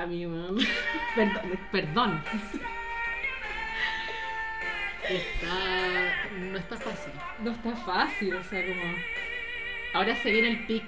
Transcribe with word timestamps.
Cami, 0.00 0.26
weón. 0.26 0.56
Perdón. 1.14 1.58
perdón. 1.70 2.24
Está, 5.06 6.28
no 6.38 6.58
está 6.58 6.76
fácil. 6.78 7.12
No 7.40 7.50
está 7.50 7.76
fácil, 7.76 8.34
o 8.34 8.44
sea, 8.44 8.62
como. 8.66 8.94
Ahora 9.92 10.16
se 10.16 10.30
viene 10.30 10.48
el 10.48 10.66
pic. 10.66 10.84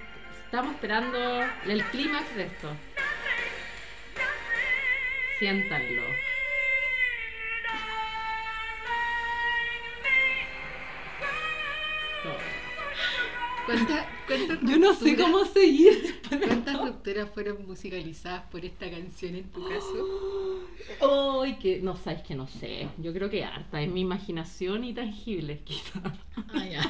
Estamos 0.46 0.74
esperando 0.76 1.44
el 1.66 1.84
clímax 1.84 2.36
de 2.36 2.44
esto. 2.44 2.74
Siéntanlo. 5.38 6.04
Todo. 12.22 12.38
¿Cuántas, 13.66 13.86
cuántas 13.86 14.01
Yo 14.64 14.78
no 14.78 14.94
sé 14.94 15.16
cómo 15.16 15.44
seguir. 15.44 16.20
¿Cuántas 16.28 16.80
rupturas 16.80 17.28
fueron 17.30 17.66
musicalizadas 17.66 18.42
por 18.50 18.64
esta 18.64 18.90
canción 18.90 19.34
en 19.34 19.44
tu 19.50 19.66
caso? 19.68 20.68
Ay, 21.42 21.56
que 21.58 21.80
no 21.80 21.96
sabes 21.96 22.22
que 22.22 22.34
no 22.34 22.46
sé. 22.46 22.88
Yo 22.98 23.12
creo 23.12 23.28
que 23.30 23.44
harta. 23.44 23.82
Es 23.82 23.90
mi 23.90 24.00
imaginación 24.02 24.84
y 24.84 24.92
tangible, 24.94 25.60
quizás. 25.64 26.02
Ah, 26.54 26.64
ya. 26.66 26.82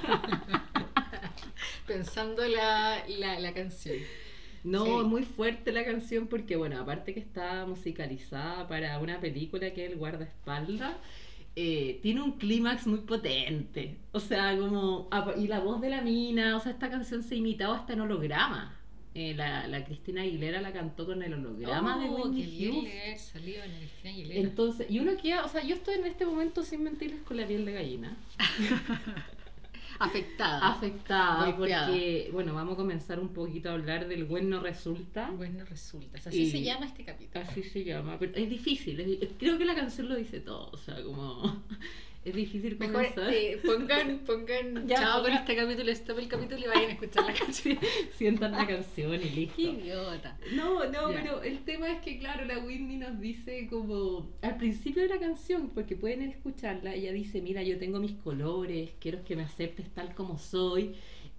Pensando 1.86 2.46
la, 2.46 3.02
la, 3.08 3.38
la 3.40 3.52
canción. 3.54 3.96
No, 4.64 4.84
Sí. 4.84 4.90
es 5.00 5.04
muy 5.04 5.22
fuerte 5.24 5.72
la 5.72 5.84
canción 5.84 6.28
porque, 6.28 6.56
bueno, 6.56 6.80
aparte 6.80 7.12
que 7.14 7.20
está 7.20 7.66
musicalizada 7.66 8.68
para 8.68 8.98
una 9.00 9.20
película 9.20 9.72
que 9.72 9.86
es 9.86 9.92
El 9.92 9.98
guardaespaldas, 9.98 10.94
eh, 11.56 11.98
tiene 12.02 12.22
un 12.22 12.32
clímax 12.38 12.86
muy 12.86 13.00
potente. 13.00 13.96
O 14.12 14.20
sea, 14.20 14.56
como. 14.58 15.08
apa- 15.10 15.36
Y 15.36 15.46
la 15.48 15.60
voz 15.60 15.80
de 15.80 15.90
la 15.90 16.00
mina, 16.00 16.56
o 16.56 16.60
sea, 16.60 16.72
esta 16.72 16.90
canción 16.90 17.22
se 17.22 17.36
imitaba 17.36 17.76
hasta 17.76 17.92
en 17.92 18.00
holograma. 18.00 18.78
Eh, 19.14 19.34
la, 19.34 19.66
la 19.68 19.84
Cristina 19.84 20.22
Aguilera 20.22 20.62
la 20.62 20.72
cantó 20.72 21.04
con 21.04 21.22
el 21.22 21.34
holograma 21.34 21.98
de 21.98 22.08
Oh, 22.08 22.28
Whitney 22.28 22.58
Houston. 22.72 23.18
salido 23.18 23.62
en 23.62 23.70
el 23.72 23.78
Cristina 23.80 24.10
Aguilera. 24.14 24.40
Entonces, 24.40 24.90
y 24.90 24.98
uno 25.00 25.12
queda, 25.20 25.44
o 25.44 25.48
sea, 25.48 25.62
yo 25.62 25.74
estoy 25.74 25.96
en 25.96 26.06
este 26.06 26.24
momento 26.24 26.62
sin 26.62 26.82
mentirles 26.82 27.20
con 27.22 27.36
la 27.36 27.46
piel 27.46 27.66
de 27.66 27.72
gallina. 27.72 28.16
Afectada. 30.04 30.68
Afectada, 30.68 31.50
Golpeada. 31.52 31.86
porque, 31.88 32.28
bueno, 32.32 32.54
vamos 32.54 32.74
a 32.74 32.76
comenzar 32.76 33.20
un 33.20 33.28
poquito 33.28 33.70
a 33.70 33.72
hablar 33.74 34.08
del 34.08 34.24
buen 34.24 34.48
no 34.50 34.60
resulta. 34.60 35.30
Bueno, 35.30 35.64
resulta. 35.64 36.18
Así 36.24 36.42
Y- 36.42 36.50
se 36.50 36.62
llama 36.62 36.86
este 36.86 37.04
capítulo. 37.04 37.44
Así 37.44 37.62
se 37.62 37.84
llama, 37.84 38.18
pero 38.18 38.32
es 38.36 38.48
difícil, 38.50 38.98
es 39.00 39.30
creo 39.38 39.58
que 39.58 39.64
la 39.64 39.74
canción 39.74 40.08
lo 40.08 40.16
dice 40.16 40.40
todo, 40.40 40.70
o 40.72 40.76
sea, 40.76 41.02
como 41.02 41.62
es 42.24 42.34
difícil 42.34 42.76
Mejor 42.78 42.94
comenzar. 43.14 43.32
eh, 43.34 43.60
pongan, 43.64 44.18
pongan 44.20 44.86
Ya, 44.86 44.96
chao 44.96 45.22
con 45.22 45.32
este 45.32 45.56
capítulo, 45.56 45.90
stop 45.92 46.18
el 46.20 46.28
capítulo 46.28 46.60
y 46.60 46.68
vayan 46.68 46.90
a 46.90 46.92
escuchar 46.92 47.24
la 47.26 47.34
canción. 47.34 47.78
Sientan 48.16 48.52
la 48.52 48.66
canción 48.66 49.14
y 49.14 49.28
listo. 49.30 49.56
Qué 49.56 49.62
idiota. 49.62 50.38
No, 50.54 50.84
no, 50.88 51.12
Ya. 51.12 51.20
pero 51.22 51.42
el 51.42 51.58
tema 51.64 51.90
es 51.90 52.00
que, 52.00 52.18
claro, 52.18 52.44
la 52.44 52.58
Whitney 52.60 52.96
nos 52.96 53.18
dice 53.20 53.66
como 53.68 54.30
al 54.42 54.56
principio 54.56 55.02
de 55.02 55.08
la 55.08 55.18
canción, 55.18 55.70
porque 55.70 55.96
pueden 55.96 56.22
escucharla, 56.22 56.94
ella 56.94 57.12
dice, 57.12 57.40
mira, 57.42 57.62
yo 57.62 57.78
tengo 57.78 57.98
mis 57.98 58.12
colores, 58.12 58.90
quiero 59.00 59.24
que 59.24 59.34
me 59.36 59.42
aceptes 59.42 59.88
tal 59.92 60.14
como 60.14 60.38
soy. 60.38 60.94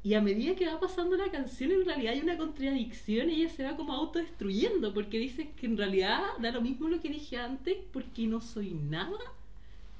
Y 0.06 0.16
a 0.16 0.22
medida 0.22 0.53
que 0.56 0.66
va 0.68 0.81
pasando 0.81 1.16
la 1.16 1.31
canción, 1.31 1.72
en 1.72 1.86
realidad 1.86 2.12
hay 2.12 2.19
una 2.19 2.38
contradicción 2.38 3.30
y 3.30 3.36
ella 3.36 3.50
se 3.50 3.63
va 3.63 3.78
como 3.78 3.94
autodestruyendo, 3.94 4.94
porque 4.94 5.18
dice 5.18 5.52
que 5.56 5.66
en 5.66 5.78
realidad 5.78 6.22
da 6.41 6.52
lo 6.52 6.59
mismo 6.62 6.90
lo 6.90 7.00
que 7.00 7.07
dije 7.07 7.38
antes, 7.38 7.78
porque 7.94 8.28
no 8.28 8.41
soy 8.41 8.72
nada, 8.72 9.18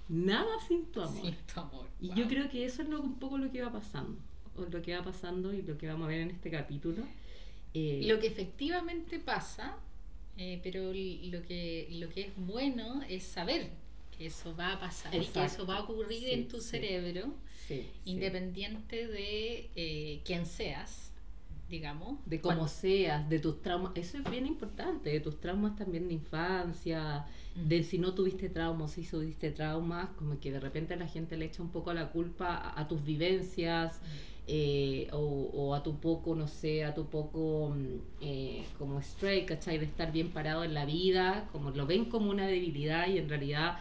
nada 0.10 0.60
sin 0.68 0.86
tu 0.92 1.02
amor. 1.02 1.22
Sin 1.22 1.36
tu 1.54 1.60
amor. 1.60 1.88
Y 2.02 2.08
Wow. 2.10 2.18
yo 2.18 2.28
creo 2.28 2.50
que 2.50 2.66
eso 2.66 2.82
es 2.82 2.90
lo, 2.90 3.02
un 3.02 3.20
poco 3.20 3.38
lo 3.38 3.52
que 3.52 3.62
va 3.62 3.72
pasando, 3.72 4.20
o 4.56 4.62
lo 4.64 4.82
que 4.82 4.96
va 4.96 5.04
pasando 5.04 5.54
y 5.54 5.62
lo 5.62 5.78
que 5.78 5.88
vamos 5.88 6.06
a 6.06 6.10
ver 6.10 6.22
en 6.22 6.32
este 6.32 6.50
capítulo. 6.52 7.04
Eh, 7.74 8.02
Lo 8.06 8.20
que 8.20 8.28
efectivamente 8.28 9.18
pasa, 9.20 9.76
eh, 10.38 10.60
pero 10.62 10.84
lo 10.94 11.42
que, 11.42 11.88
lo 11.92 12.10
que 12.10 12.22
es 12.22 12.32
bueno 12.38 13.02
es 13.10 13.24
saber 13.24 13.72
que 14.16 14.28
eso 14.28 14.56
va 14.56 14.74
a 14.74 14.80
pasar 14.80 15.16
y 15.16 15.26
que 15.26 15.44
eso 15.46 15.66
va 15.66 15.78
a 15.78 15.82
ocurrir 15.84 16.20
Sí, 16.20 16.32
en 16.32 16.48
tu 16.48 16.62
sí. 16.62 16.70
cerebro, 16.70 17.34
sí. 17.68 17.88
independiente 18.06 19.08
de 19.08 19.72
eh, 19.76 20.22
quién 20.24 20.46
seas, 20.46 21.12
digamos. 21.74 22.20
De 22.26 22.40
cómo 22.40 22.56
Cuando- 22.56 22.68
seas, 22.68 23.28
de 23.30 23.40
tus 23.40 23.62
traumas, 23.62 23.92
eso 23.96 24.18
es 24.20 24.30
bien 24.30 24.46
importante, 24.46 25.10
de 25.10 25.20
tus 25.20 25.40
traumas 25.40 25.76
también 25.76 26.08
de 26.08 26.14
infancia, 26.14 27.26
de 27.56 27.84
si 27.84 27.98
no 27.98 28.14
tuviste 28.14 28.48
traumas, 28.50 28.92
si 28.92 29.04
tuviste 29.04 29.50
traumas, 29.52 30.10
como 30.18 30.40
que 30.40 30.52
de 30.52 30.60
repente 30.60 30.96
la 30.96 31.08
gente 31.08 31.36
le 31.36 31.46
echa 31.46 31.62
un 31.64 31.70
poco 31.72 31.92
la 31.94 32.12
culpa 32.12 32.56
a, 32.56 32.80
a 32.82 32.88
tus 32.88 33.04
vivencias 33.04 34.00
eh, 34.46 35.08
o, 35.14 35.50
o 35.54 35.74
a 35.74 35.82
tu 35.82 36.00
poco, 36.00 36.36
no 36.36 36.48
sé, 36.48 36.84
a 36.84 36.94
tu 36.94 37.06
poco 37.10 37.74
mm, 37.76 37.98
eh, 38.22 38.66
como 38.78 39.00
straight, 39.00 39.46
¿cachai? 39.48 39.78
De 39.80 39.86
estar 39.86 40.12
bien 40.12 40.30
parado 40.32 40.64
en 40.64 40.74
la 40.74 40.86
vida, 40.86 41.48
como 41.52 41.72
lo 41.72 41.86
ven 41.88 42.06
como 42.06 42.30
una 42.30 42.46
debilidad 42.48 43.08
y 43.08 43.18
en 43.18 43.30
realidad... 43.30 43.78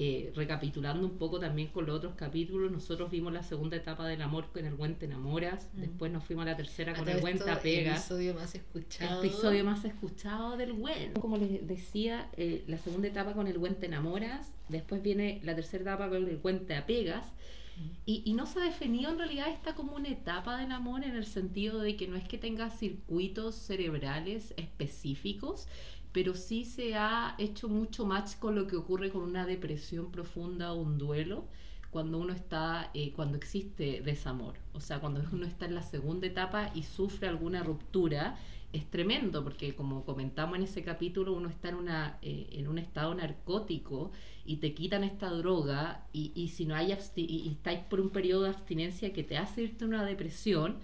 eh, 0.00 0.32
recapitulando 0.36 1.04
un 1.04 1.18
poco 1.18 1.40
también 1.40 1.68
con 1.68 1.84
los 1.84 1.96
otros 1.96 2.14
capítulos, 2.14 2.70
nosotros 2.70 3.10
vimos 3.10 3.32
la 3.32 3.42
segunda 3.42 3.76
etapa 3.76 4.06
del 4.06 4.22
amor 4.22 4.46
con 4.52 4.64
el 4.64 4.74
buen 4.74 4.94
te 4.94 5.06
enamoras, 5.06 5.68
Mm. 5.74 5.80
después 5.80 6.12
nos 6.12 6.22
fuimos 6.22 6.44
a 6.44 6.50
la 6.50 6.56
tercera 6.56 6.94
con 6.94 7.08
el 7.08 7.20
buen 7.20 7.36
te 7.38 7.44
el 7.44 7.50
apegas. 7.50 7.98
episodio 8.06 8.34
más 8.34 8.54
escuchado. 8.54 9.24
Episodio 9.24 9.64
más 9.64 9.84
escuchado 9.84 10.56
del 10.56 10.72
buen. 10.72 11.14
Como 11.14 11.36
les 11.36 11.66
decía, 11.66 12.28
eh, 12.36 12.62
la 12.68 12.78
segunda 12.78 13.08
etapa 13.08 13.32
con 13.32 13.48
el 13.48 13.58
buen 13.58 13.74
te 13.74 13.86
enamoras, 13.86 14.52
después 14.68 15.02
viene 15.02 15.40
la 15.42 15.56
tercera 15.56 15.82
etapa 15.82 16.08
con 16.08 16.28
el 16.28 16.36
buen 16.36 16.64
te 16.66 16.76
apegas, 16.76 17.24
y, 18.06 18.22
y 18.24 18.32
no 18.34 18.46
se 18.46 18.58
ha 18.60 18.64
definido 18.64 19.10
en 19.12 19.18
realidad 19.18 19.48
esta 19.50 19.74
como 19.76 19.94
una 19.94 20.08
etapa 20.08 20.58
del 20.58 20.72
amor 20.72 21.04
en 21.04 21.14
el 21.14 21.24
sentido 21.26 21.80
de 21.80 21.96
que 21.96 22.08
no 22.08 22.16
es 22.16 22.26
que 22.26 22.36
tenga 22.38 22.70
circuitos 22.70 23.54
cerebrales 23.54 24.52
específicos, 24.56 25.68
pero 26.12 26.34
sí 26.34 26.64
se 26.64 26.94
ha 26.94 27.34
hecho 27.38 27.68
mucho 27.68 28.06
match 28.06 28.36
con 28.38 28.54
lo 28.54 28.66
que 28.66 28.76
ocurre 28.76 29.10
con 29.10 29.22
una 29.22 29.46
depresión 29.46 30.10
profunda 30.10 30.72
o 30.72 30.80
un 30.80 30.98
duelo 30.98 31.44
cuando 31.90 32.18
uno 32.18 32.32
está, 32.32 32.90
eh, 32.94 33.12
cuando 33.14 33.36
existe 33.36 34.02
desamor. 34.02 34.54
O 34.72 34.80
sea, 34.80 35.00
cuando 35.00 35.22
uno 35.32 35.46
está 35.46 35.66
en 35.66 35.74
la 35.74 35.82
segunda 35.82 36.26
etapa 36.26 36.70
y 36.74 36.82
sufre 36.82 37.28
alguna 37.28 37.62
ruptura, 37.62 38.36
es 38.72 38.84
tremendo 38.90 39.42
porque 39.42 39.74
como 39.74 40.04
comentamos 40.04 40.56
en 40.56 40.64
ese 40.64 40.82
capítulo, 40.82 41.32
uno 41.32 41.48
está 41.48 41.70
en, 41.70 41.76
una, 41.76 42.18
eh, 42.22 42.48
en 42.52 42.68
un 42.68 42.78
estado 42.78 43.14
narcótico 43.14 44.12
y 44.44 44.56
te 44.56 44.74
quitan 44.74 45.04
esta 45.04 45.30
droga 45.30 46.06
y, 46.12 46.32
y 46.34 46.48
si 46.48 46.66
no 46.66 46.74
hay 46.74 46.94
y, 47.16 47.24
y 47.24 47.48
estáis 47.48 47.80
por 47.80 48.00
un 48.00 48.10
periodo 48.10 48.42
de 48.42 48.50
abstinencia 48.50 49.12
que 49.12 49.22
te 49.22 49.38
hace 49.38 49.62
irte 49.62 49.84
a 49.84 49.88
una 49.88 50.04
depresión, 50.04 50.76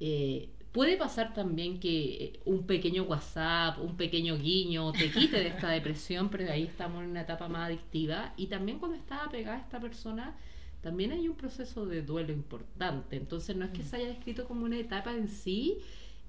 eh, 0.00 0.48
puede 0.72 0.96
pasar 0.96 1.34
también 1.34 1.80
que 1.80 2.24
eh, 2.24 2.40
un 2.44 2.66
pequeño 2.66 3.04
WhatsApp, 3.04 3.78
un 3.80 3.96
pequeño 3.96 4.36
guiño 4.38 4.92
te 4.92 5.10
quite 5.10 5.38
de 5.38 5.48
esta 5.48 5.70
depresión, 5.70 6.28
pero 6.30 6.50
ahí 6.52 6.64
estamos 6.64 7.02
en 7.02 7.10
una 7.10 7.22
etapa 7.22 7.48
más 7.48 7.68
adictiva 7.68 8.32
y 8.36 8.46
también 8.46 8.78
cuando 8.78 8.96
está 8.96 9.24
apegada 9.24 9.56
a 9.58 9.60
esta 9.60 9.80
persona 9.80 10.36
también 10.82 11.12
hay 11.12 11.28
un 11.28 11.36
proceso 11.36 11.84
de 11.86 12.02
duelo 12.02 12.32
importante. 12.32 13.16
Entonces 13.16 13.56
no 13.56 13.64
es 13.66 13.70
que 13.72 13.82
Mm. 13.82 13.86
se 13.86 13.96
haya 13.96 14.08
descrito 14.08 14.46
como 14.46 14.64
una 14.64 14.78
etapa 14.78 15.12
en 15.12 15.28
sí, 15.28 15.78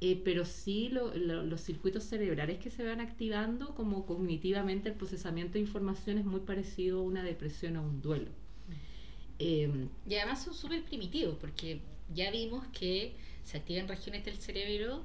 eh, 0.02 0.20
pero 0.26 0.46
sí 0.46 0.90
lo- 0.90 1.14
lo- 1.16 1.44
los 1.44 1.62
circuitos 1.62 2.04
cerebrales 2.04 2.58
que 2.60 2.72
se 2.72 2.84
van 2.84 3.00
activando, 3.00 3.76
como 3.76 4.06
cognitivamente 4.06 4.90
el 4.90 4.96
procesamiento 4.96 5.54
de 5.54 5.60
información 5.62 6.18
es 6.18 6.26
muy 6.26 6.42
parecido 6.42 7.00
a 7.00 7.04
una 7.04 7.24
depresión 7.24 7.78
o 7.78 7.80
a 7.82 7.84
un 7.84 8.02
duelo. 8.02 8.32
Em, 9.40 9.90
Y 10.08 10.16
además 10.16 10.44
son 10.44 10.54
súper 10.54 10.84
primitivos 10.84 11.36
porque 11.40 11.82
ya 12.14 12.30
vimos 12.32 12.66
que 12.68 13.16
se 13.44 13.58
activan 13.58 13.88
regiones 13.88 14.24
del 14.26 14.38
cerebro 14.38 15.04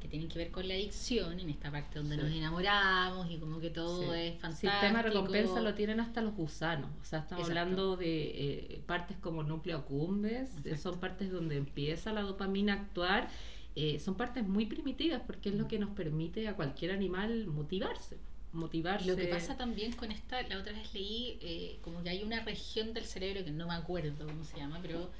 que 0.00 0.06
tienen 0.06 0.28
que 0.28 0.38
ver 0.38 0.52
con 0.52 0.68
la 0.68 0.74
adicción, 0.74 1.40
en 1.40 1.50
esta 1.50 1.72
parte 1.72 1.98
donde 1.98 2.14
Sí. 2.14 2.22
nos 2.22 2.30
enamoramos 2.30 3.28
y 3.30 3.38
como 3.38 3.58
que 3.58 3.70
todo 3.70 4.12
Sí. 4.12 4.18
es 4.20 4.40
fantástico. 4.40 4.72
Sistema 4.72 5.02
de 5.02 5.08
recompensa 5.08 5.60
lo 5.60 5.74
tienen 5.74 5.98
hasta 5.98 6.20
los 6.20 6.34
gusanos. 6.36 6.90
O 7.02 7.04
sea, 7.04 7.18
estamos 7.20 7.48
Exacto. 7.48 7.60
hablando 7.60 7.96
de 7.96 8.74
eh, 8.76 8.82
partes 8.86 9.16
como 9.18 9.42
núcleo 9.42 9.78
accumbens, 9.78 10.50
eh, 10.50 10.70
Exacto. 10.70 10.76
son 10.92 11.00
partes 11.00 11.32
donde 11.32 11.56
empieza 11.56 12.12
la 12.12 12.22
dopamina 12.22 12.74
a 12.74 12.76
actuar. 12.82 13.28
eh, 13.80 14.00
son 14.00 14.16
partes 14.16 14.44
muy 14.44 14.66
primitivas 14.66 15.22
porque 15.24 15.50
es 15.50 15.54
lo 15.54 15.68
que 15.68 15.78
nos 15.78 15.90
permite 15.90 16.48
a 16.48 16.56
cualquier 16.56 16.90
animal 16.90 17.46
motivarse. 17.46 18.16
Motivarse. 18.52 19.06
Lo 19.06 19.14
que 19.14 19.26
pasa 19.26 19.56
también 19.56 19.92
con 19.92 20.10
esta, 20.10 20.42
la 20.48 20.58
otra 20.58 20.72
vez 20.72 20.92
leí 20.94 21.38
eh, 21.42 21.78
como 21.80 22.02
que 22.02 22.10
hay 22.10 22.24
una 22.24 22.42
región 22.42 22.92
del 22.92 23.04
cerebro 23.04 23.44
que 23.44 23.52
no 23.52 23.68
me 23.68 23.74
acuerdo 23.74 24.26
cómo 24.26 24.42
se 24.42 24.56
llama, 24.56 24.80
pero 24.82 25.10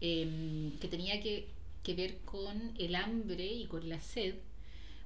eh, 0.00 0.70
que 0.80 0.86
tenía 0.86 1.20
que, 1.20 1.48
que 1.86 1.94
ver 1.94 2.18
con 2.24 2.74
el 2.78 2.94
hambre 2.96 3.44
y 3.46 3.66
con 3.66 3.88
la 3.88 4.00
sed, 4.00 4.34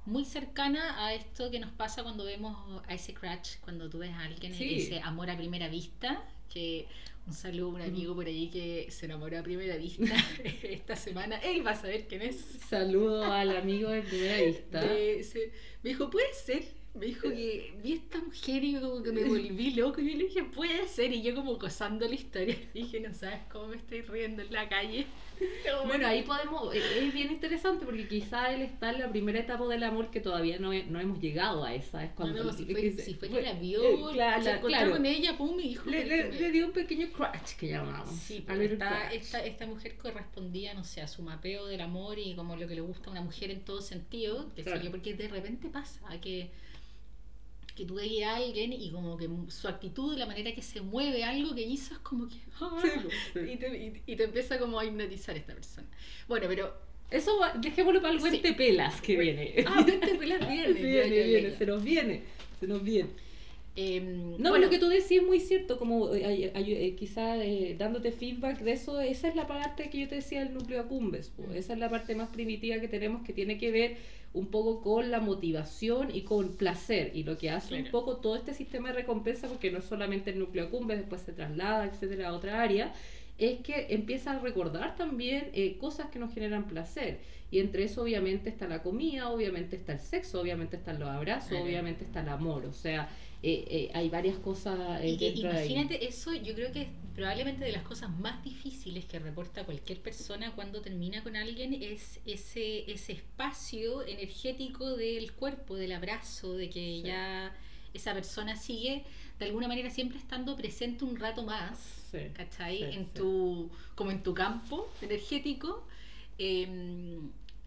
muy 0.05 0.25
cercana 0.25 1.05
a 1.05 1.13
esto 1.13 1.51
que 1.51 1.59
nos 1.59 1.71
pasa 1.71 2.01
cuando 2.01 2.23
vemos 2.25 2.57
a 2.87 2.93
ese 2.95 3.13
crash, 3.13 3.57
cuando 3.61 3.87
tú 3.87 3.99
ves 3.99 4.11
a 4.11 4.23
alguien, 4.23 4.53
Sí. 4.55 4.77
ese 4.81 4.99
amor 5.01 5.29
a 5.29 5.37
primera 5.37 5.69
vista, 5.69 6.23
que 6.51 6.87
un 7.27 7.33
saludo 7.33 7.67
a 7.67 7.73
un 7.75 7.81
amigo 7.83 8.15
por 8.15 8.25
ahí 8.25 8.49
que 8.49 8.87
se 8.89 9.05
enamoró 9.05 9.37
a 9.37 9.43
primera 9.43 9.77
vista 9.77 10.05
esta 10.63 10.95
semana, 10.95 11.37
él 11.37 11.63
va 11.65 11.71
a 11.71 11.75
saber 11.75 12.07
quién 12.07 12.23
es. 12.23 12.37
Saludo 12.67 13.23
al 13.31 13.55
amigo 13.55 13.89
de 13.91 14.01
primera 14.01 14.37
vista. 14.41 14.81
De 14.83 15.19
ese- 15.19 15.51
me 15.83 15.91
dijo, 15.91 16.09
puede 16.09 16.33
ser, 16.33 16.63
me 16.93 17.05
dijo 17.05 17.29
que 17.29 17.73
vi 17.81 17.93
a 17.93 17.95
esta 17.95 18.19
mujer 18.19 18.63
y 18.63 18.75
como 18.75 19.01
que 19.01 19.11
me 19.11 19.23
volví 19.23 19.71
loco 19.71 20.01
y 20.01 20.11
yo 20.11 20.17
le 20.17 20.23
dije, 20.25 20.43
puede 20.43 20.87
ser, 20.87 21.13
y 21.13 21.21
yo 21.21 21.33
como 21.35 21.55
gozando 21.57 22.07
la 22.07 22.15
historia, 22.15 22.57
dije, 22.73 22.99
no 22.99 23.13
sabes 23.13 23.39
cómo 23.51 23.67
me 23.67 23.77
estoy 23.77 24.01
riendo 24.01 24.41
en 24.41 24.51
la 24.51 24.67
calle. 24.69 25.05
Bueno, 25.87 26.05
ahí 26.05 26.21
podemos, 26.21 26.71
eh, 26.75 26.79
es 26.99 27.11
bien 27.15 27.31
interesante 27.31 27.83
porque 27.83 28.07
quizá 28.07 28.53
él 28.53 28.61
está 28.61 28.91
en 28.91 28.99
la 28.99 29.09
primera 29.09 29.39
etapa 29.39 29.65
del 29.65 29.81
amor 29.81 30.11
que 30.11 30.19
todavía 30.19 30.59
no, 30.59 30.71
he- 30.71 30.83
no 30.83 30.99
hemos 30.99 31.19
llegado 31.19 31.63
a 31.63 31.73
esa. 31.73 32.03
Es 32.03 32.11
cuando 32.11 32.43
No, 32.43 32.51
no, 32.51 32.53
si 32.53 32.65
que 32.65 32.73
fue, 32.73 32.91
se- 32.91 33.01
si 33.03 33.13
fue 33.15 33.27
que 33.27 33.41
la 33.41 33.53
vio, 33.53 33.81
eh, 34.11 34.13
claro, 34.13 34.43
se 34.43 34.49
encontró 34.51 34.67
claro. 34.69 34.91
con 34.91 35.05
ella, 35.07 35.35
pum, 35.39 35.59
y 35.59 35.69
dijo 35.69 35.89
Le, 35.89 36.03
que- 36.03 36.05
le- 36.05 36.29
que- 36.29 36.39
le 36.41 36.51
dio 36.51 36.67
un 36.67 36.73
pequeño 36.73 37.11
crush 37.11 37.55
que 37.59 37.69
llamamos. 37.69 38.15
Sí, 38.19 38.43
pero 38.45 38.61
esta, 38.61 39.11
esta, 39.11 39.43
esta 39.43 39.65
mujer 39.65 39.95
correspondía, 39.97 40.75
no 40.75 40.83
sé, 40.83 41.01
a 41.01 41.07
su 41.07 41.23
mapeo 41.23 41.65
del 41.65 41.81
amor 41.81 42.19
y 42.19 42.35
como 42.35 42.55
lo 42.55 42.67
que 42.67 42.75
le 42.75 42.81
gusta 42.81 43.09
a 43.09 43.11
una 43.13 43.21
mujer 43.21 43.49
en 43.49 43.61
todo 43.61 43.81
sentido, 43.81 44.47
que 44.55 44.61
Claro. 44.63 44.91
porque 44.91 45.15
de 45.15 45.27
repente 45.27 45.69
pasa 45.69 46.01
que, 46.21 46.51
que 47.81 47.87
tú 47.87 47.95
veías 47.95 48.29
a 48.31 48.35
alguien 48.37 48.73
y 48.73 48.89
como 48.91 49.17
que 49.17 49.27
su 49.49 49.67
actitud, 49.67 50.17
la 50.17 50.25
manera 50.25 50.53
que 50.53 50.61
se 50.61 50.81
mueve, 50.81 51.23
algo 51.23 51.53
que 51.55 51.61
hizo 51.63 51.93
es 51.93 51.99
como 51.99 52.27
que... 52.27 52.35
¡ah! 52.61 52.81
y, 53.35 53.57
te, 53.57 53.67
y, 53.77 54.01
y 54.13 54.15
te 54.15 54.23
empieza 54.23 54.57
como 54.59 54.79
a 54.79 54.85
hipnotizar 54.85 55.35
esta 55.37 55.53
persona. 55.53 55.87
Bueno, 56.27 56.45
pero... 56.47 56.73
Eso 57.11 57.37
va- 57.39 57.53
dejémoslo 57.59 58.01
para 58.01 58.13
el 58.13 58.19
buen 58.19 58.31
Sí. 58.33 58.39
tepelas 58.39 59.01
que 59.01 59.17
viene. 59.17 59.65
Ah, 59.67 59.83
vente 59.85 60.15
pelas 60.15 60.39
viene. 60.47 60.73
Sí, 60.75 60.81
viene, 60.81 61.23
viene, 61.23 61.49
ya. 61.51 61.57
se 61.57 61.65
nos 61.65 61.83
viene, 61.83 62.21
se 62.59 62.67
nos 62.67 62.81
viene. 62.81 63.09
Em, 63.75 64.37
No, 64.37 64.49
bueno, 64.49 64.65
lo 64.65 64.69
que 64.69 64.79
tú 64.79 64.87
decís 64.89 65.11
es 65.19 65.23
muy 65.23 65.39
cierto, 65.39 65.77
como 65.77 66.13
eh, 66.13 66.51
ay- 66.55 66.73
eh, 66.73 66.95
quizá 66.97 67.37
eh, 67.43 67.75
dándote 67.77 68.11
feedback 68.11 68.59
de 68.59 68.73
eso, 68.73 68.99
esa 69.01 69.27
es 69.29 69.35
la 69.35 69.47
parte 69.47 69.89
que 69.89 69.99
yo 69.99 70.07
te 70.07 70.15
decía 70.15 70.43
del 70.43 70.53
núcleo 70.53 70.79
accumbens, 70.81 71.29
po. 71.29 71.43
Mm. 71.43 71.53
esa 71.55 71.73
es 71.73 71.79
la 71.79 71.89
parte 71.89 72.15
más 72.15 72.29
primitiva 72.29 72.79
que 72.79 72.87
tenemos 72.87 73.23
que 73.25 73.33
tiene 73.33 73.57
que 73.57 73.71
ver 73.71 73.97
un 74.33 74.47
poco 74.47 74.81
con 74.81 75.11
la 75.11 75.19
motivación 75.19 76.09
y 76.13 76.21
con 76.21 76.55
placer, 76.55 77.11
y 77.13 77.23
lo 77.23 77.37
que 77.37 77.49
hace 77.49 77.75
un 77.81 77.91
poco 77.91 78.17
todo 78.17 78.35
este 78.37 78.53
sistema 78.53 78.89
de 78.89 78.95
recompensa, 78.95 79.47
porque 79.47 79.71
no 79.71 79.79
es 79.79 79.85
solamente 79.85 80.31
el 80.31 80.39
núcleo 80.39 80.65
accumbens, 80.65 81.01
después 81.01 81.21
se 81.21 81.33
traslada, 81.33 81.85
etcétera, 81.85 82.29
a 82.29 82.33
otra 82.33 82.61
área, 82.61 82.93
es 83.37 83.59
que 83.59 83.87
empieza 83.89 84.31
a 84.31 84.39
recordar 84.39 84.95
también 84.95 85.49
eh, 85.53 85.77
cosas 85.79 86.07
que 86.11 86.19
nos 86.19 86.33
generan 86.33 86.65
placer. 86.67 87.19
Y 87.49 87.59
entre 87.59 87.83
eso 87.83 88.03
obviamente 88.03 88.49
está 88.49 88.67
la 88.67 88.81
comida, 88.81 89.29
obviamente 89.29 89.75
está 89.75 89.91
el 89.93 89.99
sexo, 89.99 90.39
obviamente 90.39 90.77
están 90.77 90.99
los 90.99 91.09
abrazos, 91.09 91.49
Claro. 91.49 91.65
obviamente 91.65 92.05
está 92.05 92.21
el 92.21 92.29
amor. 92.29 92.65
O 92.65 92.71
sea, 92.73 93.09
eh, 93.43 93.65
eh, 93.67 93.91
hay 93.95 94.09
varias 94.09 94.37
cosas 94.37 95.01
eh, 95.01 95.09
Y 95.09 95.17
que 95.17 95.31
de 95.31 95.37
imagínate, 95.39 96.05
eso 96.07 96.33
yo 96.33 96.53
creo 96.53 96.71
que 96.71 96.81
es 96.83 96.87
probablemente 97.15 97.65
de 97.65 97.71
las 97.71 97.83
cosas 97.83 98.09
más 98.19 98.43
difíciles 98.43 99.05
que 99.05 99.17
reporta 99.19 99.63
cualquier 99.65 99.99
persona 99.99 100.51
cuando 100.53 100.81
termina 100.81 101.23
con 101.23 101.35
alguien 101.35 101.73
es 101.73 102.19
ese, 102.25 102.89
ese 102.91 103.13
espacio 103.13 104.05
energético 104.05 104.95
del 104.95 105.33
cuerpo, 105.33 105.75
del 105.75 105.91
abrazo, 105.93 106.53
de 106.55 106.69
que 106.69 107.01
Sí. 107.01 107.03
ya 107.03 107.55
esa 107.93 108.13
persona 108.13 108.55
sigue 108.55 109.03
de 109.39 109.45
alguna 109.45 109.67
manera 109.67 109.89
siempre 109.89 110.17
estando 110.19 110.55
presente 110.55 111.03
un 111.03 111.17
rato 111.17 111.43
más, 111.43 111.79
Sí, 112.11 112.19
¿cachai? 112.33 112.77
sí, 112.77 112.83
en 112.91 113.05
tu, 113.07 113.69
como 113.95 114.11
en 114.11 114.21
tu 114.21 114.33
campo 114.35 114.87
energético, 115.01 115.83
eh, 116.37 117.19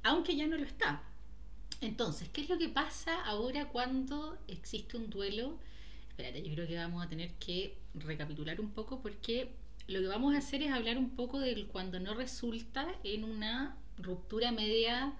aunque 0.04 0.36
ya 0.36 0.46
no 0.46 0.56
lo 0.56 0.64
está. 0.64 1.02
Entonces, 1.84 2.28
¿qué 2.30 2.40
es 2.42 2.48
lo 2.48 2.58
que 2.58 2.68
pasa 2.68 3.22
ahora 3.24 3.68
cuando 3.68 4.38
existe 4.48 4.96
un 4.96 5.10
duelo? 5.10 5.58
Espérate, 6.08 6.42
yo 6.42 6.54
creo 6.54 6.66
que 6.66 6.76
vamos 6.76 7.04
a 7.04 7.08
tener 7.08 7.32
que 7.34 7.76
recapitular 7.94 8.60
un 8.60 8.70
poco 8.70 9.00
porque 9.00 9.50
lo 9.88 10.00
que 10.00 10.06
vamos 10.06 10.34
a 10.34 10.38
hacer 10.38 10.62
es 10.62 10.72
hablar 10.72 10.96
un 10.96 11.10
poco 11.10 11.38
del 11.40 11.66
cuando 11.66 12.00
no 12.00 12.14
resulta 12.14 12.86
en 13.02 13.24
una 13.24 13.76
ruptura 13.98 14.50
media 14.50 15.12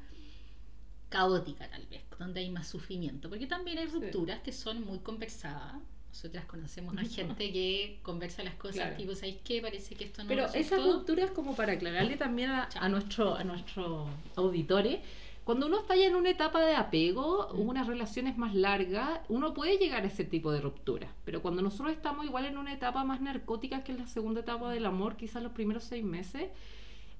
caótica 1.09 1.69
tal 1.69 1.87
vez, 1.87 2.03
donde 2.19 2.41
hay 2.41 2.51
más 2.51 2.67
sufrimiento, 2.69 3.29
porque 3.29 3.47
también 3.47 3.79
hay 3.79 3.87
rupturas 3.87 4.41
que 4.41 4.53
son 4.53 4.85
muy 4.85 4.99
conversadas. 4.99 5.75
Nosotras 6.09 6.45
conocemos 6.45 6.97
a 6.97 7.03
gente 7.03 7.53
que 7.53 7.99
conversa 8.03 8.45
las 8.45 8.55
cosas 8.55 8.77
Claro. 8.77 8.97
tipo, 8.97 9.15
¿sabéis 9.17 9.39
qué? 9.45 9.61
Parece 9.61 9.97
que 9.97 10.05
esto 10.05 10.23
no 10.23 10.29
Pero 10.29 10.43
resultó". 10.47 10.61
esas 10.61 10.85
rupturas, 10.85 11.31
como 11.33 11.57
para 11.57 11.73
aclararle 11.73 12.17
también 12.17 12.51
a, 12.51 12.69
a 12.77 12.89
nuestro, 12.89 13.35
a 13.35 13.43
nuestros 13.43 14.09
auditores, 14.37 15.01
cuando 15.45 15.67
uno 15.67 15.79
está 15.81 15.95
ya 15.95 16.07
en 16.07 16.17
una 16.17 16.31
etapa 16.31 16.61
de 16.65 16.75
apego, 16.75 17.49
Mm. 17.55 17.61
unas 17.69 17.87
relaciones 17.87 18.37
más 18.39 18.55
largas, 18.55 19.21
uno 19.29 19.53
puede 19.55 19.77
llegar 19.79 20.03
a 20.05 20.07
ese 20.07 20.25
tipo 20.25 20.51
de 20.51 20.61
rupturas. 20.61 21.11
Pero 21.25 21.43
cuando 21.43 21.61
nosotros 21.63 21.93
estamos 21.93 22.25
igual 22.27 22.47
en 22.47 22.57
una 22.59 22.73
etapa 22.73 23.05
más 23.05 23.21
narcótica, 23.21 23.85
que 23.85 23.93
es 23.93 23.99
la 23.99 24.07
segunda 24.07 24.41
etapa 24.41 24.71
del 24.71 24.87
amor, 24.87 25.17
quizás 25.17 25.43
los 25.43 25.53
primeros 25.53 25.85
seis 25.85 26.05
meses, 26.05 26.51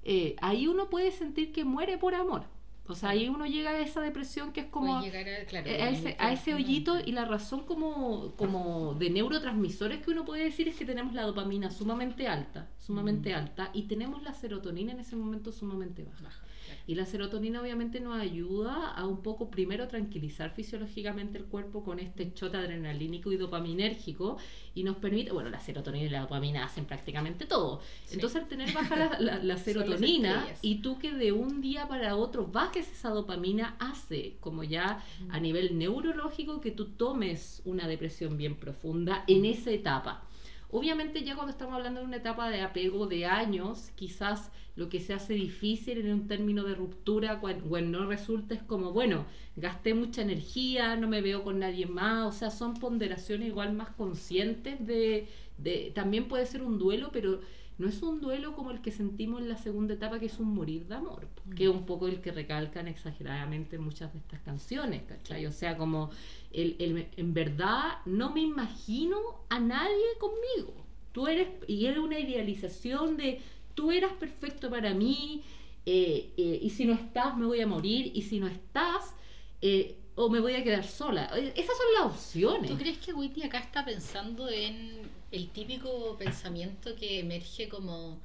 eh, 0.03 0.35
ahí 0.41 0.67
uno 0.67 0.89
puede 0.89 1.11
sentir 1.11 1.51
que 1.51 1.63
muere 1.65 1.97
por 1.97 2.15
amor. 2.15 2.43
O 2.87 2.93
sea, 2.93 3.09
ahí 3.09 3.27
uno 3.29 3.47
llega 3.47 3.71
a 3.71 3.79
esa 3.79 3.99
depresión 3.99 4.53
que 4.53 4.59
es 4.61 4.67
como... 4.67 4.97
A, 4.97 5.01
claro, 5.47 5.69
a 5.71 5.89
ese, 5.89 6.15
a 6.19 6.31
ese 6.31 6.53
hoyito 6.53 6.99
y 7.03 7.13
la 7.13 7.25
razón 7.25 7.61
como, 7.65 8.33
como 8.35 8.93
de 8.93 9.09
neurotransmisores 9.09 10.03
que 10.03 10.11
uno 10.11 10.23
puede 10.23 10.43
decir 10.43 10.67
es 10.67 10.75
que 10.75 10.85
tenemos 10.85 11.15
la 11.15 11.23
dopamina 11.23 11.71
sumamente 11.71 12.27
alta, 12.27 12.69
sumamente 12.77 13.31
Mm. 13.33 13.37
alta, 13.37 13.71
y 13.73 13.83
tenemos 13.87 14.21
la 14.21 14.33
serotonina 14.35 14.91
en 14.91 14.99
ese 14.99 15.15
momento 15.15 15.51
sumamente 15.51 16.03
baja. 16.03 16.23
Baja. 16.25 16.44
Y 16.87 16.93
la 16.95 17.05
serotonina 17.05 17.61
obviamente 17.61 17.99
nos 17.99 18.15
ayuda 18.19 18.91
a 18.91 19.07
un 19.07 19.23
poco 19.23 19.49
primero 19.49 19.87
tranquilizar 19.87 20.51
fisiológicamente 20.51 21.37
el 21.39 21.45
cuerpo 21.45 21.83
con 21.83 21.99
este 21.99 22.31
shot 22.35 22.53
adrenalínico 22.53 23.31
y 23.31 23.37
dopaminérgico 23.37 24.37
y 24.75 24.83
nos 24.83 24.97
permite, 24.97 25.31
bueno, 25.31 25.49
la 25.49 25.59
serotonina 25.59 26.05
y 26.05 26.09
la 26.09 26.21
dopamina 26.21 26.63
hacen 26.63 26.85
prácticamente 26.85 27.45
todo. 27.45 27.81
Sí. 28.05 28.15
Entonces 28.15 28.41
al 28.43 28.47
tener 28.47 28.71
baja 28.73 28.95
la, 29.19 29.19
la- 29.19 29.43
la 29.43 29.57
serotonina 29.57 30.45
y 30.61 30.75
tú 30.81 30.99
que 30.99 31.13
de 31.13 31.31
un 31.31 31.61
día 31.61 31.87
para 31.87 32.15
otro 32.15 32.45
bajes 32.47 32.91
esa 32.91 33.09
dopamina 33.09 33.75
hace 33.79 34.37
como 34.39 34.63
ya 34.63 35.03
a 35.29 35.39
nivel 35.39 35.77
neurológico 35.77 36.61
que 36.61 36.71
tú 36.71 36.89
tomes 36.89 37.61
una 37.65 37.87
depresión 37.87 38.37
bien 38.37 38.55
profunda 38.55 39.23
en 39.27 39.45
esa 39.45 39.71
etapa. 39.71 40.23
Obviamente 40.71 41.23
ya 41.23 41.35
cuando 41.35 41.51
estamos 41.51 41.75
hablando 41.75 42.01
de 42.01 42.07
una 42.07 42.17
etapa 42.17 42.49
de 42.49 42.61
apego 42.61 43.07
de 43.07 43.25
años, 43.25 43.91
quizás 43.95 44.51
lo 44.75 44.89
que 44.89 44.99
se 44.99 45.13
hace 45.13 45.33
difícil 45.33 45.99
en 45.99 46.11
un 46.11 46.27
término 46.27 46.63
de 46.63 46.75
ruptura 46.75 47.39
cuando, 47.39 47.81
no 47.81 48.05
resulta 48.07 48.55
es 48.55 48.63
como, 48.63 48.91
bueno, 48.91 49.25
gasté 49.55 49.93
mucha 49.93 50.21
energía, 50.21 50.95
no 50.97 51.07
me 51.07 51.21
veo 51.21 51.43
con 51.43 51.59
nadie 51.59 51.85
más, 51.85 52.27
o 52.27 52.37
sea, 52.37 52.51
son 52.51 52.73
ponderaciones 52.75 53.47
igual 53.47 53.73
más 53.73 53.89
conscientes 53.91 54.85
de, 54.85 55.27
de 55.57 55.91
también 55.95 56.27
puede 56.27 56.45
ser 56.45 56.61
un 56.61 56.77
duelo, 56.77 57.09
pero 57.13 57.39
no 57.77 57.87
es 57.89 58.01
un 58.01 58.21
duelo 58.21 58.55
como 58.55 58.71
el 58.71 58.81
que 58.81 58.91
sentimos 58.91 59.41
en 59.41 59.49
la 59.49 59.57
segunda 59.57 59.93
etapa, 59.95 60.19
que 60.19 60.27
es 60.27 60.39
un 60.39 60.53
morir 60.53 60.85
de 60.87 60.95
amor, 60.95 61.27
que 61.55 61.63
es 61.65 61.69
un 61.69 61.85
poco 61.85 62.07
el 62.07 62.21
que 62.21 62.31
recalcan 62.31 62.87
exageradamente 62.87 63.77
muchas 63.77 64.13
de 64.13 64.19
estas 64.19 64.39
canciones, 64.41 65.03
¿cachai? 65.03 65.45
O 65.45 65.51
sea, 65.51 65.77
como 65.77 66.09
el, 66.53 66.75
el- 66.79 67.07
en 67.17 67.33
verdad 67.33 67.97
no 68.05 68.31
me 68.31 68.41
imagino 68.41 69.17
a 69.49 69.59
nadie 69.59 70.05
conmigo. 70.19 70.73
Tú 71.11 71.27
eres, 71.27 71.47
y 71.67 71.85
era 71.85 72.01
una 72.01 72.17
idealización 72.19 73.17
de 73.17 73.41
tú 73.73 73.91
eras 73.91 74.13
perfecto 74.13 74.69
para 74.69 74.93
mí, 74.93 75.43
eh, 75.85 76.31
eh, 76.37 76.59
y 76.61 76.69
si 76.69 76.85
no 76.85 76.93
estás 76.93 77.37
me 77.37 77.45
voy 77.45 77.59
a 77.61 77.67
morir, 77.67 78.11
y 78.15 78.21
si 78.23 78.39
no 78.39 78.47
estás, 78.47 79.13
eh, 79.61 79.97
o 80.15 80.29
me 80.29 80.39
voy 80.39 80.53
a 80.53 80.63
quedar 80.63 80.85
sola. 80.85 81.29
Eh, 81.35 81.51
Esas 81.57 81.75
son 81.77 81.85
las 81.97 82.05
opciones. 82.13 82.71
¿Tú 82.71 82.77
crees 82.77 82.97
que 82.99 83.13
Whitney 83.13 83.43
acá 83.43 83.59
está 83.59 83.83
pensando 83.83 84.49
en 84.49 85.01
el 85.31 85.49
típico 85.49 86.17
pensamiento 86.17 86.95
que 86.95 87.19
emerge 87.19 87.67
como 87.69 88.21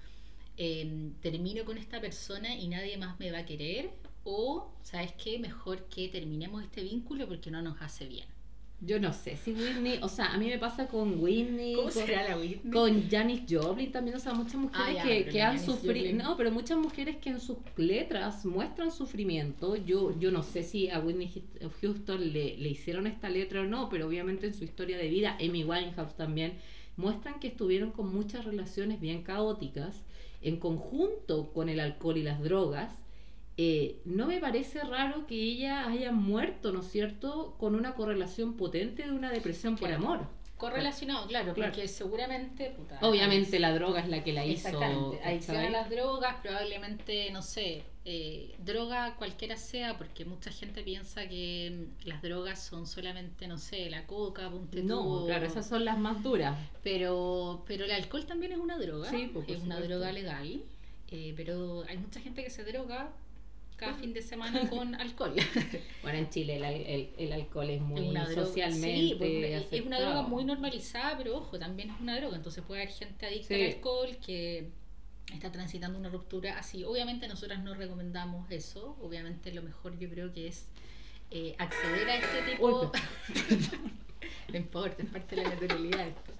em, 0.57 1.13
termino 1.21 1.65
con 1.65 1.79
esta 1.79 2.01
persona 2.01 2.55
y 2.55 2.69
nadie 2.69 2.97
más 2.97 3.19
me 3.19 3.31
va 3.33 3.39
a 3.39 3.47
querer? 3.47 3.91
O, 4.25 4.71
¿sabes 4.83 5.13
qué? 5.13 5.39
Mejor 5.39 5.85
que 5.89 6.09
terminemos 6.09 6.63
este 6.63 6.83
vínculo 6.83 7.27
porque 7.27 7.51
no 7.51 7.63
nos 7.63 7.81
hace 7.81 8.07
bien. 8.07 8.27
Yo 8.83 8.99
no 8.99 9.13
sé 9.13 9.37
si 9.37 9.53
Whitney, 9.53 9.99
o 10.01 10.09
sea, 10.09 10.33
a 10.33 10.39
mí 10.39 10.47
me 10.47 10.59
pasa 10.59 10.89
con 10.89 11.21
Whitney, 11.23 11.75
¿Cómo 11.75 11.91
con, 11.91 11.93
será 11.93 12.27
la 12.27 12.39
Whitney? 12.39 12.73
con 12.73 13.11
Janis 13.11 13.43
Joplin 13.47 13.93
también, 13.93 14.17
o 14.17 14.21
sea, 14.21 14.33
muchas 14.33 14.55
mujeres 14.55 14.97
Ah, 14.99 15.07
ya, 15.07 15.31
que, 15.31 15.43
han 15.43 15.59
sufrido, 15.63 16.17
no, 16.17 16.35
pero 16.39 16.51
muchas 16.51 16.79
mujeres 16.79 17.17
que 17.17 17.29
en 17.29 17.41
sus 17.41 17.59
letras 17.77 18.47
muestran 18.47 18.91
sufrimiento. 18.91 19.77
Yo, 19.77 20.19
yo 20.19 20.31
no 20.31 20.43
sé 20.43 20.63
si 20.63 20.89
a 20.89 20.99
Whitney 20.99 21.31
Houston 21.83 22.33
le, 22.33 22.57
le 22.57 22.69
hicieron 22.71 23.07
esta 23.07 23.29
letra 23.29 23.61
o 23.61 23.65
no, 23.65 23.91
pero 23.91 24.07
obviamente 24.07 24.47
en 24.47 24.55
su 24.55 24.65
historia 24.65 24.97
de 24.97 25.09
vida, 25.09 25.37
Amy 25.41 25.63
Winehouse 25.63 26.17
también, 26.17 26.55
muestran 27.01 27.41
que 27.41 27.49
estuvieron 27.49 27.91
con 27.91 28.15
muchas 28.15 28.45
relaciones 28.45 29.01
bien 29.01 29.23
caóticas, 29.23 30.05
en 30.43 30.59
conjunto 30.59 31.53
con 31.53 31.69
el 31.69 31.81
alcohol 31.81 32.19
y 32.19 32.23
las 32.23 32.41
drogas. 32.43 32.95
Eh, 33.57 34.01
no 34.05 34.27
me 34.27 34.39
parece 34.41 34.81
raro 34.85 35.27
que 35.27 35.35
ella 35.35 35.87
haya 35.89 36.13
muerto, 36.13 36.73
¿no 36.73 36.81
es 36.81 36.91
cierto?, 36.91 37.57
con 37.59 37.75
una 37.75 37.95
correlación 37.95 38.57
potente 38.57 39.05
de 39.05 39.13
una 39.13 39.31
depresión 39.31 39.77
por 39.77 39.91
amor. 39.93 40.21
Correlacionado, 40.61 41.27
claro, 41.27 41.55
Claro. 41.55 41.73
porque 41.73 41.89
seguramente... 41.89 42.71
puta, 42.71 42.99
Obviamente 43.03 43.59
la 43.59 43.73
droga 43.73 44.01
es 44.01 44.09
la 44.09 44.23
que 44.23 44.33
la 44.33 44.45
hizo. 44.45 44.69
Adicción 45.25 45.57
a 45.57 45.71
las 45.71 45.91
drogas, 45.91 46.37
probablemente, 46.43 47.31
no 47.33 47.43
sé, 47.43 47.85
eh, 48.05 48.55
droga 48.59 49.15
cualquiera 49.17 49.57
sea, 49.57 49.97
porque 49.99 50.25
mucha 50.25 50.51
gente 50.51 50.83
piensa 50.83 51.29
que 51.29 51.89
mm, 52.03 52.09
las 52.09 52.23
drogas 52.23 52.63
son 52.63 52.87
solamente, 52.87 53.47
no 53.49 53.59
sé, 53.59 53.91
la 53.91 54.07
coca, 54.07 54.51
ponte 54.51 54.83
No, 54.83 55.27
claro, 55.27 55.47
esas 55.47 55.67
son 55.69 55.85
las 55.85 55.99
más 55.99 56.23
duras. 56.23 56.57
Pero, 56.83 57.65
pero 57.67 57.85
el 57.85 57.91
alcohol 57.91 58.25
también 58.27 58.53
es 58.53 58.59
una 58.59 58.79
droga, 58.79 59.11
Sí, 59.11 59.31
pues, 59.33 59.49
es 59.49 59.63
una 59.63 59.81
droga 59.81 60.13
legal, 60.13 60.63
eh, 61.11 61.35
pero 61.37 61.85
hay 61.89 61.99
mucha 61.99 62.21
gente 62.21 62.43
que 62.45 62.51
se 62.51 62.65
droga 62.65 63.11
cada 63.81 63.95
fin 63.95 64.13
de 64.13 64.23
semana 64.23 64.61
con 64.71 64.95
alcohol. 64.95 65.35
Bueno, 66.03 66.19
en 66.19 66.31
Chile 66.31 66.57
el, 66.57 66.65
el- 66.65 67.11
el 67.19 67.33
alcohol 67.33 67.69
es 67.71 67.81
muy 67.81 68.09
una 68.09 68.25
droga- 68.29 68.47
socialmente 68.47 69.65
sí, 69.71 69.77
es 69.77 69.87
una 69.87 69.99
droga 70.01 70.23
muy 70.23 70.45
normalizada, 70.45 71.17
pero 71.19 71.37
ojo, 71.37 71.59
también 71.59 71.91
es 71.91 72.01
una 72.01 72.19
droga, 72.19 72.37
entonces 72.37 72.63
puede 72.67 72.83
haber 72.83 72.95
gente 72.95 73.27
adicta 73.27 73.49
Sí. 73.49 73.55
al 73.63 73.69
alcohol 73.73 74.17
que 74.25 74.69
está 75.33 75.51
transitando 75.53 75.99
una 75.99 76.09
ruptura 76.09 76.59
así. 76.59 76.85
Obviamente 76.85 77.29
nosotras 77.29 77.63
no 77.63 77.75
recomendamos 77.75 78.51
eso, 78.51 78.97
obviamente 79.01 79.53
lo 79.53 79.63
mejor 79.63 79.99
yo 79.99 80.09
creo 80.09 80.33
que 80.33 80.49
es 80.49 80.67
eh, 81.31 81.55
acceder 81.59 82.09
a 82.11 82.17
este 82.17 82.53
tipo... 82.53 82.91
no 84.53 84.57
importa, 84.57 85.03
es 85.03 85.09
parte 85.09 85.37
de 85.37 85.43
la 85.43 85.51
naturalidad 85.51 86.09
esto. 86.09 86.33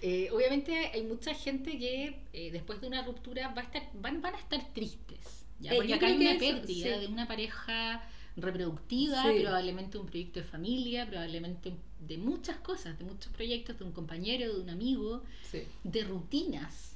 Eh, 0.00 0.28
obviamente 0.32 0.74
hay 0.74 1.02
mucha 1.02 1.34
gente 1.34 1.78
que 1.78 2.18
eh, 2.32 2.50
después 2.50 2.80
de 2.80 2.86
una 2.86 3.02
ruptura 3.02 3.48
va 3.48 3.60
a 3.62 3.64
estar, 3.64 3.82
van, 3.94 4.22
van 4.22 4.34
a 4.34 4.38
estar 4.38 4.60
tristes. 4.72 5.41
¿Ya? 5.62 5.72
Eh, 5.72 5.76
Porque 5.76 5.94
acá 5.94 6.06
hay 6.06 6.16
una 6.16 6.32
eso- 6.32 6.38
pérdida 6.40 6.94
sí. 6.94 7.00
de 7.00 7.06
una 7.06 7.26
pareja 7.26 8.02
reproductiva, 8.36 9.22
Sí. 9.22 9.40
probablemente 9.40 9.98
un 9.98 10.06
proyecto 10.06 10.40
de 10.40 10.46
familia, 10.46 11.06
probablemente 11.08 11.72
de 12.00 12.18
muchas 12.18 12.56
cosas, 12.58 12.98
de 12.98 13.04
muchos 13.04 13.32
proyectos, 13.32 13.78
de 13.78 13.84
un 13.84 13.92
compañero, 13.92 14.54
de 14.54 14.60
un 14.60 14.70
amigo, 14.70 15.22
Sí, 15.50 15.62
de 15.84 16.04
rutinas. 16.04 16.90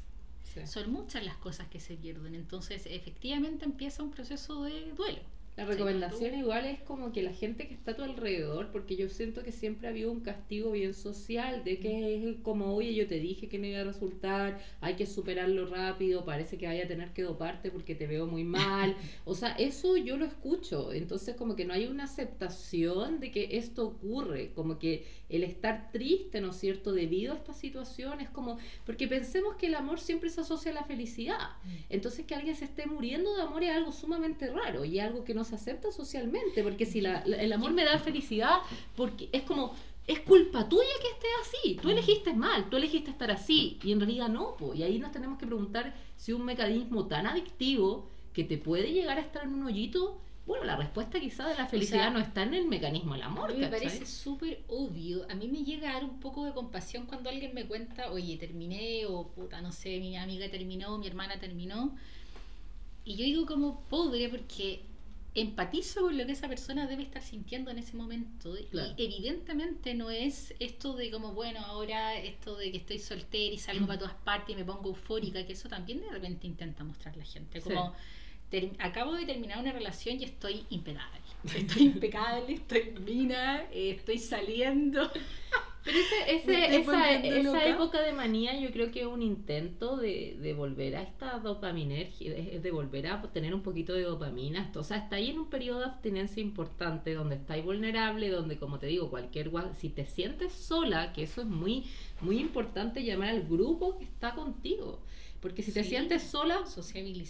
Son 0.65 0.91
muchas 0.91 1.23
las 1.23 1.37
cosas 1.37 1.69
que 1.69 1.81
se 1.81 1.97
pierden. 1.97 2.35
Entonces, 2.35 2.87
efectivamente 2.87 3.67
empieza 3.67 4.03
un 4.03 4.11
proceso 4.11 4.65
de 4.65 4.91
duelo. 4.93 5.19
La 5.57 5.65
recomendación 5.65 6.39
igual 6.39 6.67
es 6.67 6.81
como 6.81 7.13
que 7.13 7.23
la 7.23 7.33
gente 7.33 7.67
que 7.67 7.73
está 7.73 7.93
a 7.93 7.97
tu 7.97 8.03
alrededor, 8.03 8.71
porque 8.73 8.95
yo 8.95 9.09
siento 9.09 9.43
que 9.43 9.53
siempre 9.53 9.87
ha 9.87 9.91
habido 9.91 10.13
un 10.13 10.21
castigo 10.21 10.73
bien 10.73 10.93
social, 10.93 11.65
de 11.65 11.79
que 11.79 12.29
es 12.29 12.37
como, 12.43 12.75
oye, 12.75 12.95
yo 12.95 13.07
te 13.07 13.19
dije 13.19 13.49
que 13.49 13.59
no 13.59 13.67
iba 13.67 13.81
a 13.81 13.85
resultar, 13.85 14.61
hay 14.83 14.97
que 14.97 15.07
superarlo 15.07 15.67
rápido, 15.67 16.27
parece 16.27 16.59
que 16.59 16.67
vaya 16.67 16.85
a 16.85 16.89
tener 16.89 17.15
que 17.15 17.23
doparte 17.23 17.71
porque 17.71 17.95
te 17.95 18.07
veo 18.07 18.27
muy 18.27 18.45
mal. 18.45 18.95
O 19.25 19.35
sea, 19.35 19.51
eso 19.53 19.97
yo 19.97 20.17
lo 20.17 20.25
escucho, 20.25 20.93
entonces 20.93 21.37
como 21.37 21.57
que 21.57 21.65
no 21.65 21.73
hay 21.73 21.87
una 21.87 22.05
aceptación 22.05 23.19
de 23.19 23.31
que 23.31 23.57
esto 23.57 23.87
ocurre, 23.87 24.53
como 24.53 24.79
que 24.79 25.07
el 25.29 25.43
estar 25.43 25.91
triste, 25.91 26.41
¿no 26.41 26.51
es 26.51 26.57
cierto?, 26.57 26.93
debido 26.93 27.33
a 27.33 27.37
esta 27.37 27.53
situación, 27.53 28.21
es 28.21 28.29
como, 28.29 28.59
porque 28.85 29.09
pensemos 29.09 29.57
que 29.57 29.67
el 29.67 29.75
amor 29.75 30.01
siempre 30.01 30.31
se 30.31 30.43
asocia 30.43 30.71
a 30.71 30.75
la 30.75 30.85
felicidad. 30.85 31.49
Entonces 31.89 32.27
que 32.27 32.35
alguien 32.35 32.55
se 32.55 32.67
esté 32.67 32.87
muriendo 32.87 33.35
de 33.35 33.43
amor 33.43 33.65
es 33.65 33.71
algo 33.71 33.91
sumamente 33.91 34.51
raro 34.51 34.85
y 34.85 34.99
algo 35.01 35.25
que 35.25 35.35
no 35.35 35.45
se 35.47 35.55
acepta 35.55 35.91
socialmente, 35.93 36.63
porque 36.63 36.85
si 36.85 37.01
la- 37.01 37.23
la- 37.27 37.37
el 37.41 37.53
amor 37.53 37.73
me 37.73 37.85
da 37.85 37.99
felicidad, 37.99 38.59
porque 38.97 39.29
es 39.33 39.43
como, 39.43 39.75
es 40.07 40.21
culpa 40.21 40.69
tuya 40.69 40.85
que 41.01 41.09
estés 41.09 41.31
así, 41.43 41.79
tú 41.81 41.89
elegiste 41.91 42.33
mal, 42.35 42.69
tú 42.71 42.77
elegiste 42.77 43.11
estar 43.11 43.31
así, 43.31 43.79
y 43.83 43.93
en 43.93 44.01
realidad 44.01 44.29
no, 44.29 44.57
po. 44.57 44.75
y 44.75 44.83
ahí 44.83 44.99
nos 44.99 45.11
tenemos 45.13 45.39
que 45.39 45.47
preguntar 45.47 45.95
si 46.17 46.33
un 46.33 46.45
mecanismo 46.45 47.07
tan 47.07 47.27
adictivo 47.27 48.09
que 48.33 48.45
te 48.45 48.59
puede 48.59 48.93
llegar 48.93 49.17
a 49.19 49.23
estar 49.23 49.45
en 49.45 49.55
un 49.55 49.65
hoyito, 49.65 50.21
bueno, 50.47 50.65
la 50.65 50.77
respuesta 50.77 51.19
quizá 51.19 51.49
de 51.49 51.57
la 51.57 51.67
felicidad 51.67 52.03
sea, 52.03 52.11
no 52.11 52.21
está 52.21 52.45
en 52.45 52.55
el 52.55 52.67
mecanismo 52.67 53.15
del 53.15 53.23
A 53.23 53.27
amor, 53.27 53.53
mí 53.53 53.59
me 53.59 53.67
parece 53.67 54.07
súper 54.07 54.63
obvio. 54.69 55.27
A 55.29 55.35
mí 55.35 55.49
me 55.49 55.65
llega 55.65 55.91
a 55.91 55.95
dar 55.95 56.05
un 56.05 56.21
poco 56.21 56.45
de 56.45 56.53
compasión 56.53 57.07
cuando 57.07 57.31
alguien 57.31 57.53
me 57.53 57.67
cuenta, 57.67 58.13
oye, 58.13 58.37
terminé, 58.37 59.07
o 59.07 59.27
puta, 59.27 59.61
no 59.61 59.73
sé, 59.73 59.99
mi 59.99 60.17
amiga 60.17 60.49
terminó, 60.49 60.99
mi 60.99 61.09
hermana 61.09 61.41
terminó. 61.41 61.97
Y 63.05 63.17
yo 63.17 63.25
digo 63.25 63.47
como 63.47 63.81
pobre 63.89 64.29
porque 64.29 64.83
empatizo 65.37 66.01
con 66.03 66.17
lo 66.19 66.27
que 66.27 66.33
esa 66.33 66.49
persona 66.49 66.87
debe 66.87 67.03
estar 67.03 67.23
sintiendo 67.23 67.71
en 67.71 67.79
ese 67.79 67.97
momento. 67.97 68.55
Claro. 68.71 68.95
Y 68.97 69.05
evidentemente 69.05 69.95
no 69.95 70.11
es 70.11 70.55
esto 70.59 70.95
de 70.95 71.11
como, 71.11 71.33
bueno, 71.35 71.61
ahora 71.61 72.17
esto 72.17 72.57
de 72.57 72.73
que 72.73 72.79
estoy 72.79 72.99
soltera 72.99 73.55
y 73.55 73.59
salgo 73.59 73.85
Mm. 73.85 73.87
para 73.87 73.99
todas 73.99 74.15
partes 74.15 74.55
y 74.55 74.59
me 74.59 74.65
pongo 74.65 74.89
eufórica, 74.89 75.47
que 75.47 75.53
eso 75.53 75.69
también 75.69 76.01
de 76.01 76.11
repente 76.11 76.47
intenta 76.47 76.85
mostrar 76.85 77.17
la 77.17 77.25
gente. 77.25 77.61
Como, 77.61 77.95
acabo 78.79 79.13
de 79.15 79.27
terminar 79.27 79.59
una 79.61 79.73
relación 79.73 80.21
y 80.21 80.25
estoy 80.25 80.65
impecable. 80.71 81.21
Estoy 81.55 81.83
impecable, 81.83 82.55
estoy 82.55 82.95
mina, 83.05 83.65
eh, 83.71 83.91
estoy 83.91 84.19
saliendo. 84.19 85.11
Pero 85.87 85.99
ese, 85.99 86.37
ese- 86.37 86.77
esa, 86.81 87.13
esa 87.13 87.65
época 87.69 88.03
de 88.03 88.13
manía 88.13 88.59
yo 88.61 88.71
creo 88.73 88.91
que 88.91 89.01
es 89.03 89.07
un 89.07 89.23
intento 89.23 89.97
de, 89.97 90.37
de 90.41 90.53
volver 90.53 90.97
a 90.97 91.03
esta 91.03 91.39
dopaminergia, 91.39 92.35
de, 92.35 92.59
de 92.61 92.71
volver 92.73 93.07
a 93.07 93.23
tener 93.33 93.55
un 93.55 93.63
poquito 93.63 93.95
de 93.95 94.03
dopamina. 94.03 94.71
O 94.75 94.83
sea, 94.83 94.99
está 94.99 95.17
ahí 95.17 95.31
en 95.31 95.39
un 95.39 95.49
periodo 95.49 95.79
de 95.79 95.85
abstinencia 95.87 96.43
importante 96.43 97.15
donde 97.15 97.37
estáis 97.37 97.65
vulnerable, 97.65 98.29
donde 98.31 98.59
como 98.59 98.79
te 98.79 98.87
digo, 98.89 99.09
cualquier 99.09 99.51
si 99.79 99.89
te 99.89 100.05
sientes 100.07 100.53
sola, 100.53 101.13
que 101.13 101.23
eso 101.23 101.41
es 101.41 101.47
muy, 101.47 101.85
muy 102.21 102.39
importante 102.41 103.05
llamar 103.05 103.29
al 103.29 103.45
grupo 103.45 103.97
que 103.99 104.05
está 104.05 104.35
contigo. 104.35 105.01
Porque 105.41 105.63
si 105.63 105.71
te 105.73 105.85
Sí. 105.85 105.91
sientes 105.91 106.23
sola, 106.25 106.65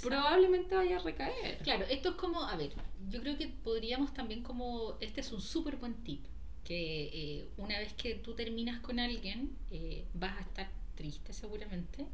probablemente 0.03 0.75
vaya 0.75 0.97
a 0.97 1.03
recaer. 1.03 1.59
Claro, 1.63 1.85
esto 1.91 2.11
es 2.11 2.15
como, 2.15 2.43
a 2.43 2.57
ver, 2.57 2.71
yo 3.11 3.21
creo 3.21 3.37
que 3.37 3.49
podríamos 3.49 4.15
también 4.15 4.43
como, 4.43 4.97
este 5.01 5.21
es 5.21 5.33
un 5.33 5.41
súper 5.43 5.77
buen 5.77 5.95
tip, 6.03 6.25
que 6.67 7.11
eh, 7.13 7.49
una 7.59 7.79
vez 7.79 7.93
que 7.95 8.17
tú 8.17 8.35
terminas 8.35 8.81
con 8.81 8.99
alguien, 8.99 9.57
eh, 9.71 10.05
vas 10.15 10.37
a 10.37 10.41
estar 10.41 10.69
triste 10.97 11.33
seguramente, 11.33 12.07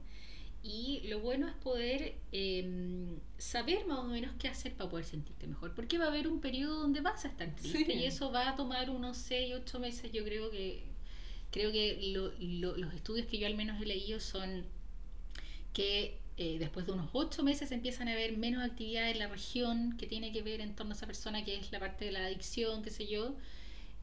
y 0.62 1.00
lo 1.08 1.18
bueno 1.20 1.48
es 1.48 1.54
poder 1.54 2.14
eh, 2.32 3.16
saber 3.38 3.86
más 3.86 3.98
o 4.00 4.04
menos 4.04 4.32
qué 4.38 4.48
hacer 4.48 4.74
para 4.74 4.90
poder 4.90 5.06
sentirte 5.06 5.46
mejor, 5.46 5.74
porque 5.74 5.98
va 5.98 6.04
a 6.04 6.08
haber 6.08 6.28
un 6.28 6.40
periodo 6.40 6.80
donde 6.82 7.00
vas 7.00 7.24
a 7.24 7.28
estar 7.28 7.54
triste 7.56 7.84
Sí. 7.86 7.92
y 7.98 8.04
eso 8.04 8.30
va 8.30 8.50
a 8.50 8.54
tomar 8.56 8.90
unos 8.90 9.16
6, 9.16 9.54
8 9.56 9.80
meses, 9.80 10.12
yo 10.12 10.22
creo 10.24 10.50
que, 10.50 10.84
creo 11.50 11.72
que 11.72 11.98
lo- 12.12 12.32
lo- 12.38 12.76
los 12.76 12.92
estudios 12.94 13.26
que 13.26 13.38
yo 13.38 13.46
al 13.46 13.54
menos 13.56 13.80
he 13.82 13.86
leído 13.86 14.20
son 14.20 14.64
que 15.72 16.18
eh, 16.38 16.58
después 16.58 16.86
de 16.86 16.92
unos 16.92 17.10
ocho 17.12 17.42
meses 17.42 17.72
empiezan 17.72 18.08
a 18.08 18.12
haber 18.12 18.36
menos 18.36 18.62
actividad 18.64 19.10
en 19.10 19.18
la 19.18 19.28
región 19.28 19.96
que 19.98 20.06
tiene 20.06 20.32
que 20.32 20.42
ver 20.42 20.60
en 20.60 20.74
torno 20.74 20.92
a 20.92 20.96
esa 20.96 21.06
persona, 21.06 21.44
que 21.44 21.56
es 21.56 21.70
la 21.72 21.78
parte 21.78 22.04
de 22.06 22.12
la 22.12 22.24
adicción, 22.26 22.82
qué 22.82 22.90
sé 22.90 23.06
yo. 23.06 23.34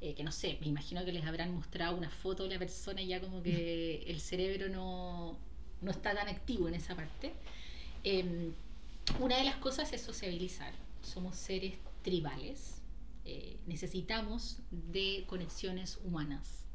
Eh, 0.02 0.14
que 0.16 0.24
no 0.24 0.32
sé, 0.32 0.58
me 0.62 0.68
imagino 0.68 1.04
que 1.06 1.12
les 1.12 1.26
habrán 1.26 1.54
mostrado 1.54 1.96
una 1.98 2.10
foto 2.10 2.44
de 2.44 2.50
la 2.50 2.60
persona 2.60 3.02
y 3.02 3.08
ya 3.08 3.20
como 3.22 3.44
que 3.44 4.04
el 4.08 4.20
cerebro 4.20 4.70
no, 4.70 5.38
no 5.82 5.92
está 5.92 6.14
tan 6.16 6.28
activo 6.28 6.68
en 6.68 6.76
esa 6.76 6.96
parte. 6.96 7.34
Eh, 8.04 8.52
una 9.20 9.38
de 9.38 9.44
las 9.44 9.58
cosas 9.58 9.92
es 9.94 10.02
sociabilizar. 10.02 10.74
Somos 11.02 11.36
seres 11.36 11.74
tribales. 12.04 12.76
eh, 13.26 13.58
necesitamos 13.68 14.60
de 14.72 15.26
conexiones 15.28 16.00
humanas. 16.04 16.66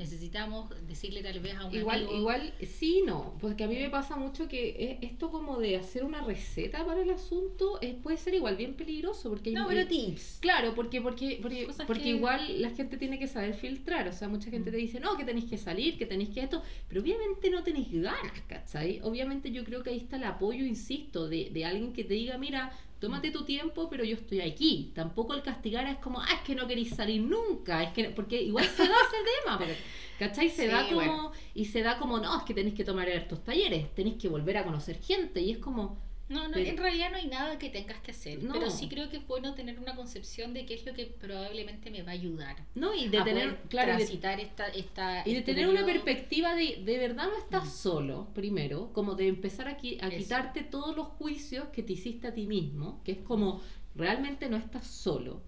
Necesitamos 0.00 0.70
decirle 0.88 1.22
tal 1.22 1.40
vez 1.40 1.54
a 1.56 1.66
un 1.66 1.74
Igual, 1.74 1.98
amigo, 2.04 2.18
igual, 2.18 2.54
sí, 2.66 3.02
no, 3.06 3.34
porque 3.38 3.64
a 3.64 3.68
mí 3.68 3.76
me 3.76 3.90
pasa 3.90 4.16
mucho 4.16 4.48
que 4.48 4.70
eh, 4.70 4.98
esto 5.02 5.30
como 5.30 5.58
de 5.58 5.76
hacer 5.76 6.04
una 6.04 6.22
receta 6.22 6.86
para 6.86 7.02
el 7.02 7.10
asunto 7.10 7.78
eh, 7.82 7.98
puede 8.02 8.16
ser 8.16 8.32
igual 8.34 8.56
bien 8.56 8.74
peligroso, 8.74 9.28
porque 9.28 9.50
hay 9.50 9.56
No, 9.56 9.64
mu- 9.64 9.68
pero 9.68 9.86
tips. 9.86 10.38
Claro, 10.40 10.74
porque, 10.74 11.02
porque, 11.02 11.38
porque, 11.42 11.68
porque 11.86 12.02
que- 12.02 12.08
igual 12.08 12.62
la 12.62 12.70
gente 12.70 12.96
tiene 12.96 13.18
que 13.18 13.28
saber 13.28 13.52
filtrar, 13.52 14.08
o 14.08 14.12
sea, 14.14 14.26
mucha 14.28 14.50
gente 14.50 14.70
Mm. 14.70 14.72
te 14.72 14.78
dice, 14.78 15.00
no, 15.00 15.18
que 15.18 15.24
tenéis 15.24 15.44
que 15.50 15.58
salir, 15.58 15.98
que 15.98 16.06
tenéis 16.06 16.30
que 16.30 16.40
esto, 16.40 16.62
pero 16.88 17.02
obviamente 17.02 17.50
no 17.50 17.62
tenéis 17.62 17.92
ganas, 17.92 18.40
¿cachai? 18.48 19.00
Obviamente 19.02 19.52
yo 19.52 19.64
creo 19.64 19.82
que 19.82 19.90
ahí 19.90 19.98
está 19.98 20.16
el 20.16 20.24
apoyo, 20.24 20.64
insisto, 20.64 21.28
de, 21.28 21.50
de 21.50 21.64
alguien 21.66 21.92
que 21.92 22.04
te 22.04 22.14
diga, 22.14 22.38
mira, 22.38 22.72
tómate 23.00 23.30
tu 23.30 23.44
tiempo, 23.44 23.88
pero 23.90 24.04
yo 24.04 24.14
estoy 24.16 24.40
aquí. 24.42 24.92
Tampoco 24.94 25.34
el 25.34 25.42
castigar 25.42 25.86
es 25.86 25.98
como, 25.98 26.20
ah, 26.20 26.28
es 26.34 26.40
que 26.42 26.54
no 26.54 26.66
queréis 26.68 26.90
salir 26.90 27.22
nunca, 27.22 27.82
es 27.82 27.92
que, 27.92 28.10
porque 28.10 28.40
igual 28.42 28.66
se 28.66 28.82
da 28.86 28.94
ese 28.94 29.16
tema, 29.42 29.58
porque, 29.58 29.76
¿cachai? 30.18 30.50
Se 30.50 30.62
Sí, 30.66 30.68
da 30.68 30.84
como, 30.84 30.94
bueno. 30.96 31.32
y 31.54 31.64
se 31.64 31.82
da 31.82 31.98
como, 31.98 32.18
no, 32.18 32.36
es 32.38 32.44
que 32.44 32.54
tenéis 32.54 32.74
que 32.74 32.84
tomar 32.84 33.08
estos 33.08 33.42
talleres, 33.42 33.94
tenéis 33.94 34.16
que 34.16 34.28
volver 34.28 34.58
a 34.58 34.64
conocer 34.64 35.00
gente, 35.00 35.40
y 35.40 35.52
es 35.52 35.58
como, 35.58 35.98
No, 36.30 36.46
no, 36.46 36.54
Pero- 36.54 36.70
en 36.70 36.76
realidad 36.78 37.10
no 37.10 37.16
hay 37.16 37.26
nada 37.26 37.58
que 37.58 37.68
tengas 37.70 37.98
que 38.00 38.12
hacer, 38.12 38.40
No. 38.42 38.52
pero 38.54 38.70
sí 38.70 38.88
creo 38.88 39.10
que 39.10 39.16
es 39.16 39.26
bueno 39.26 39.52
tener 39.54 39.80
una 39.80 39.96
concepción 39.96 40.54
de 40.54 40.64
qué 40.64 40.74
es 40.74 40.86
lo 40.86 40.94
que 40.94 41.06
probablemente 41.06 41.90
me 41.90 42.02
va 42.02 42.12
a 42.12 42.14
ayudar 42.14 42.56
no, 42.76 42.94
y 42.94 43.08
de 43.08 43.18
a 43.18 43.24
tener, 43.24 43.56
claro, 43.68 43.96
de- 43.96 44.04
esta, 44.04 44.68
esta 44.68 45.22
Y 45.26 45.32
de 45.32 45.38
este 45.40 45.52
tener 45.54 45.68
una 45.68 45.84
perspectiva 45.84 46.54
de, 46.54 46.82
de 46.84 46.98
verdad 46.98 47.26
no 47.26 47.36
estás 47.36 47.64
Mm. 47.64 47.70
solo, 47.70 48.28
primero, 48.32 48.92
como 48.92 49.16
de 49.16 49.26
empezar 49.26 49.66
a, 49.66 49.76
qui- 49.76 49.98
a 50.00 50.08
quitarte 50.08 50.62
todos 50.62 50.96
los 50.96 51.08
juicios 51.08 51.66
que 51.72 51.82
te 51.82 51.94
hiciste 51.94 52.28
a 52.28 52.32
ti 52.32 52.46
mismo, 52.46 53.02
que 53.04 53.10
es 53.12 53.18
como 53.18 53.60
realmente 53.96 54.48
no 54.48 54.56
estás 54.56 54.86
solo. 54.86 55.42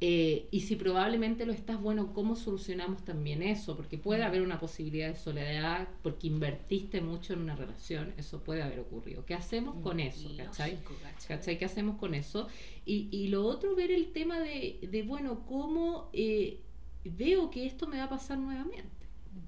Eh, 0.00 0.48
y 0.52 0.60
si 0.60 0.76
probablemente 0.76 1.44
lo 1.44 1.52
estás, 1.52 1.80
bueno, 1.80 2.12
¿cómo 2.12 2.36
solucionamos 2.36 3.04
también 3.04 3.42
eso? 3.42 3.76
Porque 3.76 3.98
puede 3.98 4.22
Mm. 4.22 4.26
haber 4.26 4.42
una 4.42 4.60
posibilidad 4.60 5.08
de 5.08 5.16
soledad 5.16 5.88
porque 6.02 6.28
invertiste 6.28 7.00
mucho 7.00 7.32
en 7.32 7.40
una 7.40 7.56
relación, 7.56 8.14
eso 8.16 8.44
puede 8.44 8.62
haber 8.62 8.78
ocurrido. 8.80 9.24
¿Qué 9.26 9.34
hacemos 9.34 9.76
con 9.82 9.98
eso? 9.98 10.28
¿Cachai? 10.36 10.72
Lógico, 10.72 10.98
¿cachai? 11.00 11.36
¿Cachai? 11.38 11.58
¿Qué 11.58 11.64
hacemos 11.64 11.96
con 11.98 12.14
eso? 12.14 12.46
Y, 12.84 13.08
y 13.10 13.28
lo 13.28 13.44
otro, 13.44 13.74
ver 13.74 13.90
el 13.90 14.12
tema 14.12 14.38
de, 14.40 14.78
de 14.88 15.02
bueno, 15.02 15.44
cómo 15.46 16.10
eh, 16.12 16.60
veo 17.04 17.50
que 17.50 17.66
esto 17.66 17.86
me 17.88 17.98
va 17.98 18.04
a 18.04 18.08
pasar 18.08 18.38
nuevamente. 18.38 18.97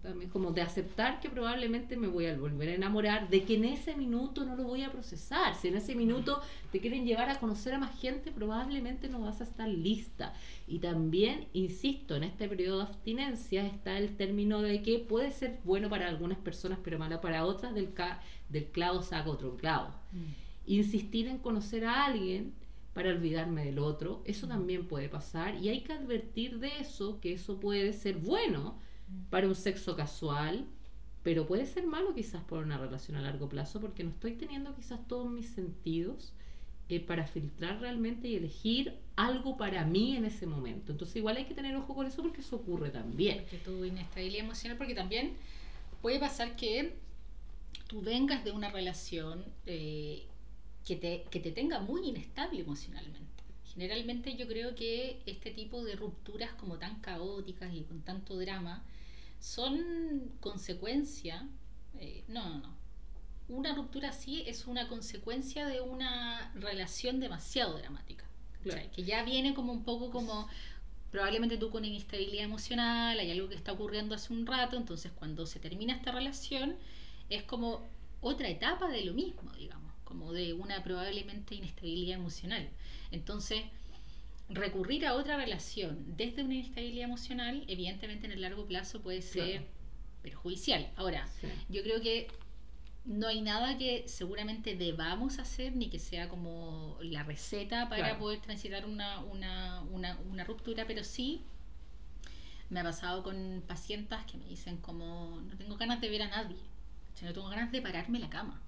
También 0.02 0.30
como 0.30 0.52
de 0.52 0.62
aceptar 0.62 1.20
que 1.20 1.28
probablemente 1.28 1.96
me 1.96 2.06
voy 2.08 2.26
a 2.26 2.36
volver 2.36 2.68
a 2.70 2.74
enamorar, 2.74 3.28
de 3.28 3.44
que 3.44 3.54
en 3.56 3.64
ese 3.64 3.94
minuto 3.96 4.44
no 4.44 4.56
lo 4.56 4.64
voy 4.64 4.82
a 4.82 4.90
procesar. 4.92 5.54
Si 5.54 5.68
en 5.68 5.76
ese 5.76 5.94
minuto 5.94 6.40
te 6.72 6.80
quieren 6.80 7.04
llevar 7.04 7.28
a 7.30 7.38
conocer 7.38 7.74
a 7.74 7.78
más 7.78 7.98
gente, 8.00 8.32
probablemente 8.32 9.08
no 9.08 9.20
vas 9.20 9.40
a 9.40 9.44
estar 9.44 9.68
lista. 9.68 10.32
Y 10.66 10.78
también, 10.78 11.48
insisto, 11.52 12.16
en 12.16 12.24
este 12.24 12.48
periodo 12.48 12.78
de 12.78 12.84
abstinencia 12.84 13.66
está 13.66 13.98
el 13.98 14.16
término 14.16 14.62
de 14.62 14.82
que 14.82 14.98
puede 14.98 15.32
ser 15.32 15.58
bueno 15.64 15.88
para 15.88 16.08
algunas 16.08 16.38
personas, 16.38 16.78
pero 16.82 16.98
malo 16.98 17.20
para 17.20 17.44
otras, 17.44 17.74
del, 17.74 17.92
ca- 17.92 18.20
del 18.48 18.66
clavo 18.66 19.02
saca 19.02 19.28
otro 19.30 19.56
clavo 19.56 19.88
Mm. 20.12 20.24
insistir 20.66 21.26
en 21.28 21.38
conocer 21.38 21.84
a 21.84 22.04
alguien 22.04 22.52
para 22.94 23.10
olvidarme 23.10 23.64
del 23.64 23.78
otro. 23.78 24.22
Eso 24.24 24.46
también 24.48 24.86
puede 24.88 25.08
pasar 25.08 25.54
y 25.56 25.68
hay 25.68 25.82
que 25.82 25.92
advertir 25.92 26.58
de 26.58 26.78
eso, 26.80 27.20
que 27.20 27.32
eso 27.32 27.60
puede 27.60 27.92
ser 27.92 28.16
bueno 28.16 28.78
para 29.30 29.46
un 29.46 29.54
sexo 29.54 29.96
casual, 29.96 30.66
pero 31.22 31.46
puede 31.46 31.66
ser 31.66 31.86
malo 31.86 32.14
quizás 32.14 32.42
por 32.44 32.64
una 32.64 32.78
relación 32.78 33.16
a 33.16 33.22
largo 33.22 33.48
plazo 33.48 33.80
porque 33.80 34.04
no 34.04 34.10
estoy 34.10 34.32
teniendo 34.32 34.74
quizás 34.74 35.06
todos 35.06 35.30
mis 35.30 35.48
sentidos 35.50 36.32
eh, 36.88 36.98
para 36.98 37.26
filtrar 37.26 37.80
realmente 37.80 38.26
y 38.28 38.36
elegir 38.36 38.94
algo 39.16 39.56
para 39.56 39.84
mí 39.84 40.16
en 40.16 40.24
ese 40.24 40.46
momento. 40.46 40.92
Entonces 40.92 41.16
igual 41.16 41.36
hay 41.36 41.44
que 41.44 41.54
tener 41.54 41.76
ojo 41.76 41.94
con 41.94 42.06
eso 42.06 42.22
porque 42.22 42.40
eso 42.40 42.56
ocurre 42.56 42.90
también. 42.90 43.44
Que 43.46 43.58
tu 43.58 43.84
inestabilidad 43.84 44.44
emocional, 44.44 44.76
porque 44.76 44.94
también 44.94 45.34
puede 46.02 46.18
pasar 46.18 46.56
que 46.56 46.94
tú 47.86 48.00
vengas 48.00 48.44
de 48.44 48.52
una 48.52 48.70
relación 48.70 49.44
eh, 49.66 50.24
que, 50.84 50.96
te, 50.96 51.24
que 51.30 51.38
te 51.38 51.52
tenga 51.52 51.80
muy 51.80 52.08
inestable 52.08 52.60
emocionalmente. 52.60 53.44
Generalmente 53.72 54.34
yo 54.34 54.48
creo 54.48 54.74
que 54.74 55.22
este 55.26 55.52
tipo 55.52 55.84
de 55.84 55.94
rupturas 55.94 56.52
como 56.54 56.78
tan 56.78 57.00
caóticas 57.00 57.72
y 57.72 57.82
con 57.82 58.00
tanto 58.00 58.36
drama 58.36 58.82
son 59.40 60.32
consecuencia, 60.40 61.48
eh, 61.98 62.24
no, 62.28 62.48
no, 62.48 62.58
no, 62.58 62.76
una 63.48 63.74
ruptura 63.74 64.10
así 64.10 64.42
es 64.46 64.66
una 64.66 64.86
consecuencia 64.86 65.66
de 65.66 65.80
una 65.80 66.52
relación 66.54 67.18
demasiado 67.18 67.76
dramática. 67.78 68.24
Que 68.94 69.04
ya 69.04 69.24
viene 69.24 69.54
como 69.54 69.72
un 69.72 69.84
poco 69.84 70.10
como 70.10 70.46
probablemente 71.10 71.56
tú 71.56 71.70
con 71.70 71.84
inestabilidad 71.84 72.44
emocional, 72.44 73.18
hay 73.18 73.30
algo 73.30 73.48
que 73.48 73.54
está 73.54 73.72
ocurriendo 73.72 74.14
hace 74.14 74.32
un 74.32 74.46
rato, 74.46 74.76
entonces 74.76 75.10
cuando 75.12 75.46
se 75.46 75.58
termina 75.58 75.94
esta 75.94 76.12
relación 76.12 76.76
es 77.30 77.42
como 77.42 77.88
otra 78.20 78.48
etapa 78.48 78.88
de 78.88 79.04
lo 79.04 79.14
mismo, 79.14 79.50
digamos, 79.52 79.92
como 80.04 80.32
de 80.32 80.52
una 80.52 80.82
probablemente 80.84 81.54
inestabilidad 81.54 82.18
emocional. 82.18 82.68
Entonces, 83.10 83.62
recurrir 84.50 85.06
a 85.06 85.14
otra 85.14 85.36
relación 85.36 86.16
desde 86.16 86.42
una 86.42 86.54
inestabilidad 86.54 87.04
emocional, 87.04 87.64
evidentemente 87.68 88.26
en 88.26 88.32
el 88.32 88.40
largo 88.40 88.66
plazo 88.66 89.00
puede 89.00 89.22
ser 89.22 89.62
perjudicial. 90.22 90.90
Ahora, 90.96 91.28
yo 91.68 91.82
creo 91.82 92.00
que 92.00 92.28
no 93.04 93.28
hay 93.28 93.40
nada 93.40 93.78
que 93.78 94.04
seguramente 94.08 94.76
debamos 94.76 95.38
hacer 95.38 95.74
ni 95.74 95.88
que 95.88 95.98
sea 95.98 96.28
como 96.28 96.98
la 97.00 97.22
receta 97.22 97.88
para 97.88 98.18
poder 98.18 98.40
transitar 98.40 98.86
una, 98.86 99.20
una, 99.20 99.82
una, 99.90 100.18
una, 100.30 100.44
ruptura, 100.44 100.86
pero 100.86 101.02
sí 101.02 101.42
me 102.68 102.80
ha 102.80 102.82
pasado 102.82 103.22
con 103.22 103.62
pacientes 103.66 104.18
que 104.30 104.36
me 104.36 104.44
dicen 104.46 104.76
como 104.78 105.40
no 105.40 105.56
tengo 105.56 105.76
ganas 105.76 106.00
de 106.00 106.08
ver 106.08 106.22
a 106.22 106.28
nadie, 106.28 106.58
no 107.22 107.32
tengo 107.32 107.48
ganas 107.48 107.72
de 107.72 107.80
pararme 107.80 108.18
en 108.18 108.24
la 108.24 108.30
cama, 108.30 108.60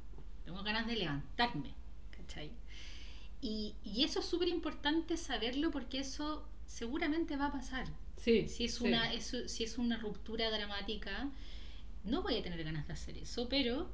tengo 0.44 0.62
ganas 0.62 0.86
de 0.86 0.96
levantarme, 0.96 1.74
¿cachai? 2.10 2.50
Y, 3.42 3.74
y 3.84 4.04
eso 4.04 4.20
es 4.20 4.26
súper 4.26 4.48
importante 4.48 5.16
saberlo 5.18 5.70
porque 5.70 5.98
eso 5.98 6.48
seguramente 6.64 7.36
va 7.36 7.46
a 7.46 7.52
pasar. 7.52 7.86
Sí, 8.16 8.48
si, 8.48 8.64
es 8.64 8.80
Una, 8.80 9.12
eso, 9.12 9.48
si 9.48 9.64
es 9.64 9.78
una 9.78 9.96
ruptura 9.96 10.48
dramática, 10.50 11.28
no 12.04 12.22
voy 12.22 12.36
a 12.36 12.42
tener 12.42 12.62
ganas 12.62 12.86
de 12.86 12.92
hacer 12.92 13.18
eso, 13.18 13.48
pero 13.48 13.90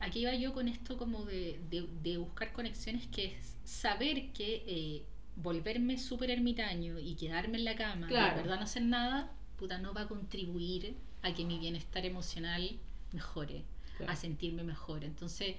aquí 0.00 0.20
iba 0.20 0.34
yo 0.34 0.52
con 0.52 0.66
esto 0.66 0.96
como 0.96 1.24
de, 1.24 1.60
de, 1.70 2.18
buscar 2.18 2.52
conexiones, 2.52 3.06
que 3.06 3.26
es 3.26 3.56
saber 3.64 4.32
que 4.32 4.64
eh, 4.66 5.02
volverme 5.36 5.98
súper 5.98 6.30
ermitaño 6.30 6.98
y 6.98 7.14
quedarme 7.14 7.58
en 7.58 7.64
la 7.64 7.76
cama, 7.76 8.08
y 8.10 8.14
de 8.14 8.42
verdad 8.42 8.56
no 8.56 8.64
hacer 8.64 8.82
nada, 8.82 9.32
puta, 9.56 9.78
no 9.78 9.94
va 9.94 10.02
a 10.02 10.08
contribuir 10.08 10.96
a 11.22 11.32
que 11.32 11.44
mi 11.44 11.58
bienestar 11.58 12.04
emocional 12.04 12.76
mejore, 13.12 13.62
a 14.06 14.16
sentirme 14.16 14.64
mejor. 14.64 15.04
Entonces, 15.04 15.56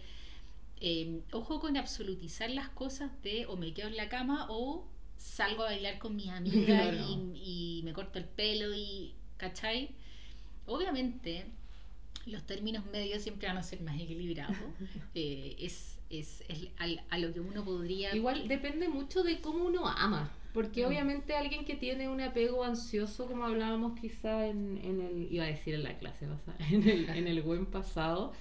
em, 0.79 1.21
ojo 1.31 1.59
con 1.59 1.77
absolutizar 1.77 2.49
las 2.49 2.69
cosas 2.69 3.11
de 3.23 3.45
o 3.47 3.57
me 3.57 3.73
quedo 3.73 3.87
en 3.87 3.97
la 3.97 4.09
cama 4.09 4.47
o 4.49 4.87
salgo 5.17 5.63
a 5.63 5.67
bailar 5.67 5.99
con 5.99 6.15
mis 6.15 6.29
amigas 6.39 6.95
y, 7.07 7.79
y, 7.79 7.81
me 7.83 7.93
corto 7.93 8.19
el 8.19 8.25
pelo 8.25 8.73
y, 8.73 9.13
¿cachai? 9.37 9.91
Obviamente 10.65 11.45
los 12.25 12.43
términos 12.43 12.85
medios 12.87 13.21
siempre 13.21 13.47
van 13.47 13.57
a 13.57 13.63
ser 13.63 13.81
más 13.81 13.99
equilibrados. 13.99 14.57
Eh, 15.13 15.55
es 15.59 15.95
es, 16.09 16.43
a, 17.09 17.17
lo 17.17 17.33
que 17.33 17.39
uno 17.39 17.63
podría... 17.63 18.15
Igual 18.15 18.47
depende 18.47 18.89
mucho 18.89 19.23
de 19.23 19.41
cómo 19.41 19.65
uno 19.65 19.87
ama. 19.87 20.31
Porque 20.53 20.83
mm. 20.83 20.87
obviamente 20.87 21.35
alguien 21.35 21.65
que 21.65 21.75
tiene 21.75 22.07
un 22.09 22.21
apego 22.21 22.63
ansioso, 22.63 23.27
como 23.27 23.45
hablábamos 23.45 23.99
quizá 23.99 24.47
en, 24.47 24.79
en 24.83 25.01
el, 25.01 25.27
iba 25.31 25.43
a 25.43 25.47
decir 25.47 25.75
en 25.75 25.83
la 25.83 25.97
clase 25.97 26.25
en 26.71 26.87
el, 26.87 27.09
en 27.09 27.27
el 27.27 27.41
buen 27.41 27.65
pasado, 27.65 28.33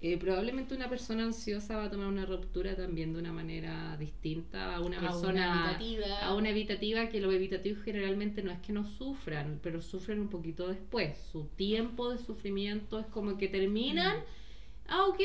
eh, 0.00 0.16
probablemente 0.16 0.74
una 0.74 0.88
persona 0.88 1.24
ansiosa 1.24 1.76
va 1.76 1.84
a 1.84 1.90
tomar 1.90 2.06
una 2.06 2.24
ruptura 2.24 2.76
también 2.76 3.12
de 3.12 3.18
una 3.18 3.32
manera 3.32 3.96
distinta 3.96 4.76
a 4.76 4.80
una 4.80 5.00
persona 5.00 5.74
evitativa. 5.76 6.18
a 6.20 6.34
una 6.34 6.50
evitativa 6.50 7.08
que 7.08 7.20
los 7.20 7.34
evitativos 7.34 7.82
generalmente 7.82 8.42
no 8.42 8.52
es 8.52 8.60
que 8.60 8.72
no 8.72 8.84
sufran 8.84 9.58
pero 9.60 9.82
sufren 9.82 10.20
un 10.20 10.28
poquito 10.28 10.68
después 10.68 11.18
su 11.32 11.46
tiempo 11.56 12.10
de 12.12 12.18
sufrimiento 12.18 13.00
es 13.00 13.06
como 13.06 13.36
que 13.36 13.48
terminan 13.48 14.18
mm. 14.18 14.22
ah 14.86 15.06
ok 15.06 15.20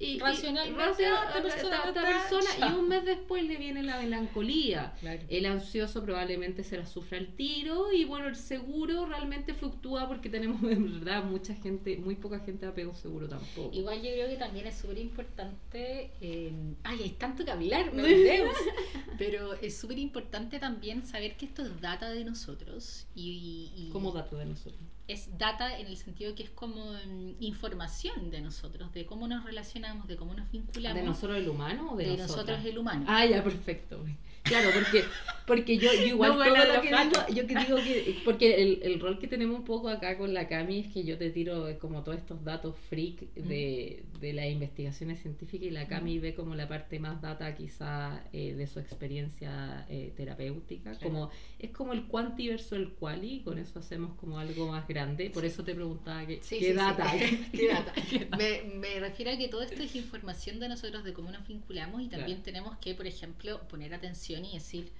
y, 0.00 0.18
racionalmente 0.18 1.04
esta 1.04 1.92
persona, 1.92 2.70
y 2.70 2.74
un 2.74 2.88
mes 2.88 3.04
después 3.04 3.44
le 3.44 3.56
viene 3.56 3.82
la 3.82 3.98
melancolía. 3.98 4.94
El 5.28 5.46
ansioso 5.46 6.02
probablemente 6.02 6.62
se 6.62 6.76
la 6.76 6.86
sufra 6.86 7.18
el 7.18 7.34
tiro 7.34 7.92
y 7.92 8.04
bueno, 8.04 8.28
el 8.28 8.36
seguro 8.36 9.06
realmente 9.06 9.54
fluctúa 9.54 10.06
porque 10.08 10.28
tenemos 10.28 10.62
en 10.70 11.00
verdad 11.00 11.24
mucha 11.24 11.54
gente, 11.54 11.96
muy 11.96 12.16
poca 12.16 12.40
gente 12.40 12.66
de 12.66 12.72
apego 12.72 12.94
seguro 12.94 13.28
tampoco. 13.28 13.70
Igual 13.72 14.02
yo 14.02 14.10
creo 14.12 14.28
que 14.28 14.36
también 14.36 14.66
es 14.66 14.76
súper 14.76 14.98
importante, 14.98 16.10
eh, 16.20 16.52
ay, 16.84 17.02
hay 17.02 17.10
tanto 17.10 17.44
que 17.44 17.50
hablar, 17.50 17.92
me 17.92 18.02
pero 19.18 19.54
es 19.54 19.76
súper 19.76 19.98
importante 19.98 20.58
también 20.58 21.04
saber 21.06 21.36
que 21.36 21.46
esto 21.46 21.62
es 21.62 21.80
data 21.80 22.10
de 22.10 22.24
nosotros. 22.24 23.06
Y, 23.14 23.72
y, 23.76 23.90
¿Cómo 23.92 24.12
data 24.12 24.36
de 24.36 24.46
nosotros? 24.46 24.80
Es 25.08 25.38
data 25.38 25.78
en 25.78 25.86
el 25.86 25.96
sentido 25.96 26.34
que 26.34 26.42
es 26.42 26.50
como 26.50 26.92
mm, 26.92 27.36
información 27.40 28.30
de 28.30 28.42
nosotros, 28.42 28.92
de 28.92 29.06
cómo 29.06 29.26
nos 29.26 29.42
relacionamos, 29.42 30.06
de 30.06 30.16
cómo 30.16 30.34
nos 30.34 30.50
vinculamos. 30.50 31.00
¿De 31.00 31.06
nosotros 31.06 31.38
el 31.38 31.48
humano 31.48 31.92
o 31.92 31.96
de, 31.96 32.10
de 32.10 32.16
nosotros 32.18 32.62
el 32.64 32.78
humano? 32.78 33.06
Ah, 33.08 33.24
ya, 33.24 33.42
perfecto. 33.42 34.04
Claro, 34.42 34.68
porque, 34.72 35.04
porque 35.48 35.78
yo, 35.78 35.90
igual 36.06 36.32
todo 36.32 36.74
lo 36.74 36.80
que 36.82 36.88
digo, 36.88 37.26
yo 37.34 37.46
que 37.46 37.54
digo 37.58 37.76
que, 37.78 38.16
porque 38.24 38.62
el, 38.62 38.80
el, 38.82 39.00
rol 39.00 39.18
que 39.18 39.26
tenemos 39.26 39.58
un 39.58 39.64
poco 39.64 39.88
acá 39.88 40.16
con 40.18 40.34
la 40.34 40.46
Cami 40.46 40.80
es 40.80 40.92
que 40.92 41.02
yo 41.02 41.16
te 41.18 41.30
tiro 41.30 41.66
como 41.80 42.04
todos 42.04 42.18
estos 42.18 42.44
datos 42.44 42.76
freak 42.88 43.32
de, 43.34 44.04
de 44.20 44.32
las 44.34 44.46
investigaciones 44.46 45.20
científicas 45.20 45.66
y 45.66 45.70
la 45.70 45.88
Cami 45.88 46.18
ve 46.18 46.34
como 46.34 46.54
la 46.54 46.68
parte 46.68 47.00
más 47.00 47.20
data 47.20 47.54
quizá 47.56 48.22
eh, 48.32 48.54
de 48.54 48.66
su 48.66 48.78
experiencia 48.78 49.86
eh, 49.88 50.12
terapéutica, 50.16 50.96
como 50.98 51.30
es 51.58 51.70
como 51.70 51.94
el 51.94 52.04
quanti 52.06 52.48
versus 52.48 52.72
el 52.72 52.90
quali, 52.92 53.40
con 53.40 53.58
eso 53.58 53.78
hacemos 53.78 54.14
como 54.16 54.38
algo 54.38 54.68
más 54.68 54.86
grande, 54.86 55.30
por 55.30 55.44
eso 55.44 55.64
te 55.64 55.74
preguntaba 55.74 56.26
que, 56.26 56.40
¿qué, 56.48 56.74
data? 56.74 57.10
¿Qué, 57.52 57.68
data? 57.68 57.92
me, 58.36 58.62
me 58.74 59.00
refiero 59.00 59.32
a 59.32 59.38
que 59.38 59.48
todo 59.48 59.62
esto 59.62 59.82
es 59.82 59.96
información 59.96 60.60
de 60.60 60.68
nosotros, 60.68 61.04
de 61.04 61.14
cómo 61.14 61.30
nos 61.30 61.48
vinculamos 61.48 62.02
y 62.02 62.08
también 62.08 62.42
tenemos 62.42 62.76
que, 62.78 62.94
por 62.94 63.06
ejemplo, 63.06 63.60
poner 63.68 63.94
atención 63.94 64.44
y 64.44 64.54
decir, 64.54 64.90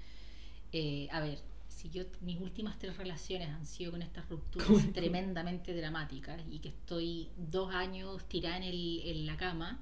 eh, 0.72 1.08
a 1.10 1.20
ver, 1.20 1.38
si 1.68 1.90
yo 1.90 2.04
mis 2.22 2.40
últimas 2.40 2.78
tres 2.78 2.96
relaciones 2.96 3.48
han 3.48 3.66
sido 3.66 3.92
con 3.92 4.02
estas 4.02 4.28
rupturas 4.28 4.92
tremendamente 4.92 5.74
dramáticas 5.74 6.40
y 6.50 6.58
que 6.58 6.68
estoy 6.68 7.28
dos 7.36 7.74
años 7.74 8.26
tirada 8.28 8.56
en, 8.56 8.64
el, 8.64 9.02
en 9.04 9.26
la 9.26 9.36
cama, 9.36 9.80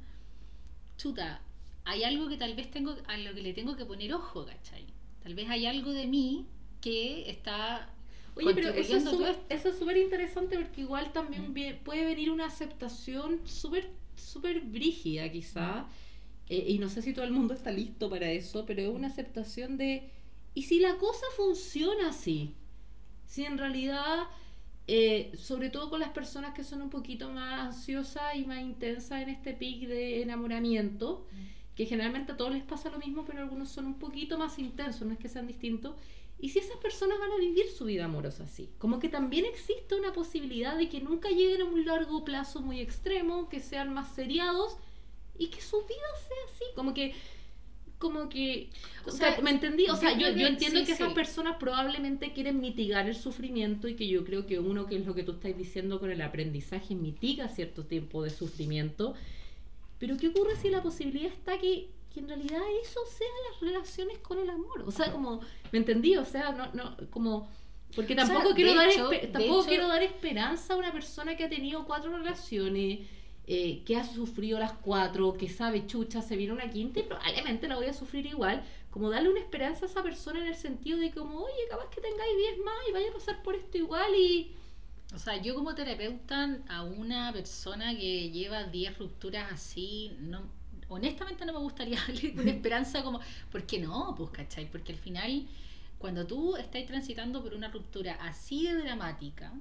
chuta, 0.97 1.41
hay 1.85 2.05
algo 2.05 2.29
que 2.29 2.37
tal 2.37 2.55
vez 2.55 2.71
tengo, 2.71 2.97
a 3.07 3.17
lo 3.17 3.35
que 3.35 3.43
le 3.43 3.53
tengo 3.53 3.77
que 3.77 3.85
poner 3.85 4.13
ojo, 4.13 4.45
¿cachai? 4.45 4.87
Tal 5.23 5.35
vez 5.35 5.49
hay 5.49 5.67
algo 5.67 5.93
de 5.93 6.07
mí 6.07 6.47
que 6.81 7.31
está... 7.31 7.93
Oye, 8.35 8.55
pero 8.55 8.69
eso 8.69 8.97
es 8.97 9.79
súper 9.79 9.97
interesante 9.97 10.57
porque 10.59 10.83
igual 10.83 11.11
también 11.13 11.51
mm. 11.51 11.85
puede 11.85 12.05
venir 12.05 12.31
una 12.31 12.47
aceptación 12.47 13.41
súper 13.47 13.91
súper 14.17 14.61
brígida 14.61 15.31
quizá. 15.31 15.83
Mm. 15.83 15.87
Eh, 16.49 16.65
y 16.69 16.79
no 16.79 16.89
sé 16.89 17.03
si 17.03 17.13
todo 17.13 17.25
el 17.25 17.33
mundo 17.33 17.55
está 17.55 17.71
listo 17.71 18.09
para 18.09 18.31
eso, 18.31 18.65
pero 18.67 18.83
es 18.83 18.89
una 18.89 19.09
aceptación 19.09 19.77
de, 19.77 20.11
¿y 20.57 20.63
si 20.63 20.81
la 20.81 20.97
cosa 20.97 21.27
funciona 21.37 22.09
así? 22.09 22.55
Si 23.27 23.45
en 23.45 23.59
realidad, 23.59 24.27
eh, 24.87 25.31
sobre 25.37 25.69
todo 25.69 25.91
con 25.91 26.01
las 26.01 26.09
personas 26.09 26.55
que 26.55 26.65
son 26.65 26.81
un 26.81 26.89
poquito 26.89 27.29
más 27.29 27.61
ansiosas 27.61 28.35
y 28.37 28.47
más 28.47 28.63
intensas 28.63 29.21
en 29.21 29.29
este 29.29 29.53
pic 29.53 29.87
de 29.87 30.23
enamoramiento, 30.23 31.27
que 31.75 31.85
generalmente 31.85 32.33
a 32.33 32.39
todos 32.39 32.53
les 32.53 32.63
pasa 32.63 32.89
lo 32.89 32.99
mismo, 32.99 33.27
pero 33.27 33.41
algunos 33.41 33.69
son 33.69 33.85
un 33.85 33.99
poquito 33.99 34.39
más 34.39 34.59
intensos, 34.59 35.07
no 35.07 35.13
es 35.13 35.19
que 35.19 35.29
sean 35.29 35.47
distintos. 35.47 35.95
Y 36.39 36.49
si 36.49 36.59
esas 36.59 36.79
personas 36.79 37.19
van 37.19 37.33
a 37.33 37.37
vivir 37.37 37.69
su 37.69 37.85
vida 37.85 38.07
amorosa 38.07 38.45
así, 38.45 38.71
como 38.79 38.99
que 38.99 39.11
también 39.11 39.45
existe 39.45 39.95
una 39.95 40.15
posibilidad 40.15 40.75
de 40.79 40.89
que 40.89 41.03
nunca 41.03 41.29
lleguen 41.29 41.61
a 41.61 41.65
un 41.67 41.85
largo 41.85 42.25
plazo 42.25 42.63
muy 42.63 42.81
extremo, 42.81 43.51
que 43.51 43.61
sean 43.61 43.93
más 43.93 44.15
seriados 44.15 44.79
y 45.37 45.49
que 45.49 45.61
su 45.61 45.77
vida 45.83 46.17
sea 46.27 46.55
así, 46.55 46.65
como 46.75 46.95
que 46.95 47.15
como 47.99 48.29
que 48.29 48.69
o, 49.07 49.11
sea, 49.11 49.39
me 49.43 49.51
entendí 49.51 49.89
o 49.89 49.97
sea 49.97 50.13
yo, 50.13 50.31
yo 50.31 50.47
entiendo 50.47 50.85
que 50.85 50.93
esas 50.93 51.13
personas 51.15 51.57
probablemente 51.59 52.33
quieren 52.33 52.61
mitigar 52.61 53.09
el 53.09 53.15
sufrimiento 53.15 53.89
y 53.89 53.95
que 53.95 54.07
yo 54.07 54.25
creo 54.25 54.47
que 54.47 54.59
uno 54.59 54.87
que 54.87 54.97
es 54.97 55.07
lo 55.07 55.15
que 55.15 55.23
tú 55.23 55.33
estás 55.33 55.57
diciendo 55.57 55.99
con 55.99 56.11
el 56.11 56.21
aprendizaje 56.21 56.95
mitiga 56.95 57.49
cierto 57.49 57.85
tiempo 57.85 58.23
de 58.23 58.31
sufrimiento 58.31 59.15
pero 59.99 60.17
qué 60.17 60.29
ocurre 60.29 60.57
si 60.57 60.69
la 60.69 60.83
posibilidad 60.83 61.33
está 61.33 61.59
que, 61.59 61.89
que 62.13 62.21
en 62.21 62.29
realidad 62.29 62.61
eso 62.83 63.01
sea 63.07 63.27
las 63.51 63.61
relaciones 63.61 64.19
con 64.19 64.39
el 64.39 64.51
amor. 64.51 64.83
O 64.87 64.91
sea, 64.91 65.11
como, 65.11 65.41
¿me 65.73 65.79
entendí? 65.79 66.17
O 66.17 66.25
sea, 66.25 66.53
no, 66.53 66.71
no, 66.75 66.97
como... 67.11 67.49
Porque 67.95 68.13
O 68.13 68.17
sea, 68.17 68.27
tampoco, 68.27 68.55
quiero, 68.55 68.75
dar 68.75 68.89
hecho- 68.91 69.09
tampoco 69.33 69.61
hecho- 69.61 69.69
quiero 69.69 69.89
dar 69.89 70.03
esperanza 70.03 70.75
a 70.75 70.77
una 70.77 70.93
persona 70.93 71.37
que 71.37 71.45
ha 71.45 71.49
tenido 71.49 71.87
cuatro 71.87 72.15
relaciones, 72.15 73.07
eh, 73.49 73.85
que 73.85 73.97
ha 73.97 74.05
sufrido 74.05 74.59
las 74.59 74.73
cuatro, 74.73 75.35
que 75.35 75.49
sabe 75.49 75.87
chucha, 75.87 76.21
se 76.21 76.37
viene 76.37 76.53
una 76.53 76.69
quinta 76.69 76.99
y 76.99 77.05
probablemente 77.05 77.69
la 77.69 77.77
voy 77.77 77.87
a 77.87 77.95
sufrir 77.95 78.27
igual. 78.27 78.65
Como 78.91 79.09
darle 79.09 79.29
una 79.29 79.41
esperanza 79.41 79.87
a 79.87 79.89
esa 79.89 80.03
persona 80.03 80.41
en 80.41 80.49
el 80.49 80.57
sentido 80.57 80.99
de 80.99 81.13
como, 81.13 81.41
oye, 81.41 81.69
capaz 81.71 81.89
que 81.91 82.01
tengáis 82.01 82.37
10 82.37 82.59
más 82.65 82.75
y 82.89 82.93
vaya 82.93 83.11
a 83.11 83.13
pasar 83.13 83.43
por 83.43 83.55
esto 83.55 83.79
igual 83.79 84.13
y... 84.17 84.53
O 85.15 85.19
sea, 85.19 85.41
yo 85.41 85.55
como 85.55 85.77
terapeuta 85.77 86.59
a 86.69 86.83
una 86.83 87.33
persona 87.33 87.97
que 87.97 88.31
lleva 88.31 88.65
10 88.65 88.99
rupturas 88.99 89.53
así, 89.53 90.19
honestamente 90.89 91.47
no 91.47 91.53
me 91.53 91.61
gustaría 91.61 92.01
darle 92.09 92.35
una 92.37 92.51
esperanza 92.51 93.05
como, 93.05 93.21
¿por 93.53 93.65
qué 93.65 93.79
no? 93.79 94.15
Pues, 94.17 94.31
¿cachai? 94.31 94.69
Porque 94.69 94.93
al 94.93 94.99
final, 94.99 95.47
cuando 95.99 96.27
tú 96.27 96.57
estás 96.57 96.85
transitando 96.87 97.41
por 97.43 97.55
una 97.55 97.69
ruptura 97.69 98.15
así 98.15 98.67
de 98.67 98.75
dramática, 98.75 99.53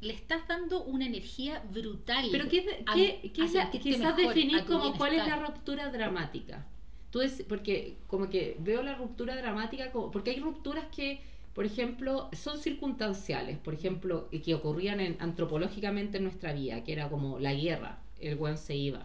le 0.00 0.12
estás 0.12 0.46
dando 0.46 0.84
una 0.84 1.06
energía 1.06 1.62
brutal. 1.72 2.26
Pero 2.30 2.48
¿qué, 2.48 2.84
a- 2.86 2.94
qué, 2.94 3.20
a 3.60 3.70
quizás 3.82 4.16
definir 4.16 4.56
como 4.64 4.84
cuál 4.98 5.12
es 5.14 5.18
la 5.26 5.36
ruptura 5.46 5.90
dramática? 5.90 6.66
Tú 7.10 7.20
es, 7.22 7.42
porque 7.48 7.96
como 8.06 8.28
que 8.28 8.56
veo 8.60 8.82
la 8.82 8.94
ruptura 8.94 9.34
dramática 9.36 9.90
como, 9.90 10.10
porque 10.10 10.30
hay 10.32 10.40
rupturas 10.40 10.84
que, 10.94 11.20
por 11.54 11.64
ejemplo, 11.64 12.28
son 12.32 12.58
circunstanciales, 12.58 13.58
por 13.58 13.74
ejemplo, 13.74 14.28
y 14.30 14.40
que 14.40 14.54
ocurrían 14.54 15.00
en- 15.00 15.16
antropológicamente 15.20 16.18
en 16.18 16.24
nuestra 16.24 16.52
vida, 16.52 16.84
que 16.84 16.92
era 16.92 17.08
como 17.08 17.38
la 17.38 17.54
guerra, 17.54 18.02
el 18.20 18.36
buen 18.36 18.58
se 18.58 18.76
iba, 18.76 19.04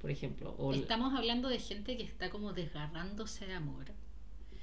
por 0.00 0.10
ejemplo, 0.10 0.54
o 0.58 0.72
la- 0.72 0.78
Estamos 0.78 1.14
hablando 1.14 1.48
de 1.48 1.58
gente 1.58 1.96
que 1.96 2.04
está 2.04 2.30
como 2.30 2.52
desgarrándose 2.52 3.46
de 3.46 3.54
amor. 3.54 3.86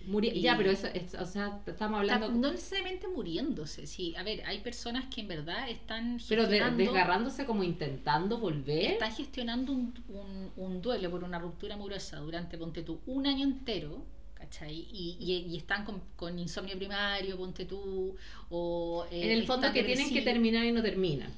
Muri- 0.08 0.32
y- 0.34 0.42
ya, 0.42 0.58
pero 0.58 0.72
eso, 0.72 0.88
es- 0.88 1.14
o 1.16 1.26
sea, 1.26 1.60
estamos 1.66 2.02
Está- 2.02 2.16
hablando, 2.16 2.30
no 2.32 2.52
necesariamente 2.52 3.08
muriéndose, 3.08 3.88
sí. 3.88 4.16
A 4.16 4.24
ver, 4.24 4.44
hay 4.46 4.60
personas 4.60 5.06
que 5.14 5.22
en 5.22 5.28
verdad 5.28 5.70
están 5.70 6.20
pero 6.30 6.48
de- 6.48 6.62
desgarrándose 6.72 7.46
como 7.46 7.64
intentando 7.64 8.38
volver. 8.38 8.92
Están 8.94 9.14
gestionando 9.14 9.72
un, 9.72 9.94
un- 10.10 10.52
un 10.56 10.82
duelo 10.82 11.10
por 11.12 11.24
una 11.24 11.40
ruptura 11.40 11.76
amorosa 11.76 12.18
durante, 12.20 12.58
ponte 12.58 12.84
tú, 12.84 13.00
un 13.06 13.26
año 13.28 13.44
entero, 13.44 14.06
¿cachai? 14.34 14.88
Y, 14.92 15.18
y- 15.20 15.54
y 15.54 15.58
están 15.58 15.86
con, 15.86 16.02
con 16.16 16.38
insomnio 16.38 16.78
primario, 16.78 17.38
ponte 17.38 17.66
tú, 17.66 18.16
o... 18.50 19.06
eh, 19.12 19.24
en 19.26 19.32
el 19.32 19.46
fondo 19.46 19.72
que 19.72 19.84
tienen 19.84 20.10
que 20.14 20.22
terminar 20.22 20.66
y 20.66 20.72
no 20.72 20.82
terminan. 20.82 21.32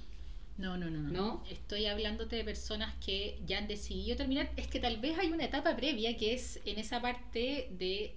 No, 0.57 0.77
no, 0.77 0.89
no, 0.89 0.99
no, 1.01 1.11
¿No? 1.11 1.43
Estoy 1.51 1.85
hablándote 1.85 2.37
de 2.37 2.45
personas 2.45 2.95
que 3.05 3.37
ya 3.45 3.57
han 3.57 3.67
decidido 3.67 4.15
terminar. 4.15 4.49
Es 4.55 4.67
que 4.67 4.79
tal 4.79 4.95
vez 5.01 5.19
hay 5.19 5.29
una 5.29 5.43
etapa 5.43 5.75
previa 5.75 6.15
que 6.15 6.33
es 6.33 6.61
en 6.65 6.79
esa 6.79 7.01
parte 7.01 7.67
de 7.77 8.15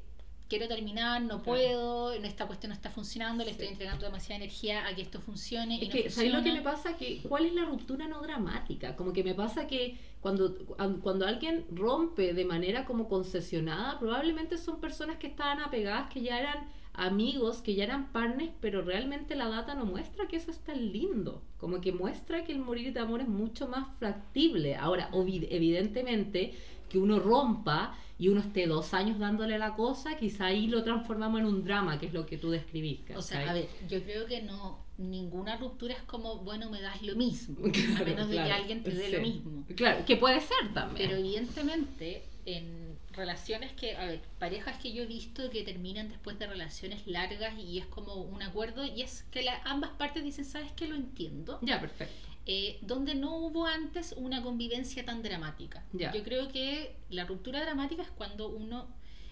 quiero 0.48 0.66
terminar, 0.68 1.20
no 1.22 1.42
puedo, 1.42 2.12
esta 2.12 2.46
cuestión 2.46 2.70
no 2.70 2.74
está 2.74 2.90
funcionando, 2.90 3.44
le 3.44 3.50
Sí. 3.50 3.52
estoy 3.52 3.68
entregando 3.68 4.06
demasiada 4.06 4.36
energía 4.36 4.86
a 4.86 4.94
que 4.94 5.02
esto 5.02 5.20
funcione. 5.20 5.76
y 5.76 5.82
Es 5.82 5.88
no 5.88 5.92
que, 5.92 6.10
¿sabes 6.10 6.32
lo 6.32 6.42
que 6.42 6.52
me 6.52 6.62
pasa? 6.62 6.96
Que, 6.96 7.20
¿Cuál 7.28 7.46
es 7.46 7.54
la 7.54 7.64
ruptura 7.64 8.08
no 8.08 8.20
dramática? 8.22 8.96
Como 8.96 9.12
que 9.12 9.22
me 9.22 9.34
pasa 9.34 9.66
que 9.66 9.96
cuando, 10.20 10.56
cuando 11.02 11.26
alguien 11.26 11.66
rompe 11.70 12.32
de 12.34 12.44
manera 12.44 12.84
como 12.86 13.08
concesionada, 13.08 13.98
probablemente 13.98 14.58
son 14.58 14.80
personas 14.80 15.18
que 15.18 15.26
estaban 15.28 15.60
apegadas, 15.60 16.10
que 16.12 16.22
ya 16.22 16.38
eran 16.40 16.68
amigos, 16.94 17.62
que 17.62 17.76
ya 17.76 17.84
eran 17.84 18.10
partners, 18.10 18.50
pero 18.60 18.82
realmente 18.82 19.36
la 19.36 19.48
data 19.48 19.74
no 19.76 19.84
muestra 19.84 20.26
que 20.26 20.36
eso 20.36 20.50
es 20.50 20.58
tan 20.58 20.92
lindo. 20.92 21.42
Como 21.58 21.80
que 21.80 21.92
muestra 21.92 22.44
que 22.44 22.50
el 22.52 22.58
morir 22.58 22.92
de 22.92 22.98
amor 23.00 23.20
es 23.20 23.28
mucho 23.28 23.68
más 23.68 23.86
factible. 24.00 24.74
Ahora, 24.74 25.08
evidentemente, 25.14 26.54
que 26.88 26.98
uno 26.98 27.18
rompa 27.18 27.96
y 28.18 28.28
uno 28.28 28.40
esté 28.40 28.66
dos 28.66 28.94
años 28.94 29.18
dándole 29.18 29.58
la 29.58 29.74
cosa, 29.74 30.16
quizá 30.16 30.46
ahí 30.46 30.66
lo 30.66 30.82
transformamos 30.82 31.40
en 31.40 31.46
un 31.46 31.62
drama, 31.64 31.98
que 32.00 32.06
es 32.06 32.12
lo 32.12 32.26
que 32.26 32.36
tú 32.36 32.50
describís. 32.50 33.00
O 33.14 33.22
sea, 33.22 33.48
a 33.48 33.52
ver, 33.52 33.68
yo 33.88 34.02
creo 34.02 34.26
que 34.26 34.42
no 34.42 34.84
ninguna 34.98 35.56
ruptura 35.56 35.94
es 35.94 36.02
como, 36.02 36.38
bueno, 36.38 36.68
me 36.70 36.80
das 36.82 37.00
lo 37.02 37.14
mismo, 37.14 37.56
Claro, 37.72 38.02
a 38.02 38.04
menos 38.04 38.28
de 38.28 38.34
que 38.36 38.50
alguien 38.50 38.82
te 38.82 38.90
dé 38.90 39.06
sí. 39.06 39.12
lo 39.12 39.20
mismo. 39.20 39.64
Claro, 39.76 40.04
que 40.04 40.16
puede 40.16 40.40
ser 40.40 40.74
también. 40.74 41.08
Pero 41.08 41.20
evidentemente 41.20 42.24
en 42.44 42.98
relaciones 43.12 43.72
que, 43.74 43.94
a 43.94 44.06
ver, 44.06 44.20
parejas 44.38 44.78
que 44.78 44.92
yo 44.92 45.02
he 45.02 45.06
visto 45.06 45.50
que 45.50 45.62
terminan 45.62 46.08
después 46.08 46.38
de 46.38 46.46
relaciones 46.46 47.06
largas 47.06 47.54
y 47.58 47.78
es 47.78 47.86
como 47.86 48.14
un 48.14 48.42
acuerdo 48.42 48.84
y 48.84 49.02
es 49.02 49.24
que 49.30 49.42
la- 49.42 49.60
ambas 49.64 49.90
partes 49.90 50.24
dicen, 50.24 50.44
¿sabes 50.44 50.72
qué? 50.72 50.88
Lo 50.88 50.96
entiendo. 50.96 51.58
Ya, 51.62 51.80
perfecto. 51.80 52.27
Eh, 52.50 52.78
donde 52.80 53.14
no 53.14 53.36
hubo 53.36 53.66
antes 53.66 54.14
una 54.16 54.42
convivencia 54.42 55.04
tan 55.04 55.22
dramática. 55.22 55.84
Yo 55.92 56.24
creo 56.24 56.48
que 56.48 56.96
la 57.10 57.26
ruptura 57.26 57.60
dramática 57.60 58.02
es 58.02 58.08
cuando 58.08 58.48
uno, 58.48 58.88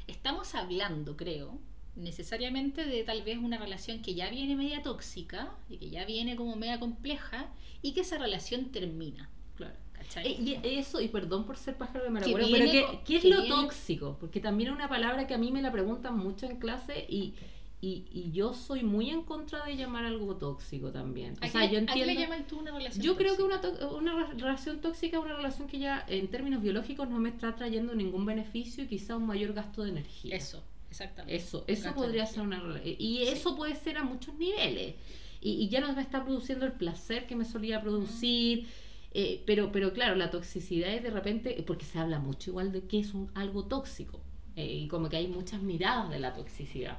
estamos 0.07 0.55
hablando, 0.55 1.17
creo, 1.17 1.59
necesariamente 1.95 2.85
de 2.85 3.03
tal 3.05 3.23
vez 3.23 3.39
una 3.39 3.57
relación 3.57 4.03
que 4.03 4.15
ya 4.15 4.29
viene 4.29 4.55
media 4.55 4.83
tóxica 4.83 5.57
y 5.71 5.79
que 5.79 5.89
ya 5.89 6.05
viene 6.05 6.37
como 6.37 6.57
media 6.57 6.79
compleja 6.79 7.49
y 7.81 7.93
que 7.93 8.03
esa 8.03 8.19
relación 8.19 8.67
termina. 8.67 9.31
Claro. 9.57 9.77
¿cachai? 9.95 10.33
Eh, 10.33 10.61
y 10.63 10.79
eso, 10.79 11.01
y 11.01 11.09
perdón 11.09 11.47
por 11.47 11.57
ser 11.57 11.79
pájaro 11.79 12.05
de 12.05 12.11
Maragüero, 12.11 12.47
pero 12.53 12.71
¿qué, 12.71 13.01
qué 13.07 13.17
es 13.17 13.23
que 13.23 13.31
lo 13.31 13.41
viene- 13.41 13.57
tóxico? 13.57 14.19
Porque 14.21 14.41
también 14.41 14.69
es 14.69 14.77
una 14.77 14.91
palabra 14.91 15.27
que 15.27 15.33
a 15.33 15.39
mí 15.39 15.51
me 15.51 15.63
la 15.63 15.73
preguntan 15.73 16.19
mucho 16.19 16.45
en 16.45 16.59
clase 16.59 17.07
y, 17.09 17.33
y, 17.89 18.05
y 18.11 18.33
yo 18.33 18.53
soy 18.55 18.83
muy 18.83 19.11
en 19.11 19.23
contra 19.23 19.65
de 19.65 19.77
llamar 19.77 20.05
algo 20.05 20.37
tóxico 20.37 20.91
también. 20.91 21.35
O 21.41 21.45
¿A 21.45 21.49
sea, 21.49 21.61
qué- 21.63 21.75
yo 21.75 21.79
a 21.79 21.87
qué 21.87 21.93
entiendo... 22.01 22.13
le 22.15 22.21
llamas 22.21 22.47
tú 22.47 22.59
una 22.59 22.73
relación 22.73 23.05
Yo 23.05 23.17
creo 23.17 23.37
que 23.37 23.43
una, 23.43 23.61
to- 23.61 23.97
una 23.97 24.13
re- 24.27 24.35
relación 24.35 24.81
tóxica 24.81 25.19
es 25.19 25.23
una 25.25 25.37
relación 25.37 25.69
que 25.69 25.79
ya 25.79 26.05
en 26.09 26.29
términos 26.29 26.63
biológicos 26.63 27.09
no 27.09 27.19
me 27.19 27.29
está 27.29 27.55
trayendo 27.55 27.95
ningún 27.95 28.25
beneficio 28.27 28.85
y 28.85 28.87
quizá 28.89 29.17
un 29.17 29.27
mayor 29.27 29.53
gasto 29.53 29.83
de 29.85 29.91
energía. 29.91 30.35
Eso, 30.37 30.63
exactamente. 30.91 31.37
Eso, 31.37 31.65
eso 31.67 31.95
podría 31.95 32.27
ser 32.27 32.43
una 32.43 32.61
rela- 32.61 32.83
Y 32.85 33.19
Sí. 33.19 33.23
eso 33.29 33.55
puede 33.57 33.75
ser 33.77 33.99
a 33.99 34.03
muchos 34.03 34.35
niveles. 34.37 34.95
Y, 35.41 35.53
y 35.63 35.69
ya 35.69 35.81
no 35.81 35.93
me 35.93 36.03
está 36.03 36.25
produciendo 36.25 36.65
el 36.67 36.73
placer 36.73 37.27
que 37.27 37.37
me 37.37 37.45
solía 37.45 37.81
producir. 37.83 38.67
eh, 39.19 39.43
pero, 39.47 39.71
pero 39.73 39.93
claro, 39.93 40.15
la 40.17 40.31
toxicidad 40.31 40.93
es 40.93 41.03
de 41.03 41.11
repente, 41.11 41.63
porque 41.67 41.85
se 41.87 41.99
habla 41.99 42.19
mucho 42.19 42.51
igual 42.51 42.71
de 42.73 42.83
que 42.87 42.99
es 43.01 43.15
un, 43.15 43.31
algo 43.35 43.65
tóxico. 43.65 44.21
eh, 44.57 44.67
y 44.85 44.89
como 44.89 45.09
que 45.11 45.17
hay 45.19 45.29
muchas 45.29 45.61
miradas 45.63 46.09
de 46.11 46.19
la 46.19 46.33
toxicidad. 46.35 46.99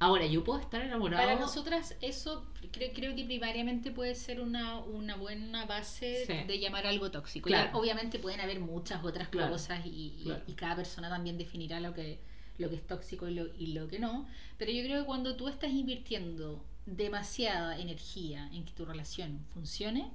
Ahora, 0.00 0.26
yo 0.26 0.44
puedo 0.44 0.60
estar 0.60 0.80
enamorado. 0.82 1.24
Para 1.26 1.38
nosotras 1.40 1.96
eso 2.00 2.46
creo, 2.70 2.92
creo 2.94 3.16
que 3.16 3.24
primariamente 3.24 3.90
puede 3.90 4.14
ser 4.14 4.40
una, 4.40 4.78
una 4.78 5.16
buena 5.16 5.64
base 5.66 6.24
Sí. 6.26 6.32
de 6.46 6.58
llamar 6.60 6.86
algo 6.86 7.10
tóxico. 7.10 7.48
Claro. 7.48 7.70
Ya, 7.72 7.76
obviamente 7.76 8.18
pueden 8.18 8.40
haber 8.40 8.60
muchas 8.60 9.02
otras 9.04 9.28
Claro. 9.28 9.50
cosas 9.52 9.84
y, 9.84 10.24
y 10.46 10.52
cada 10.52 10.76
persona 10.76 11.08
también 11.08 11.36
definirá 11.36 11.80
lo 11.80 11.94
que, 11.94 12.20
lo 12.58 12.68
que 12.70 12.76
es 12.76 12.86
tóxico 12.86 13.26
y 13.28 13.34
lo, 13.34 13.46
y 13.56 13.68
lo 13.68 13.88
que 13.88 13.98
no. 13.98 14.26
Pero 14.56 14.70
yo 14.70 14.84
creo 14.84 15.00
que 15.00 15.06
cuando 15.06 15.34
tú 15.36 15.48
estás 15.48 15.70
invirtiendo 15.72 16.64
demasiada 16.86 17.78
energía 17.78 18.48
en 18.52 18.64
que 18.64 18.72
tu 18.72 18.84
relación 18.84 19.44
funcione, 19.52 20.10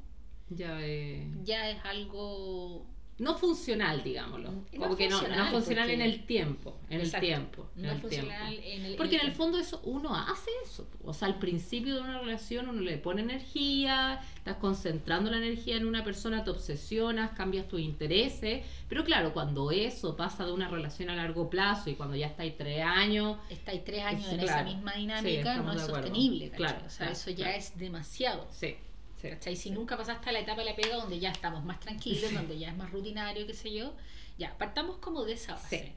Ya, 0.49 0.77
eh, 0.81 1.27
ya 1.43 1.69
es 1.69 1.83
algo 1.85 2.85
no 3.19 3.35
funcional, 3.35 4.03
digámoslo. 4.03 4.51
No 4.51 4.65
Como 4.79 4.95
que 4.95 5.07
no, 5.07 5.21
no 5.21 5.45
funcional, 5.51 5.89
en 5.89 6.01
el 6.01 6.25
tiempo. 6.25 6.79
En 6.89 6.99
Exacto. 6.99 7.17
el 7.17 7.33
tiempo. 7.33 7.69
en 7.75 7.83
no 7.83 7.91
el 7.91 8.01
funcional 8.01 8.49
tiempo. 8.49 8.69
en 8.69 8.85
el 8.85 8.95
Porque 8.95 9.15
en 9.17 9.27
el 9.27 9.31
fondo 9.33 9.59
eso 9.59 9.81
uno 9.83 10.15
hace 10.15 10.49
eso. 10.63 10.87
O 11.03 11.13
sea, 11.13 11.27
al 11.27 11.37
principio 11.37 11.95
de 11.95 12.01
una 12.01 12.19
relación 12.19 12.69
uno 12.69 12.81
le 12.81 12.97
pone 12.97 13.21
energía, 13.21 14.19
estás 14.35 14.57
concentrando 14.57 15.29
la 15.29 15.37
energía 15.37 15.77
en 15.77 15.85
una 15.85 16.03
persona, 16.03 16.43
te 16.43 16.49
obsesionas, 16.49 17.31
cambias 17.31 17.67
tus 17.67 17.81
intereses. 17.81 18.65
Pero 18.89 19.03
claro, 19.03 19.31
cuando 19.31 19.69
eso 19.69 20.15
pasa 20.15 20.45
de 20.45 20.51
una 20.51 20.67
relación 20.67 21.09
a 21.11 21.15
largo 21.15 21.49
plazo 21.49 21.91
y 21.91 21.95
cuando 21.95 22.15
ya 22.15 22.27
estáis 22.27 22.57
tres 22.57 22.83
años, 22.83 23.37
estáis 23.49 23.83
tres 23.83 24.03
años 24.03 24.27
en 24.29 24.39
claro. 24.39 24.61
esa 24.61 24.63
misma 24.63 24.93
dinámica, 24.93 25.57
no 25.57 25.73
es 25.73 25.81
sostenible. 25.83 26.49
Claro, 26.49 26.79
o 26.85 26.89
sea, 26.89 26.97
claro, 26.97 27.11
eso 27.13 27.29
ya 27.31 27.55
es 27.55 27.77
demasiado. 27.77 28.47
sí. 28.51 28.75
Sí, 29.23 29.29
¿cachai? 29.29 29.55
Si 29.55 29.63
sí. 29.63 29.71
nunca 29.71 29.97
pasaste 29.97 30.29
a 30.29 30.33
la 30.33 30.39
etapa 30.39 30.59
de 30.61 30.65
la 30.65 30.75
pega 30.75 30.95
donde 30.97 31.19
ya 31.19 31.31
estamos 31.31 31.63
más 31.65 31.79
tranquilos, 31.79 32.29
Sí. 32.29 32.35
donde 32.35 32.59
ya 32.59 32.69
es 32.69 32.77
más 32.77 32.91
rutinario, 32.91 33.47
qué 33.47 33.53
sé 33.55 33.73
yo, 33.73 33.95
ya, 34.37 34.55
partamos 34.57 34.97
como 34.97 35.23
de 35.23 35.33
esa 35.33 35.53
base. 35.55 35.93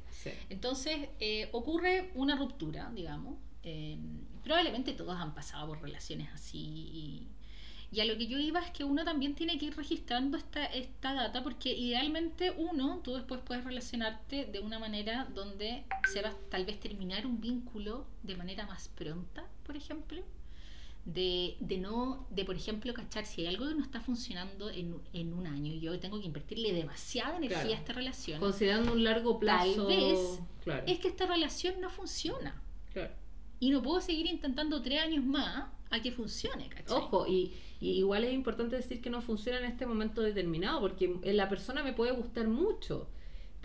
Entonces, 0.48 1.08
eh, 1.20 1.48
ocurre 1.52 2.10
una 2.14 2.36
ruptura, 2.36 2.90
digamos. 2.94 3.36
eh, 3.68 3.98
probablemente 4.44 4.92
todos 4.92 5.16
han 5.18 5.34
pasado 5.34 5.66
por 5.66 5.82
relaciones 5.82 6.28
así. 6.32 6.58
Y, 6.58 7.28
y 7.90 8.00
a 8.00 8.04
lo 8.04 8.16
que 8.16 8.28
yo 8.28 8.38
iba 8.38 8.60
es 8.60 8.70
que 8.70 8.84
uno 8.84 9.04
también 9.04 9.34
tiene 9.34 9.58
que 9.58 9.66
ir 9.66 9.76
registrando 9.76 10.36
esta, 10.36 10.64
esta 10.66 11.14
data, 11.14 11.42
porque 11.42 11.72
idealmente 11.72 12.52
uno, 12.52 13.00
tú 13.02 13.14
después 13.14 13.40
puedes 13.44 13.64
relacionarte 13.64 14.44
de 14.46 14.60
una 14.60 14.78
manera 14.78 15.26
donde 15.34 15.84
se 16.12 16.22
va 16.22 16.32
tal 16.50 16.64
vez 16.64 16.78
terminar 16.78 17.26
un 17.26 17.40
vínculo 17.40 18.06
de 18.22 18.36
manera 18.36 18.66
más 18.66 18.86
pronta, 18.88 19.44
por 19.64 19.76
ejemplo. 19.76 20.22
De, 21.06 21.56
de 21.60 21.78
no, 21.78 22.26
de 22.30 22.44
por 22.44 22.56
ejemplo, 22.56 22.92
cachar 22.92 23.24
si 23.26 23.42
hay 23.42 23.46
algo 23.54 23.68
que 23.68 23.74
no 23.76 23.82
está 23.82 24.00
funcionando 24.00 24.68
en, 24.70 24.96
en 25.12 25.32
un 25.32 25.46
año 25.46 25.72
y 25.72 25.78
yo 25.78 25.98
tengo 26.00 26.18
que 26.20 26.26
invertirle 26.26 26.72
demasiada 26.72 27.36
energía 27.36 27.60
Claro. 27.62 27.74
a 27.74 27.78
esta 27.78 27.92
relación, 27.92 28.40
Considerando 28.40 28.92
un 28.92 29.04
largo 29.04 29.38
plazo. 29.38 29.86
vez 29.86 30.40
claro, 30.64 30.82
es 30.86 30.98
que 30.98 31.06
esta 31.06 31.26
relación 31.26 31.80
no 31.80 31.90
funciona. 31.90 32.60
claro. 32.92 33.12
Y 33.60 33.70
no 33.70 33.80
puedo 33.82 34.00
seguir 34.02 34.26
intentando 34.26 34.82
tres 34.82 35.00
años 35.00 35.24
más 35.24 35.70
a 35.90 36.02
que 36.02 36.10
funcione, 36.12 36.68
¿cachai? 36.68 36.98
Ojo, 36.98 37.26
y, 37.26 37.54
y 37.80 37.92
igual 37.92 38.24
es 38.24 38.34
importante 38.34 38.74
decir 38.76 39.00
que 39.00 39.08
no 39.08 39.22
funciona 39.22 39.58
en 39.60 39.64
este 39.66 39.86
momento 39.86 40.20
determinado, 40.20 40.80
porque 40.80 41.18
la 41.24 41.48
persona 41.48 41.82
me 41.84 41.92
puede 41.94 42.10
gustar 42.12 42.48
mucho. 42.48 43.08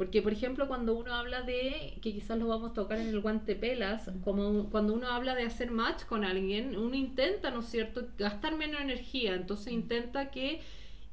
Porque, 0.02 0.24
por 0.24 0.34
ejemplo, 0.34 0.68
cuando 0.68 0.96
uno 0.96 1.14
habla 1.14 1.44
de, 1.44 2.00
que 2.02 2.12
quizás 2.12 2.36
lo 2.40 2.48
vamos 2.48 2.72
a 2.72 2.74
tocar 2.74 2.98
en 2.98 3.10
el 3.10 3.20
guante 3.20 3.56
pelas, 3.56 4.10
como 4.24 4.68
cuando 4.72 4.96
uno 4.96 5.08
habla 5.08 5.36
de 5.36 5.44
hacer 5.44 5.70
match 5.70 6.06
con 6.06 6.26
alguien, 6.26 6.76
uno 6.76 6.96
intenta, 6.96 7.52
¿no 7.52 7.60
es 7.60 7.68
cierto?, 7.68 8.08
gastar 8.18 8.58
menos 8.58 8.82
energía, 8.82 9.36
entonces 9.36 9.72
intenta 9.72 10.32
que 10.32 10.60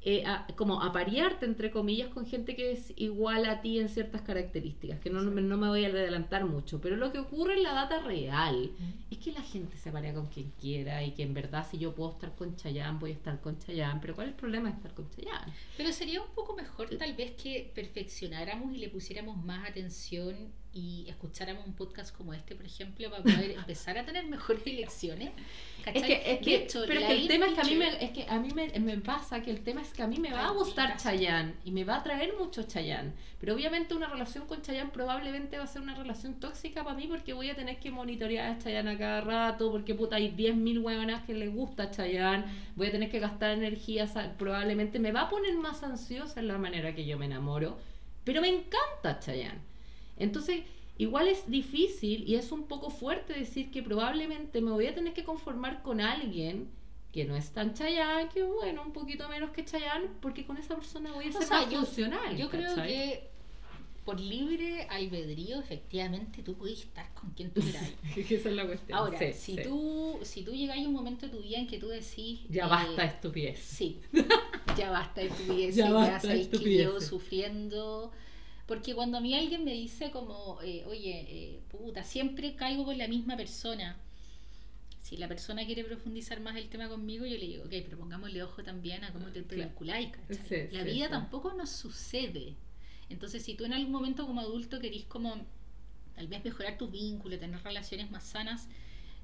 eh, 0.01 0.23
como 0.55 0.81
aparearte, 0.81 1.45
entre 1.45 1.71
comillas, 1.71 2.07
con 2.07 2.25
gente 2.25 2.55
que 2.55 2.71
es 2.71 2.93
igual 2.95 3.45
a 3.45 3.61
ti 3.61 3.79
en 3.79 3.89
ciertas 3.89 4.21
características, 4.21 4.99
que 4.99 5.09
no, 5.09 5.21
no, 5.21 5.57
me 5.57 5.67
voy 5.67 5.83
a 5.83 5.89
adelantar 5.89 6.45
mucho, 6.45 6.79
pero 6.79 6.95
lo 6.95 7.11
que 7.11 7.19
ocurre 7.19 7.55
en 7.55 7.63
la 7.63 7.73
data 7.73 7.99
real 7.99 8.71
es 9.11 9.17
que 9.17 9.33
la 9.33 9.41
gente 9.41 9.77
se 9.77 9.91
parea 9.91 10.13
con 10.13 10.27
quien 10.27 10.51
quiera 10.59 11.03
y 11.03 11.11
que 11.11 11.23
en 11.23 11.33
verdad 11.33 11.67
si 11.69 11.77
yo 11.77 11.93
puedo 11.93 12.11
estar 12.11 12.33
con 12.35 12.55
Chayán, 12.55 12.97
voy 12.97 13.11
a 13.11 13.15
estar 13.15 13.41
con 13.41 13.59
Chayán, 13.59 13.99
pero 13.99 14.15
¿cuál 14.15 14.27
es 14.27 14.33
el 14.33 14.39
problema 14.39 14.69
de 14.69 14.75
estar 14.75 14.93
con 14.93 15.09
Chayán? 15.09 15.53
Pero 15.75 15.91
sería 15.91 16.21
un 16.21 16.31
poco 16.33 16.55
mejor 16.55 16.89
tal 16.97 17.13
vez 17.15 17.31
que 17.31 17.69
perfeccionáramos 17.75 18.73
y 18.73 18.77
le 18.77 18.87
pusiéramos 18.87 19.43
más 19.43 19.69
atención 19.69 20.53
y 20.71 21.05
escucháramos 21.09 21.65
un 21.65 21.73
podcast 21.73 22.15
como 22.15 22.33
este, 22.33 22.55
por 22.55 22.65
ejemplo, 22.65 23.09
para 23.09 23.23
poder 23.23 23.51
empezar 23.57 23.97
a 23.97 24.05
tener 24.05 24.25
mejores 24.25 24.65
elecciones. 24.67 25.31
Es 25.85 26.03
que, 26.03 26.33
es 26.33 26.39
que, 26.39 26.67
pero 26.87 26.99
que 26.99 27.11
el 27.11 27.27
tema 27.27 27.47
es 27.47 27.53
que 27.53 27.61
a 27.61 27.63
mí, 27.63 27.75
me, 27.75 28.03
es 28.03 28.11
que 28.11 28.25
a 28.29 28.39
mí 28.39 28.49
me, 28.53 28.79
me, 28.79 28.97
pasa 28.97 29.41
que 29.41 29.49
el 29.49 29.61
tema 29.61 29.81
es 29.81 29.91
que 29.93 30.03
a 30.03 30.07
mí 30.07 30.17
me 30.17 30.31
va 30.31 30.47
a 30.47 30.51
gustar 30.51 30.97
Chayanne 30.97 31.55
y 31.65 31.71
me 31.71 31.83
va 31.83 31.95
a 31.95 32.03
traer 32.03 32.33
mucho 32.37 32.63
Chayanne. 32.63 33.13
Pero 33.39 33.55
obviamente 33.55 33.95
una 33.95 34.07
relación 34.07 34.45
con 34.45 34.61
Chayanne 34.61 34.91
probablemente 34.91 35.57
va 35.57 35.63
a 35.63 35.67
ser 35.67 35.81
una 35.81 35.95
relación 35.95 36.39
tóxica 36.39 36.83
para 36.83 36.95
mí 36.95 37.07
porque 37.07 37.33
voy 37.33 37.49
a 37.49 37.55
tener 37.55 37.79
que 37.79 37.89
monitorear 37.89 38.51
a 38.51 38.59
Chayanne 38.59 38.91
a 38.91 38.97
cada 38.97 39.21
rato, 39.21 39.71
porque 39.71 39.95
puta 39.95 40.17
hay 40.17 40.31
10.000 40.31 40.83
huevonas 40.83 41.23
que 41.23 41.33
les 41.33 41.51
gusta 41.51 41.89
Chayanne, 41.89 42.45
voy 42.75 42.87
a 42.87 42.91
tener 42.91 43.09
que 43.09 43.19
gastar 43.19 43.51
energía, 43.51 44.07
probablemente 44.37 44.99
me 44.99 45.11
va 45.11 45.21
a 45.21 45.29
poner 45.29 45.55
más 45.55 45.81
ansiosa 45.81 46.39
en 46.39 46.47
la 46.47 46.57
manera 46.57 46.93
que 46.93 47.05
yo 47.05 47.17
me 47.17 47.25
enamoro. 47.25 47.77
Pero 48.23 48.41
me 48.41 48.49
encanta 48.49 49.19
Chayanne. 49.19 49.68
Entonces, 50.19 50.61
igual 50.97 51.27
es 51.27 51.49
difícil 51.49 52.27
y 52.27 52.35
es 52.35 52.51
un 52.51 52.67
poco 52.67 52.89
fuerte 52.89 53.33
decir 53.33 53.71
que 53.71 53.81
probablemente 53.81 54.61
me 54.61 54.71
voy 54.71 54.87
a 54.87 54.93
tener 54.93 55.13
que 55.13 55.23
conformar 55.23 55.81
con 55.81 56.01
alguien 56.01 56.69
que 57.11 57.25
no 57.25 57.35
es 57.35 57.49
tan 57.49 57.73
Chayanne, 57.73 58.29
que 58.29 58.43
bueno, 58.43 58.83
un 58.83 58.93
poquito 58.93 59.27
menos 59.29 59.49
que 59.51 59.65
Chayanne, 59.65 60.09
porque 60.21 60.45
con 60.45 60.57
esa 60.57 60.75
persona 60.75 61.11
voy 61.11 61.29
a 61.29 61.31
ser 61.31 61.49
más 61.49 61.69
yo, 61.69 61.79
funcional. 61.79 62.37
Yo 62.37 62.49
creo 62.49 62.75
que 62.75 63.29
por 64.05 64.19
libre 64.19 64.87
albedrío, 64.89 65.59
efectivamente, 65.59 66.41
tú 66.41 66.55
puedes 66.55 66.79
estar 66.79 67.13
con 67.13 67.29
quien 67.31 67.51
tú 67.51 67.61
quieras. 67.61 67.91
Esa 68.15 68.49
es 68.49 68.55
la 68.55 68.65
cuestión. 68.65 68.97
Ahora, 68.97 69.33
si, 69.33 69.55
Tú, 69.57 70.17
si 70.23 70.41
tú 70.41 70.51
llegas 70.51 70.77
a 70.77 70.81
un 70.81 70.93
momento 70.93 71.27
de 71.27 71.31
tu 71.31 71.43
vida 71.43 71.59
en 71.59 71.67
que 71.67 71.77
tú 71.77 71.89
decís... 71.89 72.39
Ya 72.49 72.65
eh, 72.65 72.69
basta 72.69 73.05
estupidez. 73.05 73.59
Sí, 73.59 73.99
ya 74.77 74.89
basta 74.89 75.21
estupidez. 75.21 75.75
ya, 75.75 75.85
ya 75.85 75.93
basta 75.93 76.27
que 76.27 76.57
llevo 76.57 76.99
sufriendo 77.01 78.11
porque 78.69 78.93
cuando 78.93 79.17
a 79.17 79.19
mí 79.19 79.33
alguien 79.33 79.65
me 79.65 79.73
dice 79.73 80.11
como, 80.11 80.61
eh, 80.61 80.85
oye, 80.85 81.25
eh, 81.27 81.59
puta, 81.69 82.03
siempre 82.03 82.53
caigo 82.53 82.85
con 82.85 82.99
la 82.99 83.07
misma 83.07 83.35
persona. 83.35 83.97
Si 85.01 85.17
la 85.17 85.27
persona 85.27 85.65
quiere 85.65 85.83
profundizar 85.83 86.39
más 86.39 86.55
el 86.55 86.69
tema 86.69 86.87
conmigo, 86.87 87.25
yo 87.25 87.35
le 87.35 87.47
digo, 87.47 87.63
ok, 87.63 87.71
pero 87.83 87.97
pongámosle 87.97 88.43
ojo 88.43 88.63
también 88.63 89.03
a 89.03 89.11
cómo 89.11 89.31
te, 89.31 89.41
vinculáis. 89.41 90.11
la 90.71 90.83
vida 90.83 91.09
tampoco 91.09 91.51
nos 91.53 91.71
sucede. 91.71 92.57
Entonces, 93.09 93.43
si 93.43 93.55
tú 93.55 93.65
en 93.65 93.73
algún 93.73 93.91
momento 93.91 94.27
como 94.27 94.39
adulto 94.39 94.79
querís 94.79 95.05
como 95.05 95.33
tal 96.13 96.27
vez 96.27 96.43
mejorar 96.43 96.77
tu 96.77 96.89
vínculo, 96.89 97.39
tener 97.39 97.63
relaciones 97.63 98.11
más 98.11 98.23
sanas, 98.23 98.67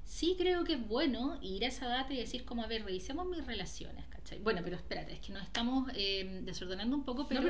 sí 0.06 0.36
creo 0.38 0.64
que 0.64 0.74
es 0.74 0.88
bueno 0.88 1.36
ir 1.42 1.64
a 1.64 1.68
esa 1.68 1.88
data 1.88 2.14
y 2.14 2.16
decir 2.16 2.44
como, 2.44 2.62
a 2.62 2.66
ver, 2.66 2.84
revisemos 2.84 3.26
mis 3.26 3.44
relaciones, 3.44 4.06
¿cachai? 4.06 4.38
Bueno, 4.38 4.60
pero 4.62 4.76
espérate, 4.76 5.12
es 5.12 5.20
que 5.20 5.32
nos 5.32 5.42
estamos 5.42 5.90
eh, 5.94 6.42
desordenando 6.44 6.96
un 6.96 7.04
poco, 7.04 7.26
pero, 7.26 7.42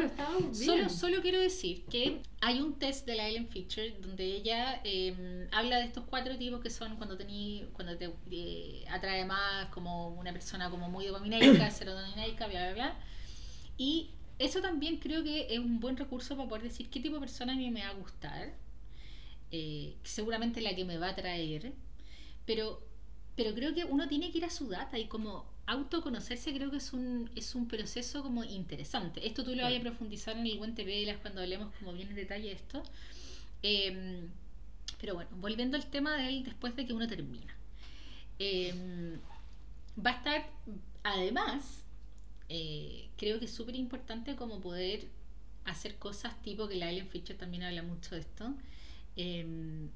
solo, 0.52 0.88
solo 0.88 1.20
quiero 1.20 1.38
decir 1.38 1.84
que 1.84 2.22
hay 2.40 2.60
un 2.60 2.78
test 2.78 3.06
de 3.06 3.14
la 3.14 3.28
Ellen 3.28 3.46
Fisher 3.48 4.00
donde 4.00 4.24
ella 4.24 4.80
eh, 4.84 5.46
habla 5.52 5.78
de 5.78 5.84
estos 5.84 6.04
cuatro 6.04 6.36
tipos 6.38 6.60
que 6.60 6.70
son 6.70 6.96
cuando 6.96 7.18
tení, 7.18 7.68
cuando 7.74 7.96
te 7.98 8.10
eh, 8.30 8.84
atrae 8.88 9.26
más 9.26 9.66
como 9.66 10.08
una 10.08 10.32
persona 10.32 10.70
como 10.70 10.88
muy 10.88 11.06
dopaminaica, 11.06 11.70
serotoninaica, 11.70 12.46
bla, 12.46 12.72
bla, 12.72 12.72
bla. 12.72 12.96
Y 13.76 14.10
eso 14.38 14.62
también 14.62 14.96
creo 14.96 15.22
que 15.22 15.54
es 15.54 15.58
un 15.58 15.78
buen 15.78 15.98
recurso 15.98 16.36
para 16.36 16.48
poder 16.48 16.64
decir 16.64 16.88
qué 16.88 17.00
tipo 17.00 17.16
de 17.16 17.20
persona 17.20 17.52
a 17.52 17.56
mí 17.56 17.70
me 17.70 17.82
va 17.82 17.90
a 17.90 17.94
gustar, 17.94 18.54
seguramente 20.02 20.62
la 20.62 20.74
que 20.74 20.84
me 20.86 20.96
va 20.96 21.08
a 21.08 21.10
atraer 21.10 21.72
pero, 22.46 22.82
pero 23.36 23.54
creo 23.54 23.74
que 23.74 23.84
uno 23.84 24.08
tiene 24.08 24.30
que 24.30 24.38
ir 24.38 24.44
a 24.44 24.50
su 24.50 24.68
data 24.68 24.98
y 24.98 25.06
como 25.06 25.44
autoconocerse 25.66 26.54
creo 26.54 26.70
que 26.70 26.76
es 26.76 26.92
un, 26.92 27.30
es 27.34 27.54
un 27.54 27.66
proceso 27.68 28.22
como 28.22 28.44
interesante. 28.44 29.26
Esto 29.26 29.44
tú 29.44 29.54
lo 29.54 29.64
vas 29.64 29.76
a 29.76 29.80
profundizar 29.80 30.36
en 30.36 30.46
el 30.46 30.58
Buen 30.58 30.74
Velas 30.74 31.18
cuando 31.20 31.40
hablemos 31.40 31.74
como 31.78 31.92
bien 31.92 32.08
en 32.08 32.14
detalle 32.14 32.48
de 32.48 32.54
esto. 32.54 32.82
Em, 33.62 34.30
pero 35.00 35.14
bueno, 35.14 35.30
volviendo 35.36 35.76
al 35.76 35.86
tema 35.86 36.16
de 36.16 36.28
él 36.28 36.44
después 36.44 36.76
de 36.76 36.86
que 36.86 36.92
uno 36.92 37.08
termina. 37.08 37.54
Em, 38.38 39.18
va 40.04 40.10
a 40.10 40.14
estar, 40.14 40.50
además, 41.02 41.82
eh, 42.48 43.08
creo 43.16 43.38
que 43.40 43.46
es 43.46 43.50
súper 43.54 43.74
importante 43.74 44.36
como 44.36 44.60
poder 44.60 45.08
hacer 45.64 45.96
cosas 45.96 46.40
tipo 46.42 46.68
que 46.68 46.76
la 46.76 46.90
Ellen 46.90 47.08
Fisher 47.08 47.36
también 47.36 47.64
habla 47.64 47.82
mucho 47.82 48.14
de 48.14 48.20
esto, 48.20 48.54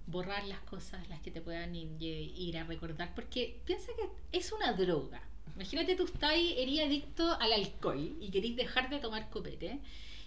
Borrar 0.07 0.47
las 0.47 0.61
cosas, 0.61 1.07
las 1.11 1.21
que 1.21 1.31
te 1.31 1.43
puedan 1.43 1.75
ir, 1.75 2.59
a 2.59 2.65
recordar, 2.65 3.15
porque 3.15 3.61
piensa 3.67 3.93
que 3.95 4.39
es 4.39 4.51
una 4.53 4.73
droga. 4.73 5.21
Imagínate 5.55 5.95
tú 5.95 6.05
estás 6.05 6.31
ahí, 6.31 6.55
eres 6.57 6.87
adicto 6.87 7.39
al 7.39 7.53
alcohol 7.53 8.17
y 8.21 8.31
querés 8.31 8.57
dejar 8.57 8.89
de 8.89 8.99
tomar 8.99 9.29
copete 9.29 9.81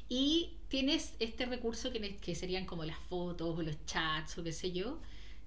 y 0.10 0.52
tienes 0.68 1.16
este 1.20 1.46
recurso 1.46 1.92
que, 1.92 2.18
que 2.18 2.36
serían 2.36 2.66
como 2.66 2.86
las 2.86 3.00
fotos 3.00 3.58
o 3.58 3.62
los 3.64 3.84
chats 3.86 4.38
o 4.38 4.44
qué 4.44 4.52
sé 4.52 4.72
yo. 4.72 5.00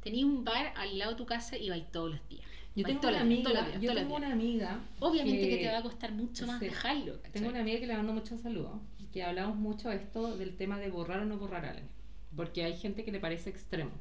Tenías 0.02 0.24
un 0.24 0.44
bar 0.44 0.72
al 0.76 0.98
lado 0.98 1.12
de 1.12 1.16
tu 1.16 1.26
casa 1.26 1.56
y 1.56 1.68
vais 1.68 1.90
todos 1.92 2.10
los 2.12 2.28
días. 2.28 2.46
Yo 2.74 2.84
tengo, 2.84 3.08
una 3.08 3.20
amiga, 3.20 3.78
yo 3.78 3.94
tengo 3.94 4.16
una 4.16 4.32
amiga. 4.32 4.80
Obviamente 4.98 5.48
que, 5.48 5.56
te 5.58 5.68
va 5.68 5.78
a 5.78 5.82
costar 5.82 6.12
mucho 6.12 6.46
más 6.46 6.60
dejarlo. 6.60 7.14
Tengo 7.32 7.48
una 7.48 7.60
amiga 7.60 7.78
que 7.78 7.86
le 7.86 7.96
mando 7.96 8.12
mucho 8.12 8.36
saludos, 8.36 8.80
que 9.12 9.22
hablamos 9.22 9.56
mucho 9.56 9.88
de 9.88 9.96
esto 9.96 10.36
del 10.36 10.56
tema 10.56 10.78
de 10.78 10.90
borrar 10.90 11.20
o 11.20 11.24
no 11.24 11.38
borrar 11.38 11.64
a 11.64 11.70
alguien 11.70 11.95
porque 12.36 12.64
hay 12.64 12.76
gente 12.76 13.04
que 13.04 13.12
le 13.12 13.20
parece 13.20 13.50
extremo. 13.50 13.92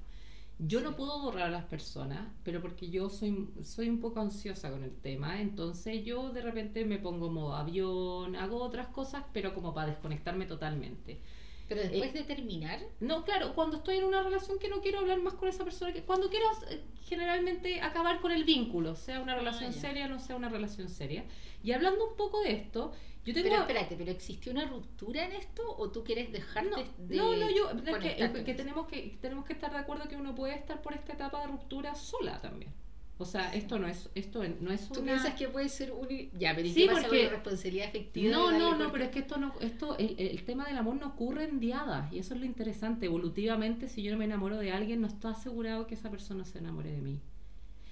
Yo 0.57 0.79
no 0.81 0.95
puedo 0.95 1.21
borrar 1.21 1.47
a 1.47 1.51
las 1.51 1.65
personas, 1.65 2.29
pero 2.43 2.61
porque 2.61 2.89
yo 2.89 3.09
soy, 3.09 3.49
soy 3.63 3.89
un 3.89 3.99
poco 3.99 4.21
ansiosa 4.21 4.71
con 4.71 4.83
el 4.83 4.95
tema, 4.95 5.41
entonces 5.41 6.05
yo 6.05 6.31
de 6.31 6.41
repente 6.41 6.85
me 6.85 6.97
pongo 6.97 7.29
modo 7.29 7.55
avión, 7.55 8.35
hago 8.37 8.61
otras 8.61 8.87
cosas, 8.87 9.25
pero 9.33 9.53
como 9.53 9.73
para 9.73 9.89
desconectarme 9.89 10.45
totalmente. 10.45 11.19
Pero 11.67 11.82
después 11.82 12.13
eh, 12.13 12.19
de 12.19 12.23
terminar. 12.23 12.80
No, 12.99 13.23
claro, 13.23 13.54
cuando 13.56 13.78
estoy 13.78 13.97
en 13.97 14.04
una 14.04 14.21
relación 14.21 14.60
que 14.60 14.69
no 14.69 14.82
quiero 14.82 14.99
hablar 14.99 15.19
más 15.21 15.34
con 15.34 15.49
esa 15.49 15.63
persona, 15.63 15.93
que 15.93 16.04
cuando 16.04 16.30
quiero 16.30 16.45
eh, 16.69 16.84
generalmente 17.06 17.82
acabar 17.82 18.21
con 18.21 18.32
el 18.32 18.43
vínculo, 18.43 18.95
sea 18.95 19.19
una 19.19 19.34
ah, 19.34 19.38
relación 19.38 19.73
seria 19.73 20.06
o 20.06 20.10
no 20.10 20.19
sea 20.19 20.36
una 20.36 20.49
relación 20.49 20.89
seria. 20.89 21.25
Y 21.63 21.71
hablando 21.71 22.08
un 22.08 22.15
poco 22.15 22.41
de 22.41 22.51
esto, 22.51 22.93
yo 23.25 23.34
tengo... 23.34 23.49
Pero 23.49 23.62
espérate, 23.62 23.95
¿pero 23.95 24.12
existió 24.12 24.51
una 24.51 24.65
ruptura 24.65 25.25
en 25.25 25.32
esto 25.32 25.63
o 25.78 25.89
tú 25.89 26.04
quieres 26.04 26.32
dejarte 26.32 26.69
no, 26.69 27.06
de 27.08 27.15
No, 27.15 27.36
no, 27.36 27.49
yo 27.49 27.69
que, 27.99 28.43
que, 28.43 28.54
tenemos 28.54 28.88
que 28.88 29.17
tenemos 29.19 29.45
que 29.45 29.54
estar 29.54 29.71
de 29.71 29.80
acuerdo 29.80 30.08
que 30.08 30.15
uno 30.15 30.36
puede 30.36 30.54
estar 30.54 30.82
por 30.84 30.93
esta 30.93 31.13
etapa 31.13 31.41
de 31.41 31.47
ruptura 31.47 31.95
sola 31.95 32.39
también. 32.41 32.71
O 33.17 33.23
sea, 33.23 33.54
esto 33.54 33.80
no 33.80 33.88
es 33.88 34.10
esto 34.13 34.43
no 34.60 34.71
es 34.71 34.89
¿Tú 34.89 35.01
piensas 35.01 35.36
que 35.36 35.47
puede 35.47 35.69
ser 35.69 35.93
un 35.93 36.08
ya, 36.38 36.54
pero 36.54 36.67
sí, 36.67 36.88
porque... 36.91 37.30
responsabilidad 37.30 37.88
efectiva? 37.88 38.30
No, 38.30 38.51
no, 38.51 38.78
no, 38.78 38.91
pero 38.91 39.06
es 39.06 39.12
que 39.12 39.19
esto 39.19 39.38
no 39.38 39.54
esto 39.62 39.97
el, 39.97 40.15
el, 40.17 40.43
tema 40.43 40.65
del 40.65 40.78
amor 40.78 40.95
no 40.95 41.08
ocurre 41.08 41.45
en 41.45 41.62
diadas 41.62 42.12
y 42.12 42.19
eso 42.19 42.34
es 42.34 42.41
lo 42.41 42.45
interesante. 42.45 43.06
Evolutivamente, 43.06 43.88
si 43.88 44.04
yo 44.04 44.12
no 44.12 44.17
me 44.17 44.25
enamoro 44.25 44.58
de 44.58 44.71
alguien, 44.71 44.99
no 44.99 45.08
está 45.08 45.30
asegurado 45.30 45.88
que 45.88 45.95
esa 45.95 46.12
persona 46.12 46.43
se 46.43 46.58
enamore 46.58 46.91
de 46.91 47.01
mí. 47.01 47.21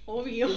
Obvio. 0.06 0.50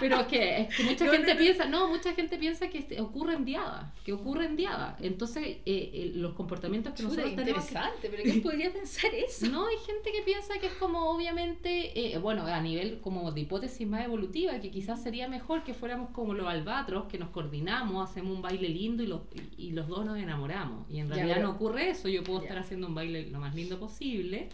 Pero 0.00 0.20
es 0.20 0.26
que, 0.28 0.68
mucha 0.84 1.06
gente 1.10 1.34
piensa, 1.34 1.66
no, 1.66 1.88
mucha 1.88 2.14
gente 2.14 2.38
piensa 2.38 2.68
que 2.68 2.78
este, 2.78 3.00
ocurre 3.00 3.34
en 3.34 3.44
diada, 3.44 3.92
que 4.04 4.12
ocurre 4.12 4.46
en 4.46 4.56
diada. 4.56 4.96
Entonces, 5.00 5.44
eh, 5.44 5.60
eh, 5.66 6.12
los 6.14 6.34
comportamientos 6.34 6.94
que 6.94 7.02
nosotros 7.02 7.34
tenemos. 7.34 7.64
Interesante, 7.64 8.08
pero 8.08 8.22
¿quién 8.22 8.42
podría 8.42 8.72
pensar 8.72 9.12
eso? 9.14 9.46
No, 9.46 9.66
hay 9.66 9.76
gente 9.78 10.12
que 10.12 10.22
piensa 10.22 10.58
que 10.60 10.66
es 10.66 10.74
como, 10.74 11.10
obviamente, 11.10 12.14
eh, 12.14 12.18
bueno, 12.18 12.46
a 12.46 12.60
nivel 12.60 13.00
como 13.00 13.32
de 13.32 13.40
hipótesis 13.40 13.86
más 13.86 14.04
evolutiva, 14.04 14.60
que 14.60 14.70
quizás 14.70 15.02
sería 15.02 15.28
mejor 15.28 15.64
que 15.64 15.74
fuéramos 15.74 16.10
como 16.10 16.34
los 16.34 16.46
albatros, 16.46 17.06
que 17.06 17.18
nos 17.18 17.30
coordinamos, 17.30 18.08
hacemos 18.08 18.36
un 18.36 18.42
baile 18.42 18.68
lindo 18.68 19.02
y 19.02 19.08
los, 19.08 19.22
y, 19.56 19.72
los 19.72 19.88
dos 19.88 20.06
nos 20.06 20.18
enamoramos. 20.18 20.88
Y 20.88 21.00
en 21.00 21.10
realidad 21.10 21.42
no 21.42 21.50
ocurre 21.50 21.90
eso, 21.90 22.08
yo 22.08 22.22
puedo 22.22 22.42
estar 22.42 22.58
haciendo 22.58 22.86
un 22.86 22.94
baile 22.94 23.28
lo 23.28 23.40
más 23.40 23.54
lindo 23.56 23.80
posible 23.80 24.50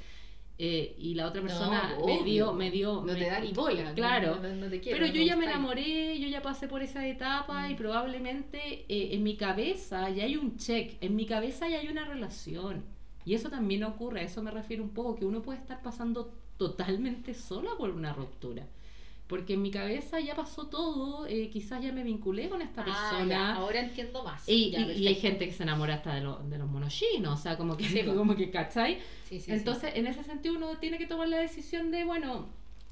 eh, 0.62 0.94
y 0.98 1.14
la 1.14 1.26
otra 1.26 1.40
persona 1.40 1.96
me 2.04 2.22
dio 2.22 2.52
me 2.52 2.70
dio 2.70 3.02
no 3.02 3.14
te 3.14 3.30
da 3.30 3.40
ni 3.40 3.50
bola 3.54 3.94
claro. 3.94 4.38
pero 4.84 5.06
yo 5.06 5.22
ya 5.22 5.34
me 5.34 5.46
enamoré 5.46 6.20
yo 6.20 6.28
ya 6.28 6.42
pasé 6.42 6.68
por 6.68 6.82
esa 6.82 7.06
etapa 7.06 7.70
y 7.70 7.72
mm. 7.72 7.76
probablemente 7.78 8.84
eh, 8.86 9.14
en 9.14 9.22
mi 9.22 9.36
cabeza 9.36 10.10
ya 10.10 10.24
hay 10.24 10.36
un 10.36 10.58
check 10.58 10.98
en 11.00 11.16
mi 11.16 11.24
cabeza 11.24 11.66
ya 11.66 11.78
hay 11.78 11.88
una 11.88 12.04
relación. 12.04 12.84
Y 13.24 13.34
eso 13.34 13.48
también 13.48 13.84
ocurre 13.84 14.20
a 14.20 14.24
eso 14.24 14.42
me 14.42 14.50
refiero 14.50 14.82
un 14.82 14.90
poco 14.90 15.16
que 15.16 15.24
uno 15.24 15.40
puede 15.40 15.58
estar 15.58 15.80
pasando 15.80 16.30
totalmente 16.58 17.32
sola 17.32 17.70
por 17.78 17.88
una 17.88 18.12
ruptura 18.12 18.66
porque 19.30 19.54
en 19.54 19.62
mi 19.62 19.70
cabeza 19.70 20.18
ya 20.20 20.34
pasó 20.34 20.66
todo, 20.66 21.26
eh, 21.26 21.48
quizás 21.50 21.80
ya 21.82 21.92
me 21.92 22.02
vinculé 22.02 22.48
con 22.50 22.60
esta 22.60 22.82
Ah, 22.82 22.84
persona. 22.84 23.54
ahora 23.54 23.80
entiendo 23.80 24.22
más. 24.24 24.46
Y, 24.48 24.70
Ya, 24.72 24.80
y- 24.80 24.92
y 25.04 25.06
hay 25.06 25.14
gente 25.14 25.46
que 25.46 25.52
se 25.52 25.62
enamora 25.62 25.94
hasta 25.94 26.16
de, 26.16 26.20
lo- 26.20 26.40
de 26.40 26.58
los 26.58 26.68
monochinos, 26.68 27.38
o 27.38 27.42
sea, 27.42 27.56
como 27.56 27.76
que, 27.76 27.84
Sí, 27.84 28.02
como 28.04 28.36
que, 28.36 28.50
¿cachai? 28.50 28.98
Sí, 29.24 29.40
sí. 29.40 29.52
Entonces, 29.52 29.92
en 29.94 30.06
ese 30.08 30.24
sentido, 30.24 30.56
uno 30.56 30.76
tiene 30.78 30.98
que 30.98 31.06
tomar 31.06 31.28
la 31.28 31.38
decisión 31.38 31.90
de, 31.92 32.04
bueno, 32.04 32.48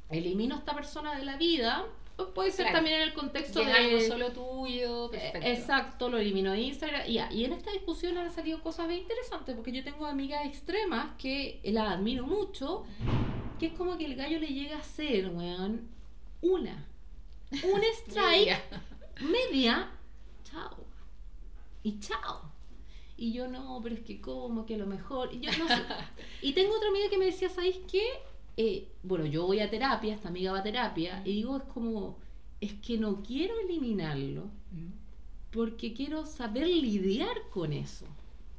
elimino 0.09 0.55
a 0.55 0.59
esta 0.59 0.75
persona 0.75 1.15
de 1.19 1.25
la 1.25 1.37
vida, 1.37 1.85
o 2.17 2.27
puede 2.35 2.51
ser 2.53 2.67
Claro. 2.67 2.79
también 2.79 2.97
en 2.97 3.03
el 3.09 3.15
contexto 3.15 3.59
de... 3.61 3.73
algo 3.73 4.01
solo 4.01 4.33
tuyo, 4.33 5.07
Eh, 5.07 5.19
perfecto. 5.19 5.47
Exacto, 5.49 6.09
lo 6.09 6.19
elimino 6.19 6.53
de 6.53 6.61
Instagram. 6.61 7.03
Y, 7.09 7.19
y 7.37 7.45
en 7.45 7.53
esta 7.53 7.71
discusión 7.73 8.17
han 8.17 8.31
salido 8.31 8.61
cosas 8.63 8.87
bien 8.89 9.01
interesantes, 9.03 9.55
porque 9.57 9.73
yo 9.73 9.83
tengo 9.85 10.07
amigas 10.07 10.47
extremas 10.47 11.17
que 11.19 11.61
las 11.65 11.91
admiro 11.95 12.27
mucho, 12.27 12.85
que 13.59 13.67
es 13.67 13.73
como 13.73 13.99
que 13.99 14.05
el 14.07 14.15
gallo 14.15 14.39
le 14.39 14.49
llega 14.49 14.77
a 14.77 14.81
hacer, 14.81 15.29
weón, 15.31 15.89
una. 16.41 16.87
Un 17.51 17.83
strike 18.07 18.63
media, 19.21 19.91
chao. 20.45 20.85
Y 21.83 21.99
chao. 22.01 22.53
Y 23.17 23.33
yo 23.33 23.49
no, 23.49 23.81
pero 23.83 23.97
es 23.97 24.03
que 24.03 24.21
como 24.21 24.65
que 24.65 24.77
a 24.77 24.79
lo 24.79 24.87
mejor. 24.87 25.35
Y 25.35 25.41
yo 25.41 25.51
no 25.59 25.67
sé. 25.67 25.83
Y 26.43 26.53
tengo 26.53 26.77
otra 26.77 26.89
amiga 26.89 27.11
que 27.11 27.19
me 27.19 27.27
decía, 27.27 27.49
¿sabéis 27.49 27.79
qué? 27.91 28.05
Eh, 28.57 28.89
bueno, 29.05 29.25
yo 29.25 29.47
voy 29.47 29.61
a 29.61 29.71
terapia, 29.71 30.15
esta 30.15 30.29
amiga 30.29 30.51
va 30.51 30.59
a 30.59 30.63
terapia, 30.65 31.23
y 31.25 31.33
digo, 31.33 31.59
es 31.59 31.63
como, 31.73 32.19
es 32.61 32.73
que 32.75 32.99
no 32.99 33.23
quiero 33.23 33.55
eliminarlo, 33.61 34.51
porque 35.53 35.95
quiero 35.95 36.27
saber 36.27 36.67
lidiar 36.67 37.37
con 37.51 37.73
eso. 37.73 38.07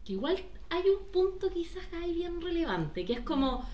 Que 0.06 0.14
igual 0.14 0.38
hay 0.70 0.84
un 0.90 1.12
punto 1.12 1.50
quizás 1.50 1.84
ahí 1.94 2.14
bien 2.14 2.40
relevante, 2.40 3.04
que 3.04 3.12
es 3.12 3.20
como, 3.20 3.68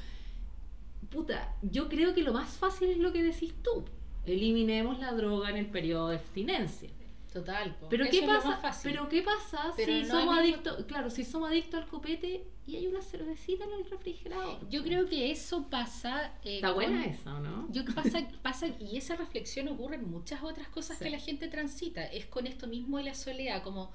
puta, 1.10 1.55
yo 1.62 1.88
creo 1.89 2.13
que 2.13 2.21
lo 2.23 2.34
más 2.34 2.58
fácil 2.58 2.89
es 2.89 2.97
lo 2.97 3.12
que 3.13 3.23
decís 3.23 3.53
tú. 3.63 3.86
Eliminemos 4.25 4.99
la 4.99 5.12
droga 5.13 5.49
en 5.49 5.58
el 5.58 5.67
periodo 5.67 6.10
de 6.10 6.15
abstinencia. 6.17 6.89
Total. 7.31 7.75
po. 7.75 7.89
Pero 7.89 8.05
qué 8.10 8.19
es 8.19 8.25
lo 8.27 8.34
pasa, 8.34 8.47
más 8.47 8.62
fácil. 8.62 8.91
pero 8.91 9.10
qué 9.10 9.21
pasa 9.21 9.73
Pero 9.75 9.91
si 9.93 10.01
no 10.03 10.08
somos 10.08 10.23
mismo- 10.25 10.39
adictos, 10.39 10.86
claro, 10.86 11.10
si 11.10 11.25
somos 11.25 11.49
adictos 11.49 11.81
al 11.84 11.88
copete 11.89 12.47
y 12.65 12.77
hay 12.77 12.88
una 12.88 13.01
cervecita 13.01 13.65
en 13.65 13.73
el 13.73 13.89
refrigerador. 13.89 14.67
Yo 14.69 14.84
creo 14.84 15.05
que 15.10 15.31
eso 15.31 15.67
pasa. 15.69 16.27
eh, 16.45 16.55
Está 16.55 16.67
con- 16.69 16.75
buena 16.75 17.05
esa, 17.05 17.36
¿o 17.36 17.39
¿no? 17.41 17.67
Yo 17.71 17.84
que 17.84 17.91
pasa, 17.91 18.19
pasa, 18.41 18.67
y 18.79 18.95
esa 18.95 19.17
reflexión 19.17 19.67
ocurre 19.67 19.95
en 19.95 20.10
muchas 20.10 20.41
otras 20.43 20.69
cosas 20.69 20.97
Sí. 20.97 21.03
que 21.03 21.10
la 21.10 21.19
gente 21.19 21.49
transita. 21.49 22.05
Es 22.05 22.25
con 22.25 22.47
esto 22.47 22.67
mismo 22.67 22.97
de 22.99 23.03
la 23.03 23.13
soledad, 23.13 23.62
como, 23.63 23.91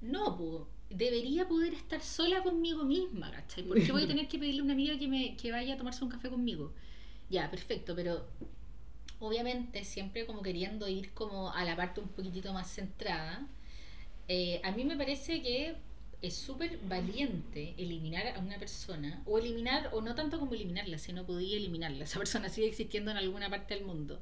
no, 0.00 0.36
po, 0.36 0.68
debería 0.94 1.48
poder 1.48 1.74
estar 1.74 2.00
sola 2.00 2.42
conmigo 2.42 2.84
misma, 2.84 3.30
¿cachai? 3.30 3.64
¿Por 3.64 3.82
qué 3.82 3.92
voy 3.92 4.04
a 4.04 4.06
tener 4.08 4.28
que 4.28 4.38
pedirle 4.38 4.60
a 4.60 4.64
una 4.64 4.72
amiga 4.72 4.98
que, 4.98 5.08
me, 5.08 5.36
que 5.36 5.50
vaya 5.50 5.74
a 5.74 5.76
tomarse 5.76 6.04
un 6.04 6.10
café 6.10 6.28
conmigo? 6.28 6.72
Ya, 7.30 7.50
perfecto, 7.50 7.94
pero 7.94 8.26
obviamente 9.20 9.84
siempre 9.84 10.26
como 10.26 10.42
queriendo 10.42 10.88
ir 10.88 11.12
como 11.12 11.52
a 11.52 11.64
la 11.64 11.76
parte 11.76 12.00
un 12.00 12.08
poquitito 12.08 12.52
más 12.52 12.70
centrada. 12.70 13.46
Eh, 14.28 14.60
a 14.64 14.72
mí 14.72 14.84
me 14.84 14.96
parece 14.96 15.40
que 15.42 15.76
es 16.22 16.34
súper 16.34 16.78
valiente 16.88 17.74
eliminar 17.76 18.28
a 18.28 18.38
una 18.38 18.58
persona, 18.58 19.22
o 19.26 19.38
eliminar, 19.38 19.90
o 19.92 20.00
no 20.00 20.14
tanto 20.14 20.38
como 20.38 20.54
eliminarla, 20.54 20.98
sino 20.98 21.24
podía 21.24 21.56
eliminarla. 21.56 22.04
Esa 22.04 22.18
persona 22.18 22.48
sigue 22.48 22.68
existiendo 22.68 23.10
en 23.10 23.16
alguna 23.16 23.50
parte 23.50 23.74
del 23.74 23.84
mundo. 23.84 24.20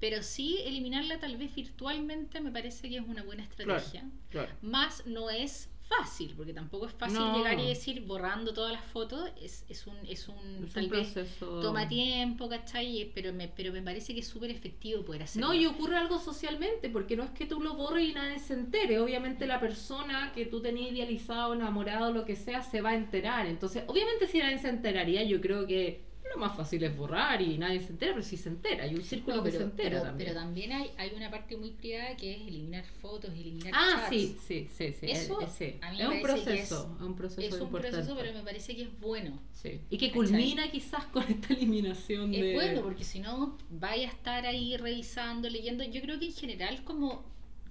Pero 0.00 0.22
sí 0.22 0.58
eliminarla 0.64 1.18
tal 1.18 1.36
vez 1.36 1.54
virtualmente 1.54 2.40
me 2.40 2.50
parece 2.50 2.88
que 2.88 2.96
es 2.96 3.06
una 3.06 3.22
buena 3.22 3.44
estrategia. 3.44 4.04
Claro. 4.30 4.52
Más 4.60 5.06
no 5.06 5.30
es 5.30 5.70
fácil, 5.88 6.34
porque 6.36 6.52
tampoco 6.52 6.86
es 6.86 6.92
fácil 6.92 7.18
No. 7.18 7.36
llegar 7.36 7.58
y 7.58 7.68
decir 7.68 8.02
borrando 8.02 8.52
todas 8.52 8.72
las 8.72 8.84
fotos, 8.84 9.30
es, 9.40 9.64
es 9.68 9.86
un, 9.86 9.96
es 10.08 10.28
un 10.28 10.64
Es 10.64 10.72
tal 10.72 10.84
un 10.84 10.90
vez 10.90 11.14
toma 11.38 11.88
tiempo, 11.88 12.48
¿cachai? 12.48 13.10
Pero 13.14 13.32
me, 13.32 13.48
pero 13.48 13.72
me 13.72 13.82
parece 13.82 14.14
que 14.14 14.20
es 14.20 14.26
súper 14.26 14.50
efectivo 14.50 15.04
poder 15.04 15.22
hacerlo. 15.24 15.48
No, 15.48 15.54
y 15.54 15.66
ocurre 15.66 15.96
algo 15.96 16.18
socialmente, 16.18 16.88
porque 16.90 17.16
no 17.16 17.24
es 17.24 17.30
que 17.30 17.46
tú 17.46 17.60
lo 17.60 17.74
borres 17.74 18.08
y 18.08 18.12
nadie 18.14 18.38
se 18.38 18.54
entere. 18.54 18.98
Obviamente 18.98 19.46
la 19.46 19.60
persona 19.60 20.32
que 20.34 20.46
tú 20.46 20.60
tenías 20.60 20.92
idealizado, 20.92 21.54
enamorado, 21.54 22.12
lo 22.12 22.24
que 22.24 22.36
sea, 22.36 22.62
se 22.62 22.80
va 22.80 22.90
a 22.90 22.94
enterar. 22.94 23.46
Entonces, 23.46 23.84
obviamente 23.86 24.26
si 24.26 24.38
nadie 24.38 24.58
se 24.58 24.68
enteraría, 24.68 25.22
yo 25.24 25.40
creo 25.40 25.66
que 25.66 26.13
lo 26.32 26.40
más 26.40 26.56
fácil 26.56 26.82
es 26.82 26.96
borrar 26.96 27.40
y 27.42 27.58
nadie 27.58 27.80
se 27.80 27.88
entera, 27.92 28.12
pero 28.12 28.24
si 28.24 28.36
se 28.36 28.48
entera, 28.48 28.84
hay 28.84 28.94
un 28.94 29.02
círculo 29.04 29.36
No, 29.36 29.42
que 29.44 29.50
pero, 29.50 29.58
se 29.64 29.70
entera 29.70 29.90
pero- 29.90 30.02
también. 30.02 30.28
pero 30.30 30.40
también 30.40 30.72
hay, 30.72 30.90
hay 30.96 31.10
una 31.14 31.30
parte 31.30 31.56
muy 31.56 31.70
privada 31.70 32.16
que 32.16 32.32
es 32.34 32.40
eliminar 32.48 32.84
fotos, 33.00 33.30
eliminar 33.32 33.72
ah, 33.74 33.92
chats. 33.96 34.08
sí, 34.10 34.36
sí, 34.46 34.68
sí, 34.76 34.92
sí. 34.98 35.06
Eso, 35.10 35.40
es, 35.40 35.52
sí. 35.52 35.76
a 35.80 35.92
mí 35.92 36.00
Es 36.02 36.08
me 36.08 36.14
un 36.16 36.22
proceso, 36.22 36.96
es, 36.98 37.02
un 37.02 37.14
proceso 37.16 37.40
Es 37.42 37.52
un 37.54 37.62
importante. 37.62 37.96
proceso, 37.98 38.16
pero 38.18 38.32
me 38.32 38.42
parece 38.42 38.74
que 38.74 38.82
es 38.82 39.00
bueno. 39.00 39.40
Sí. 39.52 39.80
Y 39.90 39.98
que 39.98 40.08
¿Cachai? 40.08 40.12
culmina 40.12 40.70
quizás 40.70 41.04
con 41.06 41.22
esta 41.24 41.54
eliminación 41.54 42.32
de... 42.32 42.48
Es 42.50 42.54
bueno, 42.54 42.82
porque 42.82 43.04
si 43.04 43.20
no, 43.20 43.56
vaya 43.70 44.08
a 44.08 44.10
estar 44.10 44.46
ahí 44.46 44.76
revisando, 44.76 45.48
leyendo. 45.48 45.84
Yo 45.84 46.00
creo 46.00 46.18
que 46.18 46.26
en 46.26 46.34
general, 46.34 46.82
como, 46.84 47.24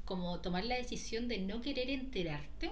como 0.06 0.40
tomar 0.42 0.64
la 0.66 0.76
decisión 0.76 1.28
de 1.28 1.40
no 1.40 1.62
querer 1.62 1.90
enterarte, 1.90 2.72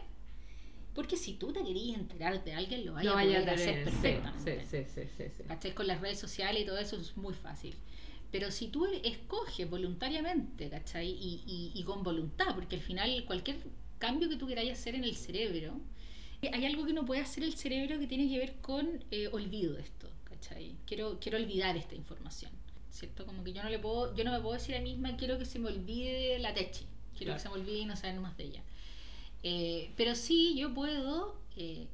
porque 0.93 1.15
si 1.17 1.33
tú 1.33 1.53
te 1.53 1.63
querías 1.63 1.99
enterar 1.99 2.43
de 2.43 2.53
alguien, 2.53 2.85
lo 2.85 2.93
vaya 2.93 3.11
a 3.11 3.15
vaya 3.15 3.37
a 3.39 3.41
poder 3.41 3.49
hacer 3.55 3.83
perfectamente. 3.83 4.65
sí, 4.65 4.83
sí, 4.85 5.03
sí, 5.17 5.23
sí. 5.37 5.71
Con 5.73 5.87
las 5.87 6.01
redes 6.01 6.19
sociales 6.19 6.63
y 6.63 6.65
todo 6.65 6.77
eso 6.77 6.97
es 6.97 7.15
muy 7.17 7.33
fácil. 7.33 7.75
Pero 8.31 8.49
si 8.51 8.67
tú 8.69 8.85
escoges 9.03 9.69
voluntariamente, 9.69 10.69
¿cachai? 10.69 11.09
Y, 11.09 11.43
y, 11.45 11.71
y 11.73 11.83
con 11.83 12.03
voluntad, 12.03 12.55
porque 12.55 12.77
al 12.77 12.81
final 12.81 13.23
cualquier 13.25 13.57
cambio 13.99 14.29
que 14.29 14.37
tú 14.37 14.47
queráis 14.47 14.71
hacer 14.71 14.95
en 14.95 15.03
el 15.03 15.15
cerebro, 15.15 15.79
hay 16.41 16.65
algo 16.65 16.85
que 16.85 16.93
no 16.93 17.05
puede 17.05 17.21
hacer 17.21 17.43
el 17.43 17.53
cerebro 17.53 17.99
que 17.99 18.07
tiene 18.07 18.27
que 18.29 18.37
ver 18.37 18.55
con 18.61 19.03
eh, 19.11 19.27
olvido 19.31 19.73
de 19.73 19.81
esto, 19.81 20.09
¿cachai? 20.23 20.75
Quiero, 20.87 21.19
quiero 21.19 21.37
olvidar 21.37 21.77
esta 21.77 21.93
información, 21.95 22.51
¿cierto? 22.89 23.25
Como 23.25 23.43
que 23.43 23.53
yo 23.53 23.61
no 23.63 23.69
le 23.69 23.77
puedo, 23.79 24.15
yo 24.15 24.23
no 24.23 24.31
me 24.31 24.39
puedo 24.39 24.53
decir 24.53 24.75
a 24.75 24.79
mí 24.79 24.91
misma 24.93 25.15
quiero 25.17 25.37
que 25.37 25.45
se 25.45 25.59
me 25.59 25.67
olvide 25.69 26.39
la 26.39 26.53
techi, 26.53 26.85
quiero 27.15 27.33
Claro. 27.33 27.37
que 27.37 27.43
se 27.43 27.49
me 27.49 27.55
olvide 27.55 27.79
y 27.79 27.85
no 27.85 27.95
saber 27.95 28.19
más 28.19 28.35
de 28.37 28.45
ella. 28.45 28.63
Eh, 29.43 29.91
pero 29.97 30.15
sí 30.15 30.55
yo 30.57 30.73
puedo 30.73 31.41
eh, 31.55 31.87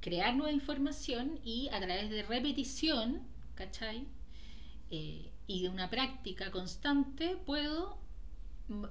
crear 0.00 0.34
nueva 0.34 0.52
información 0.52 1.40
y 1.44 1.68
a 1.68 1.78
través 1.80 2.10
de 2.10 2.22
repetición, 2.22 3.22
¿cachai? 3.54 4.06
Eh, 4.90 5.30
y 5.46 5.62
de 5.62 5.68
una 5.68 5.90
práctica 5.90 6.50
constante 6.50 7.36
puedo 7.46 7.98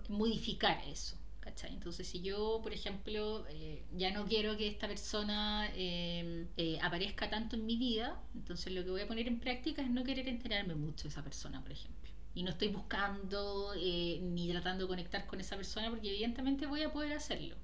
modificar 0.09 0.81
eso. 0.87 1.17
¿cachai? 1.41 1.73
Entonces, 1.73 2.07
si 2.07 2.21
yo, 2.21 2.59
por 2.63 2.71
ejemplo, 2.71 3.45
eh, 3.49 3.83
ya 3.97 4.11
no 4.11 4.25
quiero 4.25 4.55
que 4.57 4.67
esta 4.67 4.87
persona 4.87 5.69
eh, 5.75 6.47
eh, 6.55 6.79
aparezca 6.81 7.29
tanto 7.29 7.55
en 7.55 7.65
mi 7.65 7.77
vida, 7.77 8.21
entonces 8.35 8.71
lo 8.73 8.83
que 8.83 8.91
voy 8.91 9.01
a 9.01 9.07
poner 9.07 9.27
en 9.27 9.39
práctica 9.39 9.81
es 9.81 9.89
no 9.89 10.03
querer 10.03 10.29
enterarme 10.29 10.75
mucho 10.75 11.03
de 11.03 11.09
esa 11.09 11.23
persona, 11.23 11.61
por 11.61 11.71
ejemplo. 11.71 12.11
Y 12.33 12.43
no 12.43 12.51
estoy 12.51 12.69
buscando 12.69 13.73
eh, 13.75 14.19
ni 14.21 14.49
tratando 14.49 14.85
de 14.85 14.87
conectar 14.89 15.25
con 15.27 15.41
esa 15.41 15.57
persona 15.57 15.89
porque 15.89 16.09
evidentemente 16.09 16.65
voy 16.67 16.83
a 16.83 16.93
poder 16.93 17.13
hacerlo. 17.13 17.55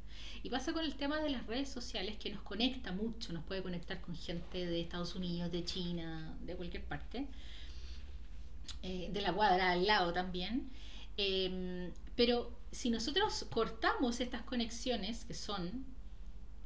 Y 0.43 0.49
pasa 0.49 0.73
con 0.73 0.85
el 0.85 0.95
tema 0.95 1.19
de 1.19 1.29
las 1.29 1.45
redes 1.47 1.69
sociales 1.69 2.17
que 2.17 2.31
nos 2.31 2.41
conecta 2.41 2.91
mucho, 2.91 3.33
nos 3.33 3.43
puede 3.43 3.63
conectar 3.63 4.01
con 4.01 4.15
gente 4.15 4.65
de 4.65 4.81
Estados 4.81 5.15
Unidos, 5.15 5.51
de 5.51 5.65
China, 5.65 6.37
de 6.41 6.55
cualquier 6.55 6.83
parte, 6.85 7.27
eh, 8.83 9.09
de 9.11 9.21
la 9.21 9.33
cuadra 9.33 9.71
al 9.71 9.85
lado 9.85 10.13
también. 10.13 10.69
Eh, 11.17 11.91
pero 12.15 12.57
si 12.71 12.89
nosotros 12.89 13.45
cortamos 13.49 14.19
estas 14.19 14.43
conexiones 14.43 15.25
que 15.25 15.33
son, 15.33 15.85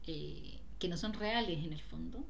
eh, 0.08 0.60
que 0.80 0.88
no 0.88 0.98
son 0.98 1.14
reales 1.14 1.64
en 1.64 1.74
el 1.74 1.82
fondo, 1.82 2.26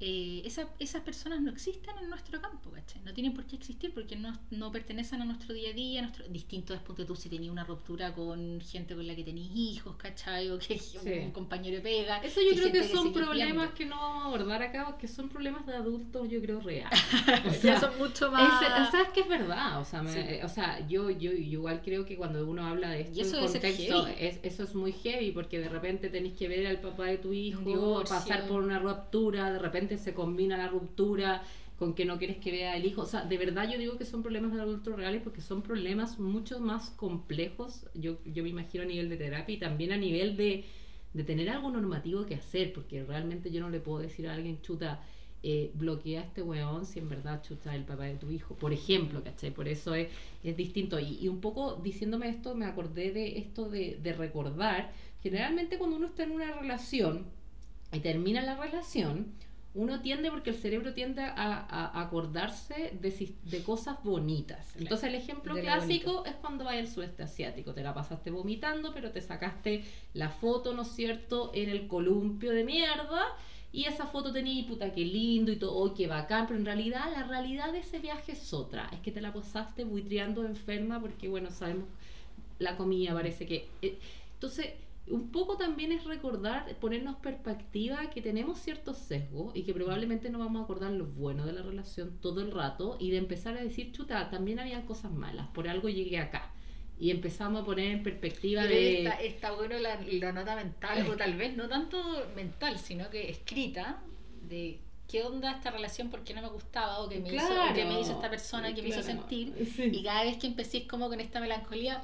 eh, 0.00 0.40
esa- 0.46 0.68
esas 0.78 1.02
personas 1.02 1.40
no 1.42 1.50
existen 1.50 1.94
en 2.02 2.08
nuestro 2.08 2.40
campo, 2.40 2.70
¿cachai? 2.70 3.02
No 3.02 3.12
tienen 3.12 3.34
por 3.34 3.44
qué 3.44 3.56
existir 3.56 3.92
porque 3.92 4.16
no, 4.16 4.32
no 4.50 4.72
pertenecen 4.72 5.20
a 5.20 5.24
nuestro 5.26 5.52
día 5.54 5.70
a 5.70 5.72
día, 5.74 6.00
a 6.00 6.02
nuestro, 6.04 6.26
distinto 6.28 6.72
es 6.72 6.80
ponte 6.80 7.04
tú 7.04 7.14
si 7.16 7.28
tenías 7.28 7.52
una 7.52 7.64
ruptura 7.64 8.14
con 8.14 8.60
gente 8.62 8.94
con 8.94 9.06
la 9.06 9.14
que 9.14 9.24
tenías 9.24 9.50
hijos, 9.54 9.96
¿cachai? 9.96 10.50
O 10.50 10.58
que 10.58 10.80
un 11.24 11.32
compañero 11.32 11.76
de 11.76 11.82
pega. 11.82 12.18
Eso 12.22 12.40
yo 12.40 12.52
creo 12.56 12.72
que 12.72 12.84
son 12.88 13.12
problemas 13.12 13.70
que 13.72 13.84
no 13.86 13.96
vamos 13.96 14.22
a 14.22 14.26
abordar 14.28 14.62
acá, 14.62 14.96
que 14.98 15.06
son 15.06 15.28
problemas 15.28 15.66
de 15.66 15.74
adultos, 15.74 16.28
yo 16.30 16.40
creo, 16.40 16.60
reales. 16.60 16.98
O 17.46 17.50
Ya 17.50 17.52
sea, 17.52 17.80
son 17.80 17.98
mucho 17.98 18.30
más... 18.30 18.88
o 18.88 18.90
sea, 18.90 19.02
es 19.02 19.08
que 19.10 19.20
es 19.20 19.28
verdad, 19.28 19.80
o 19.80 19.84
sea, 19.84 20.02
me- 20.02 20.10
Sí. 20.12 20.40
o 20.42 20.48
sea 20.48 20.80
yo, 20.88 21.10
yo, 21.10 21.30
yo 21.32 21.32
igual 21.32 21.82
creo 21.82 22.04
que 22.06 22.16
cuando 22.16 22.46
uno 22.46 22.66
habla 22.66 22.90
de 22.90 23.02
esto 23.02 23.18
Y 23.18 23.20
eso 23.22 23.36
en 23.38 23.44
contexto, 23.44 24.06
heavy. 24.06 24.14
es, 24.18 24.40
eso 24.42 24.62
es 24.64 24.74
muy 24.74 24.92
heavy, 24.92 25.30
porque 25.32 25.58
de 25.58 25.68
repente 25.68 26.08
tenés 26.08 26.32
que 26.38 26.48
ver 26.48 26.66
al 26.66 26.80
papá 26.80 27.06
de 27.06 27.18
tu 27.18 27.32
hijo, 27.32 28.02
pasar 28.08 28.46
por 28.48 28.62
una 28.62 28.78
ruptura, 28.78 29.52
de 29.52 29.58
repente 29.58 29.89
se 29.98 30.14
combina 30.14 30.56
la 30.56 30.68
ruptura 30.68 31.42
con 31.78 31.94
que 31.94 32.04
no 32.04 32.18
quieres 32.18 32.36
que 32.36 32.50
vea 32.50 32.76
el 32.76 32.84
hijo, 32.84 33.02
o 33.02 33.06
sea, 33.06 33.24
de 33.24 33.38
verdad 33.38 33.66
yo 33.70 33.78
digo 33.78 33.96
que 33.96 34.04
son 34.04 34.22
problemas 34.22 34.52
de 34.52 34.60
adultos 34.60 34.94
reales 34.96 35.22
porque 35.22 35.40
son 35.40 35.62
problemas 35.62 36.18
mucho 36.18 36.60
más 36.60 36.90
complejos, 36.90 37.86
yo, 37.94 38.18
yo 38.26 38.42
me 38.42 38.50
imagino 38.50 38.84
a 38.84 38.86
nivel 38.86 39.08
de 39.08 39.16
terapia 39.16 39.54
y 39.54 39.58
también 39.58 39.92
a 39.92 39.96
nivel 39.96 40.36
de, 40.36 40.64
de 41.14 41.24
tener 41.24 41.48
algo 41.48 41.70
normativo 41.70 42.26
que 42.26 42.34
hacer, 42.34 42.74
porque 42.74 43.02
realmente 43.02 43.50
yo 43.50 43.60
no 43.60 43.70
le 43.70 43.80
puedo 43.80 44.00
decir 44.00 44.28
a 44.28 44.34
alguien, 44.34 44.60
chuta, 44.60 45.00
eh, 45.42 45.70
bloquea 45.72 46.20
a 46.20 46.24
este 46.24 46.42
weón 46.42 46.84
si 46.84 46.98
en 46.98 47.08
verdad 47.08 47.42
chuta 47.42 47.74
el 47.74 47.84
papá 47.84 48.04
de 48.04 48.16
tu 48.16 48.30
hijo, 48.30 48.54
por 48.56 48.74
ejemplo, 48.74 49.24
¿cachai? 49.24 49.50
Por 49.50 49.68
eso 49.68 49.94
es, 49.94 50.08
es 50.44 50.54
distinto. 50.54 51.00
Y, 51.00 51.18
y 51.18 51.28
un 51.28 51.40
poco 51.40 51.76
diciéndome 51.76 52.28
esto, 52.28 52.54
me 52.54 52.66
acordé 52.66 53.10
de 53.10 53.38
esto 53.38 53.70
de, 53.70 53.98
de 54.02 54.12
recordar, 54.12 54.92
generalmente 55.22 55.78
cuando 55.78 55.96
uno 55.96 56.08
está 56.08 56.24
en 56.24 56.32
una 56.32 56.52
relación 56.52 57.24
y 57.90 58.00
termina 58.00 58.42
la 58.42 58.56
relación, 58.56 59.28
uno 59.74 60.00
tiende, 60.00 60.30
porque 60.30 60.50
el 60.50 60.56
cerebro 60.56 60.94
tiende 60.94 61.22
a, 61.22 61.32
a 61.36 62.00
acordarse 62.00 62.92
de, 63.00 63.34
de 63.44 63.62
cosas 63.62 64.02
bonitas. 64.02 64.66
Claro, 64.72 64.80
Entonces 64.80 65.08
el 65.10 65.14
ejemplo 65.14 65.54
clásico 65.54 66.24
es 66.26 66.34
cuando 66.34 66.64
vas 66.64 66.74
al 66.74 66.88
sudeste 66.88 67.22
asiático, 67.22 67.72
te 67.72 67.82
la 67.82 67.94
pasaste 67.94 68.30
vomitando, 68.32 68.92
pero 68.92 69.12
te 69.12 69.20
sacaste 69.20 69.84
la 70.12 70.28
foto, 70.28 70.74
¿no 70.74 70.82
es 70.82 70.88
cierto?, 70.88 71.52
en 71.54 71.68
el 71.70 71.86
columpio 71.86 72.50
de 72.50 72.64
mierda. 72.64 73.22
Y 73.72 73.84
esa 73.84 74.06
foto 74.06 74.32
tenía, 74.32 74.66
puta, 74.66 74.92
qué 74.92 75.04
lindo 75.04 75.52
y 75.52 75.56
todo, 75.56 75.72
oh, 75.76 75.94
qué 75.94 76.08
bacán, 76.08 76.48
pero 76.48 76.58
en 76.58 76.66
realidad 76.66 77.04
la 77.12 77.22
realidad 77.22 77.70
de 77.72 77.78
ese 77.78 78.00
viaje 78.00 78.32
es 78.32 78.52
otra. 78.52 78.88
Es 78.92 78.98
que 78.98 79.12
te 79.12 79.20
la 79.20 79.32
pasaste 79.32 79.84
buitreando 79.84 80.44
enferma 80.44 81.00
porque, 81.00 81.28
bueno, 81.28 81.52
sabemos, 81.52 81.84
la 82.58 82.76
comida 82.76 83.12
parece 83.14 83.46
que... 83.46 83.68
eh, 83.82 83.96
entonces, 84.34 84.70
un 85.10 85.30
poco 85.30 85.56
también 85.56 85.92
es 85.92 86.04
recordar, 86.04 86.74
ponernos 86.76 87.16
perspectiva 87.16 88.10
que 88.10 88.22
tenemos 88.22 88.58
ciertos 88.58 88.98
sesgos 88.98 89.54
y 89.54 89.62
que 89.62 89.74
probablemente 89.74 90.30
no 90.30 90.38
vamos 90.38 90.60
a 90.60 90.64
acordar 90.64 90.92
lo 90.92 91.06
bueno 91.06 91.46
de 91.46 91.52
la 91.52 91.62
relación 91.62 92.18
todo 92.20 92.40
el 92.40 92.50
rato 92.50 92.96
y 93.00 93.10
de 93.10 93.18
empezar 93.18 93.56
a 93.56 93.62
decir, 93.62 93.92
chuta, 93.92 94.30
también 94.30 94.58
había 94.60 94.86
cosas 94.86 95.12
malas, 95.12 95.48
por 95.48 95.68
algo 95.68 95.88
llegué 95.88 96.18
acá. 96.18 96.52
Y 96.98 97.10
empezamos 97.10 97.62
a 97.62 97.64
poner 97.64 97.92
en 97.92 98.02
perspectiva 98.02 98.62
Pero 98.62 98.74
de... 98.74 98.98
está, 98.98 99.14
está 99.22 99.52
bueno 99.52 99.78
la, 99.78 99.98
la 100.02 100.32
nota 100.32 100.54
mental, 100.54 101.06
o 101.08 101.16
tal 101.16 101.34
vez 101.34 101.56
no 101.56 101.68
tanto 101.68 101.98
mental, 102.36 102.78
sino 102.78 103.08
que 103.08 103.30
escrita, 103.30 104.02
de 104.42 104.80
qué 105.10 105.24
onda 105.24 105.50
esta 105.50 105.70
relación, 105.72 106.08
por 106.08 106.22
qué 106.22 106.34
no 106.34 106.42
me 106.42 106.48
gustaba, 106.48 107.00
o 107.00 107.08
qué 107.08 107.18
me, 107.18 107.34
hizo, 107.34 107.44
o 107.46 107.74
qué 107.74 107.84
me 107.84 108.00
hizo 108.00 108.12
esta 108.12 108.30
persona, 108.30 108.72
qué 108.72 108.80
me 108.82 108.88
hizo 108.90 109.00
Claro, 109.00 109.18
sentir. 109.18 109.52
sí. 109.74 109.90
Y 109.92 110.02
cada 110.04 110.22
vez 110.24 110.36
que 110.38 110.46
empecéis 110.46 110.86
como 110.86 111.08
con 111.08 111.18
esta 111.20 111.40
melancolía, 111.40 112.00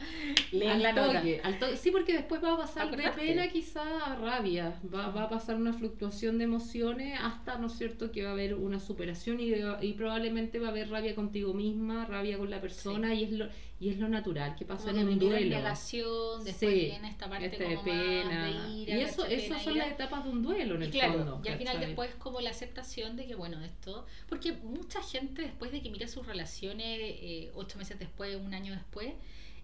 Al 0.53 0.83
la 0.83 0.93
nota. 0.93 1.19
toque, 1.19 1.41
al 1.45 1.59
toque. 1.59 1.77
Sí, 1.77 1.91
porque 1.93 2.13
después 2.15 2.43
va 2.43 2.55
a 2.55 2.57
pasar 2.57 2.91
de 2.97 3.11
pena 3.13 3.49
quizá 3.49 3.83
a 4.13 4.17
rabia, 4.17 4.81
va, 4.93 5.09
va 5.11 5.23
a 5.25 5.29
pasar 5.29 5.57
una 5.57 5.73
fluctuación 5.73 6.39
de 6.39 6.45
emociones 6.45 7.19
hasta, 7.23 7.59
¿no 7.59 7.69
es 7.69 7.75
cierto?, 7.75 8.11
que 8.11 8.25
va 8.25 8.31
a 8.31 8.33
haber 8.33 8.55
una 8.55 8.81
superación 8.81 9.39
y, 9.41 9.53
y 9.83 9.93
probablemente 9.93 10.59
va 10.59 10.69
a 10.69 10.71
haber 10.71 10.91
rabia 10.91 11.15
contigo 11.15 11.55
misma, 11.55 12.07
rabia 12.07 12.39
con 12.39 12.51
la 12.51 12.61
persona 12.61 13.15
y, 13.15 13.25
es 13.25 13.31
lo, 13.33 13.49
y 13.79 13.91
es 13.91 13.99
lo 13.99 14.09
natural 14.09 14.55
que 14.57 14.65
pasa 14.65 14.87
Como 14.91 15.01
en 15.03 15.09
es 15.11 15.19
duelo. 15.19 15.57
negación, 15.57 16.45
después 16.45 16.73
Sí, 16.73 16.81
viene 16.87 17.09
esta 17.11 17.29
parte 17.29 17.45
este 17.47 17.59
como 17.59 17.69
de 17.71 17.77
pena. 17.85 18.31
más 18.31 18.69
de 18.69 18.73
ira, 18.73 18.97
y 18.99 19.03
eso, 19.03 19.25
eso 19.27 19.49
Pena, 19.49 19.59
son 19.63 19.73
ira. 19.75 19.85
las 19.85 19.93
etapas 19.95 20.25
de 20.25 20.31
un 20.31 20.43
duelo 20.43 20.75
en 20.77 20.83
Y 20.83 20.85
el 20.87 20.91
claro, 20.91 21.13
fondo. 21.19 21.41
y 21.45 21.49
al 21.49 21.59
final 21.59 21.75
¿cachai? 21.75 21.87
después 21.89 22.15
como 22.15 22.41
la 22.41 22.51
aceptación 22.51 23.17
de 23.17 23.27
que 23.27 23.35
bueno, 23.35 23.63
esto, 23.63 24.07
porque 24.29 24.53
mucha 24.53 25.03
gente 25.03 25.43
después 25.43 25.73
de 25.73 25.83
que 25.83 25.91
mira 25.91 26.09
sus 26.09 26.27
relaciones 26.27 26.87
eh, 27.01 27.51
ocho 27.55 27.77
meses 27.79 27.99
después, 27.99 28.35
un 28.37 28.55
año 28.55 28.73
después, 28.73 29.13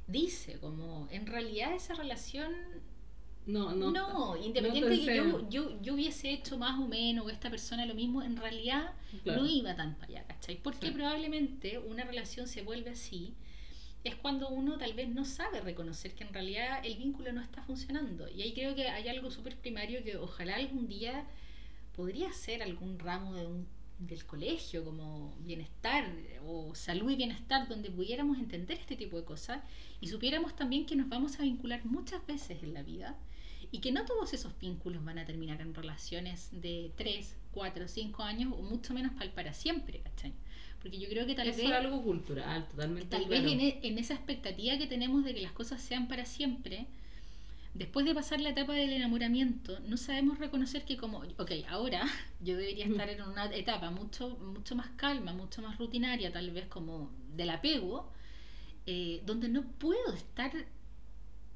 dice 0.07 0.59
como, 0.59 1.09
en 1.11 1.27
realidad 1.27 1.73
esa 1.75 1.95
relación, 1.95 2.53
No, 3.47 3.73
no, 3.73 3.91
no. 3.91 4.37
independiente 4.37 4.91
no 4.91 4.97
de 4.97 5.07
que 5.07 5.17
yo, 5.17 5.49
yo, 5.49 5.81
yo 5.83 5.95
hubiese 5.95 6.31
hecho 6.33 6.59
más 6.59 6.79
o 6.79 6.87
menos, 6.87 7.25
o 7.27 7.31
esta 7.31 7.49
persona 7.51 7.87
lo 7.87 7.95
mismo, 7.95 8.23
en 8.23 8.37
realidad 8.37 8.93
Claro. 9.25 9.41
no 9.43 9.49
iba 9.49 9.75
tan 9.75 9.95
para 9.95 10.07
allá, 10.21 10.25
¿cachai? 10.27 10.57
Porque 10.63 10.89
Sí. 10.89 10.93
probablemente 10.93 11.79
una 11.79 12.05
relación 12.05 12.47
se 12.47 12.63
vuelve 12.63 12.91
así, 12.91 13.35
es 14.05 14.14
cuando 14.16 14.48
uno 14.48 14.78
tal 14.78 14.94
vez 14.94 15.09
no 15.09 15.24
sabe 15.24 15.61
reconocer 15.61 16.14
que 16.14 16.24
en 16.24 16.32
realidad 16.34 16.80
el 16.84 16.96
vínculo 16.96 17.32
no 17.32 17.40
está 17.40 17.62
funcionando. 17.62 18.28
Y 18.28 18.42
ahí 18.42 18.53
creo 18.53 18.74
que 18.74 18.88
hay 18.88 19.09
algo 19.09 19.30
súper 19.30 19.57
primario 19.57 20.03
que 20.03 20.16
ojalá 20.16 20.57
algún 20.57 20.88
día 20.88 21.24
podría 21.96 22.32
ser 22.32 22.62
algún 22.62 22.98
ramo 22.98 23.34
de 23.34 23.46
un- 23.46 23.66
del 23.98 24.24
colegio, 24.26 24.84
como 24.84 25.34
bienestar 25.40 26.05
o 26.44 26.74
salud 26.74 27.11
y 27.11 27.16
bienestar, 27.16 27.68
donde 27.68 27.90
pudiéramos 27.90 28.38
entender 28.38 28.78
este 28.78 28.96
tipo 28.96 29.16
de 29.16 29.24
cosas 29.24 29.62
y 30.00 30.09
supiéramos 30.09 30.57
también 30.57 30.86
que 30.86 30.96
nos 30.96 31.09
vamos 31.09 31.38
a 31.38 31.42
vincular 31.44 31.84
muchas 31.84 32.26
veces 32.26 32.62
en 32.64 32.74
la 32.74 32.82
vida 32.82 33.16
y 33.70 33.78
que 33.80 33.92
no 33.92 34.05
todos 34.05 34.32
esos 34.34 34.59
vínculos 34.59 35.05
van 35.05 35.18
a 35.18 35.24
terminar 35.24 35.61
en 35.61 35.74
relaciones 35.74 36.48
de 36.53 36.92
3, 36.96 37.36
4, 37.53 37.86
5 37.86 38.22
años 38.24 38.53
o 38.53 38.62
mucho 38.62 38.92
menos 38.94 39.12
para, 39.12 39.32
para 39.32 39.55
siempre, 39.55 40.00
¿cachai? 40.00 40.32
Porque 40.83 40.99
yo 40.99 41.09
creo 41.09 41.26
que 41.26 41.35
tal 41.35 41.49
Eso 41.49 41.59
vez 41.59 41.66
es 41.68 41.72
algo 41.72 42.03
cultural, 42.03 42.66
totalmente. 42.68 43.09
Tal 43.09 43.26
claro. 43.26 43.45
vez 43.45 43.53
en, 43.53 43.61
e- 43.61 43.80
en 43.83 43.99
esa 43.99 44.14
expectativa 44.14 44.78
que 44.78 44.87
tenemos 44.87 45.24
de 45.24 45.35
que 45.35 45.41
las 45.43 45.53
cosas 45.53 45.80
sean 45.80 46.09
para 46.09 46.24
siempre, 46.24 46.87
después 47.74 48.07
de 48.07 48.14
pasar 48.14 48.41
la 48.41 48.51
etapa 48.51 48.74
del 48.74 48.93
enamoramiento, 48.93 49.80
no 49.80 49.97
sabemos 49.97 50.39
reconocer 50.39 50.85
que 50.85 50.97
como, 50.97 51.18
ok, 51.39 51.53
ahora 51.68 52.03
yo 52.41 52.57
debería 52.57 52.87
estar 52.87 53.09
en 53.11 53.22
una 53.22 53.47
etapa 53.55 53.91
mucho, 53.91 54.30
mucho 54.39 54.76
más 54.76 54.91
calma, 54.97 55.33
mucho 55.33 55.62
más 55.62 55.78
rutinaria, 55.78 56.33
tal 56.33 56.51
vez 56.53 56.66
como 56.68 57.11
del 57.37 57.51
apego, 57.51 58.12
eh, 58.87 59.22
donde 59.26 59.49
no 59.49 59.62
puedo 59.64 60.12
estar 60.14 60.53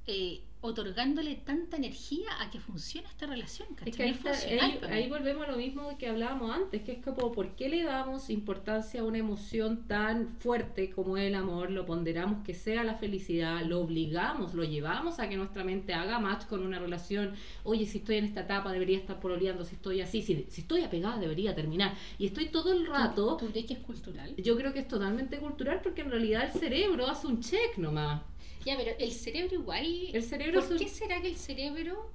eh, 0.07 0.41
otorgándole 0.63 1.37
tanta 1.37 1.77
energía 1.77 2.27
a 2.41 2.51
que 2.51 2.59
funcione 2.59 3.07
esta 3.07 3.27
relación. 3.27 3.69
¿cachai? 3.77 3.91
Es 3.91 3.97
que 3.97 4.03
ahí, 4.03 4.11
está- 4.11 4.31
ahí- 4.65 4.81
ahí 4.91 5.09
volvemos 5.09 5.47
a 5.47 5.51
lo 5.53 5.57
mismo 5.59 5.97
que 5.97 6.09
hablábamos 6.09 6.51
antes, 6.51 6.83
que 6.83 6.93
es 6.93 7.05
como, 7.05 7.31
¿por 7.31 7.55
qué 7.55 7.69
le 7.69 7.85
damos 7.85 8.31
importancia 8.31 9.03
a 9.03 9.05
una 9.05 9.19
emoción 9.19 9.87
tan 9.87 10.29
fuerte 10.41 10.91
como 10.91 11.19
el 11.19 11.37
amor? 11.37 11.71
Lo 11.71 11.87
ponderamos 11.87 12.43
que 12.45 12.55
sea 12.55 12.83
la 12.83 12.95
felicidad, 12.97 13.63
lo 13.65 13.81
obligamos, 13.81 14.55
lo 14.55 14.65
llevamos 14.65 15.21
a 15.21 15.29
que 15.29 15.37
nuestra 15.37 15.63
mente 15.63 15.95
haga 15.95 16.19
match 16.19 16.47
con 16.47 16.67
una 16.67 16.81
relación. 16.81 17.35
Oye, 17.63 17.87
si 17.87 17.99
estoy 17.99 18.17
en 18.17 18.25
esta 18.25 18.41
etapa 18.41 18.73
debería 18.73 18.99
estar 18.99 19.21
pololeando, 19.21 19.65
si 19.65 19.77
estoy 19.77 20.01
así, 20.01 20.23
si, 20.23 20.47
si 20.49 20.63
estoy 20.63 20.83
apegada 20.83 21.19
debería 21.19 21.55
terminar. 21.55 21.95
Y 22.19 22.27
estoy 22.27 22.47
todo 22.49 22.73
el 22.73 22.87
rato... 22.87 23.37
¿Tú 23.37 23.47
crees 23.51 23.67
que 23.67 23.75
es 23.75 23.81
cultural? 23.81 24.35
Yo 24.37 24.57
creo 24.57 24.73
que 24.73 24.81
es 24.81 24.89
totalmente 24.89 25.39
cultural 25.39 25.81
porque 25.83 26.01
en 26.01 26.11
realidad 26.11 26.51
el 26.53 26.59
cerebro 26.59 27.07
hace 27.07 27.29
un 27.29 27.41
check 27.41 27.77
nomás. 27.77 28.23
Ya, 28.67 28.77
pero 28.77 28.97
el 28.99 29.13
cerebro 29.13 29.55
igual... 29.55 29.87
El 30.13 30.23
cerebro 30.23 30.61
¿Por 30.61 30.73
es 30.75 30.83
qué 30.83 30.89
será 30.89 31.21
que 31.23 31.29
el 31.29 31.37
cerebro 31.37 32.11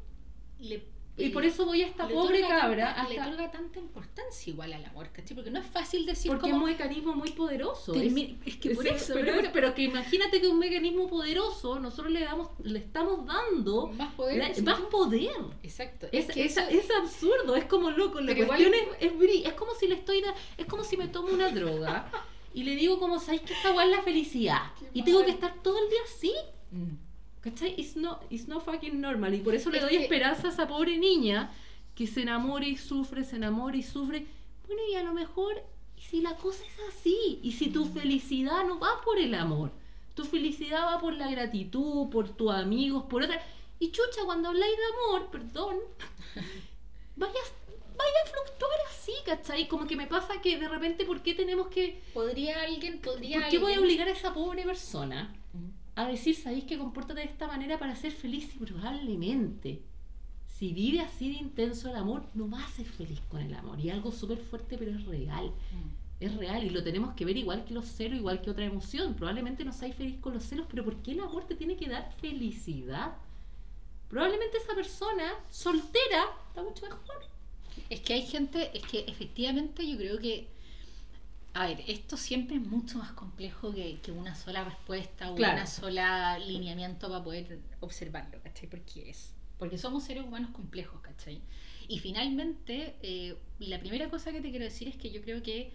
le... 0.59 0.83
Y 1.17 1.29
por 1.29 1.45
eso 1.45 1.65
voy 1.65 1.81
a 1.83 1.87
esta 1.87 2.07
pobre 2.07 2.41
cabra 2.41 2.95
tanta- 2.95 3.09
Le 3.09 3.21
otorga 3.21 3.51
tanta 3.51 3.79
importancia 3.79 4.49
igual 4.51 4.73
al 4.73 4.85
amor, 4.85 5.09
¿cachai? 5.11 5.35
Porque 5.35 5.51
no 5.51 5.59
es 5.59 5.65
fácil 5.67 6.05
decir 6.05 6.31
Porque 6.31 6.47
es 6.47 6.51
como... 6.53 6.65
un 6.65 6.71
mecanismo 6.71 7.13
muy 7.13 7.29
poderoso. 7.31 7.93
es- 7.93 8.13
es 8.45 8.55
que 8.57 8.71
por 8.71 8.87
eso... 8.87 9.13
pero, 9.13 9.33
pero- 9.35 9.49
pero 9.53 9.75
que 9.75 9.83
imagínate 9.83 10.41
que 10.41 10.47
un 10.47 10.57
mecanismo 10.57 11.07
poderoso, 11.07 11.79
nosotros 11.79 12.11
le 12.11 12.21
damos, 12.21 12.49
le 12.63 12.79
estamos 12.79 13.25
dando 13.25 13.87
más 13.89 14.13
poder. 14.15 14.37
la- 14.37 14.71
más 14.71 14.79
poder. 14.89 15.31
Exacto. 15.63 16.07
Es, 16.11 16.25
que 16.27 16.45
es, 16.45 16.57
eso- 16.57 16.67
es 16.69 16.89
absurdo, 16.91 17.55
es 17.55 17.65
como 17.65 17.91
loco. 17.91 18.19
La 18.21 18.31
igual- 18.31 18.47
cuestión 18.47 18.73
es, 18.73 19.11
es 19.11 19.45
es 19.45 19.53
como 19.53 19.75
si 19.75 19.87
le 19.87 19.95
estoy 19.95 20.21
da- 20.21 20.33
es 20.57 20.65
como 20.65 20.83
si 20.83 20.97
me 20.97 21.07
tomo 21.07 21.27
una 21.29 21.49
droga 21.49 22.09
y 22.53 22.63
le 22.63 22.75
digo 22.75 22.99
como 22.99 23.19
sabes 23.19 23.41
que 23.41 23.53
esta 23.53 23.69
igual 23.71 23.91
la 23.91 24.01
felicidad 24.01 24.61
Qué 24.79 24.89
y 24.93 25.03
tengo 25.03 25.23
que 25.25 25.31
estar 25.31 25.53
todo 25.63 25.77
el 25.77 25.89
día 25.89 25.99
así. 26.05 26.33
Mm. 26.71 26.95
¿Cachai? 27.41 27.73
It's 27.77 27.95
not, 27.95 28.21
it's 28.29 28.47
not 28.47 28.63
fucking 28.63 29.01
normal. 29.01 29.33
Y 29.33 29.39
por 29.39 29.55
eso 29.55 29.69
le 29.71 29.77
Es 29.77 29.83
doy 29.83 29.97
que- 29.97 30.03
esperanza 30.03 30.47
a 30.47 30.51
esa 30.51 30.67
pobre 30.67 30.97
niña 30.97 31.51
que 31.95 32.05
se 32.07 32.21
enamora 32.21 32.67
y 32.67 32.77
sufre, 32.77 33.23
se 33.23 33.35
enamora 33.37 33.75
y 33.77 33.83
sufre. 33.83 34.27
Bueno, 34.67 34.81
y 34.91 34.95
a 34.95 35.03
lo 35.03 35.13
mejor, 35.13 35.61
¿y 35.97 36.01
si 36.01 36.21
la 36.21 36.35
cosa 36.37 36.63
es 36.63 36.95
así, 36.95 37.39
y 37.41 37.51
si 37.53 37.69
tu 37.69 37.85
felicidad 37.85 38.63
no 38.65 38.79
va 38.79 39.01
por 39.03 39.17
el 39.17 39.33
amor, 39.33 39.71
tu 40.13 40.23
felicidad 40.23 40.85
va 40.85 40.99
por 40.99 41.13
la 41.15 41.29
gratitud, 41.31 42.09
por 42.09 42.29
tus 42.29 42.51
amigos, 42.51 43.05
por 43.09 43.23
otra. 43.23 43.41
Y 43.79 43.89
chucha, 43.91 44.21
cuando 44.25 44.49
habláis 44.49 44.75
de 44.77 44.83
amor, 45.17 45.31
perdón, 45.31 45.77
vaya, 47.15 47.39
vaya 48.01 48.21
a 48.25 48.29
fluctuar 48.29 48.79
así, 48.89 49.11
¿cachai? 49.25 49.67
Como 49.67 49.87
que 49.87 49.95
me 49.95 50.07
pasa 50.07 50.41
que 50.41 50.57
de 50.57 50.67
repente, 50.67 51.05
¿por 51.05 51.21
qué 51.21 51.33
tenemos 51.33 51.67
que. 51.67 52.01
Podría 52.13 52.61
alguien, 52.63 52.99
podría 52.99 53.41
¿Por 53.41 53.49
qué 53.49 53.59
voy 53.59 53.73
a 53.73 53.79
obligar 53.79 54.07
a 54.07 54.11
esa 54.11 54.33
pobre 54.33 54.63
persona? 54.63 55.33
Mm. 55.53 55.99
a 55.99 56.07
decir, 56.07 56.35
¿sabéis 56.35 56.63
que 56.63 56.77
compórtate 56.77 57.19
de 57.21 57.27
esta 57.27 57.47
manera 57.47 57.77
para 57.77 57.95
ser 57.95 58.11
feliz? 58.11 58.55
Y 58.55 58.59
probablemente, 58.59 59.81
si 60.57 60.73
vive 60.73 61.01
así 61.01 61.29
de 61.29 61.39
intenso 61.39 61.89
el 61.89 61.95
amor, 61.95 62.23
no 62.33 62.49
va 62.49 62.63
a 62.63 62.69
ser 62.69 62.85
feliz 62.85 63.19
con 63.29 63.41
el 63.41 63.53
amor. 63.53 63.79
Y 63.79 63.89
algo 63.89 64.11
súper 64.11 64.37
fuerte, 64.37 64.77
pero 64.77 64.91
es 64.91 65.05
real. 65.05 65.47
Mm. 65.47 66.01
Es 66.23 66.35
real 66.35 66.63
y 66.63 66.69
lo 66.69 66.83
tenemos 66.83 67.15
que 67.15 67.25
ver 67.25 67.35
igual 67.35 67.65
que 67.65 67.73
los 67.73 67.85
celos, 67.85 68.19
igual 68.19 68.41
que 68.41 68.51
otra 68.51 68.63
emoción. 68.63 69.15
Probablemente 69.15 69.65
no 69.65 69.73
seáis 69.73 69.95
feliz 69.95 70.19
con 70.21 70.33
los 70.33 70.43
celos, 70.43 70.67
pero 70.69 70.85
¿por 70.85 70.97
qué 70.97 71.13
el 71.13 71.19
amor 71.19 71.45
te 71.45 71.55
tiene 71.55 71.75
que 71.75 71.89
dar 71.89 72.13
felicidad? 72.21 73.13
Probablemente 74.07 74.57
esa 74.57 74.75
persona 74.75 75.33
soltera 75.49 76.25
está 76.49 76.61
mucho 76.61 76.83
mejor. 76.83 77.25
Es 77.89 77.99
que 78.01 78.13
hay 78.13 78.23
gente, 78.23 78.71
es 78.77 78.83
que 78.83 78.99
efectivamente 79.07 79.87
yo 79.87 79.97
creo 79.97 80.19
que, 80.19 80.47
a 81.53 81.67
ver, 81.67 81.83
esto 81.87 82.15
siempre 82.17 82.55
es 82.55 82.61
mucho 82.61 82.97
más 82.97 83.11
complejo 83.11 83.73
que, 83.73 83.99
que 84.01 84.11
una 84.11 84.35
sola 84.35 84.63
respuesta 84.63 85.31
o 85.31 85.35
Claro. 85.35 85.53
una 85.53 85.67
sola 85.67 86.39
lineamiento 86.39 87.09
para 87.09 87.23
poder 87.23 87.59
observarlo, 87.81 88.41
¿cachai? 88.41 88.69
Porque 88.69 89.09
es, 89.09 89.33
porque 89.57 89.77
somos 89.77 90.03
seres 90.05 90.23
humanos 90.23 90.51
complejos, 90.51 91.01
¿cachai? 91.01 91.41
Y 91.87 91.99
finalmente, 91.99 92.95
eh, 93.01 93.35
la 93.59 93.79
primera 93.79 94.09
cosa 94.09 94.31
que 94.31 94.39
te 94.41 94.49
quiero 94.49 94.63
decir 94.65 94.87
es 94.87 94.95
que 94.95 95.11
yo 95.11 95.21
creo 95.21 95.43
que 95.43 95.73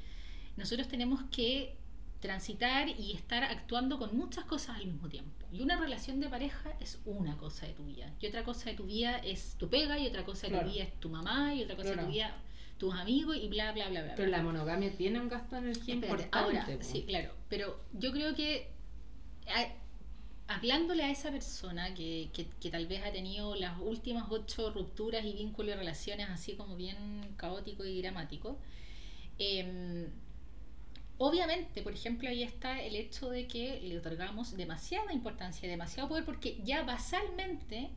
nosotros 0.56 0.88
tenemos 0.88 1.20
que 1.30 1.76
transitar 2.20 2.88
y 2.88 3.12
estar 3.12 3.44
actuando 3.44 3.98
con 3.98 4.16
muchas 4.16 4.44
cosas 4.44 4.76
al 4.76 4.86
mismo 4.86 5.08
tiempo. 5.08 5.46
Y 5.52 5.60
una 5.60 5.76
relación 5.76 6.20
de 6.20 6.28
pareja 6.28 6.74
es 6.80 6.98
una 7.04 7.36
cosa 7.36 7.66
de 7.66 7.74
tu 7.74 7.84
vida. 7.84 8.12
Y 8.20 8.26
otra 8.26 8.42
cosa 8.44 8.70
de 8.70 8.76
tu 8.76 8.84
vida 8.84 9.18
es 9.18 9.56
tu 9.58 9.68
pega, 9.68 9.98
y 9.98 10.06
otra 10.06 10.24
cosa 10.24 10.42
de 10.46 10.52
Claro. 10.52 10.66
tu 10.66 10.72
vida 10.72 10.84
es 10.84 11.00
tu 11.00 11.08
mamá, 11.08 11.54
y 11.54 11.62
otra 11.62 11.76
cosa 11.76 11.90
de 11.90 11.96
tu 11.98 12.08
vida 12.08 12.36
tus 12.78 12.94
amigos, 12.94 13.36
y 13.36 13.48
bla, 13.48 13.72
bla, 13.72 13.88
bla, 13.88 14.02
bla. 14.02 14.14
Pero 14.16 14.28
bla. 14.28 14.38
la 14.38 14.42
monogamia 14.42 14.94
tiene 14.96 15.20
un 15.20 15.28
gasto 15.28 15.56
de 15.56 15.62
energía 15.62 15.94
Espérate, 15.94 16.22
importante. 16.24 16.72
ahora, 16.72 16.82
sí, 16.82 17.04
claro. 17.06 17.32
Pero 17.48 17.80
yo 17.92 18.12
creo 18.12 18.34
que 18.34 18.70
hablándole 20.48 21.02
a 21.02 21.10
esa 21.10 21.30
persona 21.30 21.94
que, 21.94 22.28
que, 22.32 22.46
que, 22.60 22.70
tal 22.70 22.86
vez 22.86 23.02
ha 23.04 23.12
tenido 23.12 23.54
las 23.56 23.78
últimas 23.80 24.26
ocho 24.30 24.70
rupturas 24.70 25.24
y 25.24 25.32
vínculos 25.32 25.74
y 25.74 25.78
relaciones 25.78 26.28
así 26.30 26.54
como 26.54 26.76
bien 26.76 27.34
caótico 27.36 27.84
y 27.84 28.00
dramático, 28.00 28.58
eh, 29.38 30.08
obviamente, 31.18 31.82
por 31.82 31.92
ejemplo, 31.92 32.28
ahí 32.28 32.42
está 32.42 32.80
el 32.82 32.96
hecho 32.96 33.30
de 33.30 33.46
que 33.46 33.80
le 33.80 33.98
otorgamos 33.98 34.56
demasiada 34.56 35.12
importancia, 35.12 35.68
demasiado 35.68 36.08
poder, 36.08 36.24
porque 36.24 36.60
ya 36.64 36.82
basalmente 36.82 37.90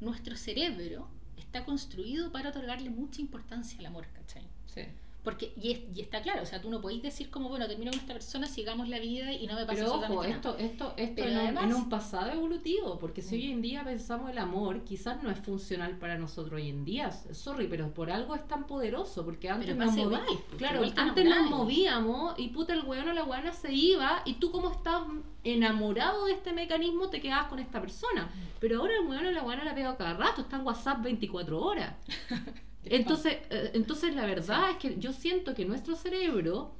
nuestro 0.00 0.36
cerebro 0.36 1.08
está 1.36 1.64
construido 1.64 2.32
para 2.32 2.50
otorgarle 2.50 2.90
mucha 2.90 3.20
importancia 3.20 3.78
al 3.78 3.86
amor, 3.86 4.06
¿cachai? 4.12 4.42
Sí. 4.66 4.82
Porque, 5.22 5.52
y, 5.56 5.70
es- 5.70 5.80
y 5.96 6.00
está 6.00 6.20
claro, 6.20 6.42
o 6.42 6.46
sea, 6.46 6.60
tú 6.60 6.68
no 6.68 6.80
podéis 6.80 7.00
decir 7.00 7.30
como, 7.30 7.48
bueno, 7.48 7.68
termino 7.68 7.92
con 7.92 8.00
esta 8.00 8.12
persona, 8.12 8.48
sigamos 8.48 8.88
la 8.88 8.98
vida 8.98 9.32
y 9.32 9.46
no 9.46 9.54
me 9.54 9.64
pasa 9.66 9.84
Pero 9.84 9.94
ojo, 9.94 10.24
esto, 10.24 10.56
esto, 10.58 10.94
esto 10.96 11.14
Pero 11.14 11.28
en, 11.28 11.34
un, 11.36 11.42
además- 11.44 11.64
en 11.64 11.74
un 11.74 11.88
pasado 11.88 12.32
evolutivo, 12.32 12.98
porque 12.98 13.22
si 13.22 13.36
Mm. 13.36 13.38
hoy 13.38 13.50
en 13.52 13.62
día 13.62 13.84
pensamos 13.84 14.30
el 14.30 14.38
amor, 14.38 14.82
quizás 14.82 15.22
no 15.22 15.30
es 15.30 15.38
funcional 15.38 15.96
para 15.98 16.18
nosotros 16.18 16.54
hoy 16.60 16.68
en 16.70 16.84
día. 16.84 17.12
Sorry, 17.12 17.68
pero 17.68 17.94
por 17.94 18.10
algo 18.10 18.34
es 18.34 18.48
tan 18.48 18.66
poderoso, 18.66 19.24
porque 19.24 19.48
antes 19.48 19.76
nos 19.76 19.96
igual, 19.96 20.22
porque 20.26 20.56
Claro, 20.56 20.82
antes 20.96 21.24
nos 21.24 21.48
movíamos 21.50 22.36
y 22.38 22.48
puta 22.48 22.72
el 22.74 22.82
weón 22.84 23.08
o 23.08 23.12
la 23.12 23.22
weona 23.22 23.52
se 23.52 23.72
iba 23.72 24.22
y 24.24 24.34
tú 24.34 24.50
como 24.50 24.72
estabas 24.72 25.06
enamorado 25.44 26.26
de 26.26 26.32
este 26.32 26.52
mecanismo 26.52 27.10
te 27.10 27.20
quedabas 27.20 27.46
con 27.46 27.60
esta 27.60 27.80
persona. 27.80 28.28
Pero 28.58 28.80
ahora 28.80 28.94
el 29.00 29.06
weón 29.06 29.26
o 29.26 29.30
la 29.30 29.42
weona 29.44 29.62
la 29.62 29.74
pega 29.74 29.96
cada 29.96 30.14
rato, 30.14 30.40
está 30.42 30.56
en 30.56 30.66
WhatsApp 30.66 31.00
24 31.02 31.60
horas. 31.60 31.94
Entonces, 32.84 33.38
eh, 33.50 33.70
entonces 33.74 34.14
la 34.14 34.26
verdad 34.26 34.70
es 34.70 34.76
que 34.76 34.98
yo 34.98 35.12
siento 35.12 35.54
que 35.54 35.64
nuestro 35.64 35.94
cerebro, 35.94 36.72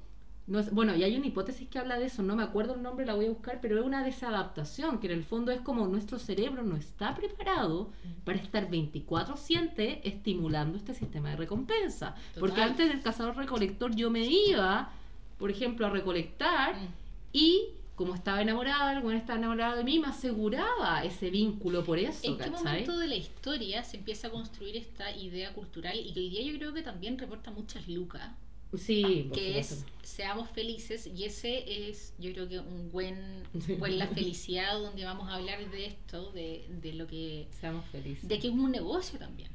no 0.49 0.59
es, 0.59 0.73
bueno, 0.73 0.97
y 0.97 1.05
hay 1.05 1.17
una 1.17 1.27
hipótesis 1.27 1.69
que 1.69 1.79
habla 1.79 1.99
de 1.99 2.07
eso, 2.07 2.23
no 2.23 2.35
me 2.35 2.43
acuerdo 2.43 2.75
el 2.75 2.83
nombre, 2.83 3.07
la 3.07 3.15
voy 3.15 3.27
a 3.27 3.31
buscar, 3.31 3.61
pero 3.63 3.79
es 3.79 3.85
una 3.85 4.03
desadaptación, 4.05 4.99
que 4.99 5.07
en 5.07 5.13
el 5.13 5.25
fondo 5.25 5.53
es 5.53 5.61
como 5.61 5.87
nuestro 5.87 6.19
cerebro 6.19 6.65
no 6.65 6.77
está 6.77 7.15
preparado 7.15 7.91
para 8.25 8.39
estar 8.39 8.69
24/7 8.69 10.01
estimulando 10.05 10.77
este 10.77 10.95
sistema 10.95 11.31
de 11.31 11.37
recompensa. 11.37 12.17
Porque 12.41 12.61
antes 12.61 12.89
del 12.89 13.01
cazador-recolector 13.03 13.95
yo 13.95 14.11
me 14.11 14.27
iba, 14.27 14.91
por 15.39 15.51
ejemplo, 15.51 15.87
a 15.87 15.91
recolectar 15.91 16.75
Mm. 16.75 16.87
y 17.33 17.69
como 18.03 18.17
estaba 18.17 18.43
enamorada, 18.43 18.93
el 18.93 19.13
estaba 19.17 19.39
enamorado 19.39 19.77
de 19.77 19.85
mí, 19.85 20.01
me 20.01 20.09
aseguraba 20.09 21.05
ese 21.05 21.31
vínculo 21.31 21.85
por 21.85 21.99
eso, 22.01 22.27
¿En 22.27 22.37
qué 22.37 22.51
¿cachai? 22.51 22.65
momento 22.65 22.99
de 22.99 23.07
la 23.07 23.15
historia 23.15 23.85
se 23.85 23.97
empieza 23.97 24.27
a 24.27 24.31
construir 24.31 24.77
esta 24.77 25.17
idea 25.17 25.53
cultural 25.53 25.97
y 25.97 26.13
que 26.13 26.19
hoy 26.21 26.31
día 26.31 26.43
yo 26.43 26.59
creo 26.59 26.75
que 26.75 26.83
también 26.83 27.17
reporta 27.17 27.53
muchas 27.53 27.87
lucas? 27.87 28.29
Sí, 28.77 29.31
que 29.33 29.59
es 29.61 29.85
seamos 30.03 30.49
felices 30.51 31.07
y 31.07 31.25
ese 31.25 31.89
es 31.89 32.15
yo 32.19 32.33
creo 32.33 32.49
que 32.49 32.59
un 32.59 32.91
buen, 32.91 33.45
buen 33.79 33.99
la 33.99 34.09
felicidad 34.09 34.79
donde 34.81 35.05
vamos 35.05 35.29
a 35.31 35.35
hablar 35.35 35.71
de 35.71 35.87
esto, 35.87 36.33
de, 36.33 36.67
de 36.69 36.93
lo 36.95 37.07
que 37.07 37.47
Seamos 37.61 37.85
felices. 37.87 38.27
de 38.29 38.39
que 38.41 38.49
es 38.49 38.53
un 38.55 38.71
negocio 38.73 39.19
también. 39.19 39.51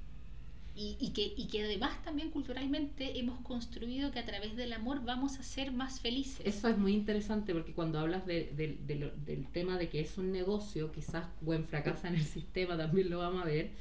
Y, 0.80 0.96
y 1.00 1.10
que, 1.10 1.34
y 1.36 1.48
que 1.48 1.64
además 1.64 2.04
también 2.04 2.30
culturalmente 2.30 3.18
hemos 3.18 3.40
construido 3.40 4.12
que 4.12 4.20
a 4.20 4.26
través 4.26 4.56
del 4.56 4.74
amor 4.74 5.04
vamos 5.04 5.40
a 5.40 5.44
ser 5.44 5.72
más 5.72 6.00
felices. 6.00 6.46
Eso 6.46 6.68
es 6.68 6.78
muy 6.78 6.94
interesante 6.94 7.52
porque 7.54 7.74
cuando 7.74 7.98
hablas 8.00 8.28
de- 8.28 8.52
de- 8.56 8.78
de 8.86 8.96
lo- 8.96 9.12
del 9.26 9.48
tema 9.48 9.78
de 9.80 9.90
que 9.90 10.00
es 10.02 10.20
un 10.20 10.32
negocio, 10.32 10.92
quizás 10.92 11.26
buen 11.42 11.66
fracasa 11.66 12.10
en 12.10 12.16
el 12.16 12.24
sistema, 12.26 12.78
también 12.78 13.10
lo 13.10 13.18
vamos 13.18 13.42
a 13.42 13.46
ver, 13.46 13.72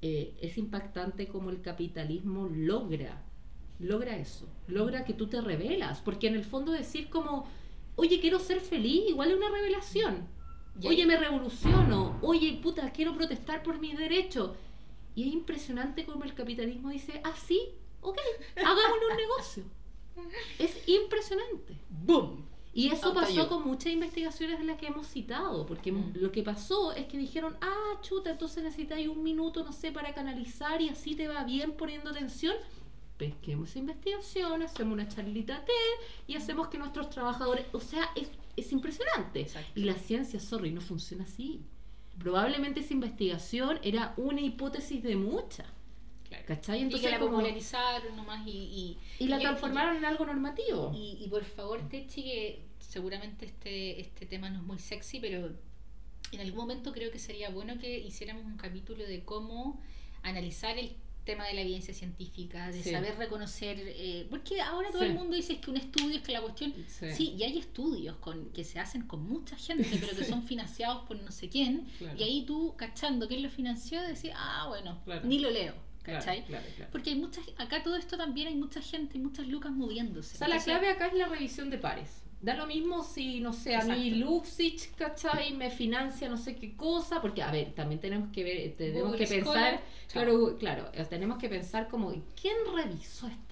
eh, 0.00 0.32
es 0.40 0.56
impactante 0.56 1.26
como 1.28 1.50
el 1.50 1.60
capitalismo 1.60 2.48
logra, 2.48 3.22
logra 3.78 4.16
eso, 4.16 4.48
logra 4.66 5.04
que 5.04 5.12
tú 5.12 5.26
te 5.26 5.42
revelas, 5.42 6.00
porque 6.00 6.28
en 6.28 6.36
el 6.36 6.44
fondo 6.44 6.72
decir 6.72 7.10
como, 7.10 7.46
oye, 7.96 8.18
quiero 8.18 8.38
ser 8.38 8.60
feliz, 8.60 9.02
igual 9.10 9.30
es 9.30 9.36
una 9.36 9.50
revelación. 9.50 10.26
Oye, 10.82 11.04
me 11.04 11.18
revoluciono. 11.18 12.18
Oye, 12.22 12.58
puta, 12.62 12.90
quiero 12.92 13.14
protestar 13.14 13.62
por 13.62 13.78
mis 13.78 13.98
derechos. 13.98 14.52
Y 15.20 15.28
es 15.28 15.34
impresionante 15.34 16.06
como 16.06 16.24
el 16.24 16.32
capitalismo 16.34 16.88
dice, 16.88 17.20
ah, 17.24 17.34
sí, 17.36 17.60
ok, 18.00 18.16
hagámosle 18.56 19.06
un 19.10 19.16
negocio. 19.16 19.64
Es 20.58 20.88
impresionante. 20.88 21.76
¡Boom! 21.90 22.46
Y 22.72 22.88
eso 22.88 23.12
pasó 23.12 23.48
con 23.48 23.66
muchas 23.66 23.92
investigaciones 23.92 24.58
de 24.60 24.64
las 24.64 24.78
que 24.78 24.86
hemos 24.86 25.06
citado, 25.08 25.66
porque 25.66 25.90
Mm. 25.92 26.12
lo 26.14 26.30
que 26.32 26.42
pasó 26.42 26.92
es 26.92 27.04
que 27.06 27.18
dijeron, 27.18 27.54
ah, 27.60 27.98
chuta, 28.00 28.30
entonces 28.30 28.62
necesitáis 28.62 29.08
un 29.08 29.22
minuto, 29.22 29.62
no 29.62 29.72
sé, 29.72 29.92
para 29.92 30.14
canalizar 30.14 30.80
y 30.80 30.88
así 30.88 31.14
te 31.16 31.28
va 31.28 31.44
bien 31.44 31.72
poniendo 31.72 32.10
atención. 32.10 32.54
Pesquemos 33.18 33.76
investigación, 33.76 34.62
hacemos 34.62 34.94
una 34.94 35.06
charlita 35.08 35.62
TED 35.66 36.06
y 36.28 36.36
hacemos 36.36 36.68
que 36.68 36.78
nuestros 36.78 37.10
trabajadores, 37.10 37.66
o 37.72 37.80
sea, 37.80 38.08
es, 38.16 38.28
es 38.56 38.72
impresionante. 38.72 39.40
Exacto. 39.42 39.72
Y 39.78 39.84
la 39.84 39.94
ciencia, 39.96 40.40
sorry, 40.40 40.70
no 40.70 40.80
funciona 40.80 41.24
así. 41.24 41.60
Probablemente 42.20 42.80
esa 42.80 42.92
investigación 42.94 43.78
era 43.82 44.14
una 44.16 44.40
hipótesis 44.40 45.02
de 45.02 45.16
muchas, 45.16 45.66
Claro. 46.28 46.44
¿cachai? 46.46 46.76
Y 46.76 46.78
que 46.80 46.84
Entonces, 46.84 47.10
la 47.10 47.18
como- 47.18 47.32
popularizaron 47.32 48.16
nomás 48.16 48.46
y, 48.46 48.50
y, 48.50 48.98
y 49.24 49.28
la 49.28 49.38
y- 49.38 49.40
transformaron 49.40 49.96
en 49.96 50.04
algo 50.04 50.24
normativo. 50.26 50.92
Y, 50.94 51.18
y 51.20 51.28
por 51.28 51.44
favor, 51.44 51.80
Techi, 51.88 52.22
que 52.22 52.62
seguramente 52.78 53.46
este, 53.46 54.00
este 54.00 54.26
tema 54.26 54.48
no 54.50 54.58
es 54.60 54.64
muy 54.64 54.78
sexy, 54.78 55.18
pero 55.18 55.50
en 56.32 56.40
algún 56.40 56.60
momento 56.60 56.92
creo 56.92 57.10
que 57.10 57.18
sería 57.18 57.50
bueno 57.50 57.78
que 57.78 57.98
hiciéramos 57.98 58.44
un 58.44 58.56
capítulo 58.56 59.04
de 59.04 59.24
cómo 59.24 59.80
analizar 60.22 60.78
el 60.78 60.92
tema 61.24 61.46
de 61.46 61.54
la 61.54 61.60
evidencia 61.60 61.92
científica, 61.94 62.68
de 62.70 62.82
Sí. 62.82 62.90
saber 62.90 63.16
reconocer, 63.16 63.76
eh, 63.80 64.26
porque 64.30 64.60
ahora 64.60 64.90
todo 64.90 65.02
Sí. 65.02 65.08
el 65.08 65.14
mundo 65.14 65.36
dice 65.36 65.52
es 65.54 65.58
que 65.60 65.70
un 65.70 65.76
estudio 65.76 66.16
es 66.16 66.22
que 66.22 66.32
la 66.32 66.40
cuestión, 66.40 66.72
Sí. 66.88 67.12
sí, 67.14 67.34
y 67.38 67.42
hay 67.42 67.58
estudios 67.58 68.16
con, 68.16 68.50
que 68.52 68.64
se 68.64 68.78
hacen 68.80 69.02
con 69.06 69.22
mucha 69.28 69.56
gente, 69.56 69.88
pero 70.00 70.16
que 70.16 70.24
son 70.42 70.42
financiados 70.42 71.06
por 71.06 71.16
no 71.20 71.30
sé 71.30 71.48
quién, 71.48 71.86
Claro. 71.98 72.18
y 72.18 72.22
ahí 72.22 72.44
tú, 72.46 72.74
cachando 72.76 73.28
quién 73.28 73.42
lo 73.42 73.50
financió, 73.50 74.00
decís, 74.02 74.30
ah, 74.34 74.66
bueno, 74.68 75.00
Claro. 75.04 75.22
ni 75.26 75.38
lo 75.38 75.50
leo, 75.50 75.74
¿cachai? 76.02 76.44
claro, 76.46 76.64
claro. 76.76 76.90
Porque 76.92 77.10
hay 77.10 77.16
muchas, 77.16 77.44
acá 77.58 77.82
todo 77.82 77.96
esto 77.96 78.16
también 78.16 78.48
hay 78.48 78.54
mucha 78.56 78.80
gente 78.80 79.18
y 79.18 79.20
muchas 79.20 79.46
lucas 79.46 79.72
moviéndose. 79.72 80.34
O 80.36 80.38
sea, 80.38 80.48
la 80.48 80.58
clave 80.62 80.88
acá 80.88 81.08
es 81.08 81.14
la 81.14 81.26
revisión 81.26 81.70
de 81.70 81.78
pares. 81.78 82.22
Da 82.40 82.54
lo 82.54 82.66
mismo 82.66 83.02
si, 83.02 83.40
no 83.40 83.52
sé, 83.52 83.76
a 83.76 83.84
mí 83.84 84.08
Exacto. 84.08 84.24
Luxich, 84.24 84.94
¿cachai? 84.94 85.52
Me 85.52 85.70
financia 85.70 86.28
no 86.28 86.38
sé 86.38 86.56
qué 86.56 86.74
cosa, 86.74 87.20
porque, 87.20 87.42
a 87.42 87.50
ver, 87.50 87.74
también 87.74 88.00
tenemos 88.00 88.30
que 88.32 88.42
ver, 88.44 88.76
tenemos 88.76 89.12
Google 89.12 89.18
que 89.18 89.26
pensar, 89.26 89.82
chao. 90.08 90.22
claro, 90.22 90.56
claro, 90.58 90.90
tenemos 91.08 91.38
que 91.38 91.48
pensar 91.50 91.88
como, 91.88 92.10
¿quién 92.40 92.56
revisó? 92.74 93.26
Exacto. 93.26 93.49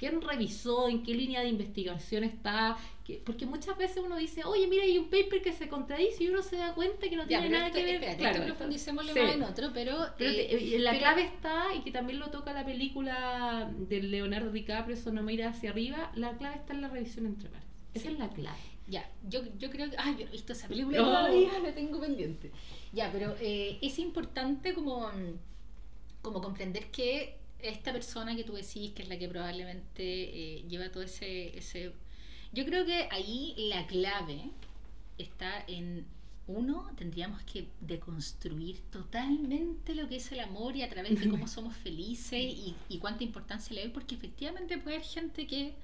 ¿Quién 0.00 0.22
revisó? 0.22 0.88
¿En 0.88 1.02
qué 1.02 1.12
línea 1.14 1.42
de 1.42 1.48
investigación 1.50 2.24
está? 2.24 2.78
¿Qué- 3.04 3.20
Porque 3.22 3.44
muchas 3.44 3.76
veces 3.76 3.98
uno 4.02 4.16
dice, 4.16 4.42
oye, 4.44 4.66
mira, 4.66 4.82
hay 4.84 4.96
un 4.96 5.10
paper 5.10 5.42
que 5.42 5.52
se 5.52 5.68
contradice 5.68 6.24
y 6.24 6.28
uno 6.28 6.40
se 6.42 6.56
da 6.56 6.72
cuenta 6.74 7.06
que 7.10 7.16
no 7.16 7.22
Ya, 7.24 7.40
tiene 7.40 7.50
nada 7.50 7.66
esto, 7.66 7.78
que 7.78 7.84
ver. 7.84 7.94
espérate, 7.96 8.18
claro, 8.18 8.44
profundicémoslo 8.46 9.12
sí. 9.12 9.20
más 9.20 9.34
en 9.34 9.42
otro, 9.42 9.70
pero, 9.74 9.98
Pero 10.16 10.30
eh, 10.32 10.76
la 10.78 10.92
pero- 10.92 11.00
clave 11.02 11.22
está, 11.24 11.74
y 11.76 11.80
que 11.82 11.90
también 11.90 12.18
lo 12.18 12.30
toca 12.30 12.54
la 12.54 12.64
película 12.64 13.70
de 13.76 14.02
Leonardo 14.02 14.50
DiCaprio, 14.50 14.96
eso 14.96 15.12
no 15.12 15.22
mira 15.22 15.50
hacia 15.50 15.68
arriba, 15.68 16.10
la 16.14 16.34
clave 16.38 16.56
está 16.56 16.72
en 16.72 16.80
la 16.80 16.88
revisión 16.88 17.26
entre 17.26 17.50
pares. 17.50 17.66
Esa 17.92 18.06
Sí. 18.08 18.14
es 18.14 18.18
la 18.18 18.30
clave. 18.30 18.58
Ya, 18.88 19.06
yo, 19.28 19.42
yo 19.58 19.68
creo 19.70 19.90
que. 19.90 19.96
Ay, 19.98 20.14
yo 20.18 20.24
no 20.24 20.28
he 20.30 20.32
visto 20.32 20.54
esa 20.54 20.66
película 20.66 20.96
No. 20.98 21.04
todavía, 21.04 21.58
la 21.62 21.74
tengo 21.74 22.00
pendiente. 22.00 22.50
Ya, 22.94 23.10
pero 23.12 23.36
eh, 23.38 23.78
es 23.82 23.98
importante 23.98 24.72
como, 24.74 25.10
como 26.22 26.40
comprender 26.40 26.90
que 26.90 27.36
esta 27.62 27.92
persona 27.92 28.36
que 28.36 28.44
tú 28.44 28.54
decís, 28.54 28.92
que 28.92 29.02
es 29.02 29.08
la 29.08 29.18
que 29.18 29.28
probablemente 29.28 30.02
eh, 30.02 30.64
lleva 30.68 30.90
todo 30.90 31.02
ese, 31.02 31.56
ese. 31.56 31.92
Yo 32.52 32.64
creo 32.64 32.84
que 32.84 33.08
ahí 33.10 33.54
la 33.56 33.86
clave 33.86 34.50
está 35.18 35.64
en. 35.66 36.06
Uno, 36.46 36.90
tendríamos 36.96 37.40
que 37.42 37.68
deconstruir 37.80 38.80
totalmente 38.90 39.94
lo 39.94 40.08
que 40.08 40.16
es 40.16 40.32
el 40.32 40.40
amor 40.40 40.74
y 40.74 40.82
a 40.82 40.88
través 40.88 41.20
de 41.20 41.28
cómo 41.28 41.46
somos 41.48 41.76
felices 41.76 42.40
y, 42.42 42.74
y 42.88 42.98
cuánta 42.98 43.22
importancia 43.22 43.72
le 43.74 43.82
doy, 43.82 43.90
porque 43.92 44.16
efectivamente 44.16 44.76
puede 44.78 44.96
haber 44.96 45.06
gente 45.06 45.46
que 45.46 45.76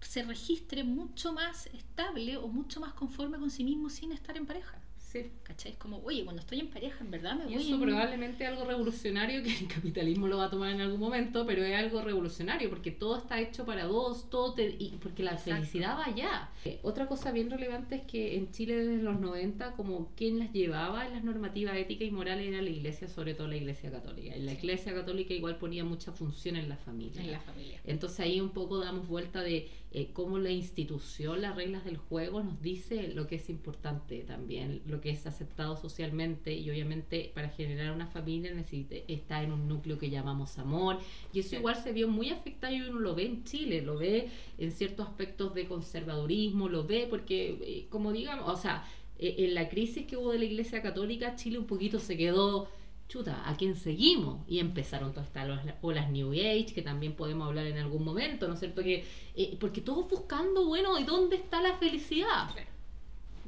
se 0.00 0.24
registre 0.24 0.82
mucho 0.82 1.32
más 1.32 1.66
estable 1.66 2.36
o 2.36 2.48
mucho 2.48 2.80
más 2.80 2.94
conforme 2.94 3.38
con 3.38 3.50
sí 3.50 3.62
mismo 3.62 3.88
sin 3.88 4.10
estar 4.12 4.36
en 4.36 4.46
pareja. 4.46 4.76
Sí. 5.24 5.30
¿Cachai? 5.42 5.72
Es 5.72 5.78
como, 5.78 5.98
oye, 6.04 6.24
cuando 6.24 6.40
estoy 6.42 6.58
en 6.60 6.68
pareja, 6.68 7.04
en 7.04 7.10
verdad 7.10 7.36
me 7.36 7.44
Y 7.44 7.54
voy 7.54 7.62
eso 7.64 7.74
en- 7.74 7.80
probablemente 7.80 8.44
es 8.44 8.50
algo 8.50 8.64
revolucionario 8.64 9.42
que 9.44 9.56
el 9.56 9.68
capitalismo 9.68 10.26
lo 10.26 10.38
va 10.38 10.46
a 10.46 10.50
tomar 10.50 10.72
en 10.72 10.80
algún 10.80 10.98
momento, 11.00 11.46
pero 11.46 11.62
es 11.64 11.74
algo 11.76 12.02
revolucionario 12.02 12.68
porque 12.68 12.90
todo 12.90 13.16
está 13.18 13.40
hecho 13.40 13.64
para 13.64 13.84
dos, 13.84 14.28
todo 14.28 14.54
te- 14.54 14.74
y 14.78 14.98
porque 15.00 15.22
la 15.22 15.32
Exacto. 15.32 15.54
felicidad 15.54 15.96
va 15.98 16.04
allá. 16.06 16.50
Eh, 16.64 16.80
Otra 16.82 17.06
cosa 17.06 17.30
bien 17.32 17.48
relevante 17.50 17.94
es 17.96 18.02
que 18.02 18.36
en 18.36 18.50
Chile 18.50 18.76
desde 18.76 19.02
los 19.02 19.20
90 19.20 19.72
como 19.72 20.10
quien 20.16 20.38
las 20.40 20.52
llevaba 20.52 21.06
en 21.06 21.12
las 21.12 21.22
normativas 21.24 21.76
éticas 21.76 22.08
y 22.08 22.10
morales 22.10 22.48
era 22.48 22.60
la 22.60 22.70
iglesia, 22.70 23.06
sobre 23.08 23.34
todo 23.34 23.46
la 23.46 23.56
iglesia 23.56 23.90
católica. 23.90 24.36
Y 24.36 24.42
la 24.42 24.52
Sí. 24.52 24.58
iglesia 24.58 24.94
católica 24.94 25.32
igual 25.32 25.56
ponía 25.58 25.84
mucha 25.84 26.10
función 26.12 26.56
en 26.56 26.68
la 26.68 26.76
familia. 26.76 27.22
en 27.22 27.30
la 27.32 27.40
familia. 27.40 27.80
Entonces 27.84 28.18
ahí 28.20 28.40
un 28.40 28.50
poco 28.50 28.78
damos 28.78 29.06
vuelta 29.06 29.42
de 29.42 29.68
eh, 29.98 30.10
cómo 30.12 30.38
la 30.38 30.50
institución, 30.50 31.40
las 31.40 31.56
reglas 31.56 31.86
del 31.86 31.96
juego 31.96 32.42
nos 32.42 32.60
dice 32.60 33.08
lo 33.14 33.26
que 33.26 33.36
es 33.36 33.48
importante 33.48 34.18
también, 34.24 34.82
lo 34.84 35.00
que 35.00 35.08
es 35.08 35.26
aceptado 35.26 35.74
socialmente 35.74 36.52
y 36.52 36.68
obviamente 36.68 37.32
para 37.34 37.48
generar 37.48 37.92
una 37.92 38.06
familia 38.06 38.52
necesita 38.52 38.96
estar 39.08 39.42
en 39.42 39.52
un 39.52 39.66
núcleo 39.66 39.98
que 39.98 40.10
llamamos 40.10 40.58
amor. 40.58 40.98
Y 41.32 41.40
eso 41.40 41.56
igual 41.56 41.76
se 41.76 41.94
vio 41.94 42.08
muy 42.08 42.28
afectado 42.28 42.74
y 42.74 42.82
uno 42.82 43.00
lo 43.00 43.14
ve 43.14 43.24
en 43.24 43.44
Chile, 43.44 43.80
lo 43.80 43.96
ve 43.96 44.28
en 44.58 44.70
ciertos 44.70 45.06
aspectos 45.08 45.54
de 45.54 45.64
conservadurismo, 45.64 46.68
lo 46.68 46.86
ve 46.86 47.06
porque 47.08 47.56
eh, 47.62 47.86
como 47.88 48.12
digamos, 48.12 48.52
o 48.52 48.60
sea, 48.60 48.84
eh, 49.18 49.36
en 49.38 49.54
la 49.54 49.70
crisis 49.70 50.06
que 50.06 50.18
hubo 50.18 50.30
de 50.30 50.40
la 50.40 50.44
Iglesia 50.44 50.82
Católica, 50.82 51.36
Chile 51.36 51.58
un 51.58 51.66
poquito 51.66 52.00
se 52.00 52.18
quedó, 52.18 52.68
chuta, 53.08 53.48
¿a 53.48 53.56
quién 53.56 53.76
seguimos? 53.76 54.40
Y 54.48 54.58
empezaron 54.58 55.12
todas 55.12 55.28
estas 55.28 55.48
olas 55.82 56.10
New 56.10 56.32
Age, 56.32 56.72
que 56.74 56.82
también 56.82 57.14
podemos 57.14 57.46
hablar 57.46 57.66
en 57.66 57.78
algún 57.78 58.04
momento, 58.04 58.48
¿no 58.48 58.54
es 58.54 58.60
cierto? 58.60 58.82
Que, 58.82 59.04
eh, 59.34 59.56
porque 59.60 59.80
todos 59.80 60.08
buscando, 60.08 60.66
bueno, 60.66 60.98
¿y 60.98 61.04
dónde 61.04 61.36
está 61.36 61.60
la 61.60 61.76
felicidad? 61.76 62.50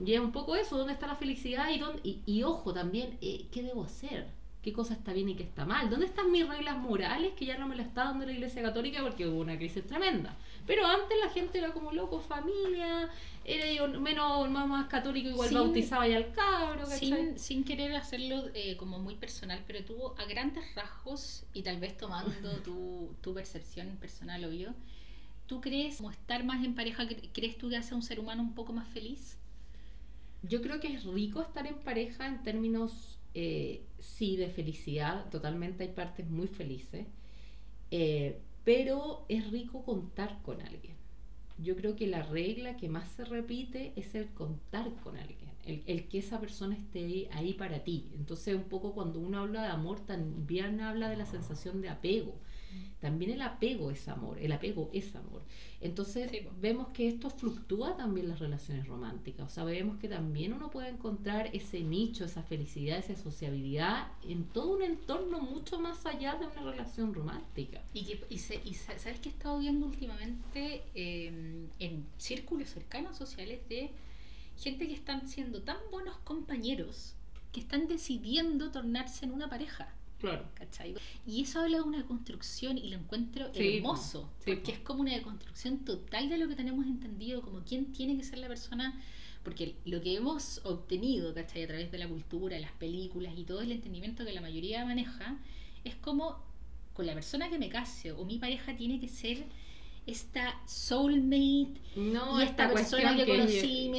Y 0.04 0.14
es 0.14 0.20
un 0.20 0.30
poco 0.30 0.54
eso, 0.54 0.78
¿dónde 0.78 0.92
está 0.92 1.06
la 1.06 1.16
felicidad? 1.16 1.70
Y, 1.70 1.78
dónde, 1.78 2.00
y, 2.04 2.42
ojo 2.44 2.72
también, 2.72 3.18
eh, 3.20 3.46
¿qué 3.50 3.62
debo 3.62 3.84
hacer? 3.84 4.28
¿Qué 4.62 4.72
cosa 4.72 4.94
está 4.94 5.12
bien 5.12 5.28
y 5.28 5.34
qué 5.34 5.42
está 5.42 5.64
mal? 5.64 5.90
¿Dónde 5.90 6.06
están 6.06 6.30
mis 6.30 6.46
reglas 6.46 6.78
morales 6.78 7.32
que 7.34 7.46
ya 7.46 7.58
no 7.58 7.66
me 7.66 7.76
las 7.76 7.86
está 7.86 8.04
dando 8.04 8.26
la 8.26 8.32
Iglesia 8.32 8.62
Católica 8.62 9.02
porque 9.02 9.26
hubo 9.26 9.40
una 9.40 9.56
crisis 9.56 9.86
tremenda? 9.86 10.36
Pero 10.68 10.86
antes 10.86 11.16
la 11.18 11.30
gente 11.30 11.56
era 11.58 11.72
como 11.72 11.92
loco, 11.92 12.20
familia, 12.20 13.08
era 13.42 13.86
menos 13.98 14.50
más, 14.50 14.86
católico, 14.86 15.30
igual 15.30 15.52
bautizaba 15.54 16.06
ya 16.06 16.18
al 16.18 16.30
cabro. 16.32 16.84
Sin, 16.86 17.38
sin, 17.38 17.64
querer 17.64 17.96
hacerlo 17.96 18.50
eh, 18.52 18.76
como 18.76 18.98
muy 18.98 19.14
personal, 19.14 19.64
pero 19.66 19.82
tuvo 19.82 20.14
a 20.18 20.26
grandes 20.26 20.62
rasgos 20.74 21.46
y 21.54 21.62
tal 21.62 21.80
vez 21.80 21.96
tomando 21.96 22.50
tu, 22.64 23.14
tu 23.22 23.32
percepción 23.32 23.96
personal, 23.96 24.44
obvio. 24.44 24.74
¿Tú 25.46 25.62
crees, 25.62 25.96
como 25.96 26.10
estar 26.10 26.44
más 26.44 26.62
en 26.62 26.74
pareja, 26.74 27.08
crees 27.32 27.56
tú 27.56 27.70
que 27.70 27.76
hace 27.78 27.94
a 27.94 27.96
un 27.96 28.02
ser 28.02 28.20
humano 28.20 28.42
un 28.42 28.54
poco 28.54 28.74
más 28.74 28.86
feliz? 28.88 29.38
Yo 30.42 30.60
creo 30.60 30.80
que 30.80 30.92
es 30.92 31.04
rico 31.04 31.40
estar 31.40 31.66
en 31.66 31.78
pareja 31.78 32.26
en 32.26 32.42
términos, 32.42 33.18
eh, 33.32 33.86
sí, 34.00 34.36
de 34.36 34.50
felicidad. 34.50 35.30
Totalmente 35.30 35.84
hay 35.84 35.92
partes 35.92 36.28
muy 36.28 36.46
felices. 36.46 37.06
Eh, 37.90 38.42
pero 38.68 39.24
es 39.30 39.50
rico 39.50 39.82
contar 39.82 40.42
con 40.42 40.60
alguien. 40.60 40.94
Yo 41.56 41.74
creo 41.74 41.96
que 41.96 42.06
la 42.06 42.22
regla 42.22 42.76
que 42.76 42.90
más 42.90 43.08
se 43.08 43.24
repite 43.24 43.94
es 43.96 44.14
el 44.14 44.28
contar 44.34 44.92
con 45.02 45.16
alguien, 45.16 45.50
el, 45.64 45.82
el, 45.86 46.06
que 46.06 46.18
esa 46.18 46.38
persona 46.38 46.76
esté 46.76 47.30
ahí 47.32 47.54
para 47.54 47.82
ti. 47.82 48.10
Entonces, 48.14 48.54
un 48.54 48.64
poco 48.64 48.92
cuando 48.92 49.20
uno 49.20 49.38
habla 49.38 49.62
de 49.62 49.68
amor, 49.68 50.00
también 50.00 50.82
habla 50.82 51.08
de 51.08 51.16
la 51.16 51.24
sensación 51.24 51.80
de 51.80 51.88
apego. 51.88 52.34
También 53.00 53.30
el 53.30 53.42
apego 53.42 53.90
es 53.90 54.08
amor, 54.08 54.38
el 54.38 54.50
apego 54.52 54.90
es 54.92 55.14
amor. 55.14 55.42
Entonces 55.80 56.30
vemos 56.60 56.88
que 56.88 57.08
esto 57.08 57.30
fluctúa 57.30 57.96
también 57.96 58.28
las 58.28 58.40
relaciones 58.40 58.86
románticas, 58.88 59.46
o 59.46 59.50
sea, 59.50 59.64
vemos 59.64 59.98
que 59.98 60.08
también 60.08 60.52
uno 60.52 60.70
puede 60.70 60.88
encontrar 60.88 61.50
ese 61.52 61.80
nicho, 61.80 62.24
esa 62.24 62.42
felicidad, 62.42 62.98
esa 62.98 63.14
sociabilidad 63.14 64.08
en 64.24 64.44
todo 64.44 64.76
un 64.76 64.82
entorno 64.82 65.40
mucho 65.40 65.78
más 65.78 66.04
allá 66.06 66.36
de 66.36 66.46
una 66.46 66.70
relación 66.70 67.14
romántica. 67.14 67.80
Y, 67.94 68.04
que, 68.04 68.26
y, 68.30 68.38
sabes 68.38 69.20
que 69.20 69.28
he 69.28 69.32
estado 69.32 69.58
viendo 69.58 69.86
últimamente 69.86 70.82
em, 70.94 71.68
en 71.78 72.06
círculos 72.16 72.70
cercanos 72.70 73.16
sociales 73.16 73.60
de 73.68 73.90
gente 74.56 74.88
que 74.88 74.94
están 74.94 75.28
siendo 75.28 75.62
tan 75.62 75.78
buenos 75.90 76.16
compañeros 76.18 77.14
que 77.52 77.60
están 77.60 77.86
decidiendo 77.88 78.70
tornarse 78.70 79.24
en 79.24 79.32
una 79.32 79.48
pareja. 79.48 79.88
Claro. 80.18 80.44
Y 81.26 81.42
eso 81.42 81.60
habla 81.60 81.78
de 81.78 81.84
una 81.84 82.04
construcción 82.04 82.76
y 82.76 82.88
lo 82.88 82.96
encuentro 82.96 83.50
hermoso, 83.54 84.32
porque 84.44 84.72
es 84.72 84.78
como 84.80 85.02
una 85.02 85.14
deconstrucción 85.14 85.84
total 85.84 86.28
de 86.28 86.38
lo 86.38 86.48
que 86.48 86.56
tenemos 86.56 86.86
entendido, 86.86 87.40
como 87.40 87.62
quién 87.64 87.92
tiene 87.92 88.16
que 88.16 88.24
ser 88.24 88.38
la 88.38 88.48
persona, 88.48 89.00
porque 89.44 89.76
lo 89.84 90.00
que 90.02 90.16
hemos 90.16 90.60
obtenido, 90.64 91.32
¿cachai? 91.34 91.64
A 91.64 91.66
través 91.68 91.92
de 91.92 91.98
la 91.98 92.08
cultura, 92.08 92.58
las 92.58 92.72
películas 92.72 93.32
y 93.36 93.44
todo 93.44 93.60
el 93.60 93.70
entendimiento 93.70 94.24
que 94.24 94.32
la 94.32 94.40
mayoría 94.40 94.84
maneja, 94.84 95.38
es 95.84 95.94
como 95.94 96.42
con 96.94 97.06
la 97.06 97.14
persona 97.14 97.48
que 97.48 97.58
me 97.58 97.68
case 97.68 98.10
o 98.10 98.24
mi 98.24 98.38
pareja 98.38 98.76
tiene 98.76 98.98
que 98.98 99.08
ser 99.08 99.44
esta 100.04 100.60
soulmate 100.66 101.74
no, 101.94 102.40
y 102.40 102.44
esta, 102.44 102.72
persona 102.72 103.14
que, 103.14 103.26
conocí, 103.26 103.88
me 103.90 103.98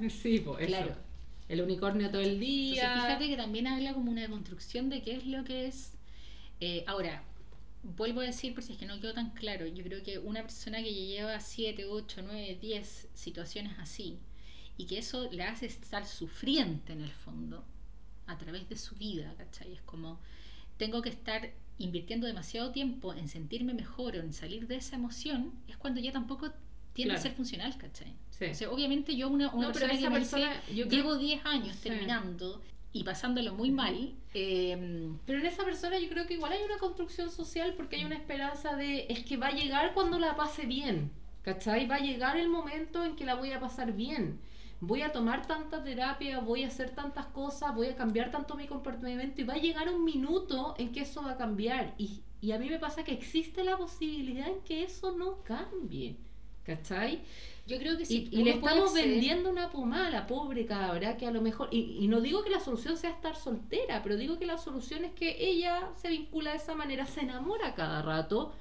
Sí, 0.10 0.40
pues, 0.40 0.66
claro 0.66 1.05
el 1.48 1.60
unicornio 1.60 2.10
todo 2.10 2.22
el 2.22 2.40
día. 2.40 2.82
Entonces, 2.82 3.06
fíjate 3.06 3.28
que 3.28 3.36
también 3.36 3.66
habla 3.66 3.94
como 3.94 4.10
una 4.10 4.22
deconstrucción 4.22 4.88
de 4.88 5.02
qué 5.02 5.16
es 5.16 5.26
lo 5.26 5.44
que 5.44 5.66
es. 5.66 5.92
Eh, 6.60 6.84
ahora, 6.86 7.22
vuelvo 7.82 8.20
a 8.20 8.24
decir, 8.24 8.54
por 8.54 8.62
si 8.62 8.72
es 8.72 8.78
que 8.78 8.86
no 8.86 9.00
quedó 9.00 9.14
tan 9.14 9.30
claro, 9.30 9.66
yo 9.66 9.84
creo 9.84 10.02
que 10.02 10.18
una 10.18 10.42
persona 10.42 10.82
que 10.82 10.92
lleva 10.92 11.38
7, 11.38 11.86
8, 11.86 12.22
9, 12.24 12.58
10 12.60 13.08
situaciones 13.14 13.78
así, 13.78 14.18
y 14.76 14.86
que 14.86 14.98
eso 14.98 15.30
le 15.30 15.44
hace 15.44 15.66
estar 15.66 16.06
sufriente 16.06 16.92
en 16.92 17.02
el 17.02 17.12
fondo, 17.12 17.64
a 18.26 18.36
través 18.38 18.68
de 18.68 18.76
su 18.76 18.96
vida, 18.96 19.34
¿cachai? 19.36 19.72
Es 19.72 19.82
como, 19.82 20.18
tengo 20.76 21.00
que 21.00 21.10
estar 21.10 21.52
invirtiendo 21.78 22.26
demasiado 22.26 22.72
tiempo 22.72 23.14
en 23.14 23.28
sentirme 23.28 23.74
mejor 23.74 24.16
o 24.16 24.20
en 24.20 24.32
salir 24.32 24.66
de 24.66 24.76
esa 24.76 24.96
emoción, 24.96 25.52
es 25.68 25.76
cuando 25.76 26.00
ya 26.00 26.12
tampoco 26.12 26.52
tiene 26.96 27.14
que 27.14 27.20
ser 27.20 27.32
funcional, 27.32 27.76
¿cachai? 27.76 28.14
obviamente 28.70 29.16
yo 29.16 29.28
una, 29.28 29.52
una 29.54 29.72
persona 29.72 29.96
que 29.98 30.10
persona, 30.10 30.62
llevo 30.66 31.16
10 31.16 31.46
años 31.46 31.76
terminando 31.78 32.60
y 32.92 33.04
pasándolo 33.04 33.54
muy 33.54 33.70
mal. 33.70 34.14
Em, 34.34 35.18
pero 35.26 35.38
en 35.38 35.46
esa 35.46 35.64
persona 35.64 35.98
yo 35.98 36.08
creo 36.08 36.26
que 36.26 36.34
igual 36.34 36.52
hay 36.52 36.62
una 36.62 36.78
construcción 36.78 37.30
social 37.30 37.74
porque 37.76 37.96
hay 37.96 38.04
una 38.04 38.16
esperanza 38.16 38.76
de 38.76 39.06
es 39.08 39.24
que 39.24 39.36
va 39.36 39.48
a 39.48 39.52
llegar 39.52 39.94
cuando 39.94 40.18
la 40.18 40.36
pase 40.36 40.66
bien, 40.66 41.10
¿cachai? 41.42 41.86
Va 41.86 41.96
a 41.96 42.00
llegar 42.00 42.36
el 42.36 42.48
momento 42.48 43.04
en 43.04 43.16
que 43.16 43.24
la 43.24 43.34
voy 43.34 43.52
a 43.52 43.60
pasar 43.60 43.92
bien. 43.92 44.40
Voy 44.80 45.00
a 45.00 45.12
tomar 45.12 45.46
tanta 45.46 45.82
terapia, 45.82 46.40
voy 46.40 46.64
a 46.64 46.68
hacer 46.68 46.90
tantas 46.90 47.26
cosas, 47.26 47.74
voy 47.74 47.88
a 47.88 47.96
cambiar 47.96 48.30
tanto 48.30 48.56
mi 48.56 48.66
comportamiento 48.66 49.40
y 49.40 49.44
va 49.44 49.54
a 49.54 49.58
llegar 49.58 49.88
un 49.88 50.04
minuto 50.04 50.74
en 50.78 50.92
que 50.92 51.00
eso 51.00 51.22
va 51.22 51.32
a 51.32 51.36
cambiar. 51.36 51.94
Y, 51.96 52.20
y 52.42 52.52
a 52.52 52.58
mí 52.58 52.68
me 52.68 52.78
pasa 52.78 53.02
que 53.02 53.12
existe 53.12 53.64
la 53.64 53.78
posibilidad 53.78 54.48
en 54.48 54.60
que 54.60 54.82
eso 54.82 55.16
no 55.16 55.42
cambie. 55.44 56.16
¿Cachai? 56.66 57.20
Yo 57.66 57.78
creo 57.78 57.96
que 57.96 58.04
sí. 58.04 58.28
Y, 58.30 58.42
le 58.44 58.50
estamos 58.50 58.92
vendiendo 58.92 59.50
una 59.50 59.70
pomada 59.70 60.26
pobre 60.26 60.66
cabra 60.66 61.16
que 61.16 61.26
a 61.26 61.30
lo 61.30 61.42
mejor, 61.42 61.68
y, 61.72 62.06
no 62.08 62.20
digo 62.20 62.42
que 62.42 62.50
la 62.50 62.60
solución 62.60 62.96
sea 62.96 63.10
estar 63.10 63.36
soltera, 63.36 64.02
pero 64.02 64.16
digo 64.16 64.38
que 64.38 64.46
la 64.46 64.58
solución 64.58 65.04
es 65.04 65.12
que 65.12 65.36
ella 65.38 65.90
se 65.96 66.08
vincula 66.08 66.50
de 66.52 66.58
esa 66.58 66.74
manera, 66.74 67.06
se 67.06 67.20
enamora 67.20 67.74
cada 67.74 68.02
rato 68.02 68.52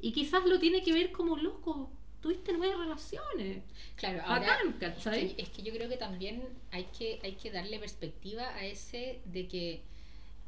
y 0.00 0.12
quizás 0.12 0.44
lo 0.44 0.58
tiene 0.58 0.82
que 0.82 0.92
ver 0.92 1.12
como 1.12 1.36
loco. 1.36 1.90
Tuviste 2.20 2.52
nueve 2.52 2.74
relaciones. 2.76 3.62
Claro, 3.94 4.22
ahora 4.24 4.58
es 5.12 5.48
que 5.50 5.62
yo 5.62 5.72
creo 5.72 5.88
que 5.88 5.96
también 5.96 6.42
hay 6.72 6.84
que, 6.96 7.20
hay 7.22 7.34
que 7.34 7.52
darle 7.52 7.78
perspectiva 7.78 8.48
a 8.56 8.64
ese 8.64 9.20
de 9.24 9.46
que 9.46 9.82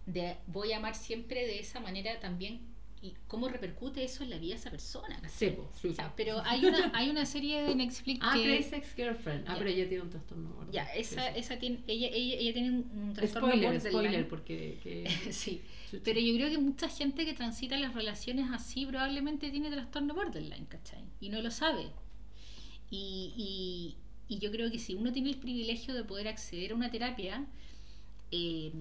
de, 0.07 0.37
voy 0.49 0.73
a 0.73 0.79
amar 0.79 0.97
siempre 0.97 1.47
de 1.47 1.61
esa 1.61 1.79
manera 1.79 2.19
también 2.19 2.61
y 3.03 3.15
cómo 3.27 3.49
repercute 3.49 4.05
eso 4.05 4.25
en 4.25 4.31
la 4.31 4.37
vida 4.37 4.55
de 4.55 4.61
esa 4.61 4.71
persona. 4.71 5.21
Sí, 5.29 5.55
sí, 5.81 5.95
pero 6.17 6.41
hay 6.45 6.65
una, 6.67 6.91
hay 6.95 7.09
una 7.09 7.25
serie 7.25 7.63
de 7.63 7.75
Netflix 7.75 8.21
ah, 8.23 8.35
que... 8.35 8.53
Ah, 8.53 8.77
Ex 8.77 8.95
Girlfriend. 8.95 9.45
Ah, 9.49 9.55
pero 9.57 9.71
ella 9.71 9.89
tiene 9.89 10.05
un 10.05 10.11
trastorno. 10.11 10.71
Ya, 10.71 10.85
esa, 10.95 11.29
esa 11.29 11.59
tiene, 11.59 11.81
ella, 11.87 12.09
ella, 12.09 12.37
ella 12.37 12.53
tiene 12.53 12.71
un 12.71 13.13
trastorno 13.15 13.49
spoiler, 13.49 13.81
spoiler, 13.81 14.29
porque... 14.29 15.09
sí, 15.31 15.63
pero 16.05 16.21
yo 16.21 16.35
creo 16.35 16.51
que 16.51 16.59
mucha 16.59 16.89
gente 16.89 17.25
que 17.25 17.33
transita 17.33 17.79
las 17.79 17.95
relaciones 17.95 18.51
así 18.53 18.85
probablemente 18.85 19.51
tiene 19.51 19.71
trastorno 19.71 20.15
borderline, 20.15 20.67
¿cachai? 20.67 21.05
Y 21.21 21.31
no 21.31 21.41
lo 21.41 21.51
sabe. 21.51 21.87
Y, 22.91 23.33
y, 23.37 24.35
y 24.35 24.39
yo 24.41 24.51
creo 24.51 24.71
que 24.71 24.79
si 24.79 24.95
uno 24.95 25.11
tiene 25.13 25.31
el 25.31 25.39
privilegio 25.39 25.95
de 25.95 26.05
poder 26.05 26.29
acceder 26.29 26.73
a 26.73 26.75
una 26.75 26.91
terapia 26.91 27.47
eh, 28.33 28.73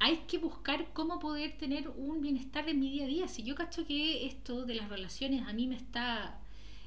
hay 0.00 0.18
que 0.26 0.38
buscar 0.38 0.92
cómo 0.92 1.18
poder 1.18 1.56
tener 1.56 1.88
un 1.88 2.20
bienestar 2.20 2.68
en 2.68 2.80
mi 2.80 2.90
día 2.90 3.04
a 3.04 3.08
día. 3.08 3.28
Si 3.28 3.42
yo 3.44 3.54
cacho 3.54 3.86
que 3.86 4.26
esto 4.26 4.64
de 4.64 4.74
las 4.74 4.88
relaciones 4.88 5.46
a 5.46 5.52
mí 5.52 5.66
me 5.66 5.76
está 5.76 6.40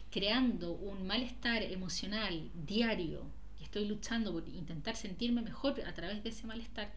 creando 0.09 0.73
un 0.73 1.07
malestar 1.07 1.63
emocional 1.63 2.51
diario, 2.53 3.25
y 3.59 3.63
estoy 3.63 3.85
luchando 3.85 4.33
por 4.33 4.47
intentar 4.49 4.97
sentirme 4.97 5.41
mejor 5.41 5.79
a 5.81 5.93
través 5.93 6.21
de 6.23 6.29
ese 6.29 6.47
malestar, 6.47 6.91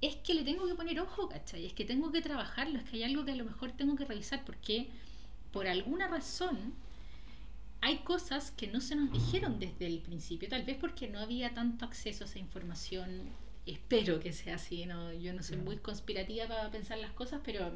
es 0.00 0.14
que 0.16 0.34
le 0.34 0.44
tengo 0.44 0.66
que 0.68 0.74
poner 0.74 1.00
ojo, 1.00 1.28
¿cachai? 1.28 1.66
Es 1.66 1.72
que 1.72 1.84
tengo 1.84 2.12
que 2.12 2.22
trabajarlo, 2.22 2.78
es 2.78 2.84
que 2.84 2.98
hay 2.98 3.02
algo 3.02 3.24
que 3.24 3.32
a 3.32 3.36
lo 3.36 3.44
mejor 3.44 3.72
tengo 3.72 3.96
que 3.96 4.04
revisar, 4.04 4.44
porque 4.44 4.88
por 5.52 5.66
alguna 5.66 6.06
razón 6.06 6.74
hay 7.80 7.98
cosas 7.98 8.52
que 8.52 8.68
no 8.68 8.80
se 8.80 8.94
nos 8.94 9.10
dijeron 9.10 9.58
desde 9.58 9.86
el 9.86 10.00
principio, 10.00 10.48
tal 10.48 10.64
vez 10.64 10.76
porque 10.78 11.08
no 11.08 11.18
había 11.18 11.54
tanto 11.54 11.84
acceso 11.84 12.24
a 12.24 12.26
esa 12.26 12.38
información 12.38 13.22
espero 13.66 14.20
que 14.20 14.32
sea 14.32 14.54
así, 14.54 14.86
¿no? 14.86 15.12
yo 15.12 15.32
no 15.32 15.42
soy 15.42 15.58
muy 15.58 15.76
conspirativa 15.78 16.46
para 16.46 16.70
pensar 16.70 16.98
las 16.98 17.12
cosas, 17.12 17.40
pero, 17.44 17.72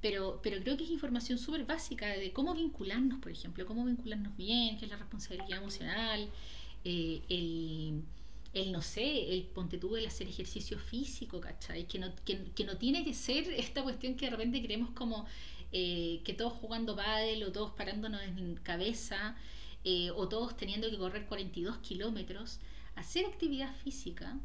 pero, 0.00 0.40
pero 0.42 0.60
creo 0.60 0.76
que 0.76 0.84
es 0.84 0.90
información 0.90 1.38
súper 1.38 1.64
básica 1.64 2.08
de 2.08 2.32
cómo 2.32 2.54
vincularnos, 2.54 3.20
por 3.20 3.30
ejemplo, 3.30 3.64
cómo 3.64 3.84
vincularnos 3.84 4.36
bien, 4.36 4.76
qué 4.76 4.86
es 4.86 4.90
la 4.90 4.96
responsabilidad 4.96 5.58
emocional, 5.58 6.28
eh, 6.84 7.22
el, 7.28 8.02
el, 8.54 8.72
no 8.72 8.82
sé, 8.82 9.32
el 9.34 9.44
ponte 9.44 9.78
tú 9.78 9.96
el 9.96 10.06
hacer 10.06 10.28
ejercicio 10.28 10.78
físico, 10.78 11.40
¿cachai? 11.40 11.86
Que 11.86 11.98
no, 11.98 12.12
que, 12.24 12.64
no 12.64 12.76
tiene 12.76 13.04
que 13.04 13.14
ser 13.14 13.48
esta 13.52 13.82
cuestión 13.82 14.16
que 14.16 14.26
de 14.26 14.30
repente 14.32 14.60
queremos 14.62 14.90
como 14.90 15.26
eh, 15.72 16.20
que 16.24 16.32
todos 16.32 16.54
jugando 16.54 16.96
pádel 16.96 17.42
o 17.44 17.52
todos 17.52 17.72
parándonos 17.72 18.22
en 18.22 18.56
cabeza 18.56 19.36
eh, 19.84 20.10
o 20.12 20.28
todos 20.28 20.56
teniendo 20.56 20.90
que 20.90 20.98
correr 20.98 21.26
42 21.26 21.78
kilómetros. 21.78 22.60
Hacer 22.96 23.26
actividad 23.26 23.74
física 23.76 24.38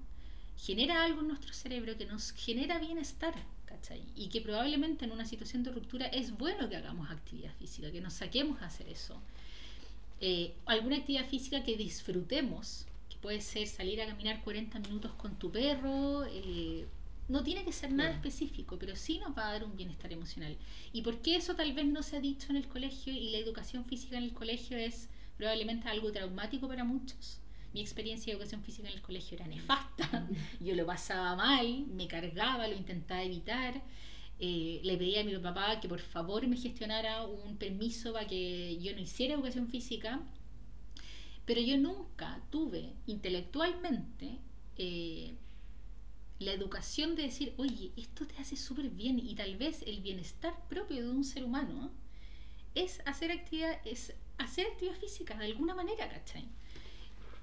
genera 0.61 1.03
algo 1.03 1.21
en 1.21 1.29
nuestro 1.29 1.53
cerebro 1.53 1.97
que 1.97 2.05
nos 2.05 2.31
genera 2.33 2.77
bienestar, 2.77 3.33
¿cachai? 3.65 4.03
Y 4.15 4.29
que 4.29 4.41
probablemente 4.41 5.05
en 5.05 5.11
una 5.11 5.25
situación 5.25 5.63
de 5.63 5.71
ruptura 5.71 6.05
es 6.05 6.37
bueno 6.37 6.69
que 6.69 6.75
hagamos 6.75 7.09
actividad 7.09 7.51
física, 7.55 7.91
que 7.91 7.99
nos 7.99 8.13
saquemos 8.13 8.61
a 8.61 8.67
hacer 8.67 8.87
eso. 8.87 9.19
Eh, 10.19 10.53
alguna 10.67 10.97
actividad 10.97 11.27
física 11.27 11.63
que 11.63 11.75
disfrutemos, 11.77 12.85
que 13.09 13.17
puede 13.17 13.41
ser 13.41 13.67
salir 13.67 14.03
a 14.03 14.05
caminar 14.05 14.43
40 14.43 14.77
minutos 14.79 15.11
con 15.13 15.33
tu 15.39 15.51
perro, 15.51 16.25
eh, 16.25 16.85
no 17.27 17.43
tiene 17.43 17.63
que 17.65 17.71
ser 17.71 17.91
nada 17.91 18.11
específico, 18.11 18.77
pero 18.77 18.95
sí 18.95 19.17
nos 19.17 19.35
va 19.35 19.47
a 19.47 19.53
dar 19.53 19.63
un 19.63 19.75
bienestar 19.75 20.13
emocional. 20.13 20.55
¿Y 20.93 21.01
por 21.01 21.23
qué 21.23 21.37
eso 21.37 21.55
tal 21.55 21.73
vez 21.73 21.87
no 21.87 22.03
se 22.03 22.17
ha 22.17 22.21
dicho 22.21 22.51
en 22.51 22.57
el 22.57 22.67
colegio 22.67 23.13
y 23.13 23.31
la 23.31 23.39
educación 23.39 23.83
física 23.85 24.15
en 24.17 24.25
el 24.25 24.33
colegio 24.33 24.77
es 24.77 25.09
probablemente 25.37 25.89
algo 25.89 26.11
traumático 26.11 26.67
para 26.67 26.83
muchos? 26.83 27.40
Mi 27.73 27.81
experiencia 27.81 28.31
de 28.31 28.37
educación 28.37 28.63
física 28.63 28.89
en 28.89 28.95
el 28.95 29.01
colegio 29.01 29.37
era 29.37 29.47
nefasta, 29.47 30.27
yo 30.59 30.75
lo 30.75 30.85
pasaba 30.85 31.35
mal, 31.35 31.85
me 31.87 32.07
cargaba, 32.07 32.67
lo 32.67 32.75
intentaba 32.75 33.23
evitar. 33.23 33.81
Eh, 34.39 34.81
le 34.83 34.97
pedí 34.97 35.17
a 35.17 35.23
mi 35.23 35.37
papá 35.37 35.79
que 35.79 35.87
por 35.87 35.99
favor 35.99 36.47
me 36.47 36.57
gestionara 36.57 37.25
un 37.25 37.57
permiso 37.57 38.11
para 38.13 38.25
que 38.25 38.79
yo 38.81 38.91
no 38.93 38.99
hiciera 38.99 39.35
educación 39.35 39.67
física, 39.67 40.19
pero 41.45 41.61
yo 41.61 41.77
nunca 41.77 42.41
tuve 42.49 42.93
intelectualmente 43.05 44.39
eh, 44.77 45.35
la 46.39 46.53
educación 46.53 47.15
de 47.15 47.23
decir, 47.23 47.53
oye, 47.57 47.91
esto 47.95 48.25
te 48.25 48.35
hace 48.37 48.55
súper 48.55 48.89
bien 48.89 49.19
y 49.19 49.35
tal 49.35 49.57
vez 49.57 49.83
el 49.85 50.01
bienestar 50.01 50.55
propio 50.67 51.03
de 51.03 51.09
un 51.09 51.23
ser 51.23 51.43
humano 51.43 51.91
es 52.73 53.01
hacer 53.05 53.31
actividad, 53.31 53.79
es 53.85 54.13
hacer 54.39 54.65
actividad 54.65 54.95
física 54.95 55.37
de 55.37 55.45
alguna 55.45 55.75
manera, 55.75 56.09
¿cachai? 56.09 56.47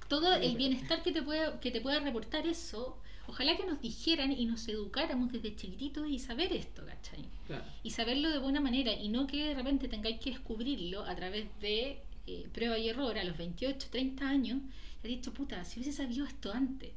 Todo 0.09 0.35
el 0.35 0.57
bienestar 0.57 1.03
que 1.03 1.13
te 1.13 1.23
pueda, 1.23 1.61
que 1.61 1.71
te 1.71 1.81
pueda 1.81 2.01
reportar 2.01 2.47
eso, 2.47 2.99
ojalá 3.27 3.57
que 3.57 3.67
nos 3.67 3.81
dijeran 3.81 4.33
y 4.33 4.47
nos 4.47 4.67
educáramos 4.69 5.31
desde 5.33 5.55
chiquititos 5.55 6.09
y 6.09 6.19
saber 6.19 6.53
esto, 6.53 6.85
¿cachai? 6.87 7.25
Claro. 7.47 7.65
y 7.83 7.91
saberlo 7.91 8.31
de 8.31 8.39
buena 8.39 8.61
manera 8.61 8.93
y 8.93 9.09
no 9.09 9.27
que 9.27 9.45
de 9.49 9.55
repente 9.55 9.89
tengáis 9.89 10.19
que 10.21 10.31
descubrirlo 10.31 11.03
a 11.05 11.15
través 11.15 11.47
de 11.61 12.01
eh, 12.27 12.47
prueba 12.53 12.79
y 12.79 12.89
error 12.89 13.17
a 13.19 13.25
los 13.25 13.37
28, 13.39 13.89
30 13.91 14.29
años. 14.29 14.61
He 15.03 15.09
dicho, 15.09 15.33
puta, 15.33 15.65
si 15.65 15.81
hubiese 15.81 15.97
sabido 15.97 16.27
esto 16.27 16.53
antes. 16.53 16.91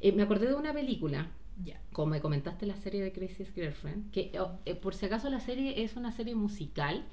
Eh, 0.00 0.12
me 0.12 0.22
acordé 0.22 0.46
de 0.48 0.54
una 0.54 0.72
película, 0.72 1.28
Ya. 1.64 1.80
como 1.92 2.12
me 2.12 2.20
comentaste 2.20 2.66
la 2.66 2.76
serie 2.76 3.02
de 3.02 3.12
Crazy's 3.12 3.52
Girlfriend, 3.54 4.10
que 4.12 4.32
oh, 4.40 4.58
eh, 4.64 4.74
por 4.74 4.94
si 4.94 5.06
acaso 5.06 5.28
la 5.30 5.40
serie 5.40 5.82
es 5.82 5.96
una 5.96 6.12
serie 6.12 6.34
musical. 6.34 7.04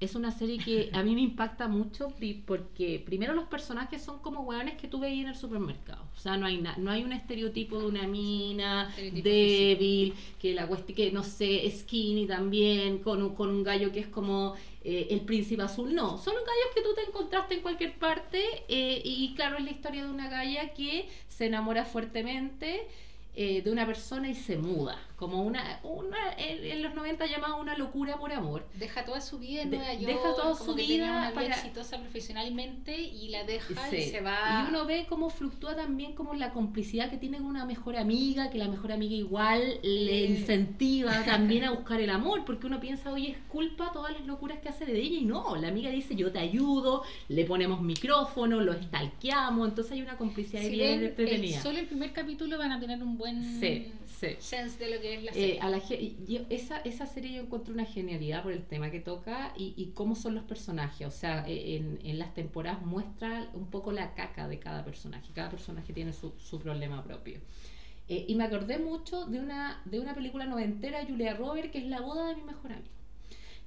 Es 0.00 0.14
una 0.16 0.32
serie 0.32 0.58
que 0.58 0.90
a 0.92 1.02
mí 1.02 1.14
me 1.14 1.22
impacta 1.22 1.66
mucho 1.66 2.12
porque 2.46 3.02
primero 3.06 3.32
los 3.32 3.44
personajes 3.44 4.02
son 4.02 4.18
como 4.18 4.40
hueones 4.42 4.74
que 4.76 4.86
tú 4.88 4.98
veías 5.00 5.22
en 5.22 5.28
el 5.30 5.36
supermercado. 5.36 6.02
O 6.14 6.18
sea, 6.18 6.36
no 6.36 6.44
hay, 6.46 6.58
na- 6.60 6.76
no 6.76 6.90
hay 6.90 7.04
un 7.04 7.12
estereotipo 7.12 7.78
de 7.80 7.86
una 7.86 8.06
mina 8.06 8.92
débil, 9.22 10.14
que 10.38 10.52
la 10.52 10.66
cuestión, 10.66 10.96
que 10.96 11.10
no 11.12 11.22
sé, 11.22 11.70
skinny 11.70 12.26
también, 12.26 12.98
con 12.98 13.22
un, 13.22 13.34
con 13.34 13.48
un 13.50 13.62
gallo 13.62 13.92
que 13.92 14.00
es 14.00 14.06
como 14.08 14.54
eh, 14.82 15.06
el 15.10 15.20
príncipe 15.22 15.62
azul. 15.62 15.94
No, 15.94 16.18
son 16.18 16.34
gallos 16.34 16.74
que 16.74 16.82
tú 16.82 16.88
te 16.94 17.02
encontraste 17.08 17.54
en 17.54 17.60
cualquier 17.62 17.94
parte 17.94 18.42
eh, 18.68 19.00
y 19.02 19.32
claro, 19.34 19.56
es 19.58 19.64
la 19.64 19.70
historia 19.70 20.04
de 20.04 20.10
una 20.10 20.28
galla 20.28 20.74
que 20.74 21.08
se 21.28 21.46
enamora 21.46 21.84
fuertemente 21.84 22.82
eh, 23.36 23.62
de 23.62 23.70
una 23.70 23.86
persona 23.86 24.28
y 24.28 24.34
se 24.34 24.56
muda. 24.58 24.98
Como 25.16 25.42
una, 25.44 25.78
una 25.84 26.18
en, 26.36 26.82
los 26.82 26.92
90 26.94 27.26
llamaba 27.26 27.54
una 27.54 27.78
locura 27.78 28.16
por 28.18 28.32
amor. 28.32 28.66
Deja 28.74 29.04
toda 29.04 29.20
su 29.20 29.38
vida 29.38 29.62
en 29.62 29.70
De- 29.70 29.76
Nueva 29.76 29.94
York. 29.94 30.06
deja 30.06 30.34
toda 30.34 30.52
como 30.52 30.56
su 30.56 30.74
que 30.74 30.82
vida 30.82 30.88
tenía 31.04 31.10
una 31.12 31.30
vida 31.30 31.34
para- 31.34 31.54
exitosa 31.54 31.98
profesionalmente 32.00 32.98
y 33.00 33.28
la 33.28 33.44
deja 33.44 33.88
Sí. 33.90 33.96
y 33.96 34.02
se 34.10 34.20
va. 34.20 34.64
Y 34.66 34.68
uno 34.70 34.84
ve 34.86 35.06
cómo 35.08 35.30
fluctúa 35.30 35.76
también 35.76 36.14
como 36.14 36.34
la 36.34 36.52
complicidad 36.52 37.10
que 37.10 37.16
tiene 37.16 37.36
con 37.38 37.46
una 37.46 37.64
mejor 37.64 37.96
amiga, 37.96 38.50
que 38.50 38.58
la 38.58 38.66
mejor 38.68 38.90
amiga 38.90 39.14
igual 39.14 39.78
le 39.84 40.24
Eh. 40.24 40.30
incentiva 40.30 41.12
también 41.24 41.64
a 41.64 41.70
buscar 41.70 42.00
el 42.00 42.10
amor, 42.10 42.44
porque 42.44 42.66
uno 42.66 42.80
piensa, 42.80 43.12
oye, 43.12 43.30
es 43.30 43.38
culpa 43.48 43.90
todas 43.92 44.12
las 44.14 44.26
locuras 44.26 44.58
que 44.58 44.68
hace 44.68 44.84
de 44.84 44.98
ella, 45.00 45.18
y 45.18 45.24
no, 45.24 45.54
la 45.56 45.68
amiga 45.68 45.90
dice, 45.90 46.16
yo 46.16 46.32
te 46.32 46.40
ayudo, 46.40 47.02
le 47.28 47.44
ponemos 47.44 47.80
micrófono, 47.80 48.60
lo 48.60 48.72
stalkeamos, 48.74 49.68
entonces 49.68 49.92
hay 49.92 50.02
una 50.02 50.16
complicidad 50.16 50.62
Si 50.62 50.70
bien 50.70 50.98
el- 50.98 51.04
entretenida. 51.06 51.62
solo 51.62 51.78
el 51.78 51.86
primer 51.86 52.12
capítulo 52.12 52.58
van 52.58 52.72
a 52.72 52.80
tener 52.80 53.00
un 53.02 53.16
buen 53.16 53.60
Sí, 53.60 53.92
sí. 54.06 54.28
sense 54.40 54.84
de 54.84 54.94
lo 54.94 55.00
que 55.00 55.03
es 55.04 55.22
la 55.22 55.30
Eh, 55.32 55.34
serie. 55.34 55.60
a 55.60 55.68
la 55.70 55.80
ge- 55.80 56.16
yo- 56.26 56.40
esa, 56.50 56.78
esa 56.80 57.06
serie 57.06 57.34
yo 57.34 57.42
encuentro 57.42 57.74
una 57.74 57.84
genialidad 57.84 58.42
por 58.42 58.52
el 58.52 58.64
tema 58.64 58.90
que 58.90 59.00
toca 59.00 59.52
y, 59.56 59.74
y 59.76 59.92
cómo 59.94 60.14
son 60.14 60.34
los 60.34 60.44
personajes. 60.44 61.06
O 61.06 61.10
sea, 61.10 61.44
eh, 61.46 61.76
en, 61.76 61.98
en 62.02 62.18
las 62.18 62.32
temporadas 62.34 62.82
muestra 62.84 63.50
un 63.54 63.66
poco 63.70 63.92
la 63.92 64.14
caca 64.14 64.48
de 64.48 64.58
cada 64.58 64.84
personaje. 64.84 65.30
Cada 65.34 65.50
personaje 65.50 65.92
tiene 65.92 66.12
su, 66.12 66.32
su 66.38 66.58
problema 66.60 67.02
propio. 67.04 67.38
Eh, 68.08 68.24
y 68.28 68.34
me 68.34 68.44
acordé 68.44 68.78
mucho 68.78 69.26
de 69.26 69.40
una, 69.40 69.80
de 69.84 69.98
una 70.00 70.14
película 70.14 70.44
noventera 70.46 71.00
de 71.00 71.06
Julia 71.06 71.34
Roberts 71.34 71.70
que 71.70 71.78
es 71.78 71.86
La 71.86 72.00
boda 72.00 72.28
de 72.28 72.36
mi 72.36 72.42
mejor 72.42 72.72
amigo. 72.72 72.88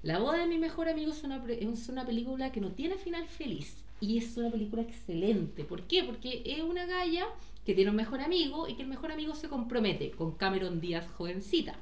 La 0.04 0.20
boda 0.20 0.38
de 0.40 0.48
mi 0.48 0.58
mejor 0.60 0.88
amigo 0.90 1.12
es 1.12 1.24
una, 1.24 1.44
es 1.50 1.90
una 1.90 2.06
película 2.06 2.52
que 2.52 2.62
no 2.62 2.72
tiene 2.72 2.96
final 2.98 3.26
feliz. 3.28 3.84
Y 4.00 4.20
es 4.20 4.38
una 4.38 4.52
película 4.52 4.84
excelente. 4.84 5.64
¿Por 5.64 5.88
qué? 5.88 6.04
Porque 6.04 6.44
es 6.46 6.62
una 6.62 6.86
galla 6.86 7.26
que 7.68 7.76
tiene 7.76 7.91
un 7.91 7.97
mejor 7.97 8.22
amigo 8.22 8.70
y 8.70 8.76
que 8.76 8.84
el 8.84 8.88
mejor 8.88 9.11
amigo 9.11 9.36
se 9.36 9.49
compromete 9.49 10.11
con 10.11 10.32
Cameron 10.38 10.80
Díaz 10.80 11.05
jovencita. 11.18 11.76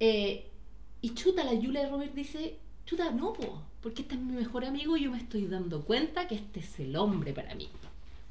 Eh, 0.00 0.50
y 1.00 1.14
chuta, 1.14 1.44
la 1.44 1.52
Julia 1.52 1.88
Robert 1.88 2.12
dice, 2.14 2.58
chuta, 2.84 3.12
no, 3.12 3.32
po, 3.32 3.62
porque 3.80 4.02
este 4.02 4.16
es 4.16 4.20
mi 4.20 4.32
mejor 4.32 4.64
amigo 4.64 4.96
y 4.96 5.04
yo 5.04 5.12
me 5.12 5.18
estoy 5.18 5.46
dando 5.46 5.84
cuenta 5.84 6.26
que 6.26 6.34
este 6.34 6.58
es 6.58 6.80
el 6.80 6.96
hombre 6.96 7.32
para 7.32 7.54
mí. 7.54 7.68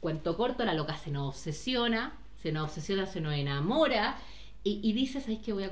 Cuento 0.02 0.36
corto, 0.36 0.66
la 0.66 0.74
loca 0.74 0.98
se 0.98 1.10
nos 1.10 1.30
obsesiona, 1.30 2.20
se 2.44 2.52
nos 2.52 2.66
obsesiona, 2.66 3.06
se 3.06 3.22
nos 3.22 3.34
enamora 3.34 4.18
y, 4.66 4.82
y 4.84 4.92
dice, 4.92 5.22
¿sabes 5.22 5.40
qué? 5.40 5.54
Voy 5.54 5.64
a 5.64 5.70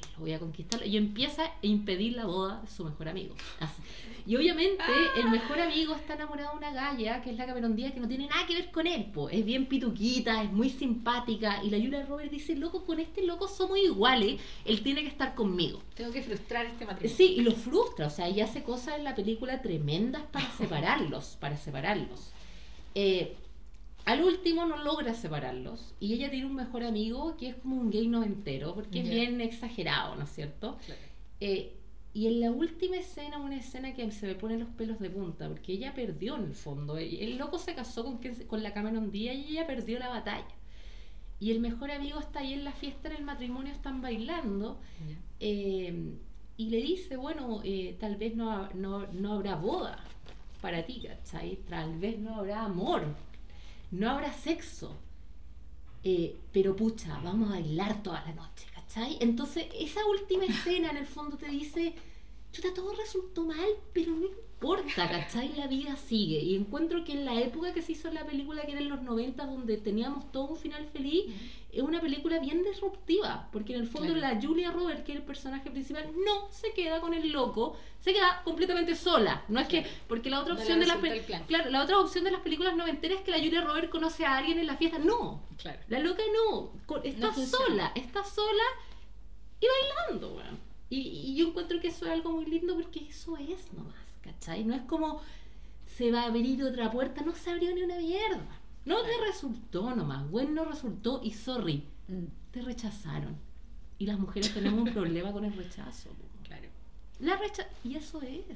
conquistarlo, 0.00 0.18
voy 0.18 0.32
a 0.32 0.38
conquistarlo. 0.38 0.86
Y 0.86 0.96
empieza 0.96 1.44
a 1.44 1.52
impedir 1.62 2.14
la 2.14 2.26
boda 2.26 2.60
de 2.60 2.68
su 2.68 2.84
mejor 2.84 3.08
amigo. 3.08 3.34
Así. 3.60 3.82
Y 4.26 4.36
obviamente 4.36 4.84
el 5.16 5.30
mejor 5.30 5.60
amigo 5.60 5.94
está 5.94 6.14
enamorado 6.14 6.52
de 6.52 6.58
una 6.58 6.72
galla, 6.72 7.22
que 7.22 7.30
es 7.30 7.36
la 7.36 7.46
Cameron 7.46 7.74
Díaz, 7.74 7.92
que 7.92 8.00
no 8.00 8.08
tiene 8.08 8.26
nada 8.26 8.46
que 8.46 8.54
ver 8.54 8.70
con 8.70 8.86
él. 8.86 9.06
Po. 9.06 9.28
Es 9.28 9.44
bien 9.44 9.66
pituquita, 9.66 10.42
es 10.42 10.52
muy 10.52 10.70
simpática. 10.70 11.62
Y 11.62 11.70
la 11.70 11.78
Julia 11.78 12.04
Roberts 12.06 12.30
dice, 12.30 12.56
loco, 12.56 12.84
con 12.84 13.00
este 13.00 13.22
loco 13.22 13.48
somos 13.48 13.78
iguales, 13.78 14.40
él 14.64 14.82
tiene 14.82 15.02
que 15.02 15.08
estar 15.08 15.34
conmigo. 15.34 15.82
Tengo 15.94 16.12
que 16.12 16.22
frustrar 16.22 16.66
este 16.66 16.86
matrimonio. 16.86 17.16
Sí, 17.16 17.34
y 17.38 17.40
lo 17.40 17.52
frustra, 17.52 18.06
o 18.06 18.10
sea, 18.10 18.28
y 18.28 18.40
hace 18.40 18.62
cosas 18.62 18.98
en 18.98 19.04
la 19.04 19.14
película 19.14 19.62
tremendas 19.62 20.22
para 20.30 20.50
separarlos, 20.52 21.36
para 21.40 21.56
separarlos. 21.56 22.32
Eh, 22.94 23.36
al 24.04 24.22
último 24.22 24.66
no 24.66 24.76
logra 24.82 25.14
separarlos 25.14 25.94
y 26.00 26.14
ella 26.14 26.30
tiene 26.30 26.46
un 26.46 26.54
mejor 26.54 26.84
amigo 26.84 27.36
que 27.36 27.48
es 27.48 27.56
como 27.56 27.76
un 27.76 27.90
gay 27.90 28.08
noventero, 28.08 28.74
porque 28.74 29.00
es 29.00 29.08
bien 29.08 29.40
exagerado, 29.40 30.16
¿no 30.16 30.24
es 30.24 30.30
cierto? 30.30 30.78
Claro. 30.84 31.00
Eh, 31.40 31.76
y 32.12 32.26
en 32.26 32.40
la 32.40 32.50
última 32.50 32.96
escena, 32.96 33.38
una 33.38 33.56
escena 33.56 33.94
que 33.94 34.10
se 34.10 34.26
me 34.26 34.34
ponen 34.34 34.60
los 34.60 34.68
pelos 34.70 34.98
de 34.98 35.10
punta, 35.10 35.48
porque 35.48 35.72
ella 35.72 35.94
perdió 35.94 36.36
en 36.36 36.44
el 36.44 36.54
fondo. 36.54 36.98
El 36.98 37.38
loco 37.38 37.58
se 37.58 37.74
casó 37.74 38.04
con, 38.04 38.18
quien 38.18 38.34
con 38.46 38.62
la 38.64 38.72
Cameron 38.72 39.12
Díaz 39.12 39.36
y 39.36 39.52
ella 39.52 39.66
perdió 39.66 39.98
la 40.00 40.08
batalla. 40.08 40.48
Y 41.38 41.52
el 41.52 41.60
mejor 41.60 41.90
amigo 41.92 42.18
está 42.18 42.40
ahí 42.40 42.52
en 42.52 42.64
la 42.64 42.72
fiesta, 42.72 43.08
en 43.08 43.16
el 43.16 43.24
matrimonio, 43.24 43.72
están 43.72 44.02
bailando. 44.02 44.80
Eh, 45.38 46.16
y 46.56 46.68
le 46.68 46.76
dice, 46.78 47.16
bueno, 47.16 47.60
eh, 47.64 47.96
tal 47.98 48.16
vez 48.16 48.34
no, 48.34 48.68
no, 48.74 49.06
no 49.12 49.34
habrá 49.34 49.54
boda 49.54 50.04
para 50.60 50.84
ti, 50.84 51.02
¿cachai? 51.06 51.60
Tal 51.68 51.98
vez 51.98 52.18
no 52.18 52.34
habrá 52.34 52.64
amor, 52.64 53.14
no 53.90 54.10
habrá 54.10 54.32
sexo, 54.32 54.96
eh, 56.02 56.36
pero 56.52 56.76
pucha, 56.76 57.20
vamos 57.22 57.50
a 57.50 57.54
bailar 57.54 58.02
toda 58.02 58.24
la 58.24 58.32
noche, 58.32 58.66
¿cachai? 58.74 59.18
Entonces, 59.20 59.66
esa 59.78 60.04
última 60.06 60.44
escena 60.44 60.90
en 60.90 60.96
el 60.96 61.06
fondo 61.06 61.36
te 61.36 61.48
dice, 61.48 61.94
chuta, 62.52 62.74
todo 62.74 62.92
resultó 62.94 63.44
mal, 63.44 63.68
pero 63.92 64.12
no 64.12 64.26
importa, 64.26 65.08
¿cachai? 65.08 65.54
La 65.56 65.66
vida 65.68 65.96
sigue. 65.96 66.38
Y 66.40 66.54
encuentro 66.56 67.04
que 67.04 67.12
en 67.12 67.24
la 67.24 67.40
época 67.40 67.72
que 67.72 67.80
se 67.82 67.92
hizo 67.92 68.10
la 68.12 68.26
película, 68.26 68.62
que 68.62 68.72
era 68.72 68.80
en 68.80 68.88
los 68.88 69.00
90, 69.02 69.46
donde 69.46 69.76
teníamos 69.78 70.30
todo 70.32 70.44
un 70.48 70.56
final 70.56 70.86
feliz, 70.92 71.32
es 71.72 71.80
una 71.82 72.00
película 72.00 72.40
bien 72.40 72.62
disruptiva, 72.64 73.48
porque 73.52 73.74
en 73.74 73.80
el 73.82 73.86
fondo 73.88 74.12
Claro. 74.14 74.34
la 74.34 74.42
Julia 74.42 74.70
Roberts, 74.72 75.02
que 75.04 75.12
es 75.12 75.18
el 75.18 75.24
personaje 75.24 75.70
principal, 75.70 76.10
no 76.26 76.50
se 76.50 76.72
queda 76.72 77.00
con 77.00 77.14
el 77.14 77.30
loco, 77.30 77.76
se 78.00 78.12
queda 78.12 78.42
completamente 78.44 78.94
sola. 78.96 79.44
No 79.48 79.60
es 79.60 79.68
que, 79.68 79.86
porque 80.08 80.28
la 80.28 80.40
otra 80.40 80.54
No 80.54 80.60
opción 80.60 80.80
de 80.80 80.86
las 80.86 80.96
resulta 80.96 81.14
pe- 81.14 81.20
el 81.20 81.24
plan. 81.24 81.44
claro, 81.46 81.70
la 81.70 81.82
otra 81.84 81.98
opción 82.00 82.24
de 82.24 82.32
las 82.32 82.40
películas 82.42 82.74
noventeras 82.76 83.18
es 83.20 83.24
que 83.24 83.30
la 83.30 83.38
Julia 83.38 83.60
Roberts 83.62 83.90
conoce 83.90 84.26
a 84.26 84.36
alguien 84.36 84.58
en 84.58 84.66
la 84.66 84.76
fiesta. 84.76 84.98
No, 84.98 85.42
Claro. 85.58 85.78
la 85.88 86.00
loca 86.00 86.22
no, 86.34 86.72
está 87.04 87.28
No 87.28 87.46
sola, 87.46 87.92
está 87.94 88.24
sola 88.24 88.64
y 89.60 89.66
bailando, 89.66 90.34
weón. 90.34 90.69
Y, 90.90 90.98
y 90.98 91.36
yo 91.36 91.48
encuentro 91.48 91.80
que 91.80 91.88
eso 91.88 92.04
es 92.04 92.10
algo 92.10 92.32
muy 92.32 92.44
lindo 92.44 92.74
porque 92.74 93.08
eso 93.08 93.36
es 93.36 93.72
nomás, 93.72 93.94
¿cachai? 94.20 94.64
No 94.64 94.74
es 94.74 94.82
como 94.82 95.20
se 95.86 96.10
va 96.10 96.22
a 96.22 96.26
abrir 96.26 96.62
otra 96.64 96.90
puerta, 96.90 97.22
no 97.22 97.34
se 97.34 97.50
abrió 97.50 97.74
ni 97.74 97.82
una 97.82 97.96
mierda. 97.98 98.60
No 98.84 99.02
te 99.02 99.16
resultó 99.26 99.94
nomás, 99.94 100.28
güey, 100.30 100.48
no 100.48 100.64
resultó 100.64 101.20
y 101.22 101.32
sorry, 101.32 101.84
Mm, 102.10 102.24
te 102.50 102.62
rechazaron. 102.62 103.36
Y 103.98 104.06
las 104.06 104.18
mujeres 104.18 104.52
tenemos 104.52 104.80
un 104.80 104.92
problema 104.94 105.32
con 105.32 105.44
el 105.44 105.52
rechazo. 105.52 106.10
Claro. 106.42 106.68
La 107.20 107.36
recha 107.36 107.68
y 107.84 107.94
eso 107.94 108.20
es. 108.22 108.46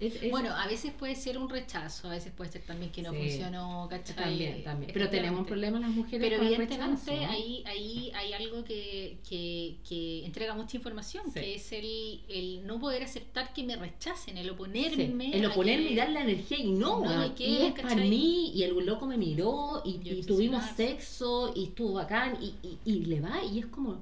Es- 0.00 0.22
es- 0.22 0.30
Bueno, 0.30 0.54
a 0.54 0.66
veces 0.68 0.92
puede 0.92 1.16
ser 1.16 1.38
un 1.38 1.48
rechazo, 1.48 2.06
a 2.08 2.12
veces 2.12 2.32
puede 2.32 2.50
ser 2.52 2.62
también 2.62 2.92
que 2.92 3.02
no 3.02 3.10
Sí, 3.12 3.18
funcionó, 3.18 3.86
¿cachai? 3.90 4.14
también, 4.14 4.62
también. 4.62 4.92
Pero 4.92 5.08
tenemos 5.10 5.40
un 5.40 5.46
Efectivamente. 5.46 5.48
problema 5.48 5.80
las 5.80 5.90
mujeres 5.90 6.20
Pero 6.20 6.36
con 6.38 6.46
el 6.46 6.52
evidentemente 6.54 7.04
rechazo, 7.10 7.26
¿no? 7.26 7.30
ahí, 7.32 7.62
ahí 7.66 8.12
hay 8.14 8.32
algo 8.32 8.62
que, 8.64 9.18
que, 9.28 9.76
que 9.88 10.24
entrega 10.24 10.54
mucha 10.54 10.76
información, 10.76 11.24
Sí. 11.32 11.40
que 11.40 11.54
es 11.56 11.72
el, 11.72 12.20
el 12.28 12.66
no 12.66 12.78
poder 12.78 13.02
aceptar 13.02 13.52
que 13.52 13.64
me 13.64 13.74
rechacen, 13.76 14.36
el 14.38 14.44
Sí, 14.44 14.50
oponerme. 14.50 15.36
el 15.36 15.46
oponerme 15.46 15.86
que- 15.88 15.92
y 15.92 15.96
dar 15.96 16.10
la 16.10 16.20
energía 16.22 16.58
y 16.58 16.70
no, 16.70 17.00
No, 17.00 17.10
weón, 17.10 17.34
¿y 17.36 17.56
es 17.62 17.72
para 17.72 17.96
mí 17.96 18.52
y 18.54 18.62
el 18.62 18.76
loco 18.86 19.06
me 19.06 19.16
miró 19.16 19.82
y, 19.84 19.98
Y 20.04 20.12
y 20.20 20.22
tuvimos 20.22 20.64
sexo 20.76 21.52
y 21.56 21.64
estuvo 21.64 21.94
bacán 21.94 22.38
y, 22.40 22.54
y, 22.62 22.78
y 22.84 23.04
le 23.06 23.20
va 23.20 23.42
y 23.42 23.58
es 23.58 23.66
como, 23.66 24.00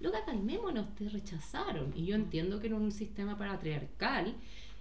loca, 0.00 0.24
calmémonos, 0.24 0.94
te 0.94 1.08
rechazaron. 1.10 1.92
Y 1.94 2.06
yo 2.06 2.16
Mm. 2.16 2.20
entiendo 2.22 2.58
que 2.60 2.68
en 2.68 2.74
un 2.74 2.90
sistema 2.92 3.36
patriarcal 3.36 4.34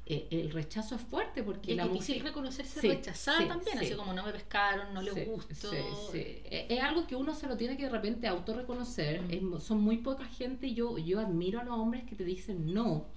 eh, 0.07 0.27
el 0.31 0.51
rechazo 0.51 0.95
es 0.95 1.01
fuerte 1.01 1.41
porque 1.43 1.71
es 1.71 1.77
la 1.77 1.87
difícil 1.87 2.15
mujer... 2.17 2.29
reconocerse 2.29 2.79
Sí, 2.79 2.87
rechazada 2.89 3.39
sí, 3.39 3.45
también, 3.47 3.79
sí. 3.79 3.85
así 3.85 3.95
como 3.95 4.13
no 4.13 4.23
me 4.23 4.31
pescaron, 4.31 4.93
no 4.93 5.01
les 5.01 5.27
gustó. 5.27 5.71
sí, 5.71 5.77
sí. 6.11 6.41
Es, 6.45 6.65
es 6.69 6.79
algo 6.81 7.07
que 7.07 7.15
uno 7.15 7.33
se 7.33 7.47
lo 7.47 7.57
tiene 7.57 7.75
que 7.77 7.83
de 7.83 7.89
repente 7.89 8.27
autorreconocer. 8.27 9.21
Mm. 9.23 9.55
Es 9.55 9.63
son 9.63 9.81
muy 9.81 9.97
poca 9.97 10.25
gente 10.25 10.67
y 10.67 10.75
yo, 10.75 10.97
yo 10.97 11.19
admiro 11.19 11.59
a 11.59 11.63
los 11.63 11.75
hombres 11.75 12.03
que 12.03 12.15
te 12.15 12.23
dicen 12.23 12.73
no. 12.73 13.07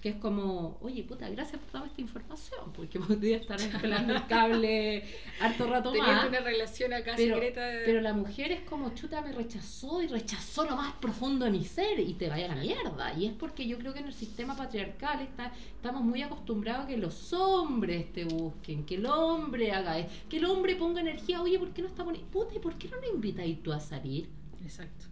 Que 0.00 0.10
es 0.10 0.16
como, 0.16 0.78
oye, 0.82 1.02
puta, 1.02 1.28
gracias 1.30 1.60
por 1.60 1.72
darme 1.72 1.88
esta 1.88 2.00
información, 2.00 2.72
porque 2.74 2.98
podría 3.00 3.38
estar 3.38 3.58
pelando 3.80 4.14
el 4.14 4.26
cable 4.26 5.02
harto 5.40 5.66
rato 5.66 5.90
Teniendo 5.90 6.14
más. 6.14 6.28
una 6.28 6.40
relación 6.40 6.92
acá 6.92 7.14
Pero, 7.16 7.34
secreta. 7.34 7.60
de- 7.66 7.84
pero 7.84 8.00
la 8.00 8.12
mujer 8.12 8.52
es 8.52 8.60
como, 8.62 8.94
chuta, 8.94 9.20
me 9.22 9.32
rechazó 9.32 10.00
y 10.02 10.06
rechazó 10.06 10.64
lo 10.64 10.76
más 10.76 10.92
profundo 10.94 11.44
de 11.44 11.50
mi 11.50 11.64
ser 11.64 11.98
y 11.98 12.14
te 12.14 12.28
vaya 12.28 12.44
a 12.52 12.54
la 12.54 12.62
mierda. 12.62 13.14
Y 13.18 13.26
es 13.26 13.32
porque 13.32 13.66
yo 13.66 13.76
creo 13.78 13.92
que 13.92 14.00
en 14.00 14.06
el 14.06 14.14
sistema 14.14 14.56
patriarcal 14.56 15.20
está, 15.22 15.52
estamos 15.74 16.02
muy 16.02 16.22
acostumbrados 16.22 16.84
a 16.84 16.88
que 16.88 16.96
los 16.96 17.32
hombres 17.32 18.12
te 18.12 18.24
busquen, 18.24 18.84
que 18.86 18.94
el 18.96 19.06
hombre 19.06 19.72
haga 19.72 19.98
eso, 19.98 20.08
que 20.28 20.36
el 20.36 20.44
hombre 20.44 20.76
ponga 20.76 21.00
energía, 21.00 21.40
oye, 21.42 21.58
¿por 21.58 21.70
qué 21.70 21.82
no 21.82 21.88
está 21.88 22.04
poniendo? 22.04 22.30
Puta, 22.30 22.54
¿y 22.54 22.58
por 22.60 22.74
qué 22.76 22.88
no 22.88 23.00
le 23.00 23.08
invitáis 23.08 23.62
tú 23.62 23.72
a 23.72 23.80
salir? 23.80 24.28
Exacto. 24.62 25.06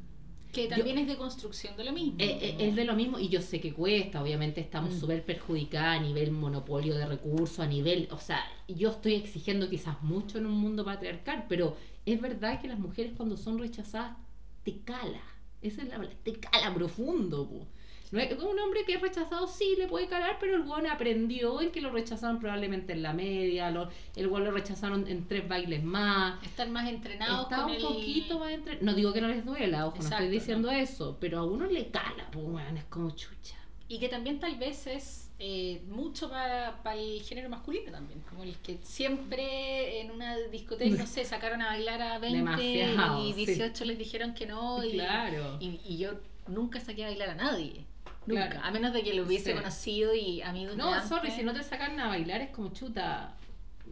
Que 0.52 0.68
también 0.68 0.98
es 0.98 1.06
de 1.06 1.16
construcción 1.16 1.76
de 1.76 1.84
lo 1.84 1.92
mismo. 1.92 2.16
Eh, 2.18 2.38
eh, 2.42 2.56
es 2.60 2.76
de 2.76 2.84
lo 2.84 2.94
mismo 2.94 3.18
y 3.18 3.28
yo 3.28 3.40
sé 3.40 3.60
que 3.60 3.72
cuesta, 3.72 4.22
obviamente 4.22 4.60
estamos 4.60 4.94
Mm. 4.94 5.00
súper 5.00 5.24
perjudicadas 5.24 5.98
a 5.98 6.02
nivel 6.02 6.30
monopolio 6.30 6.94
de 6.94 7.06
recursos, 7.06 7.58
a 7.60 7.66
nivel, 7.66 8.06
o 8.10 8.18
sea, 8.18 8.40
yo 8.68 8.90
estoy 8.90 9.14
exigiendo 9.14 9.68
quizás 9.70 10.02
mucho 10.02 10.38
en 10.38 10.46
un 10.46 10.52
mundo 10.58 10.84
patriarcal, 10.84 11.46
pero 11.48 11.76
es 12.04 12.20
verdad 12.20 12.60
que 12.60 12.68
las 12.68 12.78
mujeres 12.78 13.12
cuando 13.16 13.36
son 13.36 13.58
rechazadas 13.58 14.16
te 14.62 14.78
cala, 14.80 15.22
esa 15.62 15.82
es 15.82 15.88
la 15.88 16.00
te 16.22 16.34
cala 16.34 16.74
profundo. 16.74 17.48
po. 17.48 17.66
No 18.12 18.20
es, 18.20 18.30
un 18.38 18.58
hombre 18.58 18.84
que 18.84 18.94
es 18.94 19.00
rechazado 19.00 19.46
sí 19.46 19.74
le 19.78 19.88
puede 19.88 20.06
calar, 20.06 20.36
pero 20.38 20.54
el 20.54 20.62
buen 20.62 20.86
aprendió 20.86 21.60
en 21.62 21.70
que 21.72 21.80
lo 21.80 21.90
rechazaron 21.90 22.38
probablemente 22.38 22.92
en 22.92 23.02
la 23.02 23.14
media, 23.14 23.70
lo, 23.70 23.88
el 24.14 24.28
buen 24.28 24.44
lo 24.44 24.50
rechazaron 24.50 25.08
en 25.08 25.26
tres 25.26 25.48
bailes 25.48 25.82
más, 25.82 26.42
Estar 26.44 26.68
más 26.68 26.88
entrenados 26.88 27.44
Está 27.44 27.56
con 27.62 27.70
un 27.70 27.76
el... 27.76 27.82
poquito 27.82 28.38
más 28.38 28.52
entre... 28.52 28.78
No 28.82 28.94
digo 28.94 29.12
que 29.14 29.22
no 29.22 29.28
les 29.28 29.44
duela, 29.44 29.86
ojo, 29.86 29.96
no 29.96 30.02
Exacto, 30.02 30.24
estoy 30.24 30.38
diciendo 30.38 30.70
eso, 30.70 31.16
pero 31.20 31.38
a 31.38 31.44
uno 31.44 31.66
le 31.66 31.88
cala, 31.88 32.28
pues, 32.30 32.44
weón, 32.46 32.76
es 32.76 32.84
como 32.84 33.10
chucha. 33.12 33.56
Y 33.88 33.98
que 33.98 34.08
también 34.08 34.38
tal 34.38 34.56
vez 34.56 34.86
es 34.86 35.30
eh, 35.38 35.82
mucho 35.88 36.28
para 36.30 36.94
el 36.94 37.22
género 37.22 37.48
masculino 37.48 37.90
también, 37.90 38.20
como 38.28 38.42
el 38.42 38.56
que 38.58 38.78
siempre 38.82 40.00
en 40.02 40.10
una 40.10 40.36
discoteca, 40.38 40.96
no 40.96 41.06
sé, 41.06 41.24
sacaron 41.24 41.62
a 41.62 41.68
bailar 41.68 42.00
a 42.02 42.18
20 42.18 42.36
Demasiado, 42.38 43.26
y 43.26 43.32
sí. 43.32 43.46
18 43.46 43.84
les 43.86 43.98
dijeron 43.98 44.34
que 44.34 44.46
no 44.46 44.84
y, 44.84 44.92
Claro. 44.92 45.56
y, 45.60 45.80
y 45.84 45.96
yo 45.98 46.10
nunca 46.46 46.78
saqué 46.80 47.04
a 47.04 47.08
bailar 47.08 47.30
a 47.30 47.34
nadie, 47.34 47.84
nunca, 48.26 48.48
Claro. 48.50 48.60
a 48.66 48.70
menos 48.70 48.92
de 48.92 49.02
que 49.02 49.14
lo 49.14 49.24
hubiese 49.24 49.52
Sí. 49.52 49.56
conocido 49.58 50.14
y 50.14 50.42
amigos 50.42 50.76
de 50.76 50.82
No, 50.82 50.92
antes. 50.92 51.08
sorry, 51.08 51.30
si 51.30 51.42
no 51.42 51.52
te 51.52 51.62
sacan 51.62 51.98
a 52.00 52.08
bailar 52.08 52.40
es 52.40 52.50
como 52.50 52.72
chuta. 52.72 53.36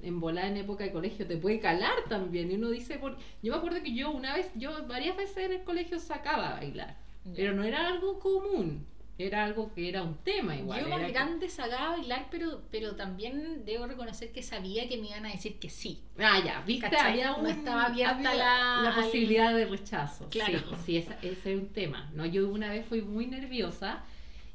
En 0.02 0.18
volar 0.20 0.46
en 0.46 0.56
época 0.56 0.84
de 0.84 0.92
colegio 0.92 1.26
te 1.26 1.36
puede 1.36 1.60
calar 1.60 1.92
también. 2.08 2.50
Y 2.50 2.54
uno 2.54 2.70
dice, 2.70 2.98
por... 2.98 3.18
yo 3.42 3.52
me 3.52 3.58
acuerdo 3.58 3.82
que 3.82 3.92
yo 3.94 4.10
una 4.12 4.34
vez, 4.34 4.50
yo 4.54 4.86
varias 4.86 5.16
veces 5.16 5.36
en 5.38 5.52
el 5.52 5.62
colegio 5.62 5.98
sacaba 5.98 6.50
a 6.50 6.54
bailar, 6.54 6.96
pero 7.36 7.52
no 7.54 7.64
era 7.64 7.86
algo 7.88 8.18
común, 8.18 8.86
era 9.18 9.44
algo 9.44 9.74
que 9.74 9.90
era 9.90 10.02
un 10.02 10.14
tema 10.18 10.56
igual. 10.56 10.80
Yo 10.84 10.88
más 10.88 11.00
que- 11.04 11.12
grande 11.12 11.48
sacaba 11.50 11.88
a 11.88 11.96
bailar, 11.96 12.28
pero, 12.30 12.62
pero 12.70 12.94
también 12.96 13.64
debo 13.66 13.86
reconocer 13.86 14.32
que 14.32 14.42
sabía 14.42 14.88
que 14.88 14.96
me 14.96 15.08
iban 15.08 15.26
a 15.26 15.32
decir 15.32 15.58
que 15.58 15.68
sí. 15.68 16.00
Ah, 16.18 16.40
ya, 16.42 16.62
viste, 16.66 16.86
había 16.96 17.32
No 17.32 17.38
un- 17.40 17.46
estaba 17.48 17.86
abierta 17.86 18.14
había 18.16 18.34
la- 18.34 18.82
la 18.82 18.88
al- 18.94 19.04
posibilidad 19.04 19.52
de 19.54 19.66
rechazo. 19.66 20.28
Claro. 20.30 20.60
Sí, 20.60 20.74
sí, 20.86 20.96
esa- 20.96 21.18
ese 21.20 21.52
es 21.52 21.60
un 21.60 21.68
tema. 21.68 22.10
¿no? 22.14 22.24
Yo 22.24 22.48
una 22.48 22.70
vez 22.70 22.86
fui 22.86 23.02
muy 23.02 23.26
nerviosa 23.26 24.02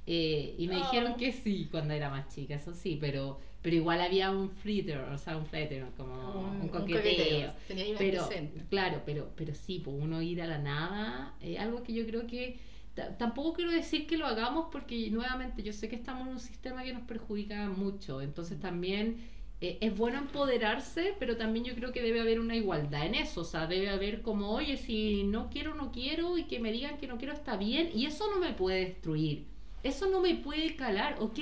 eh, 0.06 0.56
y 0.58 0.68
me 0.68 0.76
Oh. 0.76 0.78
dijeron 0.80 1.16
que 1.18 1.32
sí 1.32 1.68
cuando 1.72 1.94
era 1.94 2.10
más 2.10 2.28
chica, 2.34 2.56
eso 2.56 2.74
sí, 2.74 2.98
pero, 3.00 3.40
pero 3.62 3.76
igual 3.76 4.02
había 4.02 4.32
un 4.32 4.50
flitter, 4.50 5.00
o 5.00 5.18
sea, 5.18 5.38
un 5.38 5.46
flitter, 5.46 5.86
como 5.98 6.14
un, 6.62 6.70
coqueteo. 6.70 7.54
Tenía 7.68 7.86
ahí 7.86 7.92
un 7.92 7.98
Pero, 7.98 8.30
claro, 8.70 9.02
pero, 9.06 9.32
pero 9.36 9.56
sí, 9.56 9.80
pues 9.84 9.96
uno 10.00 10.22
ir 10.22 10.42
a 10.42 10.48
la 10.48 10.58
nada, 10.60 11.36
eh, 11.42 11.58
algo 11.58 11.84
que 11.84 11.94
yo 11.94 12.06
creo 12.06 12.28
que 12.28 12.58
ta- 12.94 13.18
tampoco 13.18 13.54
quiero 13.54 13.72
decir 13.72 14.08
que 14.08 14.18
lo 14.18 14.26
hagamos 14.28 14.68
porque 14.72 15.10
nuevamente 15.12 15.64
yo 15.64 15.74
sé 15.74 15.90
que 15.90 15.96
estamos 15.96 16.28
en 16.28 16.34
un 16.34 16.40
sistema 16.40 16.84
que 16.84 16.94
nos 16.94 17.04
perjudica 17.04 17.68
mucho, 17.70 18.22
entonces 18.22 18.60
también 18.60 19.18
eh, 19.62 19.78
es 19.82 19.96
bueno 19.98 20.20
empoderarse, 20.20 21.16
pero 21.20 21.38
también 21.38 21.66
yo 21.66 21.74
creo 21.76 21.92
que 21.92 22.02
debe 22.02 22.20
haber 22.22 22.40
una 22.40 22.56
igualdad 22.56 23.06
en 23.06 23.16
eso, 23.16 23.42
o 23.42 23.44
sea, 23.46 23.68
debe 23.68 23.90
haber 23.90 24.22
como, 24.22 24.52
oye, 24.52 24.78
si 24.78 25.24
no 25.24 25.50
quiero, 25.50 25.74
no 25.76 25.92
quiero, 25.92 26.38
y 26.38 26.44
que 26.46 26.60
me 26.60 26.72
digan 26.72 26.98
que 26.98 27.08
no 27.08 27.18
quiero 27.18 27.34
está 27.34 27.58
bien, 27.58 27.90
y 27.94 28.06
eso 28.06 28.30
no 28.32 28.40
me 28.40 28.54
puede 28.54 28.80
destruir. 28.86 29.55
Eso 29.86 30.10
no 30.10 30.20
me 30.20 30.34
puede 30.34 30.76
calar, 30.76 31.18
ok, 31.20 31.38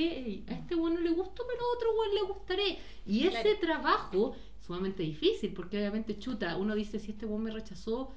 a 0.50 0.54
este 0.54 0.76
bueno 0.76 1.00
le 1.00 1.12
gustó, 1.12 1.46
pero 1.48 1.62
a 1.62 1.76
otro 1.78 1.96
bueno 1.96 2.14
le 2.14 2.22
gustaré. 2.24 2.78
Y 3.06 3.26
ese 3.26 3.56
trabajo 3.56 4.36
es 4.60 4.66
sumamente 4.66 5.02
difícil, 5.02 5.54
porque 5.54 5.78
obviamente, 5.78 6.20
chuta, 6.20 6.58
uno 6.58 6.76
dice, 6.76 7.00
si 7.00 7.12
este 7.12 7.26
buen 7.26 7.42
me 7.42 7.52
rechazó, 7.52 8.12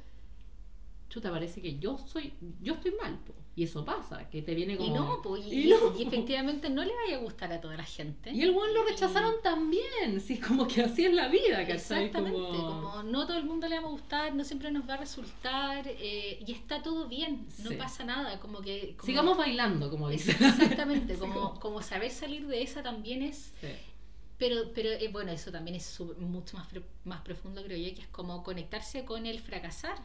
chuta, 1.08 1.30
parece 1.30 1.62
que 1.62 1.78
yo 1.78 1.96
soy, 1.98 2.32
yo 2.60 2.74
estoy 2.74 2.92
mal, 3.00 3.16
po. 3.20 3.34
Y 3.58 3.64
eso 3.64 3.86
pasa, 3.86 4.28
que 4.28 4.42
te 4.42 4.54
viene 4.54 4.76
como... 4.76 4.88
Y 4.90 4.92
no, 4.92 5.22
po, 5.22 5.36
y, 5.36 5.40
y 5.50 5.68
no. 5.70 5.98
y 5.98 6.02
efectivamente 6.06 6.68
no 6.68 6.84
le 6.84 6.94
vaya 6.94 7.16
a 7.16 7.20
gustar 7.20 7.50
a 7.54 7.60
toda 7.60 7.74
la 7.74 7.84
gente. 7.84 8.30
Y 8.30 8.42
el 8.42 8.52
buen 8.52 8.72
lo 8.74 8.84
rechazaron 8.84 9.36
también, 9.42 10.20
sí, 10.20 10.38
como 10.38 10.68
que 10.68 10.82
así 10.82 11.06
es 11.06 11.14
la 11.14 11.28
vida, 11.28 11.60
¿cachai? 11.60 12.04
Exactamente, 12.04 12.38
Como- 12.38 12.82
como... 12.92 13.02
no 13.04 13.26
todo 13.26 13.38
el 13.38 13.44
mundo 13.46 13.66
le 13.66 13.80
va 13.80 13.86
a 13.86 13.90
gustar, 13.90 14.34
no 14.34 14.44
siempre 14.44 14.70
nos 14.70 14.86
va 14.86 14.94
a 14.94 14.98
resultar, 14.98 15.88
eh, 15.88 16.38
y 16.46 16.52
está 16.52 16.82
todo 16.82 17.08
bien, 17.08 17.46
no 17.64 17.70
Sí. 17.70 17.76
pasa 17.76 18.04
nada, 18.04 18.38
como 18.40 18.60
que... 18.60 18.94
como- 18.98 19.06
Sigamos 19.06 19.38
bailando, 19.38 19.88
como 19.90 20.10
dice. 20.10 20.32
Exactamente, 20.32 21.14
Sí, 21.14 21.20
como, 21.20 21.34
como- 21.34 21.60
como 21.60 21.82
saber 21.82 22.10
salir 22.10 22.46
de 22.46 22.62
esa 22.62 22.82
también 22.82 23.22
es... 23.22 23.54
Sí. 23.62 23.68
Pero, 24.38 24.70
pero 24.74 24.90
eh, 24.90 25.08
bueno, 25.10 25.32
eso 25.32 25.50
también 25.50 25.76
es 25.76 25.98
mucho 26.18 26.58
más, 26.58 26.68
más 27.04 27.22
profundo, 27.22 27.62
creo 27.64 27.78
yo, 27.78 27.94
que 27.94 28.02
es 28.02 28.08
como 28.08 28.42
conectarse 28.42 29.06
con 29.06 29.24
el 29.24 29.40
fracasar, 29.40 29.96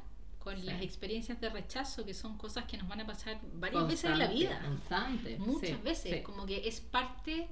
con 0.44 0.58
Sí. 0.58 0.64
las 0.64 0.82
experiencias 0.82 1.40
de 1.40 1.50
rechazo, 1.50 2.04
que 2.06 2.14
son 2.14 2.38
cosas 2.38 2.66
que 2.66 2.78
nos 2.78 2.88
van 2.88 3.02
a 3.02 3.06
pasar 3.06 3.40
varias 3.54 3.88
veces 3.88 4.06
en 4.12 4.20
la 4.20 4.28
vida. 4.28 4.60
Constante. 4.66 5.38
Muchas 5.40 5.70
sí, 5.70 5.76
veces, 5.84 6.16
sí. 6.18 6.24
como 6.24 6.46
que 6.46 6.68
es 6.68 6.80
parte, 6.82 7.48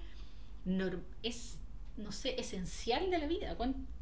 es, 1.23 1.57
no 1.97 2.11
sé, 2.11 2.39
esencial 2.39 3.09
de 3.09 3.17
la 3.19 3.27
vida. 3.27 3.55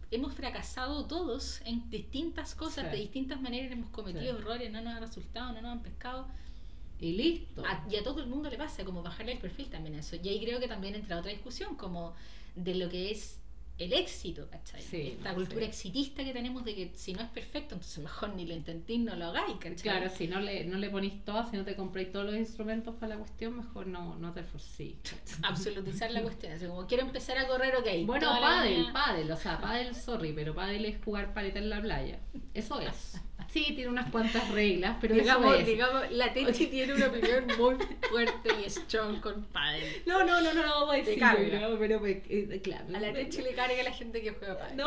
Hemos 0.09 0.33
fracasado 0.33 1.05
todos 1.05 1.59
en 1.65 1.89
distintas 1.89 2.55
cosas, 2.55 2.91
de 2.91 2.97
distintas 2.97 3.41
maneras, 3.41 3.71
hemos 3.71 3.89
cometido 3.89 4.37
errores, 4.37 4.71
no 4.71 4.81
nos 4.81 4.93
ha 4.95 4.99
resultado, 5.01 5.51
no 5.53 5.61
nos 5.61 5.71
han 5.71 5.83
pescado. 5.83 6.27
Y 6.99 7.11
listo. 7.11 7.63
A- 7.65 7.85
y 7.91 7.95
a 7.97 8.03
todo 8.03 8.21
el 8.21 8.27
mundo 8.27 8.49
le 8.49 8.57
pasa, 8.57 8.83
como 8.85 9.03
bajarle 9.03 9.33
el 9.33 9.37
perfil 9.39 9.69
también 9.69 9.95
a 9.95 9.99
eso. 9.99 10.15
Y 10.15 10.29
ahí 10.29 10.39
creo 10.43 10.59
que 10.59 10.67
también 10.67 10.95
entra 10.95 11.19
otra 11.19 11.29
discusión, 11.31 11.75
como 11.75 12.15
de 12.55 12.73
lo 12.75 12.89
que 12.89 13.11
es 13.11 13.39
el 13.77 13.93
éxito, 13.93 14.47
¿cachai? 14.49 14.81
Sí, 14.81 15.15
Esta 15.17 15.29
sí. 15.29 15.35
cultura 15.35 15.65
exitista 15.65 16.23
que 16.23 16.33
tenemos 16.33 16.65
de 16.65 16.75
que 16.75 16.91
si 16.95 17.13
no 17.13 17.21
es 17.21 17.29
perfecto, 17.29 17.75
entonces 17.75 18.03
mejor 18.03 18.29
ni 18.35 18.45
lo 18.45 18.53
intentís, 18.53 18.99
no 18.99 19.15
lo 19.15 19.25
hagáis, 19.25 19.55
¿cachai? 19.57 19.75
Claro, 19.75 20.09
si 20.09 20.27
no 20.27 20.39
le, 20.39 20.65
no 20.65 20.77
le 20.77 20.89
ponís 20.89 21.23
todas, 21.23 21.51
si 21.51 21.57
no 21.57 21.63
te 21.63 21.75
compréis 21.75 22.11
todos 22.11 22.25
los 22.25 22.35
instrumentos 22.35 22.95
para 22.95 23.15
la 23.15 23.17
cuestión, 23.17 23.57
mejor 23.57 23.87
no, 23.87 24.17
no 24.17 24.33
te 24.33 24.39
esforcí. 24.39 24.97
Absolutizar 25.43 26.11
la 26.11 26.21
cuestión, 26.21 26.53
así 26.53 26.65
como 26.65 26.87
quiero 26.87 27.03
empezar 27.03 27.37
a 27.37 27.47
correr, 27.47 27.75
ok. 27.75 28.05
Bueno, 28.05 28.29
pádel, 28.41 28.91
pádel, 28.91 29.31
o 29.31 29.37
sea, 29.37 29.59
pádel, 29.59 29.93
sorry, 29.95 30.33
pero 30.33 30.55
pádel 30.55 30.85
es 30.85 31.03
jugar 31.03 31.33
paleta 31.33 31.59
en 31.59 31.69
la 31.69 31.81
playa. 31.81 32.19
Eso 32.53 32.79
es. 32.79 33.21
Sí, 33.57 33.73
tiene 33.73 33.89
unas 33.89 34.09
cuantas 34.11 34.47
reglas, 34.51 34.97
pero 35.01 35.15
digamos, 35.15 35.51
eso 35.53 35.61
es. 35.61 35.65
digamos, 35.67 36.11
la 36.11 36.31
Techi 36.31 36.67
tiene 36.67 36.93
una 36.93 37.07
opinión 37.07 37.47
muy 37.57 37.75
fuerte 38.09 38.49
y 38.65 38.69
strong 38.69 39.19
con 39.19 39.43
pádel. 39.45 40.03
No, 40.05 40.23
no, 40.23 40.41
no, 40.41 40.53
no, 40.53 40.61
no 40.63 40.69
vamos 40.81 40.93
a 40.93 40.97
decir, 40.97 41.19
no, 41.19 41.79
pero 41.79 41.99
me- 41.99 42.21
eh, 42.29 42.61
claro. 42.63 42.85
A 42.95 42.99
la 42.99 43.11
Techi 43.13 43.41
le 43.41 43.53
carga 43.53 43.79
a 43.79 43.83
la 43.83 43.91
gente 43.93 44.21
que 44.21 44.31
juega 44.31 44.59
pádel. 44.59 44.77
No, 44.77 44.85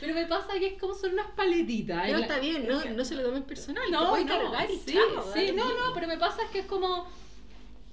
pero 0.00 0.14
me 0.14 0.26
pasa 0.26 0.58
que 0.58 0.66
es 0.68 0.80
como 0.80 0.94
son 0.94 1.12
unas 1.12 1.26
paletitas. 1.36 2.02
Pero 2.06 2.18
la- 2.18 2.26
está 2.26 2.38
bien, 2.40 2.66
no, 2.66 2.84
no 2.84 3.04
se 3.04 3.14
lo 3.14 3.22
tomen 3.22 3.42
personal, 3.44 3.84
No, 3.90 4.10
puede 4.10 4.24
no, 4.24 4.38
cargar 4.50 4.70
y 4.70 4.76
sí, 4.76 4.98
sí, 5.34 5.52
no, 5.54 5.64
no, 5.68 5.94
pero 5.94 6.06
me 6.08 6.18
pasa 6.18 6.42
que 6.52 6.60
es 6.60 6.66
como 6.66 7.06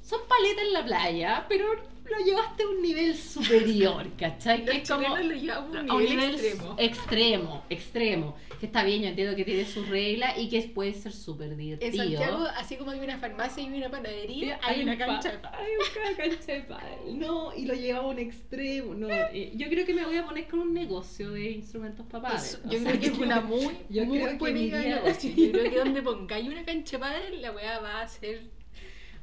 son 0.02 0.20
paletas 0.28 0.66
en 0.66 0.74
la 0.74 0.86
playa, 0.86 1.46
pero 1.50 1.74
lo 1.74 2.18
llevaste 2.24 2.62
a 2.62 2.68
un 2.68 2.80
nivel 2.80 3.18
superior, 3.18 4.06
¿cachai? 4.20 4.64
Que 4.66 4.78
es 4.78 4.88
como 4.90 5.18
lo 5.18 5.34
llevamos 5.34 5.76
a 5.90 5.94
un 5.96 6.06
nivel, 6.06 6.36
extremo. 6.36 6.76
Extremo, 6.78 7.66
extremo. 7.72 8.38
Que 8.60 8.66
está 8.66 8.84
bien, 8.84 9.02
yo 9.02 9.10
entiendo 9.10 9.36
que 9.36 9.44
tiene 9.44 9.66
sus 9.66 9.88
reglas 9.90 10.38
y 10.38 10.50
que 10.50 10.62
puede 10.64 10.94
ser 10.94 11.12
súper 11.12 11.56
divertido. 11.56 11.92
En 11.92 11.98
Santiago, 11.98 12.46
así 12.56 12.78
como 12.78 12.92
hay 12.92 13.00
una 13.00 13.18
farmacia 13.18 13.64
y 13.64 13.68
una 13.68 13.90
panadería, 13.90 14.60
hay, 14.64 14.82
una 14.82 14.98
cancha 14.98 15.32
de 15.32 15.38
Hay 15.48 15.72
una 15.76 16.18
cancha 16.18 16.54
de 16.54 16.62
pádel. 16.62 17.20
No, 17.20 17.54
y 17.56 17.66
lo 17.66 17.74
llevaba 17.74 18.06
a 18.06 18.10
un 18.10 18.20
extremo. 18.20 18.94
No, 18.94 19.10
eh, 19.10 19.52
yo 19.56 19.68
creo 19.68 19.86
que 19.86 19.94
me 19.94 20.06
voy 20.06 20.18
a 20.18 20.26
poner 20.26 20.48
con 20.48 20.60
un 20.60 20.74
negocio 20.74 21.32
de 21.32 21.52
instrumentos 21.52 22.06
para 22.08 22.38
Yo 22.70 22.80
creo 22.84 23.00
que 23.00 23.08
es 23.08 23.18
una 23.18 23.42
muy, 23.42 23.78
yo 23.90 24.06
muy 24.06 24.20
buena 24.36 24.60
idea 24.60 25.04
Yo 25.06 25.52
creo 25.52 25.72
que 25.72 25.78
donde 25.78 26.02
pongáis 26.02 26.48
una 26.48 26.64
cancha 26.64 26.98
de 26.98 27.00
pádel, 27.00 27.42
la 27.42 27.52
weá 27.52 27.80
va 27.80 28.02
a 28.02 28.08
ser 28.08 28.55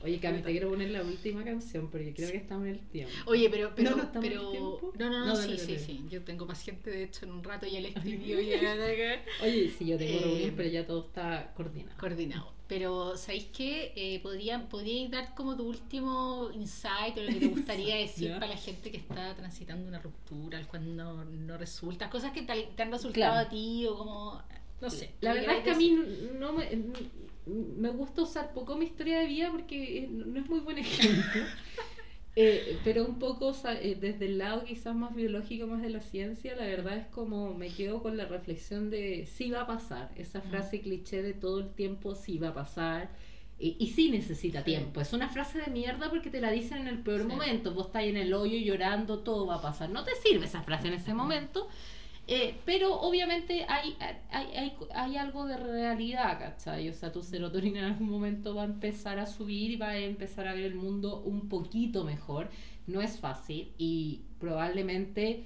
Oye, 0.04 0.18
Cami, 0.18 0.42
te 0.42 0.50
quiero 0.50 0.70
poner 0.70 0.90
la 0.90 1.02
última 1.02 1.44
canción 1.44 1.88
porque 1.88 2.12
creo 2.12 2.30
que 2.30 2.38
estamos 2.38 2.66
en 2.66 2.74
el 2.74 2.80
tiempo. 2.80 3.14
Oye, 3.26 3.48
pero. 3.50 3.72
pero 3.74 3.90
no, 3.90 3.96
no, 3.96 4.02
estamos 4.02 4.28
pero, 4.28 4.40
en 4.40 4.46
el 4.46 4.52
tiempo. 4.52 4.92
No, 4.98 5.10
no, 5.10 5.26
no, 5.26 5.36
sí, 5.36 5.56
sí, 5.58 5.78
sí. 5.78 6.04
Yo 6.10 6.22
tengo 6.22 6.46
paciente, 6.46 6.90
de 6.90 7.04
hecho, 7.04 7.24
en 7.24 7.32
un 7.32 7.44
rato 7.44 7.66
ya 7.66 7.80
le 7.80 7.88
escribió. 7.96 8.38
Oye, 8.38 9.70
sí, 9.70 9.86
yo 9.86 9.98
tengo 9.98 10.20
eh, 10.36 10.52
pero 10.56 10.68
ya 10.68 10.86
todo 10.86 11.06
está 11.06 11.52
coordinado. 11.54 11.96
Coordinado. 11.98 12.52
Pero, 12.66 13.16
¿sabéis 13.18 13.48
qué? 13.52 13.92
Eh, 13.96 14.20
podría, 14.22 14.66
podríais 14.68 15.10
dar 15.10 15.34
como 15.34 15.56
tu 15.56 15.68
último 15.68 16.48
insight 16.54 17.18
o 17.18 17.22
lo 17.22 17.28
que 17.28 17.40
te 17.40 17.46
gustaría 17.48 17.96
decir 17.96 18.32
para 18.32 18.46
la 18.46 18.56
gente 18.56 18.90
que 18.90 18.96
está 18.96 19.34
transitando 19.36 19.86
una 19.86 19.98
ruptura, 19.98 20.66
cuando 20.66 21.24
no, 21.24 21.58
resulta, 21.58 22.08
cosas 22.08 22.32
que 22.32 22.42
te, 22.42 22.82
han 22.82 22.90
resultado 22.90 23.38
a 23.38 23.48
ti 23.48 23.86
o 23.86 23.98
como. 23.98 24.42
No 24.82 24.90
sé. 24.90 25.14
La 25.20 25.32
verdad 25.32 25.56
es 25.56 25.64
que 25.64 25.70
a 25.70 25.76
mí 25.76 25.98
no 26.38 26.52
me 26.52 26.68
me 27.46 27.90
gusta 27.90 28.22
usar 28.22 28.52
poco 28.52 28.76
mi 28.76 28.86
historia 28.86 29.20
de 29.20 29.26
vida 29.26 29.50
porque 29.50 30.08
no 30.10 30.40
es 30.40 30.48
muy 30.48 30.60
buen 30.60 30.78
ejemplo. 30.78 31.42
Eh, 32.34 32.78
pero 32.82 33.04
un 33.04 33.18
poco 33.18 33.54
eh, 33.68 33.94
desde 34.00 34.24
el 34.24 34.38
lado 34.38 34.64
quizás 34.64 34.94
más 34.94 35.14
biológico, 35.14 35.66
más 35.66 35.82
de 35.82 35.90
la 35.90 36.00
ciencia, 36.00 36.56
la 36.56 36.64
verdad 36.64 36.96
es 36.96 37.06
como 37.08 37.52
me 37.52 37.68
quedo 37.68 38.02
con 38.02 38.16
la 38.16 38.24
reflexión 38.24 38.88
de 38.88 39.26
sí 39.26 39.50
va 39.50 39.60
a 39.60 39.66
pasar, 39.66 40.10
esa 40.16 40.40
frase 40.40 40.80
cliché 40.80 41.20
de 41.20 41.34
todo 41.34 41.60
el 41.60 41.74
tiempo 41.74 42.14
sí 42.14 42.38
va 42.38 42.48
a 42.48 42.54
pasar 42.54 43.10
y, 43.58 43.76
y 43.78 43.88
sí 43.88 44.08
necesita 44.08 44.64
tiempo. 44.64 45.02
Es 45.02 45.12
una 45.12 45.28
frase 45.28 45.58
de 45.58 45.66
mierda 45.66 46.08
porque 46.08 46.30
te 46.30 46.40
la 46.40 46.50
dicen 46.50 46.78
en 46.78 46.88
el 46.88 47.02
peor 47.02 47.24
momento, 47.24 47.74
vos 47.74 47.88
estás 47.88 48.04
en 48.04 48.16
el 48.16 48.32
hoyo 48.32 48.56
llorando, 48.56 49.18
todo 49.18 49.44
va 49.44 49.56
a 49.56 49.60
pasar. 49.60 49.90
No 49.90 50.02
te 50.02 50.12
sirve 50.16 50.46
esa 50.46 50.62
frase 50.62 50.88
en 50.88 50.94
ese 50.94 51.12
momento. 51.12 51.68
Eh, 52.28 52.54
pero 52.64 53.00
obviamente 53.00 53.66
hay, 53.68 53.96
hay, 54.30 54.46
hay, 54.56 54.72
hay, 54.94 55.16
algo 55.16 55.44
de 55.44 55.56
realidad, 55.56 56.38
¿cachai? 56.38 56.88
O 56.88 56.92
sea, 56.92 57.10
tu 57.10 57.22
serotonina 57.22 57.80
en 57.80 57.84
algún 57.86 58.08
momento 58.08 58.54
va 58.54 58.62
a 58.62 58.66
empezar 58.66 59.18
a 59.18 59.26
subir 59.26 59.72
y 59.72 59.76
va 59.76 59.88
a 59.88 59.98
empezar 59.98 60.46
a 60.46 60.54
ver 60.54 60.64
el 60.64 60.76
mundo 60.76 61.20
un 61.20 61.48
poquito 61.48 62.04
mejor. 62.04 62.48
No 62.86 63.02
es 63.02 63.18
fácil 63.18 63.72
y 63.76 64.22
probablemente 64.38 65.44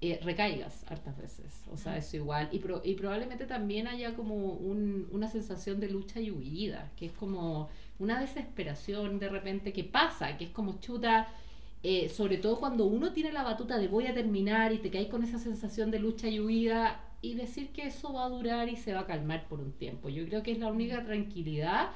eh, 0.00 0.20
recaigas 0.22 0.84
hartas 0.90 1.16
veces. 1.16 1.64
O 1.72 1.76
sea, 1.76 1.96
eso 1.96 2.16
igual. 2.16 2.48
Y, 2.52 2.56
y 2.88 2.94
probablemente 2.94 3.46
también 3.46 3.88
haya 3.88 4.14
como 4.14 4.34
un, 4.34 5.08
una 5.10 5.28
sensación 5.28 5.80
de 5.80 5.88
lucha 5.88 6.20
y 6.20 6.30
huida, 6.30 6.92
que 6.96 7.06
es 7.06 7.12
como 7.12 7.68
una 7.98 8.20
desesperación 8.20 9.18
de 9.18 9.28
repente 9.28 9.72
que 9.72 9.84
pasa, 9.84 10.36
que 10.36 10.44
es 10.44 10.50
como 10.50 10.80
chuta 10.80 11.28
eh, 11.82 12.08
sobre 12.08 12.38
todo 12.38 12.60
cuando 12.60 12.84
uno 12.84 13.12
tiene 13.12 13.32
la 13.32 13.42
batuta 13.42 13.78
de 13.78 13.88
voy 13.88 14.06
a 14.06 14.14
terminar 14.14 14.72
y 14.72 14.78
te 14.78 14.90
caes 14.90 15.08
con 15.08 15.24
esa 15.24 15.38
sensación 15.38 15.90
de 15.90 15.98
lucha 15.98 16.28
y 16.28 16.38
huida 16.38 17.00
y 17.20 17.34
decir 17.34 17.70
que 17.70 17.86
eso 17.86 18.12
va 18.12 18.26
a 18.26 18.28
durar 18.28 18.68
y 18.68 18.76
se 18.76 18.92
va 18.92 19.00
a 19.00 19.06
calmar 19.06 19.48
por 19.48 19.60
un 19.60 19.72
tiempo. 19.72 20.08
Yo 20.08 20.24
creo 20.26 20.42
que 20.42 20.52
es 20.52 20.58
la 20.58 20.68
única 20.68 21.04
tranquilidad 21.04 21.90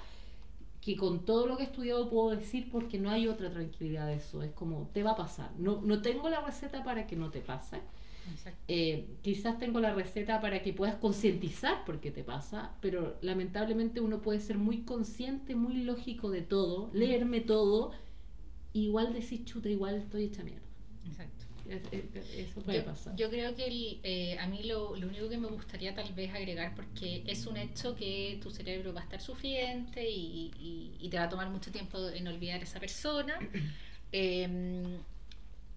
que 0.81 0.97
con 0.97 1.25
todo 1.25 1.47
lo 1.47 1.57
que 1.57 1.65
he 1.65 1.67
estudiado 1.67 2.09
puedo 2.09 2.31
decir 2.31 2.69
porque 2.71 2.99
no 2.99 3.11
hay 3.11 3.27
otra 3.27 3.51
tranquilidad 3.51 4.07
de 4.07 4.15
eso. 4.15 4.43
Es 4.43 4.53
como, 4.53 4.89
te 4.93 5.03
va 5.03 5.13
a 5.13 5.17
pasar. 5.17 5.51
No, 5.59 5.81
no 5.83 6.01
tengo 6.01 6.29
la 6.29 6.41
receta 6.41 6.85
para 6.85 7.07
que 7.07 7.17
no 7.17 7.31
te 7.31 7.41
pase. 7.41 7.81
Eh, 8.67 9.07
quizás 9.23 9.59
tengo 9.59 9.79
la 9.79 9.95
receta 9.95 10.41
para 10.41 10.63
que 10.63 10.73
puedas 10.73 10.97
concientizar 10.97 11.85
por 11.85 12.01
qué 12.01 12.11
te 12.11 12.25
pasa, 12.25 12.73
pero 12.81 13.17
lamentablemente 13.21 14.01
uno 14.01 14.21
puede 14.21 14.41
ser 14.41 14.59
muy 14.59 14.83
consciente, 14.83 15.55
muy 15.55 15.83
lógico 15.83 16.31
de 16.31 16.43
todo, 16.43 16.91
leerme 16.93 17.41
todo 17.41 17.93
igual 18.85 19.13
decís 19.13 19.45
chuta, 19.45 19.69
igual 19.69 19.97
estoy 19.97 20.25
hecha 20.25 20.43
mierda. 20.43 20.63
Exacto. 21.07 21.45
eso 21.69 22.61
puede 22.63 22.83
pasar. 22.83 23.17
Yo 23.17 23.31
creo 23.31 23.55
que 23.55 24.01
eh, 24.03 24.39
a 24.39 24.47
mí 24.47 24.63
lo, 24.65 24.91
único 24.93 25.29
que 25.29 25.39
me 25.39 25.49
gustaría 25.49 25.95
tal 25.95 26.13
vez 26.15 26.35
agregar, 26.35 26.75
porque 26.75 27.23
es 27.27 27.47
un 27.47 27.57
hecho 27.57 27.95
que 27.95 28.39
tu 28.43 28.51
cerebro 28.51 28.93
va 28.93 29.01
a 29.01 29.05
estar 29.05 29.21
sufriente 29.21 30.09
y, 30.09 30.99
y, 31.01 31.09
te 31.09 31.19
va 31.19 31.25
a 31.25 31.29
tomar 31.29 31.49
mucho 31.51 31.71
tiempo 31.71 32.09
en 32.09 32.27
olvidar 32.29 32.61
a 32.61 32.65
esa 32.65 32.81
persona. 32.81 33.39
Em, 34.13 34.99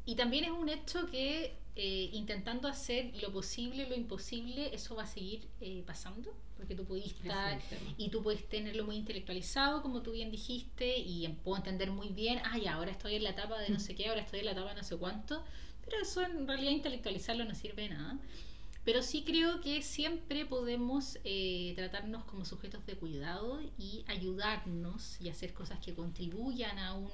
y 0.06 0.16
también 0.16 0.46
es 0.46 0.52
un 0.52 0.70
hecho 0.70 1.10
que 1.10 1.56
eh, 1.82 2.10
intentando 2.12 2.68
hacer 2.68 3.14
lo 3.22 3.32
posible, 3.32 3.88
lo 3.88 3.96
imposible, 3.96 4.76
eso 4.76 4.98
va 4.98 5.04
a 5.04 5.08
seguir 5.08 5.48
eh, 5.62 5.82
pasando, 5.88 6.36
porque 6.58 6.76
tú 6.76 6.84
puedes 6.84 7.06
estar 7.06 7.58
y 7.98 8.10
tú 8.10 8.22
puedes 8.22 8.50
tenerlo 8.50 8.84
muy 8.84 8.98
intelectualizado, 8.98 9.82
como 9.82 10.02
tú 10.02 10.12
bien 10.12 10.30
dijiste, 10.30 10.98
y 10.98 11.26
puedo 11.42 11.56
entender 11.56 11.90
muy 11.90 12.10
bien, 12.10 12.42
ay, 12.44 12.68
ahora 12.68 12.92
estoy 12.92 13.16
en 13.16 13.24
la 13.24 13.30
etapa 13.30 13.58
de 13.60 13.70
no 13.70 13.80
sé 13.80 13.96
qué, 13.96 14.10
ahora 14.10 14.20
estoy 14.20 14.40
en 14.40 14.48
la 14.48 14.52
etapa 14.52 14.72
de 14.72 14.76
no 14.76 14.84
sé 14.84 14.98
cuánto, 14.98 15.42
pero 15.86 16.02
eso 16.02 16.22
en 16.22 16.46
realidad 16.46 16.72
intelectualizarlo 16.72 17.46
no 17.46 17.56
sirve 17.56 17.84
de 17.84 17.90
nada. 17.92 18.20
Pero 18.86 19.02
sí 19.04 19.24
creo 19.24 19.62
que 19.62 19.82
siempre 19.82 20.46
podemos 20.46 21.20
eh, 21.24 21.74
tratarnos 21.76 22.24
como 22.24 22.46
sujetos 22.46 22.86
de 22.86 22.96
cuidado 22.96 23.60
y 23.78 24.04
ayudarnos 24.08 25.20
y 25.22 25.30
hacer 25.30 25.54
cosas 25.54 25.80
que 25.80 25.94
contribuyan 25.94 26.80
a 26.80 26.94
un 26.94 27.12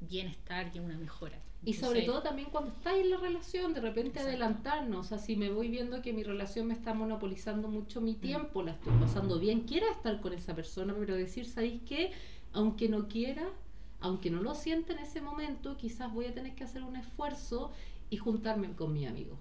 bienestar 0.00 0.70
y 0.74 0.78
a 0.78 0.82
una 0.82 0.96
mejora. 0.96 1.42
Y 1.62 1.74
sobre 1.74 2.02
todo 2.02 2.22
también 2.22 2.48
cuando 2.50 2.70
estás 2.70 2.94
en 2.94 3.10
la 3.10 3.18
relación, 3.18 3.74
de 3.74 3.82
repente 3.82 4.20
adelantarnos. 4.20 5.06
O 5.06 5.08
sea, 5.08 5.18
si 5.18 5.36
me 5.36 5.50
voy 5.50 5.68
viendo 5.68 6.00
que 6.00 6.12
mi 6.12 6.22
relación 6.22 6.68
me 6.68 6.74
está 6.74 6.94
monopolizando 6.94 7.68
mucho 7.68 8.00
mi 8.00 8.12
mm. 8.12 8.20
tiempo, 8.20 8.62
la 8.62 8.72
estoy 8.72 8.92
pasando 8.98 9.38
bien, 9.38 9.62
quiera 9.62 9.90
estar 9.90 10.20
con 10.20 10.32
esa 10.32 10.54
persona, 10.54 10.94
pero 10.98 11.14
decir, 11.14 11.44
¿sabéis 11.44 11.82
qué? 11.82 12.12
Aunque 12.52 12.88
no 12.88 13.08
quiera, 13.08 13.46
aunque 14.00 14.30
no 14.30 14.42
lo 14.42 14.54
sienta 14.54 14.94
en 14.94 15.00
ese 15.00 15.20
momento, 15.20 15.76
quizás 15.76 16.12
voy 16.12 16.26
a 16.26 16.34
tener 16.34 16.54
que 16.54 16.64
hacer 16.64 16.82
un 16.82 16.96
esfuerzo 16.96 17.72
y 18.08 18.16
juntarme 18.16 18.72
con 18.72 18.94
mi 18.94 19.06
amigo. 19.06 19.36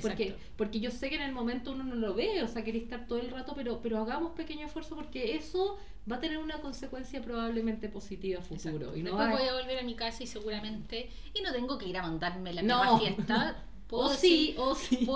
Porque, 0.00 0.36
porque 0.56 0.80
yo 0.80 0.90
sé 0.90 1.08
que 1.08 1.16
en 1.16 1.22
el 1.22 1.32
momento 1.32 1.72
uno 1.72 1.84
no 1.84 1.94
lo 1.94 2.14
ve, 2.14 2.42
o 2.42 2.48
sea, 2.48 2.64
quería 2.64 2.82
estar 2.82 3.06
todo 3.06 3.18
el 3.18 3.30
rato, 3.30 3.52
pero, 3.54 3.80
pero 3.82 3.98
hagamos 3.98 4.32
pequeño 4.32 4.66
esfuerzo 4.66 4.94
porque 4.96 5.34
eso 5.36 5.78
va 6.10 6.16
a 6.16 6.20
tener 6.20 6.38
una 6.38 6.60
consecuencia 6.60 7.20
probablemente 7.20 7.88
positiva 7.88 8.40
a 8.40 8.42
futuro. 8.42 8.96
Y 8.96 9.02
no 9.02 9.16
Después 9.16 9.40
voy 9.40 9.48
a 9.48 9.54
volver 9.54 9.78
a 9.78 9.82
mi 9.82 9.94
casa 9.94 10.22
y 10.22 10.26
seguramente, 10.26 11.10
y 11.34 11.40
no 11.42 11.52
tengo 11.52 11.78
que 11.78 11.86
ir 11.86 11.96
a 11.98 12.02
mandarme 12.02 12.52
la 12.52 12.62
no. 12.62 12.98
fiesta. 12.98 13.64
o 13.90 14.08
sí, 14.10 14.54
o 14.58 14.74
sí. 14.74 15.06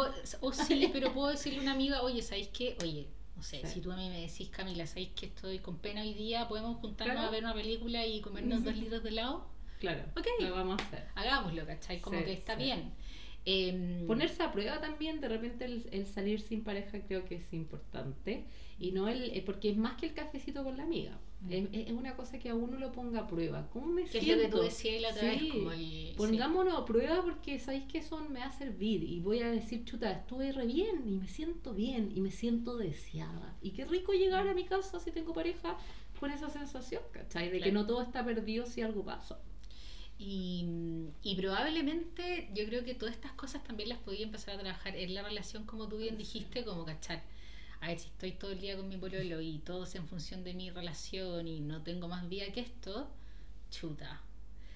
o 0.40 0.52
sí, 0.52 0.88
pero 0.92 1.12
puedo 1.12 1.28
decirle 1.28 1.60
a 1.60 1.62
una 1.62 1.72
amiga, 1.72 2.02
oye, 2.02 2.22
¿sabéis 2.22 2.48
qué? 2.48 2.76
Oye, 2.82 3.08
no 3.36 3.42
sé, 3.42 3.66
si 3.66 3.80
tú 3.80 3.90
a 3.90 3.96
mí 3.96 4.08
me 4.10 4.20
decís, 4.20 4.50
Camila, 4.50 4.86
¿sabéis 4.86 5.10
que 5.10 5.26
estoy 5.26 5.60
con 5.60 5.78
pena 5.78 6.02
hoy 6.02 6.12
día? 6.12 6.46
¿Podemos 6.46 6.76
juntarnos 6.78 7.24
a 7.24 7.30
ver 7.30 7.42
una 7.42 7.54
película 7.54 8.04
y 8.06 8.20
comernos 8.20 8.64
dos 8.64 8.76
litros 8.76 9.02
de 9.02 9.08
helado? 9.08 9.46
Claro, 9.80 10.02
lo 10.40 10.54
vamos 10.54 10.78
a 10.78 10.84
hacer. 10.84 11.06
Hagámoslo, 11.14 11.66
¿cachai? 11.66 12.00
Como 12.00 12.22
que 12.22 12.34
está 12.34 12.54
bien. 12.54 12.92
Em, 13.50 14.06
Ponerse 14.06 14.42
a 14.42 14.52
prueba 14.52 14.80
también, 14.80 15.20
de 15.20 15.28
repente 15.28 15.64
el, 15.64 16.06
salir 16.06 16.40
sin 16.40 16.62
pareja 16.62 17.00
creo 17.00 17.24
que 17.24 17.36
es 17.36 17.52
importante. 17.52 18.44
Y 18.78 18.92
no 18.92 19.08
el, 19.08 19.24
eh, 19.36 19.42
porque 19.44 19.70
es 19.70 19.76
más 19.76 19.96
que 19.96 20.06
el 20.06 20.14
cafecito 20.14 20.62
con 20.62 20.76
la 20.76 20.84
amiga. 20.84 21.18
Mm. 21.42 21.52
Es, 21.72 21.90
una 21.90 22.14
cosa 22.16 22.38
que 22.38 22.48
a 22.48 22.54
uno 22.54 22.78
lo 22.78 22.92
ponga 22.92 23.20
a 23.20 23.26
prueba. 23.26 23.68
¿Cómo 23.72 23.86
me 23.86 24.06
siento? 24.06 24.30
Es 24.30 24.36
lo 24.36 24.42
que 24.42 24.48
tú 24.48 24.62
decías 24.62 25.02
la 25.02 25.10
otra 25.10 25.22
vez, 25.22 25.42
como 25.50 25.70
Pongámonos 26.16 26.78
a 26.78 26.84
prueba 26.84 27.22
porque 27.22 27.58
sabéis 27.58 27.84
que 27.84 27.98
eso 27.98 28.18
me 28.20 28.38
va 28.38 28.46
a 28.46 28.52
servir. 28.52 29.02
Y 29.02 29.20
voy 29.20 29.40
a 29.40 29.50
decir, 29.50 29.84
chuta, 29.84 30.12
estuve 30.12 30.52
re 30.52 30.66
bien 30.66 31.02
y 31.06 31.16
me 31.16 31.26
siento 31.26 31.74
bien 31.74 32.12
y 32.14 32.20
me 32.20 32.30
siento 32.30 32.76
deseada. 32.76 33.56
Y 33.62 33.72
qué 33.72 33.84
rico 33.84 34.12
llegar 34.12 34.46
a 34.46 34.54
mi 34.54 34.64
casa 34.64 35.00
si 35.00 35.10
tengo 35.10 35.32
pareja 35.32 35.76
con 36.20 36.30
esa 36.30 36.50
sensación, 36.50 37.02
¿cachai? 37.12 37.50
De 37.50 37.60
que 37.60 37.72
no 37.72 37.86
todo 37.86 38.02
está 38.02 38.24
perdido 38.24 38.66
si 38.66 38.82
algo 38.82 39.04
pasa. 39.04 39.40
Y, 40.22 41.34
probablemente 41.34 42.50
yo 42.52 42.66
creo 42.66 42.84
que 42.84 42.94
todas 42.94 43.14
estas 43.14 43.32
cosas 43.32 43.64
también 43.64 43.88
las 43.88 43.98
podía 43.98 44.22
empezar 44.22 44.54
a 44.54 44.58
trabajar 44.58 44.94
en 44.94 45.14
la 45.14 45.22
relación, 45.22 45.64
como 45.64 45.88
tú 45.88 45.96
bien 45.96 46.18
dijiste, 46.18 46.62
como 46.62 46.84
cachar. 46.84 47.22
A 47.80 47.88
ver, 47.88 47.98
si 47.98 48.08
estoy 48.08 48.32
todo 48.32 48.50
el 48.52 48.60
día 48.60 48.76
con 48.76 48.86
mi 48.86 48.98
pololo 48.98 49.40
y 49.40 49.60
todo 49.60 49.84
es 49.84 49.94
en 49.94 50.06
función 50.06 50.44
de 50.44 50.52
mi 50.52 50.68
relación 50.68 51.48
y 51.48 51.60
no 51.60 51.82
tengo 51.82 52.06
más 52.06 52.28
vida 52.28 52.52
que 52.52 52.60
esto, 52.60 53.08
chuta. 53.70 54.20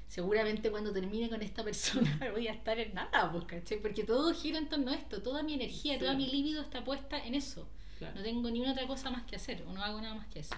Seguramente 0.08 0.70
cuando 0.70 0.94
termine 0.94 1.28
con 1.28 1.42
esta 1.42 1.62
persona 1.62 2.18
voy 2.32 2.48
a 2.48 2.52
estar 2.54 2.78
en 2.78 2.94
nada, 2.94 3.30
pues, 3.30 3.44
¿cachai? 3.44 3.82
Porque 3.82 4.04
todo 4.04 4.32
gira 4.32 4.56
en 4.56 4.70
torno 4.70 4.92
a 4.92 4.94
esto, 4.94 5.22
toda 5.22 5.42
mi 5.42 5.52
energía, 5.52 5.98
toda 5.98 6.14
mi 6.14 6.26
libido 6.26 6.62
está 6.62 6.82
puesta 6.84 7.22
en 7.22 7.34
eso. 7.34 7.68
No 8.14 8.22
tengo 8.22 8.50
ni 8.50 8.60
una 8.60 8.72
otra 8.72 8.86
cosa 8.86 9.10
más 9.10 9.24
que 9.24 9.36
hacer, 9.36 9.62
o 9.66 9.72
no 9.72 9.84
hago 9.84 10.00
nada 10.00 10.14
más 10.14 10.26
que 10.28 10.40
eso. 10.40 10.56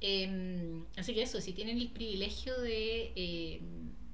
Em, 0.00 0.84
así 0.96 1.14
que 1.14 1.22
eso, 1.22 1.40
si 1.40 1.52
tienen 1.52 1.78
el 1.78 1.90
privilegio 1.90 2.60
de... 2.60 3.12
Eh, 3.16 3.60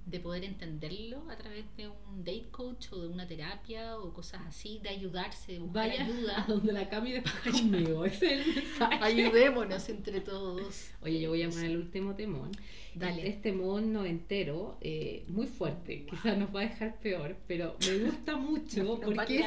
de 0.07 0.19
poder 0.19 0.45
entenderlo 0.45 1.29
a 1.31 1.37
través 1.37 1.65
de 1.77 1.89
un 1.89 2.25
date 2.25 2.49
coach 2.51 2.89
o 2.93 3.01
de 3.01 3.09
una 3.09 3.27
terapia 3.27 3.97
o 3.99 4.13
cosas 4.13 4.43
así, 4.47 4.81
de 4.83 4.89
ayudarse, 4.89 5.53
de 5.53 5.59
buscar 5.61 5.89
Vaya 5.89 6.05
ayuda. 6.05 6.43
a 6.43 6.47
donde 6.47 6.73
la 6.73 6.89
Cami 6.89 7.13
después 7.13 7.55
conmigo. 7.61 8.05
Ese 8.05 8.35
es 8.35 8.47
el 8.47 8.55
mensaje. 8.55 8.99
Ayudémonos 9.01 9.89
entre 9.89 10.21
todos. 10.21 10.91
Oye, 11.03 11.21
yo 11.21 11.31
voy 11.31 11.43
a 11.43 11.49
poner 11.49 11.67
el 11.67 11.77
último 11.77 12.15
temón. 12.15 12.51
Dale. 12.95 13.29
Este 13.29 13.51
temón 13.51 13.93
noventero, 13.93 14.77
eh, 14.81 15.25
muy 15.29 15.47
fuerte, 15.47 16.07
quizás 16.11 16.37
nos 16.37 16.55
va 16.55 16.61
a 16.61 16.65
dejar 16.65 16.99
peor, 16.99 17.37
pero 17.47 17.77
me 17.87 17.99
gusta 17.99 18.37
mucho 18.37 19.01
porque 19.05 19.39
es, 19.39 19.47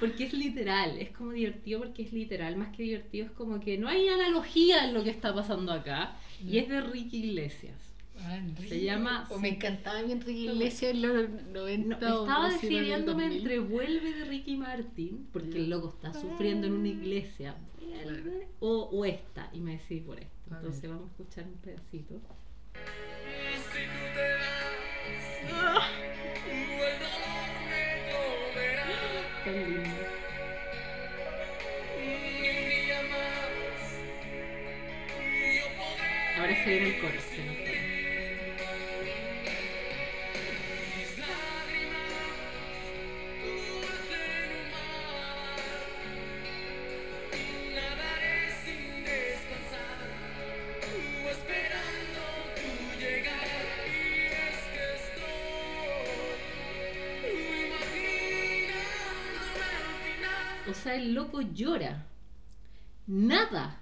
porque 0.00 0.24
es 0.24 0.32
literal, 0.32 0.98
es 0.98 1.10
como 1.10 1.30
divertido 1.30 1.78
porque 1.80 2.02
es 2.02 2.12
literal, 2.12 2.56
más 2.56 2.74
que 2.74 2.82
divertido 2.82 3.26
es 3.26 3.30
como 3.32 3.60
que 3.60 3.78
no 3.78 3.88
hay 3.88 4.08
analogía 4.08 4.84
en 4.84 4.94
lo 4.94 5.04
que 5.04 5.10
está 5.10 5.32
pasando 5.32 5.72
acá, 5.72 6.16
y 6.44 6.58
es 6.58 6.68
de 6.68 6.80
Ricky 6.80 7.18
Iglesias. 7.18 7.91
Ah, 8.24 8.38
Se 8.68 8.80
llama- 8.82 9.26
O 9.30 9.38
me 9.38 9.48
encantaba 9.50 10.02
mi 10.02 10.12
Enrique 10.12 10.40
Iglesias 10.52 10.92
en 10.92 11.02
los 11.02 11.30
90. 11.52 11.98
No, 11.98 12.20
estaba 12.22 12.50
decidiéndome 12.50 13.22
2000. 13.24 13.38
entre 13.42 13.58
Vuelve 13.58 14.12
de 14.14 14.24
Ricky 14.26 14.56
Martin, 14.56 15.28
porque 15.32 15.58
el 15.58 15.70
loco 15.70 15.88
está 15.96 16.12
sufriendo 16.18 16.66
en 16.66 16.72
una 16.74 16.88
iglesia, 16.88 17.56
o, 18.60 18.82
o 18.92 19.04
esta, 19.04 19.50
y 19.52 19.60
me 19.60 19.72
decidí 19.72 20.00
por 20.00 20.18
esto. 20.18 20.30
Entonces 20.50 20.88
vamos 20.88 21.08
a 21.08 21.10
escuchar 21.12 21.44
un 21.46 21.54
pedacito. 21.58 22.20
Tan 29.44 29.54
lindo. 29.54 29.90
Ahora 36.38 36.64
se 36.64 36.70
viene 36.70 36.88
el 36.94 37.00
coro. 37.00 37.12
Sea, 60.92 61.02
el 61.02 61.14
loco 61.14 61.40
llora. 61.40 62.06
Nada. 63.06 63.78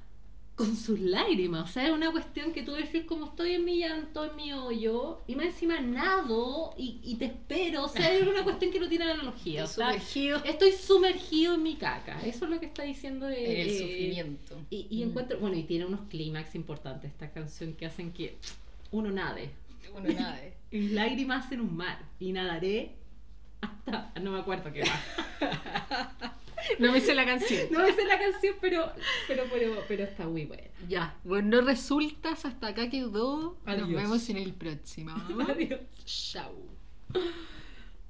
Con 0.57 0.77
sus 0.77 1.01
lágrimas. 1.01 1.71
O 1.71 1.73
sea, 1.73 1.87
es 1.87 1.91
una 1.91 2.11
cuestión 2.13 2.53
que 2.53 2.63
tú 2.63 2.73
decís 2.73 3.05
como 3.07 3.27
estoy 3.27 3.53
en 3.55 3.65
mi 3.65 3.79
llanto, 3.79 4.27
en 4.29 4.37
mi 4.37 4.53
hoyo, 4.53 5.23
y 5.27 5.35
más 5.35 5.47
encima 5.47 5.81
nado 5.81 6.75
y, 6.77 7.01
y 7.03 7.15
te 7.17 7.25
espero. 7.27 7.85
O 7.85 7.89
sea, 7.89 8.13
es 8.13 8.27
una 8.27 8.45
cuestión 8.45 8.71
que 8.71 8.79
no 8.79 8.87
tiene 8.87 9.05
analogía. 9.05 9.65
O 9.65 9.67
sea, 9.67 9.87
Sumergido 9.93 10.45
estoy 10.45 10.73
sumergido 10.73 11.55
en 11.55 11.63
mi 11.63 11.77
caca. 11.77 12.21
Eso 12.27 12.45
es 12.45 12.51
lo 12.51 12.61
que 12.61 12.67
está 12.67 12.83
diciendo 12.83 13.27
en 13.29 13.33
eh, 13.35 13.63
el 13.63 13.69
eh, 13.71 13.79
sufrimiento. 13.79 14.57
Y, 14.69 14.87
y 14.91 15.03
Mm. 15.05 15.09
encuentro, 15.09 15.39
bueno, 15.39 15.57
y 15.57 15.63
tiene 15.63 15.87
unos 15.87 16.01
clímax 16.11 16.55
importantes 16.55 17.11
esta 17.11 17.31
canción 17.31 17.73
que 17.73 17.87
hacen 17.87 18.13
que 18.13 18.37
uno 18.91 19.11
nade. 19.11 19.51
Uno 19.95 20.13
nada. 20.13 20.45
¿eh? 20.45 20.53
Mis 20.73 20.91
lágrimas 20.93 21.51
en 21.53 21.63
un 21.63 21.75
mar 21.75 21.99
y 22.19 22.33
nadaré 22.33 22.97
hasta, 23.63 24.13
no 24.21 24.33
me 24.33 24.41
acuerdo 24.41 24.71
qué 24.73 24.85
más. 24.85 25.01
No 26.79 26.93
me 26.93 27.01
sé 27.01 27.15
la 27.15 27.25
canción. 27.25 27.69
No 27.71 27.81
me 27.81 27.93
sé 27.93 28.05
la 28.05 28.19
canción, 28.19 28.57
pero, 28.61 28.93
pero, 29.27 29.45
pero, 29.51 29.85
pero 29.89 30.05
está 30.05 30.27
muy 30.27 30.45
buena. 30.45 30.65
Ya, 30.89 31.17
bueno, 31.25 31.61
resultas, 31.61 32.45
hasta 32.45 32.69
acá 32.69 32.89
quedó. 32.89 33.57
Adiós. 33.65 33.89
Nos 33.89 34.03
vemos 34.03 34.29
en 34.31 34.37
el 34.39 34.55
próximo. 34.55 35.13
Adiós. 35.49 35.81
Chao. 36.05 36.55